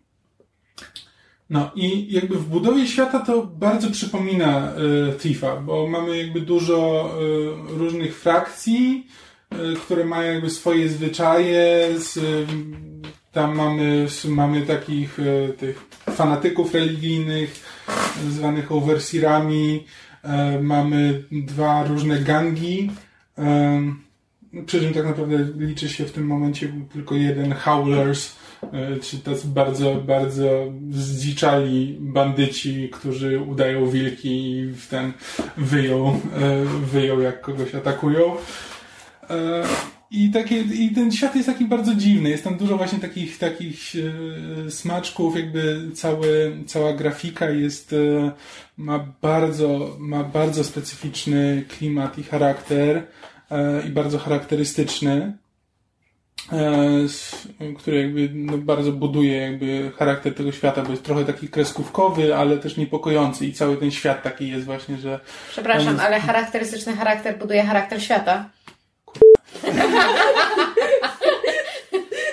no 1.51 1.71
i 1.75 2.13
jakby 2.13 2.35
w 2.35 2.49
budowie 2.49 2.87
świata 2.87 3.21
to 3.21 3.43
bardzo 3.43 3.91
przypomina 3.91 4.73
Thiefa, 5.19 5.57
bo 5.57 5.87
mamy 5.87 6.19
jakby 6.19 6.41
dużo 6.41 7.11
e, 7.73 7.79
różnych 7.79 8.19
frakcji, 8.19 9.07
e, 9.51 9.57
które 9.77 10.05
mają 10.05 10.33
jakby 10.33 10.51
swoje 10.51 10.89
zwyczaje. 10.89 11.89
Z, 11.99 12.19
tam 13.33 13.57
mamy, 13.57 14.07
mamy 14.29 14.63
takich 14.63 15.19
tych 15.59 15.87
fanatyków 16.11 16.75
religijnych, 16.75 17.65
zwanych 18.31 18.73
overseerami. 18.73 19.85
Mamy 20.63 21.25
dwa 21.33 21.85
różne 21.85 22.19
gangi. 22.19 22.91
Przy 24.67 24.81
czym 24.81 24.95
tak 24.95 25.05
naprawdę 25.05 25.39
liczy 25.59 25.89
się 25.89 26.05
w 26.05 26.13
tym 26.13 26.27
momencie 26.27 26.73
tylko 26.93 27.15
jeden 27.15 27.53
Howlers, 27.53 28.37
e, 28.73 29.01
czyli 29.01 29.23
tacy 29.23 29.49
bardzo, 29.49 29.95
bardzo 29.95 30.73
zdziczali 30.91 31.97
bandyci, 32.01 32.89
którzy 32.93 33.41
udają 33.41 33.87
wilki 33.87 34.51
i 34.51 34.67
w 34.67 34.89
ten 34.89 35.13
wyją, 35.57 36.09
e, 36.09 36.65
wyją 36.65 37.21
jak 37.21 37.41
kogoś 37.41 37.75
atakują. 37.75 38.37
E, 39.31 39.65
i, 40.11 40.31
takie, 40.31 40.61
I 40.61 40.91
ten 40.95 41.13
świat 41.13 41.37
jest 41.37 41.49
taki 41.49 41.65
bardzo 41.65 41.95
dziwny. 41.95 42.31
Jest 42.31 42.45
tam 42.45 42.57
dużo 42.57 42.77
właśnie 42.77 42.99
takich, 42.99 43.39
takich 43.39 43.93
smaczków, 44.69 45.37
jakby 45.37 45.91
cały, 45.95 46.57
cała 46.67 46.93
grafika 46.93 47.51
jest, 47.51 47.95
ma, 48.77 49.07
bardzo, 49.23 49.97
ma 49.99 50.25
bardzo 50.25 50.65
specyficzny 50.65 51.65
klimat 51.69 52.19
i 52.19 52.23
charakter 52.23 53.03
i 53.89 53.91
bardzo 53.91 54.19
charakterystyczny, 54.19 55.37
który 57.79 58.03
jakby 58.03 58.29
no, 58.35 58.59
bardzo 58.59 58.93
buduje 58.93 59.37
jakby 59.41 59.93
charakter 59.99 60.35
tego 60.35 60.53
świata, 60.53 60.83
bo 60.83 60.91
jest 60.91 61.03
trochę 61.03 61.25
taki 61.25 61.49
kreskówkowy, 61.49 62.37
ale 62.37 62.59
też 62.59 62.77
niepokojący 62.77 63.47
i 63.47 63.53
cały 63.53 63.77
ten 63.77 63.91
świat 63.91 64.23
taki 64.23 64.51
jest 64.51 64.65
właśnie, 64.65 64.97
że 64.97 65.21
Przepraszam, 65.51 66.01
ale 66.01 66.21
charakterystyczny 66.21 66.97
charakter 66.97 67.39
buduje 67.39 67.63
charakter 67.63 68.03
świata. 68.03 68.51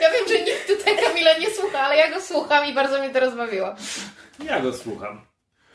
Ja 0.01 0.09
wiem, 0.13 0.27
że 0.27 0.39
nikt 0.39 0.67
tutaj 0.67 0.97
Kamila 1.03 1.37
nie 1.37 1.49
słucha, 1.49 1.79
ale 1.79 1.97
ja 1.97 2.11
go 2.11 2.21
słucham 2.21 2.65
i 2.65 2.73
bardzo 2.73 2.99
mnie 2.99 3.09
to 3.09 3.19
rozbawiło. 3.19 3.75
Ja 4.45 4.59
go 4.59 4.73
słucham. 4.73 5.21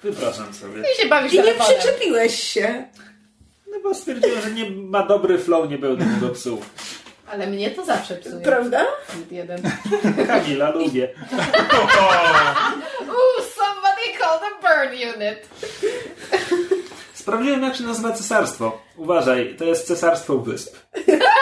Wypraszam 0.03 0.55
sobie. 0.55 0.83
Ty 0.83 1.03
się 1.03 1.09
bawisz 1.09 1.33
I 1.33 1.37
nie 1.37 1.55
przyczepiłeś 1.55 2.43
się. 2.43 2.85
No 3.73 3.81
bo 3.83 3.95
stwierdziłem, 3.95 4.41
że 4.43 4.51
nie 4.51 4.71
ma 4.71 5.07
dobry 5.07 5.39
flow, 5.39 5.71
nie 5.71 5.79
będę 5.79 6.05
go 6.21 6.29
psuł. 6.29 6.63
Ale 7.33 7.47
mnie 7.47 7.71
to 7.71 7.85
zawsze 7.85 8.15
psuje. 8.15 8.45
Prawda? 8.45 8.87
Jeden. 9.31 9.63
Kamila 10.27 10.71
lubię. 10.71 11.09
Ooh, 13.03 13.45
somebody 13.57 14.19
call 14.19 14.39
the 14.39 14.51
burn 14.63 14.93
unit. 15.17 15.49
Sprawdziłem, 17.15 17.63
jak 17.63 17.77
się 17.77 17.85
nazywa 17.85 18.13
cesarstwo. 18.13 18.79
Uważaj, 18.97 19.57
to 19.59 19.65
jest 19.65 19.87
cesarstwo 19.87 20.39
wysp. 20.39 20.77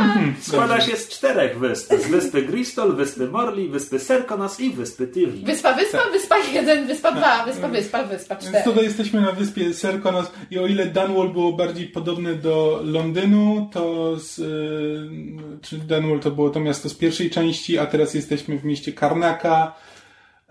Składa 0.48 0.80
się 0.80 0.96
z 0.96 1.08
czterech 1.08 1.58
wysp. 1.58 1.94
Z 1.94 2.08
wyspy 2.08 2.42
Gristol, 2.42 2.96
wyspy 2.96 3.26
Morli, 3.28 3.68
wyspy 3.68 3.98
Serkonos 3.98 4.60
i 4.60 4.70
wyspy 4.70 5.06
Tywi. 5.06 5.44
Wyspa, 5.44 5.74
wyspa, 5.74 5.98
wyspa 6.12 6.38
jeden, 6.38 6.86
wyspa 6.86 7.12
dwa, 7.12 7.44
wyspa, 7.44 7.68
wyspa, 7.68 8.02
wyspa 8.04 8.34
Więc 8.34 8.48
cztery. 8.48 8.64
tutaj 8.64 8.84
jesteśmy 8.84 9.20
na 9.20 9.32
wyspie 9.32 9.74
Serkonos 9.74 10.26
i 10.50 10.58
o 10.58 10.66
ile 10.66 10.86
Dunwall 10.86 11.28
było 11.28 11.52
bardziej 11.52 11.86
podobne 11.88 12.34
do 12.34 12.80
Londynu, 12.84 13.68
to 13.72 14.16
z, 14.18 14.38
y, 14.38 15.58
czy 15.62 15.78
Dunwall 15.78 16.20
to 16.20 16.30
było 16.30 16.50
to 16.50 16.60
miasto 16.60 16.88
z 16.88 16.94
pierwszej 16.94 17.30
części, 17.30 17.78
a 17.78 17.86
teraz 17.86 18.14
jesteśmy 18.14 18.58
w 18.58 18.64
mieście 18.64 18.92
Karnaka. 18.92 19.74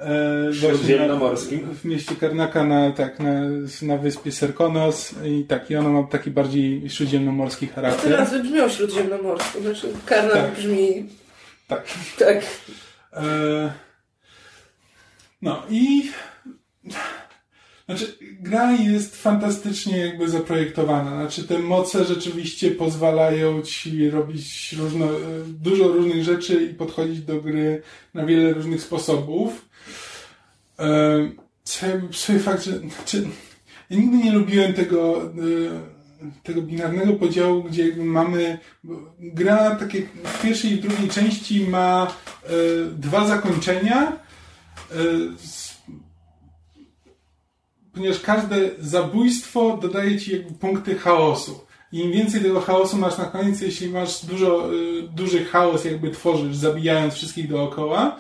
E, 0.02 0.54
Śródziemnomorskim. 0.54 1.68
na- 1.68 1.74
W 1.74 1.86
mieście 1.86 2.16
Karnaka 2.16 2.64
na, 2.64 2.92
tak, 2.92 3.20
na, 3.20 3.32
na 3.82 3.98
wyspie 3.98 4.32
Serkonos 4.32 5.16
i 5.26 5.44
tak, 5.46 5.72
i 5.72 5.76
ono 5.76 5.90
ma 5.90 6.04
taki 6.08 6.32
bardziej 6.32 6.90
śródziemnomorski 6.90 7.68
Te 7.68 7.74
charakter. 7.74 8.12
nazwy 8.20 8.44
brzmią 8.44 8.70
śródziemnomorsko, 8.70 9.62
znaczy 9.62 9.88
Karnak 10.06 10.34
Tak. 10.34 10.52
brzmi 10.56 11.06
Tak. 11.68 11.86
tak. 12.20 12.38
E, 13.14 13.72
No 15.42 15.64
i 15.70 16.04
znaczy, 17.86 18.18
gra 18.40 18.72
jest 18.72 19.22
fantastycznie 19.22 19.98
jakby 19.98 20.30
zaprojektowana. 20.30 21.12
Znaczy, 21.22 21.44
te 21.48 21.60
moce 21.60 22.06
rzeczywiście 22.06 22.72
pozwalają 22.72 23.62
ci 23.62 24.10
robić 24.10 24.74
różno, 24.80 25.06
e, 25.06 25.10
dużo 25.48 25.88
różnych 25.88 26.24
rzeczy 26.24 26.64
i 26.72 26.74
podchodzić 26.74 27.22
do 27.22 27.42
gry 27.42 27.82
na 28.14 28.26
wiele 28.26 28.54
różnych 28.54 28.82
sposobów. 28.82 29.66
E, 30.82 32.08
psuje 32.12 32.40
fakt, 32.40 32.64
że 32.64 32.80
znaczy, 32.80 33.28
ja 33.90 33.98
nigdy 33.98 34.18
nie 34.18 34.32
lubiłem 34.32 34.74
tego, 34.74 35.22
e, 35.24 35.32
tego 36.44 36.62
binarnego 36.62 37.14
podziału, 37.14 37.64
gdzie 37.64 37.96
mamy 37.96 38.60
gra 39.20 39.76
takie 39.76 40.02
w 40.24 40.42
pierwszej 40.42 40.72
i 40.72 40.82
drugiej 40.82 41.10
części 41.10 41.68
ma 41.68 42.08
e, 42.44 42.50
dwa 42.92 43.28
zakończenia. 43.28 44.12
E, 44.92 44.96
ponieważ 47.94 48.20
każde 48.20 48.70
zabójstwo 48.80 49.78
dodaje 49.82 50.20
ci 50.20 50.32
jakby 50.32 50.54
punkty 50.54 50.96
chaosu. 50.96 51.60
Im 51.92 52.12
więcej 52.12 52.42
tego 52.42 52.62
chaosu 52.62 52.98
masz 52.98 53.18
na 53.18 53.26
koniec, 53.26 53.62
jeśli 53.62 53.90
masz 53.90 54.26
dużo, 54.26 54.70
duży 55.16 55.46
chaos 55.46 55.86
jakby 55.86 56.12
tworzysz, 56.12 56.56
zabijając 56.56 57.14
wszystkich 57.14 57.50
dookoła, 57.50 58.18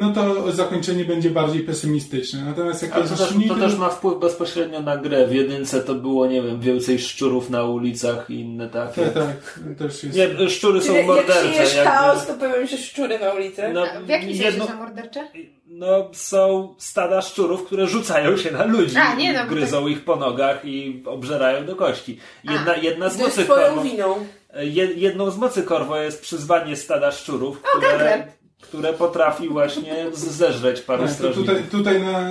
no 0.00 0.12
to 0.12 0.52
zakończenie 0.52 1.04
będzie 1.04 1.30
bardziej 1.30 1.62
pesymistyczne. 1.62 2.44
Natomiast 2.44 2.82
jak 2.82 2.90
A 2.92 2.94
to 2.94 3.00
jest 3.00 3.16
też, 3.16 3.48
to 3.48 3.54
też 3.54 3.76
ma 3.76 3.88
wpływ 3.88 4.18
bezpośrednio 4.20 4.80
na 4.82 4.96
grę. 4.96 5.26
W 5.26 5.34
jedynce 5.34 5.80
to 5.80 5.94
było, 5.94 6.26
nie 6.26 6.42
wiem, 6.42 6.60
więcej 6.60 6.98
szczurów 6.98 7.50
na 7.50 7.64
ulicach 7.64 8.30
i 8.30 8.34
inne 8.40 8.68
takie. 8.68 9.02
Tak, 9.06 9.14
tak, 9.14 9.78
też 9.78 10.04
jest. 10.04 10.16
Nie, 10.16 10.48
szczury 10.48 10.80
są 10.80 10.86
Czyli 10.86 10.96
jak 10.98 11.06
mordercze. 11.06 11.52
siejesz 11.54 11.74
jakby. 11.76 11.90
chaos, 11.90 12.26
to 12.26 12.34
pojawią 12.34 12.66
się 12.66 12.76
szczury 12.78 13.18
na 13.18 13.32
ulicy. 13.32 13.62
No, 13.72 13.84
W 14.04 14.08
jakim 14.08 14.28
sensie 14.28 14.44
jedno, 14.44 14.66
są 14.66 14.76
mordercze? 14.76 15.28
no, 15.66 16.08
są 16.12 16.74
stada 16.78 17.22
szczurów, 17.22 17.64
które 17.66 17.86
rzucają 17.86 18.36
się 18.36 18.50
na 18.50 18.64
ludzi. 18.64 18.96
A, 18.96 19.14
nie, 19.14 19.32
no, 19.32 19.46
gryzą 19.46 19.86
ich 19.88 20.04
po 20.04 20.16
nogach 20.16 20.64
i 20.64 21.02
obżerają 21.06 21.66
do 21.66 21.76
kości. 21.76 22.18
Jedna, 22.44 22.76
jedna 22.76 23.08
z 23.10 23.16
To 23.16 23.24
jest 23.24 23.36
mocy 23.36 23.44
twoją 23.48 23.66
korwo, 23.66 23.82
winą. 23.82 24.14
jed, 24.60 24.96
jedną 24.98 25.30
z 25.30 25.36
mocy 25.36 25.62
korwo 25.62 25.96
jest 25.96 26.22
przyzwanie 26.22 26.76
stada 26.76 27.12
szczurów, 27.12 27.62
które, 27.62 27.88
Gangler. 27.88 28.26
Które 28.60 28.92
potrafi 28.92 29.48
właśnie 29.48 30.06
zeżreć 30.12 30.80
paru 30.80 31.02
Tak, 31.02 31.12
strażników. 31.12 31.46
tutaj, 31.46 31.62
tutaj 31.70 32.00
na, 32.02 32.30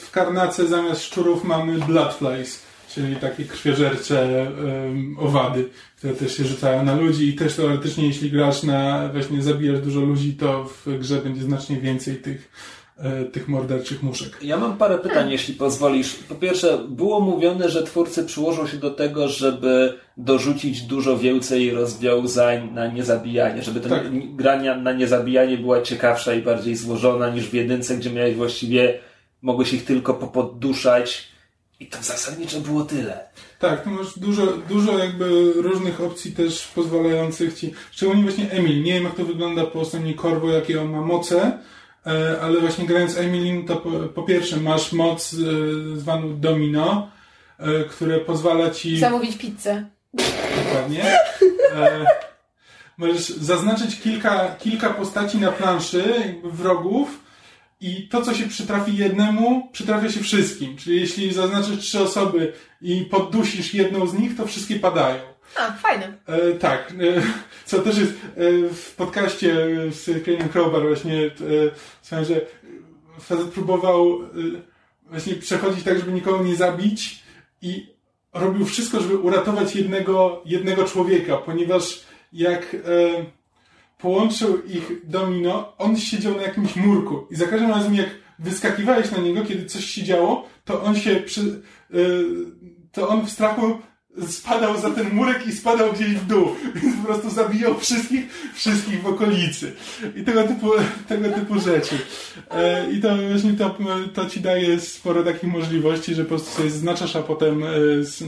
w 0.00 0.10
Karnace 0.10 0.66
zamiast 0.66 1.02
szczurów 1.02 1.44
mamy 1.44 1.78
bloodflies, 1.78 2.62
czyli 2.94 3.16
takie 3.16 3.44
krwiożercze 3.44 4.22
em, 4.40 5.16
owady, 5.18 5.68
które 5.96 6.12
też 6.14 6.36
się 6.36 6.44
rzucają 6.44 6.84
na 6.84 6.94
ludzi 6.96 7.28
i 7.28 7.34
też 7.34 7.54
teoretycznie 7.54 8.06
jeśli 8.06 8.30
grasz 8.30 8.62
na, 8.62 9.08
właśnie 9.12 9.42
zabijasz 9.42 9.80
dużo 9.80 10.00
ludzi, 10.00 10.32
to 10.32 10.64
w 10.86 10.98
grze 10.98 11.16
będzie 11.16 11.42
znacznie 11.42 11.76
więcej 11.76 12.16
tych, 12.16 12.48
tych 13.32 13.48
morderczych 13.48 14.02
muszek. 14.02 14.38
Ja 14.42 14.56
mam 14.56 14.76
parę 14.76 14.98
pytań, 14.98 15.30
jeśli 15.30 15.54
pozwolisz. 15.54 16.14
Po 16.14 16.34
pierwsze, 16.34 16.78
było 16.88 17.20
mówione, 17.20 17.68
że 17.68 17.82
twórcy 17.82 18.24
przyłożą 18.24 18.66
się 18.66 18.76
do 18.76 18.90
tego, 18.90 19.28
żeby 19.28 19.94
dorzucić 20.16 20.82
dużo 20.82 21.18
więcej 21.18 21.70
rozwiązań 21.70 22.70
na 22.74 22.86
niezabijanie, 22.86 23.62
żeby 23.62 23.80
ta 23.80 23.88
Tak. 23.88 24.36
grania 24.36 24.76
na 24.76 24.92
niezabijanie 24.92 25.56
była 25.56 25.82
ciekawsza 25.82 26.34
i 26.34 26.42
bardziej 26.42 26.76
złożona 26.76 27.30
niż 27.30 27.48
w 27.48 27.54
jedynce, 27.54 27.96
gdzie 27.96 28.10
miałeś 28.10 28.36
właściwie, 28.36 28.98
mogłeś 29.42 29.72
ich 29.72 29.84
tylko 29.84 30.14
popodduszać 30.14 31.28
i 31.80 31.86
to 31.86 31.98
zasadniczo 32.02 32.60
było 32.60 32.84
tyle. 32.84 33.20
Tak, 33.58 33.84
tu 33.84 33.90
masz 33.90 34.18
dużo, 34.18 34.46
dużo 34.68 34.98
jakby 34.98 35.52
różnych 35.56 36.00
opcji 36.00 36.32
też 36.32 36.68
pozwalających 36.74 37.54
ci, 37.54 37.72
szczególnie 37.90 38.22
właśnie 38.22 38.50
Emil, 38.50 38.82
nie 38.82 38.92
wiem 38.92 39.04
jak 39.04 39.14
to 39.14 39.24
wygląda 39.24 39.66
po 39.66 39.84
stronie 39.84 40.14
Corvo, 40.14 40.50
jakie 40.50 40.80
on 40.80 40.90
ma 40.90 41.00
moce, 41.00 41.36
e, 41.42 41.58
ale 42.42 42.60
właśnie 42.60 42.86
grając 42.86 43.18
Emilin, 43.18 43.66
to 43.66 43.76
po, 43.76 43.90
po 43.90 44.22
pierwsze 44.22 44.56
masz 44.56 44.92
moc 44.92 45.34
e, 45.34 45.96
zwaną 45.96 46.40
Domino, 46.40 47.10
e, 47.58 47.84
które 47.84 48.20
pozwala 48.20 48.70
ci... 48.70 48.98
Zamówić 48.98 49.36
pizzę. 49.36 49.84
Dokładnie. 50.64 51.04
E, 51.76 52.06
możesz 52.98 53.28
zaznaczyć 53.28 54.00
kilka, 54.00 54.56
kilka 54.58 54.90
postaci 54.90 55.38
na 55.38 55.52
planszy, 55.52 56.04
wrogów, 56.44 57.28
i 57.80 58.08
to, 58.08 58.22
co 58.22 58.34
się 58.34 58.48
przytrafi 58.48 58.96
jednemu, 58.96 59.68
przytrafia 59.72 60.12
się 60.12 60.20
wszystkim. 60.20 60.76
Czyli 60.76 61.00
jeśli 61.00 61.32
zaznaczysz 61.32 61.78
trzy 61.78 62.00
osoby 62.00 62.52
i 62.82 63.04
poddusisz 63.04 63.74
jedną 63.74 64.06
z 64.06 64.14
nich, 64.14 64.36
to 64.36 64.46
wszystkie 64.46 64.76
padają. 64.76 65.37
A, 65.56 65.72
fajne. 65.72 66.12
E, 66.26 66.52
tak, 66.52 66.90
e, 66.90 67.22
co 67.64 67.78
też 67.78 67.98
jest 67.98 68.12
e, 68.12 68.14
w 68.74 68.94
podcaście 68.96 69.56
z 69.90 70.24
Keniem 70.24 70.48
Crowbar 70.48 70.82
właśnie 70.82 71.26
e, 71.26 71.30
słyszałem, 72.02 72.24
że 72.24 72.40
facet 73.20 73.46
próbował 73.46 74.22
e, 74.22 74.26
właśnie 75.10 75.34
przechodzić 75.34 75.84
tak, 75.84 75.98
żeby 75.98 76.12
nikogo 76.12 76.44
nie 76.44 76.56
zabić 76.56 77.22
i 77.62 77.86
robił 78.32 78.66
wszystko, 78.66 79.00
żeby 79.00 79.16
uratować 79.18 79.76
jednego, 79.76 80.42
jednego 80.44 80.84
człowieka, 80.84 81.36
ponieważ 81.36 82.00
jak 82.32 82.74
e, 82.74 82.78
połączył 83.98 84.64
ich 84.64 85.08
domino, 85.08 85.76
on 85.78 85.96
siedział 85.96 86.36
na 86.36 86.42
jakimś 86.42 86.76
murku 86.76 87.26
i 87.30 87.36
za 87.36 87.46
każdym 87.46 87.70
razem 87.70 87.94
jak 87.94 88.08
wyskakiwałeś 88.38 89.10
na 89.10 89.18
niego, 89.18 89.44
kiedy 89.44 89.64
coś 89.64 89.84
się 89.84 90.02
działo, 90.02 90.48
to 90.64 90.82
on 90.82 90.96
się 90.96 91.16
przy, 91.16 91.40
e, 91.40 91.96
to 92.92 93.08
on 93.08 93.26
w 93.26 93.30
strachu 93.30 93.78
spadał 94.28 94.80
za 94.80 94.90
ten 94.90 95.14
murek 95.14 95.46
i 95.46 95.52
spadał 95.52 95.92
gdzieś 95.92 96.08
w 96.08 96.26
dół. 96.26 96.46
Więc 96.82 96.96
po 96.96 97.06
prostu 97.06 97.30
zabijał 97.30 97.78
wszystkich, 97.78 98.52
wszystkich 98.54 99.02
w 99.02 99.06
okolicy. 99.06 99.72
I 100.16 100.22
tego 100.24 100.42
typu, 100.42 100.70
tego 101.08 101.28
typu 101.28 101.60
rzeczy. 101.60 101.98
E, 102.50 102.90
I 102.90 103.00
to 103.00 103.08
właśnie 103.30 103.52
to, 103.52 103.76
to 104.14 104.30
ci 104.30 104.40
daje 104.40 104.80
sporo 104.80 105.22
takich 105.22 105.52
możliwości, 105.52 106.14
że 106.14 106.22
po 106.22 106.28
prostu 106.28 106.50
sobie 106.56 106.70
zaznaczasz, 106.70 107.16
a 107.16 107.22
potem 107.22 107.62
e, 107.62 107.68
z, 108.04 108.24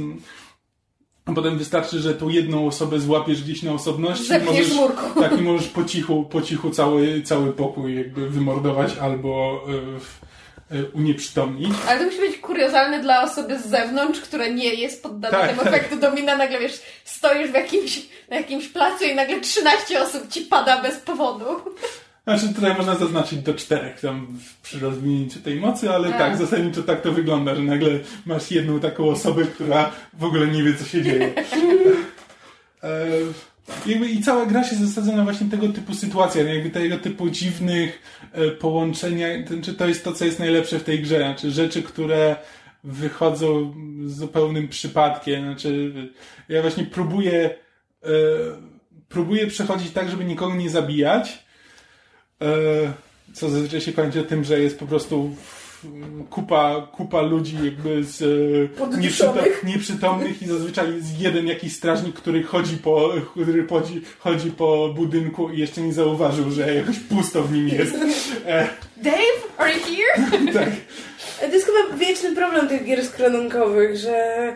a 1.24 1.32
potem 1.32 1.58
wystarczy, 1.58 1.98
że 1.98 2.14
tą 2.14 2.28
jedną 2.28 2.66
osobę 2.66 3.00
złapiesz 3.00 3.42
gdzieś 3.42 3.62
na 3.62 3.72
osobności. 3.72 4.26
Zepniesz 4.26 4.74
możesz, 4.74 4.96
tak, 5.20 5.38
i 5.38 5.42
możesz 5.42 5.68
po 5.68 5.84
cichu, 5.84 6.24
po 6.24 6.42
cichu 6.42 6.70
cały, 6.70 7.22
cały 7.22 7.52
pokój 7.52 7.96
jakby 7.96 8.30
wymordować 8.30 8.96
albo 8.96 9.60
w- 10.00 10.24
e, 10.24 10.29
unieprzytomnić. 10.92 11.74
Ale 11.88 11.98
to 11.98 12.04
musi 12.04 12.18
być 12.18 12.38
kur... 12.38 12.60
kuriozalne 12.60 13.02
dla 13.02 13.22
osoby 13.22 13.58
z 13.58 13.66
zewnątrz, 13.66 14.20
która 14.20 14.48
nie 14.48 14.74
jest 14.74 15.02
poddana 15.02 15.38
Tak, 15.38 15.50
temu 15.50 15.62
tak. 15.62 15.74
efektu 15.74 15.96
domina. 15.96 16.36
Nagle 16.36 16.60
wiesz, 16.60 16.80
stoisz 17.04 17.50
w 17.50 17.54
jakimś, 17.54 18.02
na 18.30 18.36
jakimś 18.36 18.68
placu 18.68 19.04
i 19.04 19.14
nagle 19.14 19.40
13 19.40 20.02
osób 20.02 20.28
ci 20.28 20.40
pada 20.40 20.82
bez 20.82 20.96
powodu. 20.96 21.44
Znaczy 22.24 22.54
tutaj 22.54 22.74
można 22.76 22.94
zaznaczyć 22.94 23.38
do 23.38 23.54
czterech 23.54 24.00
tam 24.00 24.26
przy 24.62 24.78
rozwinięciu 24.78 25.40
tej 25.40 25.60
mocy, 25.60 25.90
ale 25.90 26.14
A. 26.14 26.18
tak, 26.18 26.36
zasadniczo 26.36 26.82
tak 26.82 27.00
to 27.00 27.12
wygląda, 27.12 27.54
że 27.54 27.62
nagle 27.62 27.90
masz 28.26 28.50
jedną 28.50 28.80
taką 28.80 29.08
osobę, 29.08 29.44
która 29.44 29.90
w 30.12 30.24
ogóle 30.24 30.46
nie 30.46 30.62
wie, 30.62 30.74
co 30.74 30.84
się 30.84 31.02
dzieje. 31.02 31.32
e, 32.82 33.06
jakby 33.86 34.08
I 34.08 34.22
cała 34.22 34.46
gra 34.46 34.64
się 34.64 34.76
zasadza 34.76 35.12
na 35.12 35.24
właśnie 35.24 35.50
tego 35.50 35.68
typu 35.68 35.94
sytuacjach, 35.94 36.46
jakby 36.46 36.70
tego 36.70 36.98
typu 36.98 37.30
dziwnych 37.30 38.02
e, 38.32 38.50
połączenia, 38.50 39.26
czy 39.62 39.74
to 39.74 39.88
jest 39.88 40.04
to, 40.04 40.12
co 40.12 40.24
jest 40.24 40.38
najlepsze 40.38 40.78
w 40.78 40.84
tej 40.84 41.00
grze, 41.00 41.18
znaczy 41.18 41.50
rzeczy, 41.50 41.82
które 41.82 42.36
wychodzą 42.84 43.74
zupełnym 44.06 44.68
przypadkiem, 44.68 45.44
znaczy 45.44 45.92
ja 46.48 46.62
właśnie 46.62 46.84
próbuję 46.84 47.50
e, 48.02 48.08
próbuję 49.08 49.46
przechodzić 49.46 49.90
tak, 49.90 50.10
żeby 50.10 50.24
nikogo 50.24 50.54
nie 50.54 50.70
zabijać, 50.70 51.44
E, 52.42 52.92
Co 53.32 53.50
zazwyczaj 53.50 53.80
się 53.80 53.92
kończy 53.92 54.22
tym, 54.24 54.44
że 54.44 54.60
jest 54.60 54.78
po 54.78 54.86
prostu 54.86 55.36
kupa, 56.30 56.88
kupa 56.92 57.22
ludzi 57.22 57.56
jakby 57.64 58.04
z 58.04 58.22
e, 58.22 58.78
Podduszonych. 58.78 59.64
nieprzytomnych 59.64 60.42
i 60.42 60.46
zazwyczaj 60.46 60.94
jest 60.94 61.20
jeden 61.20 61.46
jakiś 61.46 61.76
strażnik, 61.76 62.16
który 62.16 62.42
chodzi 62.42 62.76
po, 62.76 63.12
który 63.32 63.66
chodzi, 63.66 64.02
chodzi 64.18 64.50
po 64.50 64.88
budynku 64.96 65.50
i 65.50 65.58
jeszcze 65.58 65.80
nie 65.80 65.92
zauważył, 65.92 66.50
że 66.50 66.74
jakoś 66.74 66.98
pusto 66.98 67.42
w 67.42 67.52
nim 67.52 67.68
jest. 67.68 67.94
E, 68.46 68.68
Dave, 68.96 69.40
are 69.58 69.72
you 69.72 69.80
here? 69.80 70.52
tak. 70.60 70.70
To 71.40 71.46
jest 71.46 71.66
chyba 71.66 71.96
wieczny 71.96 72.34
problem 72.36 72.68
tych 72.68 72.84
gier 72.84 73.04
skronunkowych, 73.06 73.96
że 73.96 74.52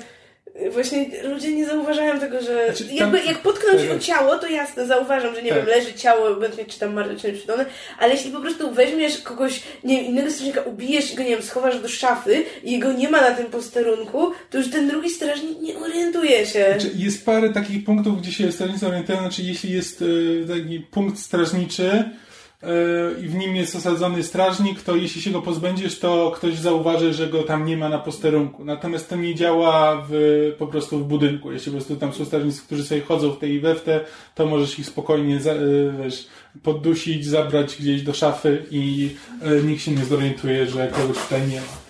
właśnie 0.73 1.07
ludzie 1.25 1.53
nie 1.53 1.67
zauważają 1.67 2.21
tego, 2.21 2.41
że 2.43 2.65
Znaczy, 2.67 2.85
tam- 2.85 2.97
jakby 2.97 3.19
jak 3.25 3.39
potknąć 3.39 3.83
tak. 3.83 3.97
o 3.97 3.99
ciało, 3.99 4.39
to 4.39 4.47
jasne, 4.49 4.87
zauważam, 4.87 5.35
że 5.35 5.43
nie 5.43 5.49
Tak. 5.49 5.59
wiem, 5.59 5.67
leży 5.69 5.95
ciało, 5.95 6.29
obecnie 6.29 6.65
czy 6.65 6.79
tam 6.79 6.93
martwe, 6.95 7.17
czy 7.17 7.27
nieprzytomne, 7.27 7.65
ale 7.99 8.13
jeśli 8.15 8.31
po 8.31 8.41
prostu 8.41 8.71
weźmiesz 8.71 9.19
kogoś, 9.19 9.63
nie 9.85 9.97
wiem, 9.97 10.05
innego 10.07 10.31
strażnika, 10.31 10.63
ubijesz 10.63 11.13
i 11.13 11.17
go, 11.17 11.23
nie 11.23 11.29
wiem, 11.29 11.43
schowasz 11.43 11.79
do 11.81 11.89
szafy 11.89 12.45
i 12.65 12.73
jego 12.73 12.93
nie 12.93 13.09
ma 13.11 13.21
na 13.21 13.31
tym 13.31 13.47
posterunku, 13.47 14.33
to 14.51 14.59
już 14.59 14.71
ten 14.71 14.89
drugi 14.89 15.11
strażnik 15.11 15.61
nie 15.61 15.79
orientuje 15.79 16.47
się. 16.47 16.67
Znaczy, 16.79 16.91
jest 16.97 17.25
parę 17.27 17.51
takich 17.51 17.85
punktów, 17.85 18.21
gdzie 18.23 18.33
się 18.33 18.53
strażnicy 18.53 18.87
orientują, 18.87 19.19
znaczy 19.19 19.43
jeśli 19.43 19.73
jest 19.73 20.03
e, 20.03 20.49
taki 20.49 20.81
punkt 20.81 21.19
strażniczy 21.19 22.05
i 23.23 23.29
w 23.29 23.35
nim 23.35 23.57
jest 23.57 23.77
osadzony 23.77 24.23
strażnik, 24.23 24.83
to 24.83 24.97
jeśli 24.97 25.23
się 25.23 25.31
go 25.31 25.43
pozbędziesz, 25.43 25.99
to 25.99 26.33
ktoś 26.37 26.59
zauważy, 26.59 27.15
że 27.15 27.27
go 27.27 27.43
tam 27.43 27.67
nie 27.67 27.77
ma 27.77 27.89
na 27.89 27.99
posterunku. 27.99 28.65
Natomiast 28.65 29.09
to 29.09 29.17
nie 29.17 29.35
działa 29.35 30.07
w, 30.11 30.55
po 30.59 30.67
prostu 30.67 30.99
w 30.99 31.05
budynku. 31.05 31.53
Jeśli 31.53 31.73
po 31.73 31.79
prostu 31.79 31.97
tam 31.97 32.13
są 32.13 32.25
strażnicy, 32.25 32.63
którzy 32.63 32.85
sobie 32.85 33.01
chodzą 33.01 33.31
w 33.31 33.39
tej 33.39 33.55
i 33.55 33.63
to 34.35 34.47
możesz 34.47 34.79
ich 34.79 34.87
spokojnie 34.87 35.37
e, 35.37 35.41
wiesz, 36.03 36.27
poddusić, 36.63 37.27
zabrać 37.27 37.77
gdzieś 37.77 38.03
do 38.03 38.13
szafy 38.13 38.67
i 38.71 39.11
e, 39.43 39.63
nikt 39.63 39.83
się 39.83 39.91
nie 39.91 40.05
zorientuje, 40.05 40.67
że 40.67 40.89
kogoś 40.89 41.19
tutaj 41.19 41.49
nie 41.49 41.61
ma. 41.61 41.84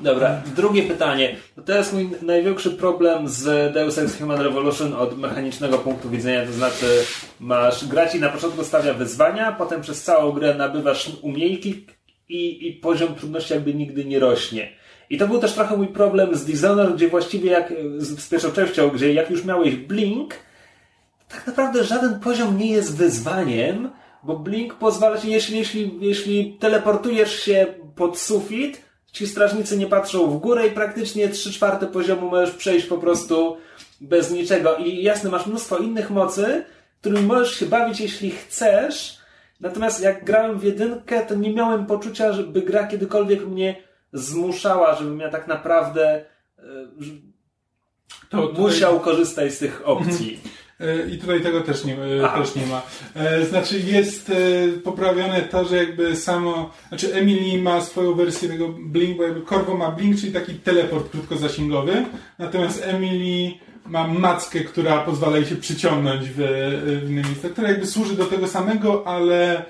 Dobra, 0.00 0.42
drugie 0.56 0.82
pytanie. 0.82 1.36
To 1.66 1.76
jest 1.76 1.92
mój 1.92 2.10
największy 2.22 2.70
problem 2.70 3.28
z 3.28 3.72
Deus 3.74 3.98
Ex 3.98 4.18
Human 4.18 4.40
Revolution 4.40 4.94
od 4.94 5.18
mechanicznego 5.18 5.78
punktu 5.78 6.10
widzenia, 6.10 6.46
to 6.46 6.52
znaczy 6.52 6.86
masz, 7.40 7.86
gra 7.86 8.08
ci 8.08 8.20
na 8.20 8.28
początku 8.28 8.64
stawia 8.64 8.94
wyzwania, 8.94 9.52
potem 9.52 9.80
przez 9.80 10.02
całą 10.02 10.32
grę 10.32 10.54
nabywasz 10.54 11.10
umiejki 11.22 11.86
i, 12.28 12.68
i 12.68 12.72
poziom 12.72 13.14
trudności 13.14 13.54
jakby 13.54 13.74
nigdy 13.74 14.04
nie 14.04 14.18
rośnie. 14.18 14.68
I 15.10 15.18
to 15.18 15.28
był 15.28 15.38
też 15.38 15.52
trochę 15.52 15.76
mój 15.76 15.88
problem 15.88 16.34
z 16.34 16.44
Dishonored, 16.44 16.94
gdzie 16.94 17.08
właściwie 17.08 17.50
jak 17.50 17.72
z, 17.98 18.20
z 18.20 18.28
pierwszą 18.28 18.52
częścią, 18.52 18.88
gdzie 18.88 19.12
jak 19.12 19.30
już 19.30 19.44
miałeś 19.44 19.74
Blink, 19.74 20.34
tak 21.28 21.46
naprawdę 21.46 21.84
żaden 21.84 22.20
poziom 22.20 22.58
nie 22.58 22.70
jest 22.70 22.96
wyzwaniem, 22.96 23.90
bo 24.22 24.38
Blink 24.38 24.74
pozwala 24.74 25.18
ci, 25.18 25.30
jeśli, 25.30 25.58
jeśli, 25.58 25.98
jeśli 26.00 26.56
teleportujesz 26.60 27.40
się 27.40 27.66
pod 27.94 28.18
sufit, 28.18 28.85
ci 29.16 29.26
strażnicy 29.26 29.78
nie 29.78 29.86
patrzą 29.86 30.30
w 30.30 30.38
górę 30.38 30.66
i 30.66 30.70
praktycznie 30.70 31.28
3 31.28 31.52
czwarte 31.52 31.86
poziomu 31.86 32.30
możesz 32.30 32.54
przejść 32.54 32.86
po 32.86 32.98
prostu 32.98 33.56
bez 34.00 34.30
niczego. 34.30 34.76
I 34.76 35.02
jasne, 35.02 35.30
masz 35.30 35.46
mnóstwo 35.46 35.78
innych 35.78 36.10
mocy, 36.10 36.64
którymi 37.00 37.26
możesz 37.26 37.54
się 37.54 37.66
bawić, 37.66 38.00
jeśli 38.00 38.30
chcesz. 38.30 39.18
Natomiast 39.60 40.02
jak 40.02 40.24
grałem 40.24 40.58
w 40.58 40.64
jedynkę, 40.64 41.26
to 41.26 41.34
nie 41.34 41.52
miałem 41.54 41.86
poczucia, 41.86 42.32
żeby 42.32 42.62
gra 42.62 42.86
kiedykolwiek 42.86 43.46
mnie 43.46 43.82
zmuszała, 44.12 44.94
żebym 44.94 45.20
ja 45.20 45.30
tak 45.30 45.46
naprawdę 45.46 46.24
e, 46.58 46.62
musiał 48.58 49.00
korzystać 49.00 49.52
z 49.52 49.58
tych 49.58 49.82
opcji. 49.84 50.40
E, 50.80 51.08
I 51.10 51.18
tutaj 51.18 51.40
tego 51.40 51.60
też 51.60 51.84
nie, 51.84 51.94
e, 51.94 52.24
Aha. 52.24 52.38
też 52.42 52.54
nie 52.54 52.66
ma. 52.66 52.82
E, 53.14 53.46
Znaczy 53.46 53.80
jest 53.80 54.32
poprawione 54.84 55.42
to, 55.42 55.64
że 55.64 55.76
jakby 55.76 56.16
samo, 56.16 56.70
znaczy 56.88 57.14
Emily 57.14 57.62
ma 57.62 57.80
swoją 57.80 58.14
wersję 58.14 58.48
tego 58.48 58.68
Blink, 58.68 59.16
bo 59.16 59.22
jakby 59.22 59.42
Corvo 59.46 59.76
ma 59.76 59.90
Blink, 59.90 60.20
czyli 60.20 60.32
taki 60.32 60.54
teleport 60.54 61.10
krótkozasięgowy, 61.10 62.04
natomiast 62.38 62.82
Emily 62.86 63.54
ma 63.86 64.06
mackę, 64.06 64.60
która 64.60 64.98
pozwala 64.98 65.36
jej 65.36 65.46
się 65.46 65.56
przyciągnąć 65.56 66.28
w, 66.28 66.34
w 66.36 67.10
inne 67.10 67.22
miejsca, 67.22 67.48
która 67.48 67.68
jakby 67.68 67.86
służy 67.86 68.16
do 68.16 68.24
tego 68.24 68.48
samego, 68.48 69.06
ale 69.06 69.64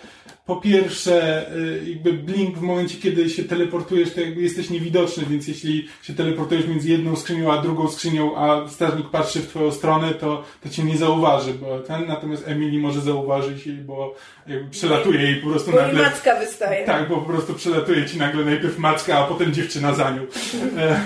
po 0.46 0.56
pierwsze, 0.56 1.46
y, 1.56 1.90
jakby 1.90 2.12
blink 2.12 2.58
w 2.58 2.60
momencie, 2.60 2.98
kiedy 2.98 3.30
się 3.30 3.44
teleportujesz, 3.44 4.14
to 4.14 4.20
jakby 4.20 4.42
jesteś 4.42 4.70
niewidoczny, 4.70 5.24
więc 5.30 5.48
jeśli 5.48 5.88
się 6.02 6.14
teleportujesz 6.14 6.66
między 6.66 6.88
jedną 6.88 7.16
skrzynią 7.16 7.52
a 7.52 7.62
drugą 7.62 7.88
skrzynią, 7.88 8.36
a 8.36 8.68
strażnik 8.68 9.10
patrzy 9.10 9.40
w 9.40 9.48
twoją 9.48 9.72
stronę, 9.72 10.14
to, 10.14 10.44
to 10.62 10.68
cię 10.68 10.84
nie 10.84 10.96
zauważy, 10.96 11.54
bo 11.54 11.78
ten, 11.78 12.06
natomiast 12.06 12.48
Emily 12.48 12.78
może 12.78 13.00
zauważyć 13.00 13.66
jej, 13.66 13.76
bo 13.76 14.14
jakby 14.46 14.70
przelatuje 14.70 15.22
jej 15.22 15.36
po 15.36 15.50
prostu 15.50 15.70
Bo 15.70 15.80
nagle... 15.80 16.02
macka 16.02 16.38
wystaje. 16.38 16.86
Tak, 16.86 17.08
bo 17.08 17.16
po 17.16 17.26
prostu 17.26 17.54
przelatuje 17.54 18.06
ci 18.06 18.18
nagle 18.18 18.44
najpierw 18.44 18.78
macka, 18.78 19.18
a 19.18 19.26
potem 19.26 19.52
dziewczyna 19.52 19.94
za 19.94 20.10
nią. 20.10 20.22
E, 20.78 21.00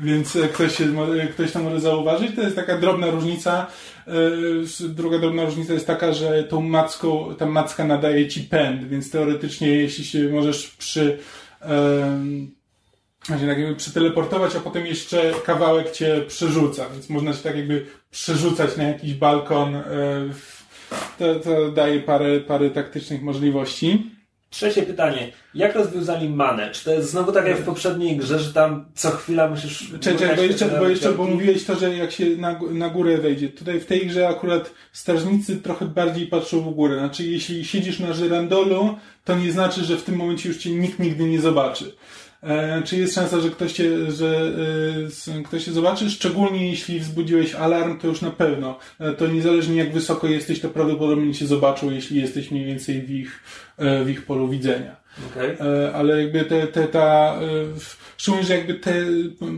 więc 0.00 0.36
e, 0.36 0.48
ktoś, 0.48 0.78
się, 0.78 0.84
e, 1.22 1.26
ktoś 1.26 1.52
to 1.52 1.58
może 1.58 1.80
zauważyć. 1.80 2.36
To 2.36 2.42
jest 2.42 2.56
taka 2.56 2.78
drobna 2.78 3.10
różnica. 3.10 3.66
S- 4.62 4.82
druga 4.94 5.18
drobna 5.18 5.44
różnica 5.44 5.72
jest 5.72 5.86
taka, 5.86 6.12
że 6.12 6.44
tą 6.44 6.60
macką, 6.60 7.34
ta 7.38 7.46
macka 7.46 7.84
nadaje 7.84 8.28
ci 8.28 8.40
pęd, 8.40 8.88
więc 8.88 9.10
teoretycznie 9.10 9.68
jeśli 9.68 10.04
się 10.04 10.28
możesz 10.28 10.66
przy 10.66 11.18
Właśnie 13.28 13.46
tak 13.46 13.58
jakby 13.58 13.76
przyteleportować, 13.76 14.56
a 14.56 14.60
potem 14.60 14.86
jeszcze 14.86 15.32
kawałek 15.44 15.90
cię 15.90 16.20
przerzuca, 16.28 16.88
więc 16.90 17.10
można 17.10 17.32
się 17.32 17.42
tak 17.42 17.56
jakby 17.56 17.86
przerzucać 18.10 18.76
na 18.76 18.82
jakiś 18.84 19.14
balkon. 19.14 19.74
e, 19.76 19.82
To, 21.18 21.34
to 21.40 21.72
daje 21.72 22.00
parę, 22.00 22.40
parę 22.40 22.70
taktycznych 22.70 23.22
możliwości. 23.22 24.10
Trzecie 24.50 24.82
pytanie. 24.82 25.32
Jak 25.54 25.74
rozwiązali 25.74 26.28
manę? 26.28 26.70
Czy 26.70 26.84
to 26.84 26.92
jest 26.92 27.10
znowu 27.10 27.32
tak 27.32 27.46
jak 27.46 27.58
w 27.58 27.64
poprzedniej 27.64 28.16
grze, 28.16 28.38
że 28.38 28.52
tam 28.52 28.84
co 28.94 29.10
chwila 29.10 29.48
musisz... 29.48 29.92
Czekaj, 30.00 30.36
bo 30.36 30.42
jeszcze, 30.42 30.66
bo 30.66 30.88
jeszcze, 30.88 31.12
bo 31.12 31.24
mówiłeś 31.24 31.64
to, 31.64 31.76
że 31.76 31.96
jak 31.96 32.12
się 32.12 32.24
na, 32.36 32.60
na 32.70 32.88
górę 32.88 33.18
wejdzie. 33.18 33.48
Tutaj 33.48 33.80
w 33.80 33.86
tej 33.86 34.06
grze 34.06 34.28
akurat 34.28 34.70
strażnicy 34.92 35.56
trochę 35.56 35.86
bardziej 35.86 36.26
patrzą 36.26 36.60
w 36.60 36.74
górę. 36.74 36.98
Znaczy, 36.98 37.24
jeśli 37.24 37.64
siedzisz 37.64 37.98
na 37.98 38.12
żyrandolu, 38.12 38.96
to 39.24 39.36
nie 39.36 39.52
znaczy, 39.52 39.84
że 39.84 39.96
w 39.96 40.02
tym 40.02 40.16
momencie 40.16 40.48
już 40.48 40.58
cię 40.58 40.70
nikt 40.70 40.98
nigdy 40.98 41.24
nie 41.24 41.40
zobaczy. 41.40 41.92
E, 42.42 42.82
czy 42.82 42.96
jest 42.96 43.14
szansa, 43.14 43.40
że 43.40 43.50
ktoś 43.50 43.72
cię, 43.72 44.10
że 44.12 44.52
e, 45.38 45.42
ktoś 45.42 45.64
cię 45.64 45.72
zobaczy? 45.72 46.10
Szczególnie 46.10 46.70
jeśli 46.70 47.00
wzbudziłeś 47.00 47.54
alarm, 47.54 47.98
to 47.98 48.06
już 48.06 48.22
na 48.22 48.30
pewno. 48.30 48.78
E, 49.00 49.12
to 49.12 49.26
niezależnie 49.26 49.76
jak 49.76 49.92
wysoko 49.92 50.26
jesteś, 50.26 50.60
to 50.60 50.68
prawdopodobnie 50.68 51.34
cię 51.34 51.46
zobaczą, 51.46 51.90
jeśli 51.90 52.20
jesteś 52.20 52.50
mniej 52.50 52.64
więcej 52.64 53.02
w 53.02 53.10
ich, 53.10 53.42
w 54.04 54.08
ich 54.10 54.26
polu 54.26 54.48
widzenia. 54.48 54.96
E, 55.60 55.92
ale 55.92 56.22
jakby 56.22 56.44
te, 56.44 56.66
te 56.66 56.88
ta, 56.88 57.38
szczególnie, 58.16 58.46
że 58.46 58.56
jakby 58.56 58.74
te 58.74 58.92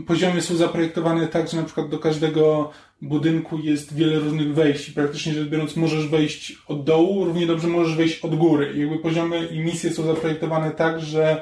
poziomy 0.07 0.41
są 0.41 0.55
zaprojektowane 0.55 1.27
tak, 1.27 1.49
że 1.49 1.57
na 1.57 1.63
przykład 1.63 1.89
do 1.89 1.99
każdego 1.99 2.71
budynku 3.01 3.59
jest 3.59 3.95
wiele 3.95 4.19
różnych 4.19 4.53
wejść 4.53 4.89
i 4.89 4.91
praktycznie 4.91 5.33
rzecz 5.33 5.47
biorąc 5.47 5.75
możesz 5.75 6.07
wejść 6.07 6.57
od 6.67 6.83
dołu, 6.83 7.25
równie 7.25 7.47
dobrze 7.47 7.67
możesz 7.67 7.95
wejść 7.95 8.19
od 8.25 8.35
góry. 8.35 8.73
Jakby 8.75 8.99
poziomy 8.99 9.45
i 9.45 9.59
misje 9.59 9.91
są 9.91 10.03
zaprojektowane 10.03 10.71
tak, 10.71 11.01
że 11.01 11.41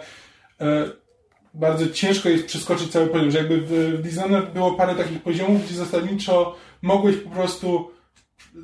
bardzo 1.53 1.89
ciężko 1.89 2.29
jest 2.29 2.45
przeskoczyć 2.45 2.91
cały 2.91 3.07
poziom, 3.07 3.31
że 3.31 3.37
jakby 3.37 3.61
w, 3.61 4.01
Dishonored 4.01 4.53
było 4.53 4.71
parę 4.71 4.95
takich 4.95 5.21
poziomów, 5.21 5.65
gdzie 5.65 5.75
zasadniczo 5.75 6.55
mogłeś 6.81 7.15
po 7.15 7.29
prostu 7.29 7.91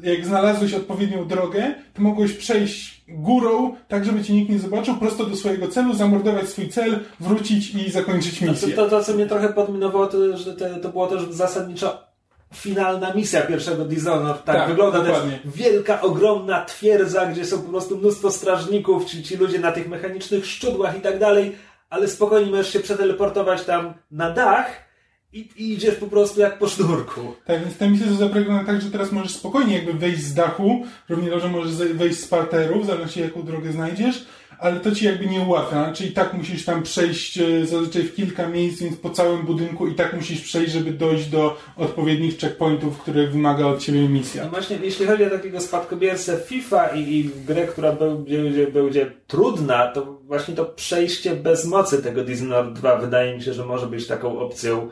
jak 0.04 0.26
znalazłeś 0.26 0.74
odpowiednią 0.74 1.28
drogę, 1.28 1.76
to 1.94 2.02
mogłeś 2.02 2.34
przejść 2.34 3.04
górą, 3.08 3.76
tak 3.88 4.06
żeby 4.06 4.24
cię 4.24 4.34
nikt 4.34 4.52
nie 4.52 4.60
zobaczył, 4.60 4.96
prosto 4.96 5.26
do 5.26 5.36
swojego 5.36 5.68
celu, 5.68 5.94
zamordować 5.94 6.50
swój 6.50 6.70
cel, 6.70 7.00
wrócić 7.20 7.76
i 7.76 7.92
zakończyć 7.92 8.42
misję. 8.42 8.74
to, 8.76 8.90
to, 8.90 9.04
co 9.04 9.14
mnie 9.14 9.26
trochę 9.26 9.50
podminowało, 9.50 10.08
to, 10.08 10.38
że 10.38 10.54
to, 10.54 10.66
to 10.82 10.90
było 10.90 11.08
też 11.08 11.24
zasadniczo 11.30 12.08
finalna 12.54 13.14
misja 13.14 13.42
pierwszego 13.42 13.86
Dishonored. 13.86 14.44
Tak, 14.44 14.56
Tak, 14.56 14.70
wygląda. 14.70 14.98
To 14.98 15.04
dokładnie. 15.06 15.40
jest 15.46 15.58
wielka, 15.58 16.02
ogromna 16.02 16.66
twierdza, 16.66 17.26
gdzie 17.26 17.46
są 17.46 17.62
po 17.62 17.70
prostu 17.70 17.98
mnóstwo 17.98 18.32
strażników, 18.32 19.06
ci, 19.06 19.24
ci 19.24 19.38
ludzie 19.38 19.60
na 19.60 19.72
tych 19.72 19.90
mechanicznych 19.90 20.46
szczudłach 20.46 20.98
i 20.98 21.02
tak 21.02 21.20
dalej. 21.20 21.56
Ale 21.90 22.08
spokojnie 22.08 22.52
możesz 22.52 22.74
się 22.74 22.80
przeteleportować 22.80 23.64
tam 23.64 23.94
na 24.12 24.32
dach 24.32 24.88
i, 25.34 25.40
i 25.40 25.74
idziesz 25.74 25.96
po 25.96 26.08
prostu 26.08 26.40
jak 26.40 26.60
po 26.60 26.68
sznurku. 26.68 27.36
Tak, 27.46 27.62
więc 27.62 27.78
te 27.78 27.90
misje 27.90 28.08
są 28.08 28.16
zaprogramowane 28.16 28.68
tak, 28.68 28.82
że 28.82 28.92
teraz 28.92 29.12
możesz 29.12 29.36
spokojnie 29.36 29.76
jakby 29.76 29.94
wejść 29.94 30.22
z 30.22 30.34
dachu, 30.34 30.86
równie 31.10 31.30
dobrze 31.30 31.50
możesz 31.50 31.76
wejść 31.76 32.20
z 32.20 32.28
parteru, 32.28 32.82
w 32.82 32.86
zależności 32.86 33.20
jaką 33.20 33.44
drogę 33.44 33.72
znajdziesz, 33.72 34.26
ale 34.60 34.80
to 34.80 34.92
ci 34.92 35.06
jakby 35.06 35.26
nie 35.26 35.42
ułatwia, 35.42 35.92
czyli 35.94 36.10
i 36.10 36.14
tak 36.14 36.34
musisz 36.34 36.66
tam 36.66 36.84
przejść 36.84 37.38
e, 37.38 37.66
zazwyczaj 37.66 38.04
w 38.04 38.16
kilka 38.16 38.48
miejsc, 38.48 38.82
więc 38.82 38.98
po 38.98 39.10
całym 39.10 39.46
budynku 39.46 39.88
i 39.88 39.96
tak 39.96 40.14
musisz 40.14 40.42
przejść, 40.42 40.72
żeby 40.72 40.92
dojść 40.92 41.30
do 41.30 41.58
odpowiednich 41.76 42.38
checkpointów, 42.38 42.98
które 42.98 43.28
wymaga 43.28 43.66
od 43.66 43.80
ciebie 43.80 44.02
No 44.02 44.10
misja. 44.10 44.50
właśnie, 44.50 44.78
jeśli 44.84 45.06
chodzi 45.06 45.24
o 45.24 45.30
takiego 45.30 45.62
spadkobiercę 45.62 46.38
FIFA 46.46 46.88
i, 46.88 47.00
i 47.18 47.30
grę, 47.48 47.68
która 47.68 47.92
będzie, 47.94 48.68
będzie, 48.68 49.12
trudna, 49.28 49.88
to 49.92 50.06
właśnie 50.24 50.54
to 50.56 50.66
przejście 50.66 51.36
bez 51.36 51.66
mocy 51.66 52.04
tego 52.04 52.24
Dishonored 52.24 52.74
2 52.74 52.96
wydaje 52.98 53.38
mi 53.38 53.44
się, 53.44 53.54
że 53.54 53.66
może 53.66 53.88
być 53.88 54.08
taką 54.08 54.40
opcją 54.40 54.90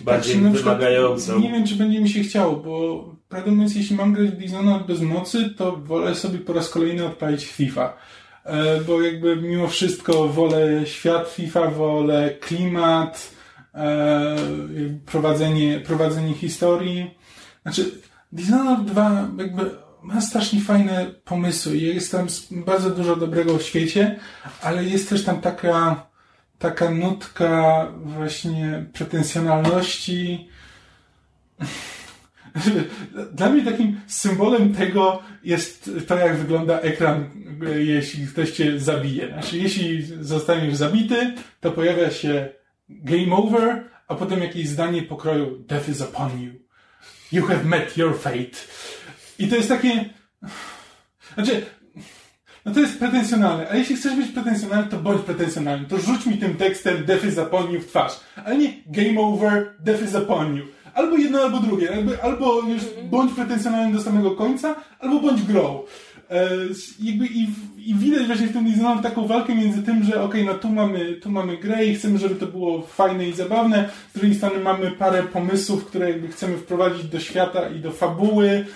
bardziej 0.00 0.32
Znaczy, 0.32 0.48
na 0.48 0.54
przykład 0.54 0.78
wymagającą. 0.78 1.38
Nie 1.40 1.52
wiem, 1.52 1.66
czy 1.66 1.74
będzie 1.74 2.00
mi 2.00 2.08
się 2.08 2.20
chciało, 2.20 2.56
bo 2.56 3.04
prawdę 3.28 3.50
mówiąc, 3.50 3.74
jeśli 3.76 3.96
mam 3.96 4.12
grać 4.12 4.30
w 4.30 4.36
Dishonored 4.36 4.86
bez 4.86 5.00
mocy, 5.00 5.50
to 5.56 5.76
wolę 5.76 6.14
sobie 6.14 6.38
po 6.38 6.52
raz 6.52 6.70
kolejny 6.70 7.06
odpalić 7.06 7.44
FIFA. 7.46 7.96
E, 8.44 8.80
Bo 8.80 9.02
jakby 9.02 9.36
mimo 9.36 9.68
wszystko 9.68 10.28
wolę 10.28 10.86
świat 10.86 11.28
FIFA, 11.28 11.70
wolę 11.70 12.30
klimat, 12.40 13.30
e, 13.74 14.36
prowadzenie, 15.06 15.80
prowadzenie 15.80 16.34
historii. 16.34 17.14
Znaczy, 17.62 17.90
Dishonored 18.32 18.84
2 18.84 19.28
jakby 19.38 19.70
ma 20.02 20.20
strasznie 20.20 20.60
fajne 20.60 21.06
pomysły 21.24 21.76
i 21.76 21.94
jest 21.94 22.12
tam 22.12 22.26
bardzo 22.50 22.90
dużo 22.90 23.16
dobrego 23.16 23.58
w 23.58 23.62
świecie, 23.62 24.18
ale 24.62 24.84
jest 24.84 25.08
też 25.08 25.24
tam 25.24 25.40
taka, 25.40 26.06
taka 26.58 26.90
nutka 26.90 27.86
właśnie 28.02 28.86
pretensjonalności. 28.92 30.48
Dla 33.32 33.50
mnie 33.50 33.64
takim 33.64 34.00
symbolem 34.06 34.74
tego 34.74 35.22
jest 35.44 35.90
to, 36.06 36.18
jak 36.18 36.36
wygląda 36.36 36.80
ekran, 36.80 37.30
jeśli 37.76 38.26
ktoś 38.26 38.50
cię 38.50 38.78
zabije. 38.78 39.28
Znaczy, 39.28 39.58
jeśli 39.58 40.02
zostaniesz 40.20 40.76
zabity, 40.76 41.34
to 41.60 41.70
pojawia 41.70 42.10
się 42.10 42.48
game 42.88 43.36
over, 43.36 43.84
a 44.08 44.14
potem 44.14 44.40
jakieś 44.40 44.68
zdanie 44.68 45.02
pokroju 45.02 45.58
Death 45.58 45.88
is 45.88 46.00
upon 46.00 46.42
you. 46.42 46.52
You 47.32 47.46
have 47.46 47.64
met 47.64 47.96
your 47.96 48.18
fate. 48.18 48.56
I 49.38 49.48
to 49.48 49.56
jest 49.56 49.68
takie... 49.68 50.04
Znaczy, 51.34 51.62
no 52.64 52.74
to 52.74 52.80
jest 52.80 52.98
pretensjonalne, 52.98 53.70
a 53.70 53.76
jeśli 53.76 53.96
chcesz 53.96 54.16
być 54.16 54.28
pretensjonalny, 54.28 54.90
to 54.90 54.96
bądź 54.96 55.22
pretensjonalny. 55.22 55.86
To 55.88 55.98
rzuć 55.98 56.26
mi 56.26 56.38
tym 56.38 56.56
tekstem 56.56 57.04
Death 57.04 57.24
is 57.24 57.38
upon 57.38 57.70
you 57.70 57.80
w 57.80 57.86
twarz. 57.86 58.20
Ale 58.44 58.58
nie 58.58 58.72
game 58.86 59.20
over, 59.20 59.74
Death 59.80 60.02
is 60.02 60.14
upon 60.14 60.56
you. 60.56 60.64
Albo 60.94 61.16
jedno, 61.16 61.40
albo 61.40 61.58
drugie. 61.58 61.86
Jakby, 61.86 62.22
albo 62.22 62.62
już 62.62 62.82
bądź 63.10 63.32
pretensjonalny 63.32 63.92
do 63.92 64.02
samego 64.02 64.30
końca, 64.30 64.74
albo 64.98 65.20
bądź 65.20 65.42
grą. 65.42 65.82
E, 66.30 66.48
jakby 67.00 67.26
i, 67.26 67.48
i 67.86 67.94
widać 67.94 68.26
właśnie 68.26 68.46
w 68.46 68.52
tym 68.52 68.64
Dishonored 68.64 69.02
taką 69.02 69.26
walkę 69.26 69.54
między 69.54 69.82
tym, 69.82 70.04
że 70.04 70.22
okej, 70.22 70.44
no 70.44 70.54
tu 70.54 70.68
mamy, 70.68 71.14
tu 71.14 71.30
mamy 71.30 71.56
grę 71.56 71.86
i 71.86 71.94
chcemy, 71.94 72.18
żeby 72.18 72.34
to 72.34 72.46
było 72.46 72.82
fajne 72.82 73.28
i 73.28 73.32
zabawne. 73.32 73.90
Z 74.14 74.18
drugiej 74.18 74.36
strony 74.36 74.60
mamy 74.60 74.90
parę 74.90 75.22
pomysłów, 75.22 75.84
które 75.84 76.10
jakby 76.10 76.28
chcemy 76.28 76.56
wprowadzić 76.56 77.04
do 77.04 77.20
świata 77.20 77.68
i 77.68 77.80
do 77.80 77.92
fabuły. 77.92 78.66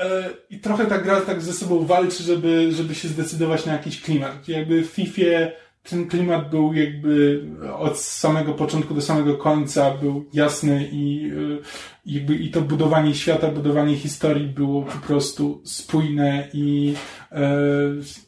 E, 0.00 0.30
I 0.50 0.58
trochę 0.58 0.86
ta 0.86 0.98
gra 0.98 1.20
tak 1.20 1.42
ze 1.42 1.52
sobą 1.52 1.86
walczy, 1.86 2.22
żeby, 2.22 2.72
żeby 2.72 2.94
się 2.94 3.08
zdecydować 3.08 3.66
na 3.66 3.72
jakiś 3.72 4.02
klimat. 4.02 4.48
Jakby 4.48 4.82
w 4.82 4.86
FIFA 4.86 5.50
ten 5.82 6.08
klimat 6.08 6.50
był 6.50 6.74
jakby 6.74 7.44
od 7.78 7.98
samego 7.98 8.54
początku 8.54 8.94
do 8.94 9.02
samego 9.02 9.36
końca 9.36 9.90
był 9.90 10.24
jasny 10.32 10.88
i 10.92 11.30
e, 11.30 11.58
jakby 12.06 12.34
i 12.34 12.50
to 12.50 12.60
budowanie 12.60 13.14
świata, 13.14 13.48
budowanie 13.48 13.96
historii 13.96 14.46
było 14.46 14.82
po 14.82 15.06
prostu 15.06 15.60
spójne 15.64 16.48
i, 16.52 16.94
e, 17.32 17.50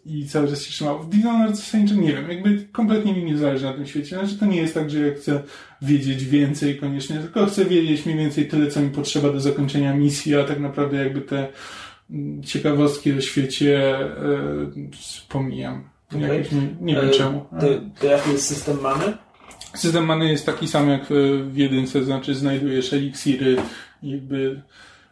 i 0.06 0.26
cały 0.26 0.48
czas 0.48 0.62
się 0.62 0.70
trzymało. 0.70 0.98
W 0.98 1.08
Dishonored 1.08 1.56
zasadniczo 1.56 1.94
nie 1.94 2.12
wiem, 2.12 2.30
jakby 2.30 2.68
kompletnie 2.72 3.14
mi 3.14 3.24
nie 3.24 3.38
zależy 3.38 3.64
na 3.64 3.72
tym 3.72 3.86
świecie. 3.86 4.16
Znaczy 4.16 4.38
to 4.38 4.46
nie 4.46 4.56
jest 4.56 4.74
tak, 4.74 4.90
że 4.90 5.00
ja 5.00 5.14
chcę 5.14 5.42
wiedzieć 5.82 6.24
więcej 6.24 6.78
koniecznie, 6.78 7.16
tylko 7.16 7.46
chcę 7.46 7.64
wiedzieć 7.64 8.06
mniej 8.06 8.18
więcej 8.18 8.48
tyle, 8.48 8.66
co 8.66 8.80
mi 8.80 8.90
potrzeba 8.90 9.32
do 9.32 9.40
zakończenia 9.40 9.94
misji, 9.94 10.34
a 10.34 10.44
tak 10.44 10.60
naprawdę 10.60 10.96
jakby 10.96 11.20
te 11.20 11.48
ciekawostki 12.44 13.12
o 13.12 13.20
świecie 13.20 13.98
e, 13.98 14.10
pomijam. 15.28 15.91
Jakoś 16.20 16.52
nie, 16.52 16.68
nie 16.80 16.94
wiem 16.94 17.08
E, 17.08 17.10
czemu. 17.10 17.46
To, 17.60 17.66
to 18.00 18.06
jaki 18.06 18.30
jest 18.30 18.46
system 18.46 18.80
mamy? 18.80 19.16
System 19.74 20.06
many 20.06 20.28
jest 20.28 20.46
taki 20.46 20.68
sam 20.68 20.88
jak 20.88 21.06
w 21.44 21.56
jedynce, 21.56 22.04
znaczy 22.04 22.34
znajdujesz 22.34 22.92
eliksiry 22.92 23.56
i 24.02 24.10
jakby... 24.10 24.62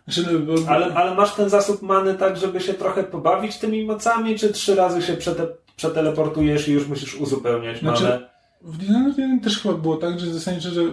Znaczy, 0.09 0.31
no, 0.47 0.55
Ale, 0.67 0.95
ale 0.95 1.15
masz 1.15 1.35
ten 1.35 1.51
zasób 1.51 1.83
many 1.83 2.15
tak, 2.15 2.37
żeby 2.37 2.61
się 2.61 2.75
trochę 2.75 3.05
pobawić 3.05 3.59
tymi 3.59 3.85
mocami, 3.85 4.39
czy 4.39 4.53
trzy 4.53 4.75
razy 4.75 5.03
się 5.03 5.15
przete, 5.15 5.47
przeteleportujesz 5.77 6.69
i 6.69 6.73
już 6.73 6.89
musisz 6.89 7.15
uzupełniać 7.15 7.79
Znaczy, 7.79 8.03
manę? 8.03 8.30
W 8.62 8.82
1 8.82 9.41
też 9.41 9.59
chyba 9.62 9.74
było 9.74 9.97
tak, 9.97 10.20
że 10.20 10.27
zasadniczo, 10.35 10.70
że, 10.70 10.81
e, 10.81 10.87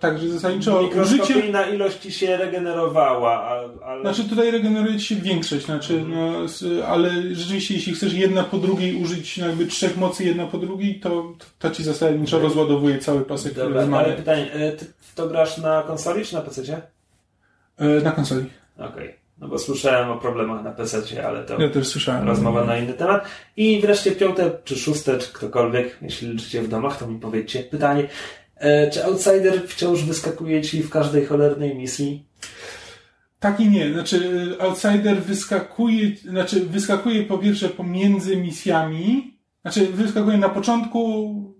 tak, 0.00 0.18
że 0.18 0.28
zasadniczo 0.28 0.80
użycie... 0.82 0.98
Mikroskopijna 1.14 1.66
ilość 1.66 1.98
ci 1.98 2.12
się 2.12 2.36
regenerowała, 2.36 3.42
ale... 3.84 4.00
Znaczy 4.00 4.24
tutaj 4.28 4.50
regeneruje 4.50 4.98
ci 4.98 5.06
się 5.06 5.16
większość, 5.16 5.64
znaczy, 5.64 6.04
no, 6.08 6.44
s- 6.44 6.64
ale 6.86 7.10
rzeczywiście 7.34 7.74
jeśli 7.74 7.94
chcesz 7.94 8.12
jedna 8.14 8.44
po 8.44 8.58
drugiej 8.58 8.94
użyć 9.02 9.38
no, 9.38 9.46
jakby 9.46 9.66
trzech 9.66 9.96
mocy 9.96 10.24
jedna 10.24 10.46
po 10.46 10.58
drugiej, 10.58 11.00
to 11.00 11.32
to 11.58 11.70
ci 11.70 11.84
zasadniczo 11.84 12.38
rozładowuje 12.38 12.98
cały 12.98 13.20
pasek 13.24 13.54
Dobra, 13.54 13.82
który 13.82 13.96
ale 13.96 14.12
pytanie, 14.16 14.52
e, 14.52 14.72
ty 14.72 14.86
to 15.14 15.28
grasz 15.28 15.58
na 15.58 15.82
konsoli 15.82 16.24
czy 16.24 16.34
na 16.34 16.40
PC? 16.40 16.82
e, 17.78 17.86
na 18.00 18.10
konsoli. 18.10 18.44
Okej, 18.78 19.14
no 19.42 19.48
bo 19.48 19.58
słyszałem 19.58 20.10
o 20.10 20.16
problemach 20.16 20.64
na 20.64 20.72
PC, 20.72 21.02
ale 21.26 21.44
to 21.44 21.62
Ja 21.62 21.68
też 21.70 21.86
słyszałem. 21.88 22.26
rozmowa 22.26 22.64
na 22.64 22.76
inny 22.78 22.92
temat. 22.92 23.24
I 23.56 23.80
wreszcie 23.80 24.12
piąte, 24.12 24.50
czy 24.64 24.76
szóste, 24.76 25.18
czy 25.18 25.32
ktokolwiek, 25.32 25.98
jeśli 26.02 26.28
liczycie 26.28 26.62
w 26.62 26.68
domach, 26.68 26.98
to 26.98 27.06
mi 27.06 27.20
powiedzcie. 27.20 27.62
Pytanie, 27.62 28.08
e, 28.56 28.90
czy 28.90 29.04
Outsider 29.04 29.68
wciąż 29.68 30.02
wyskakuje 30.04 30.62
ci 30.62 30.82
w 30.82 30.90
każdej 30.90 31.26
cholernej 31.26 31.76
misji? 31.76 32.26
Tak 33.40 33.60
i 33.60 33.68
nie. 33.68 33.92
Znaczy, 33.92 34.48
Outsider 34.60 35.22
wyskakuje, 35.22 36.16
znaczy, 36.16 36.60
wyskakuje 36.60 37.22
po 37.22 37.38
pierwsze 37.38 37.68
pomiędzy 37.68 38.36
misjami, 38.36 39.34
znaczy, 39.62 39.86
wyskakuje 39.86 40.38
na 40.38 40.48
początku, 40.48 41.51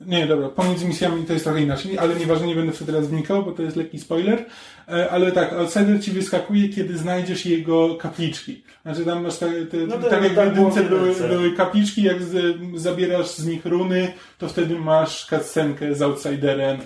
nie, 0.00 0.26
dobra, 0.26 0.48
pomiędzy 0.48 0.86
misjami 0.86 1.24
to 1.24 1.32
jest 1.32 1.44
trochę 1.44 1.62
inaczej, 1.62 1.98
ale 1.98 2.14
nieważne, 2.14 2.46
nie 2.46 2.54
będę 2.54 2.72
w 2.72 2.78
to 2.78 2.84
teraz 2.84 3.06
wnikał, 3.06 3.44
bo 3.44 3.52
to 3.52 3.62
jest 3.62 3.76
lekki 3.76 3.98
spoiler, 3.98 4.44
E, 4.92 5.10
ale 5.10 5.32
tak, 5.32 5.52
Outsider 5.52 6.02
ci 6.04 6.10
wyskakuje, 6.10 6.68
kiedy 6.68 6.98
znajdziesz 6.98 7.46
jego 7.46 7.94
kapliczki. 7.94 8.62
Znaczy, 8.82 9.04
tam 9.04 9.22
masz 9.22 9.36
te, 9.36 9.66
te, 9.66 9.76
No 9.76 9.98
tak 9.98 10.22
jak 10.22 10.32
w 10.32 10.36
tak 10.36 10.54
było 10.54 10.68
jedynce 10.68 10.82
w 10.82 10.88
były, 10.88 11.08
jedynce. 11.08 11.28
były 11.28 11.52
kapliczki, 11.52 12.02
jak 12.02 12.22
z, 12.22 12.56
zabierasz 12.74 13.30
z 13.30 13.46
nich 13.46 13.66
runy, 13.66 14.12
to 14.38 14.48
wtedy 14.48 14.78
masz 14.78 15.26
cutscenkę 15.26 15.94
z 15.94 16.02
Outsiderem, 16.02 16.78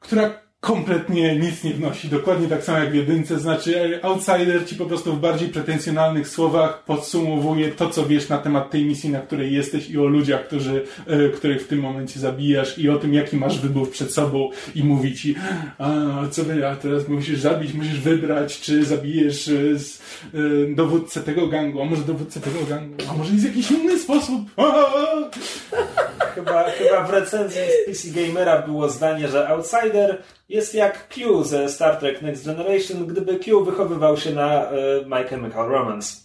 która 0.00 0.45
kompletnie 0.66 1.36
nic 1.36 1.64
nie 1.64 1.74
wnosi. 1.74 2.08
Dokładnie 2.08 2.48
tak 2.48 2.64
samo 2.64 2.78
jak 2.78 2.90
w 2.90 2.94
jedynce. 2.94 3.38
Znaczy, 3.38 4.00
Outsider 4.02 4.66
ci 4.66 4.76
po 4.76 4.86
prostu 4.86 5.12
w 5.12 5.20
bardziej 5.20 5.48
pretensjonalnych 5.48 6.28
słowach 6.28 6.84
podsumowuje 6.84 7.68
to, 7.68 7.90
co 7.90 8.06
wiesz 8.06 8.28
na 8.28 8.38
temat 8.38 8.70
tej 8.70 8.84
misji, 8.84 9.10
na 9.10 9.20
której 9.20 9.52
jesteś 9.52 9.90
i 9.90 9.98
o 9.98 10.04
ludziach, 10.04 10.46
którzy, 10.46 10.84
e, 11.06 11.28
których 11.28 11.62
w 11.62 11.68
tym 11.68 11.80
momencie 11.80 12.20
zabijasz 12.20 12.78
i 12.78 12.90
o 12.90 12.98
tym, 12.98 13.14
jaki 13.14 13.36
masz 13.36 13.58
wybór 13.58 13.90
przed 13.90 14.12
sobą 14.14 14.50
i 14.74 14.84
mówi 14.84 15.14
ci, 15.14 15.34
a 15.78 15.88
co 16.30 16.44
wy, 16.44 16.68
a 16.68 16.76
teraz 16.76 17.08
musisz 17.08 17.40
zabić, 17.40 17.74
musisz 17.74 18.00
wybrać, 18.00 18.60
czy 18.60 18.84
zabijesz 18.84 19.48
e, 19.48 19.78
z, 19.78 20.02
e, 20.34 20.74
dowódcę 20.74 21.20
tego 21.20 21.46
gangu, 21.46 21.82
a 21.82 21.84
może 21.84 22.02
dowódcę 22.02 22.40
tego 22.40 22.58
gangu, 22.68 22.94
a 23.10 23.16
może 23.16 23.32
jest 23.32 23.44
jakiś 23.44 23.70
inny 23.70 23.98
sposób. 23.98 24.42
Chyba, 26.36 26.64
chyba 26.70 27.04
w 27.04 27.10
recenzji 27.10 27.60
z 27.60 27.86
PC 27.86 28.08
Gamera 28.20 28.62
było 28.62 28.88
zdanie, 28.88 29.28
że 29.28 29.48
Outsider 29.48 30.22
jest 30.48 30.74
jak 30.74 31.08
Q 31.08 31.44
ze 31.44 31.68
Star 31.68 31.96
Trek 31.96 32.22
Next 32.22 32.46
Generation, 32.46 33.06
gdyby 33.06 33.38
Q 33.38 33.64
wychowywał 33.64 34.16
się 34.16 34.32
na 34.32 34.70
e, 34.70 34.74
My 35.06 35.24
Chemical 35.24 35.68
Romance. 35.68 36.16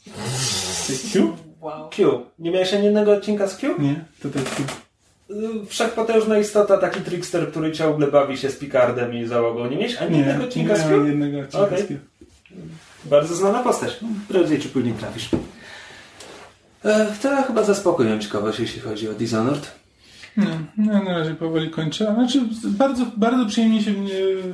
Q? 1.14 1.38
Q. 1.92 2.22
Nie 2.40 2.52
miałeś 2.52 2.74
ani 2.74 2.84
jednego 2.86 3.12
odcinka 3.12 3.48
z 3.48 3.58
Q? 3.58 3.76
Nie, 3.80 4.06
to 4.24 4.30
tak 4.30 4.44
Q. 4.44 4.64
Wszechpotężna 5.68 6.38
istota, 6.38 6.78
taki 6.78 7.02
trickster, 7.02 7.52
który 7.52 7.72
ciągle 7.72 8.08
bawi 8.08 8.38
się 8.38 8.50
z 8.50 8.58
Picardem 8.58 9.14
i 9.14 9.26
załogą. 9.26 9.70
Nie 9.70 9.78
miałeś 9.78 9.98
ani 9.98 10.12
Nie, 10.12 10.18
jednego 10.18 10.40
nie 10.40 10.46
odcinka 10.48 10.76
z 10.76 10.80
miałem 10.80 11.00
Q? 11.00 11.08
jednego 11.08 11.40
odcinka 11.40 11.66
Okej. 11.66 11.84
z 11.84 11.88
Q. 11.88 11.98
Bardzo 13.06 13.36
znana 13.36 13.64
postać. 13.64 14.00
Prędzej 14.28 14.60
czy 14.60 14.70
później 14.70 14.94
trafisz. 14.94 15.30
E, 16.86 17.06
to 17.22 17.44
chyba 17.44 17.64
zaspokoiłem 17.64 18.20
ciekawość, 18.22 18.60
jeśli 18.60 18.82
chodzi 18.82 19.10
o 19.10 19.14
Dishonored. 19.14 19.81
No, 20.38 20.46
no, 20.78 21.04
na 21.04 21.18
razie 21.18 21.36
powoli 21.36 21.70
kończę. 21.70 22.14
Znaczy, 22.14 22.42
bardzo, 22.66 23.06
bardzo 23.18 23.46
przyjemnie 23.46 23.82
się 23.82 23.94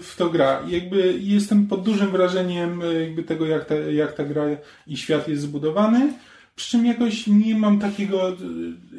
w 0.01 0.15
to 0.17 0.29
gra. 0.29 0.63
Jakby 0.67 1.19
jestem 1.19 1.67
pod 1.67 1.83
dużym 1.83 2.11
wrażeniem 2.11 2.81
e, 2.81 2.93
jakby 2.93 3.23
tego, 3.23 3.45
jak 3.45 3.65
ta, 3.65 3.75
jak 3.75 4.13
ta 4.13 4.23
gra 4.23 4.43
i 4.87 4.97
świat 4.97 5.27
jest 5.27 5.41
zbudowany. 5.41 6.13
Przy 6.55 6.71
czym 6.71 6.85
jakoś 6.85 7.27
nie 7.27 7.55
mam 7.55 7.79
takiego, 7.79 8.29
e, 8.29 8.35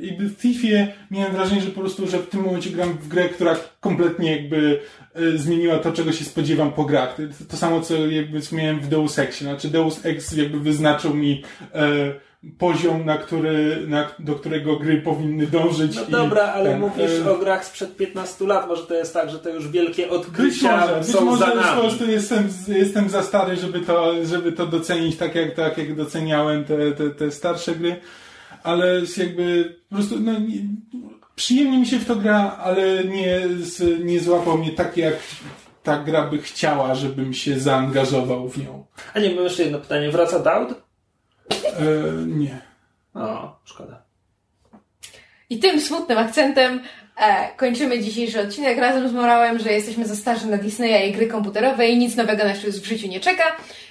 jakby 0.00 0.28
w 0.28 0.36
Thiefie 0.36 0.92
miałem 1.10 1.32
wrażenie, 1.32 1.60
że 1.60 1.70
po 1.70 1.80
prostu, 1.80 2.06
że 2.06 2.18
w 2.18 2.28
tym 2.28 2.42
momencie 2.42 2.70
gram 2.70 2.92
w 2.92 3.08
grę, 3.08 3.28
która 3.28 3.56
kompletnie 3.80 4.36
jakby 4.36 4.80
e, 5.14 5.38
zmieniła 5.38 5.78
to, 5.78 5.92
czego 5.92 6.12
się 6.12 6.24
spodziewam 6.24 6.72
po 6.72 6.84
grach. 6.84 7.16
To, 7.48 7.56
samo, 7.56 7.80
co 7.80 8.06
jakby 8.06 8.40
miałem 8.52 8.80
w 8.80 8.88
Deus 8.88 9.18
Exie. 9.18 9.46
Znaczy 9.46 9.68
Deus 9.68 10.06
Ex 10.06 10.36
jakby 10.36 10.60
wyznaczył 10.60 11.14
mi 11.14 11.42
poziom, 12.58 13.04
na 13.04 13.18
który, 13.18 13.84
na, 13.86 14.10
do 14.18 14.34
którego 14.34 14.76
gry 14.76 15.02
powinny 15.02 15.46
dążyć. 15.46 15.96
No 15.96 16.02
i 16.08 16.10
dobra, 16.10 16.42
ale 16.42 16.70
ten, 16.70 16.80
mówisz 16.80 17.10
e, 17.26 17.32
o 17.32 17.38
grach 17.38 17.64
sprzed 17.64 17.96
15 17.96 18.46
lat. 18.46 18.68
Może 18.68 18.82
to 18.82 18.94
jest 18.94 19.14
tak, 19.14 19.30
że 19.30 19.38
to 19.38 19.48
już 19.48 19.68
wielkie 19.68 20.02
Być 20.02 20.12
odkrycia 20.12 20.80
może, 20.80 21.00
być 21.00 21.08
są 21.08 21.24
może 21.24 21.44
za 21.44 21.52
już 21.52 21.64
nami. 21.64 21.80
prostu 21.80 22.10
jestem, 22.10 22.48
jestem 22.68 23.10
za 23.10 23.22
stary, 23.22 23.56
żeby 23.56 23.80
to, 23.80 24.26
żeby 24.26 24.52
to 24.52 24.66
docenić 24.66 25.16
tak 25.16 25.34
jak, 25.34 25.54
tak 25.54 25.78
jak 25.78 25.96
doceniałem 25.96 26.64
te, 26.64 26.92
te, 26.92 27.10
te 27.10 27.30
starsze 27.30 27.74
gry, 27.74 27.96
ale 28.62 29.00
jakby 29.16 29.76
po 29.88 29.94
prostu 29.94 30.20
no, 30.20 30.32
nie, 30.32 30.58
przyjemnie 31.34 31.78
mi 31.78 31.86
się 31.86 31.98
w 31.98 32.06
to 32.06 32.16
gra, 32.16 32.56
ale 32.62 33.04
nie, 33.04 33.40
nie 34.04 34.20
złapał 34.20 34.58
mnie 34.58 34.72
tak 34.72 34.96
jak 34.96 35.14
ta 35.82 35.98
gra 35.98 36.26
by 36.30 36.38
chciała, 36.38 36.94
żebym 36.94 37.34
się 37.34 37.60
zaangażował 37.60 38.48
w 38.48 38.58
nią. 38.58 38.84
A 39.14 39.20
nie, 39.20 39.34
mam 39.34 39.44
jeszcze 39.44 39.62
jedno 39.62 39.78
pytanie. 39.78 40.10
Wraca 40.10 40.38
Daud? 40.38 40.87
E, 41.50 42.26
nie. 42.26 42.60
O, 43.14 43.56
szkoda. 43.64 44.02
I 45.50 45.58
tym 45.58 45.80
smutnym 45.80 46.18
akcentem 46.18 46.80
e, 47.16 47.48
kończymy 47.56 48.00
dzisiejszy 48.00 48.40
odcinek 48.40 48.78
razem 48.78 49.08
z 49.08 49.12
morałem, 49.12 49.58
że 49.58 49.72
jesteśmy 49.72 50.06
za 50.06 50.16
starzy 50.16 50.46
na 50.46 50.56
Disneya 50.56 51.08
i 51.08 51.12
gry 51.12 51.26
komputerowe 51.26 51.88
i 51.88 51.98
nic 51.98 52.16
nowego 52.16 52.44
nas 52.44 52.62
już 52.62 52.76
w 52.76 52.84
życiu 52.84 53.08
nie 53.08 53.20
czeka. 53.20 53.44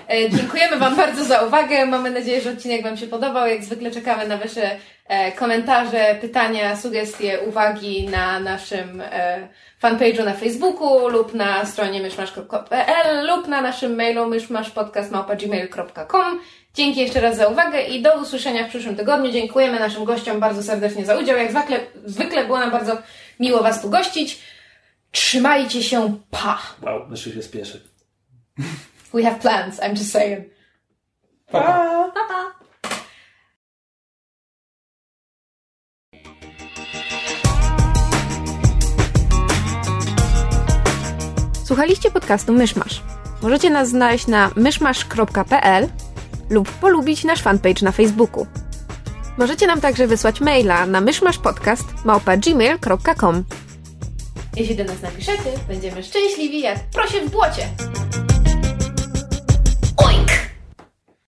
E, 0.09 0.29
dziękujemy 0.29 0.77
Wam 0.77 0.95
bardzo 1.05 1.25
za 1.25 1.41
uwagę. 1.41 1.85
Mamy 1.85 2.11
nadzieję, 2.11 2.41
że 2.41 2.51
odcinek 2.51 2.83
Wam 2.83 2.97
się 2.97 3.07
podobał. 3.07 3.47
Jak 3.47 3.63
zwykle 3.63 3.91
czekamy 3.91 4.27
na 4.27 4.37
Wasze 4.37 4.77
e, 5.07 5.31
komentarze, 5.31 6.17
pytania, 6.21 6.75
sugestie, 6.75 7.39
uwagi 7.39 8.07
na 8.07 8.39
naszym 8.39 9.01
e, 9.01 9.47
fanpage'u 9.83 10.25
na 10.25 10.33
Facebooku 10.33 11.09
lub 11.09 11.33
na 11.33 11.65
stronie 11.65 12.01
myszmasz.pl 12.01 13.27
lub 13.27 13.47
na 13.47 13.61
naszym 13.61 13.95
mailu 13.95 14.27
myszmaszpodcast.gmail.com 14.27 16.39
Dzięki 16.77 16.99
jeszcze 16.99 17.21
raz 17.21 17.37
za 17.37 17.47
uwagę 17.47 17.81
i 17.81 18.01
do 18.01 18.21
usłyszenia 18.21 18.65
w 18.65 18.69
przyszłym 18.69 18.95
tygodniu. 18.95 19.31
Dziękujemy 19.31 19.79
naszym 19.79 20.05
gościom 20.05 20.39
bardzo 20.39 20.63
serdecznie 20.63 21.05
za 21.05 21.17
udział. 21.17 21.37
Jak 21.37 21.51
zwykle, 21.51 21.79
zwykle 22.05 22.45
było 22.45 22.59
nam 22.59 22.71
bardzo 22.71 22.97
miło 23.39 23.63
Was 23.63 23.81
tu 23.81 23.89
gościć. 23.89 24.39
Trzymajcie 25.11 25.83
się, 25.83 26.17
pa! 26.31 26.61
Wow, 26.81 27.07
myślę 27.09 27.33
się 27.33 27.43
spieszy. 27.43 27.81
We 29.13 29.23
have 29.23 29.39
plans, 29.39 29.79
I'm 29.79 29.89
just 29.89 30.11
saying. 30.11 30.45
Pa, 31.51 31.61
pa. 31.61 32.11
Pa, 32.13 32.27
pa. 32.27 32.51
Słuchaliście 41.65 42.11
podcastu 42.11 42.53
Myszmasz. 42.53 43.01
Możecie 43.41 43.69
nas 43.69 43.89
znaleźć 43.89 44.27
na 44.27 44.51
myszmasz.pl 44.55 45.87
lub 46.49 46.71
polubić 46.71 47.23
nasz 47.23 47.41
fanpage 47.41 47.85
na 47.85 47.91
Facebooku. 47.91 48.47
Możecie 49.37 49.67
nam 49.67 49.81
także 49.81 50.07
wysłać 50.07 50.41
maila 50.41 50.85
na 50.85 51.01
myszmaszpodcast.gmail.com 51.01 53.43
Jeśli 54.55 54.75
do 54.75 54.83
nas 54.83 55.01
napiszecie, 55.01 55.51
będziemy 55.67 56.03
szczęśliwi 56.03 56.61
jak 56.61 56.79
prosie 56.93 57.21
w 57.21 57.29
błocie. 57.29 57.69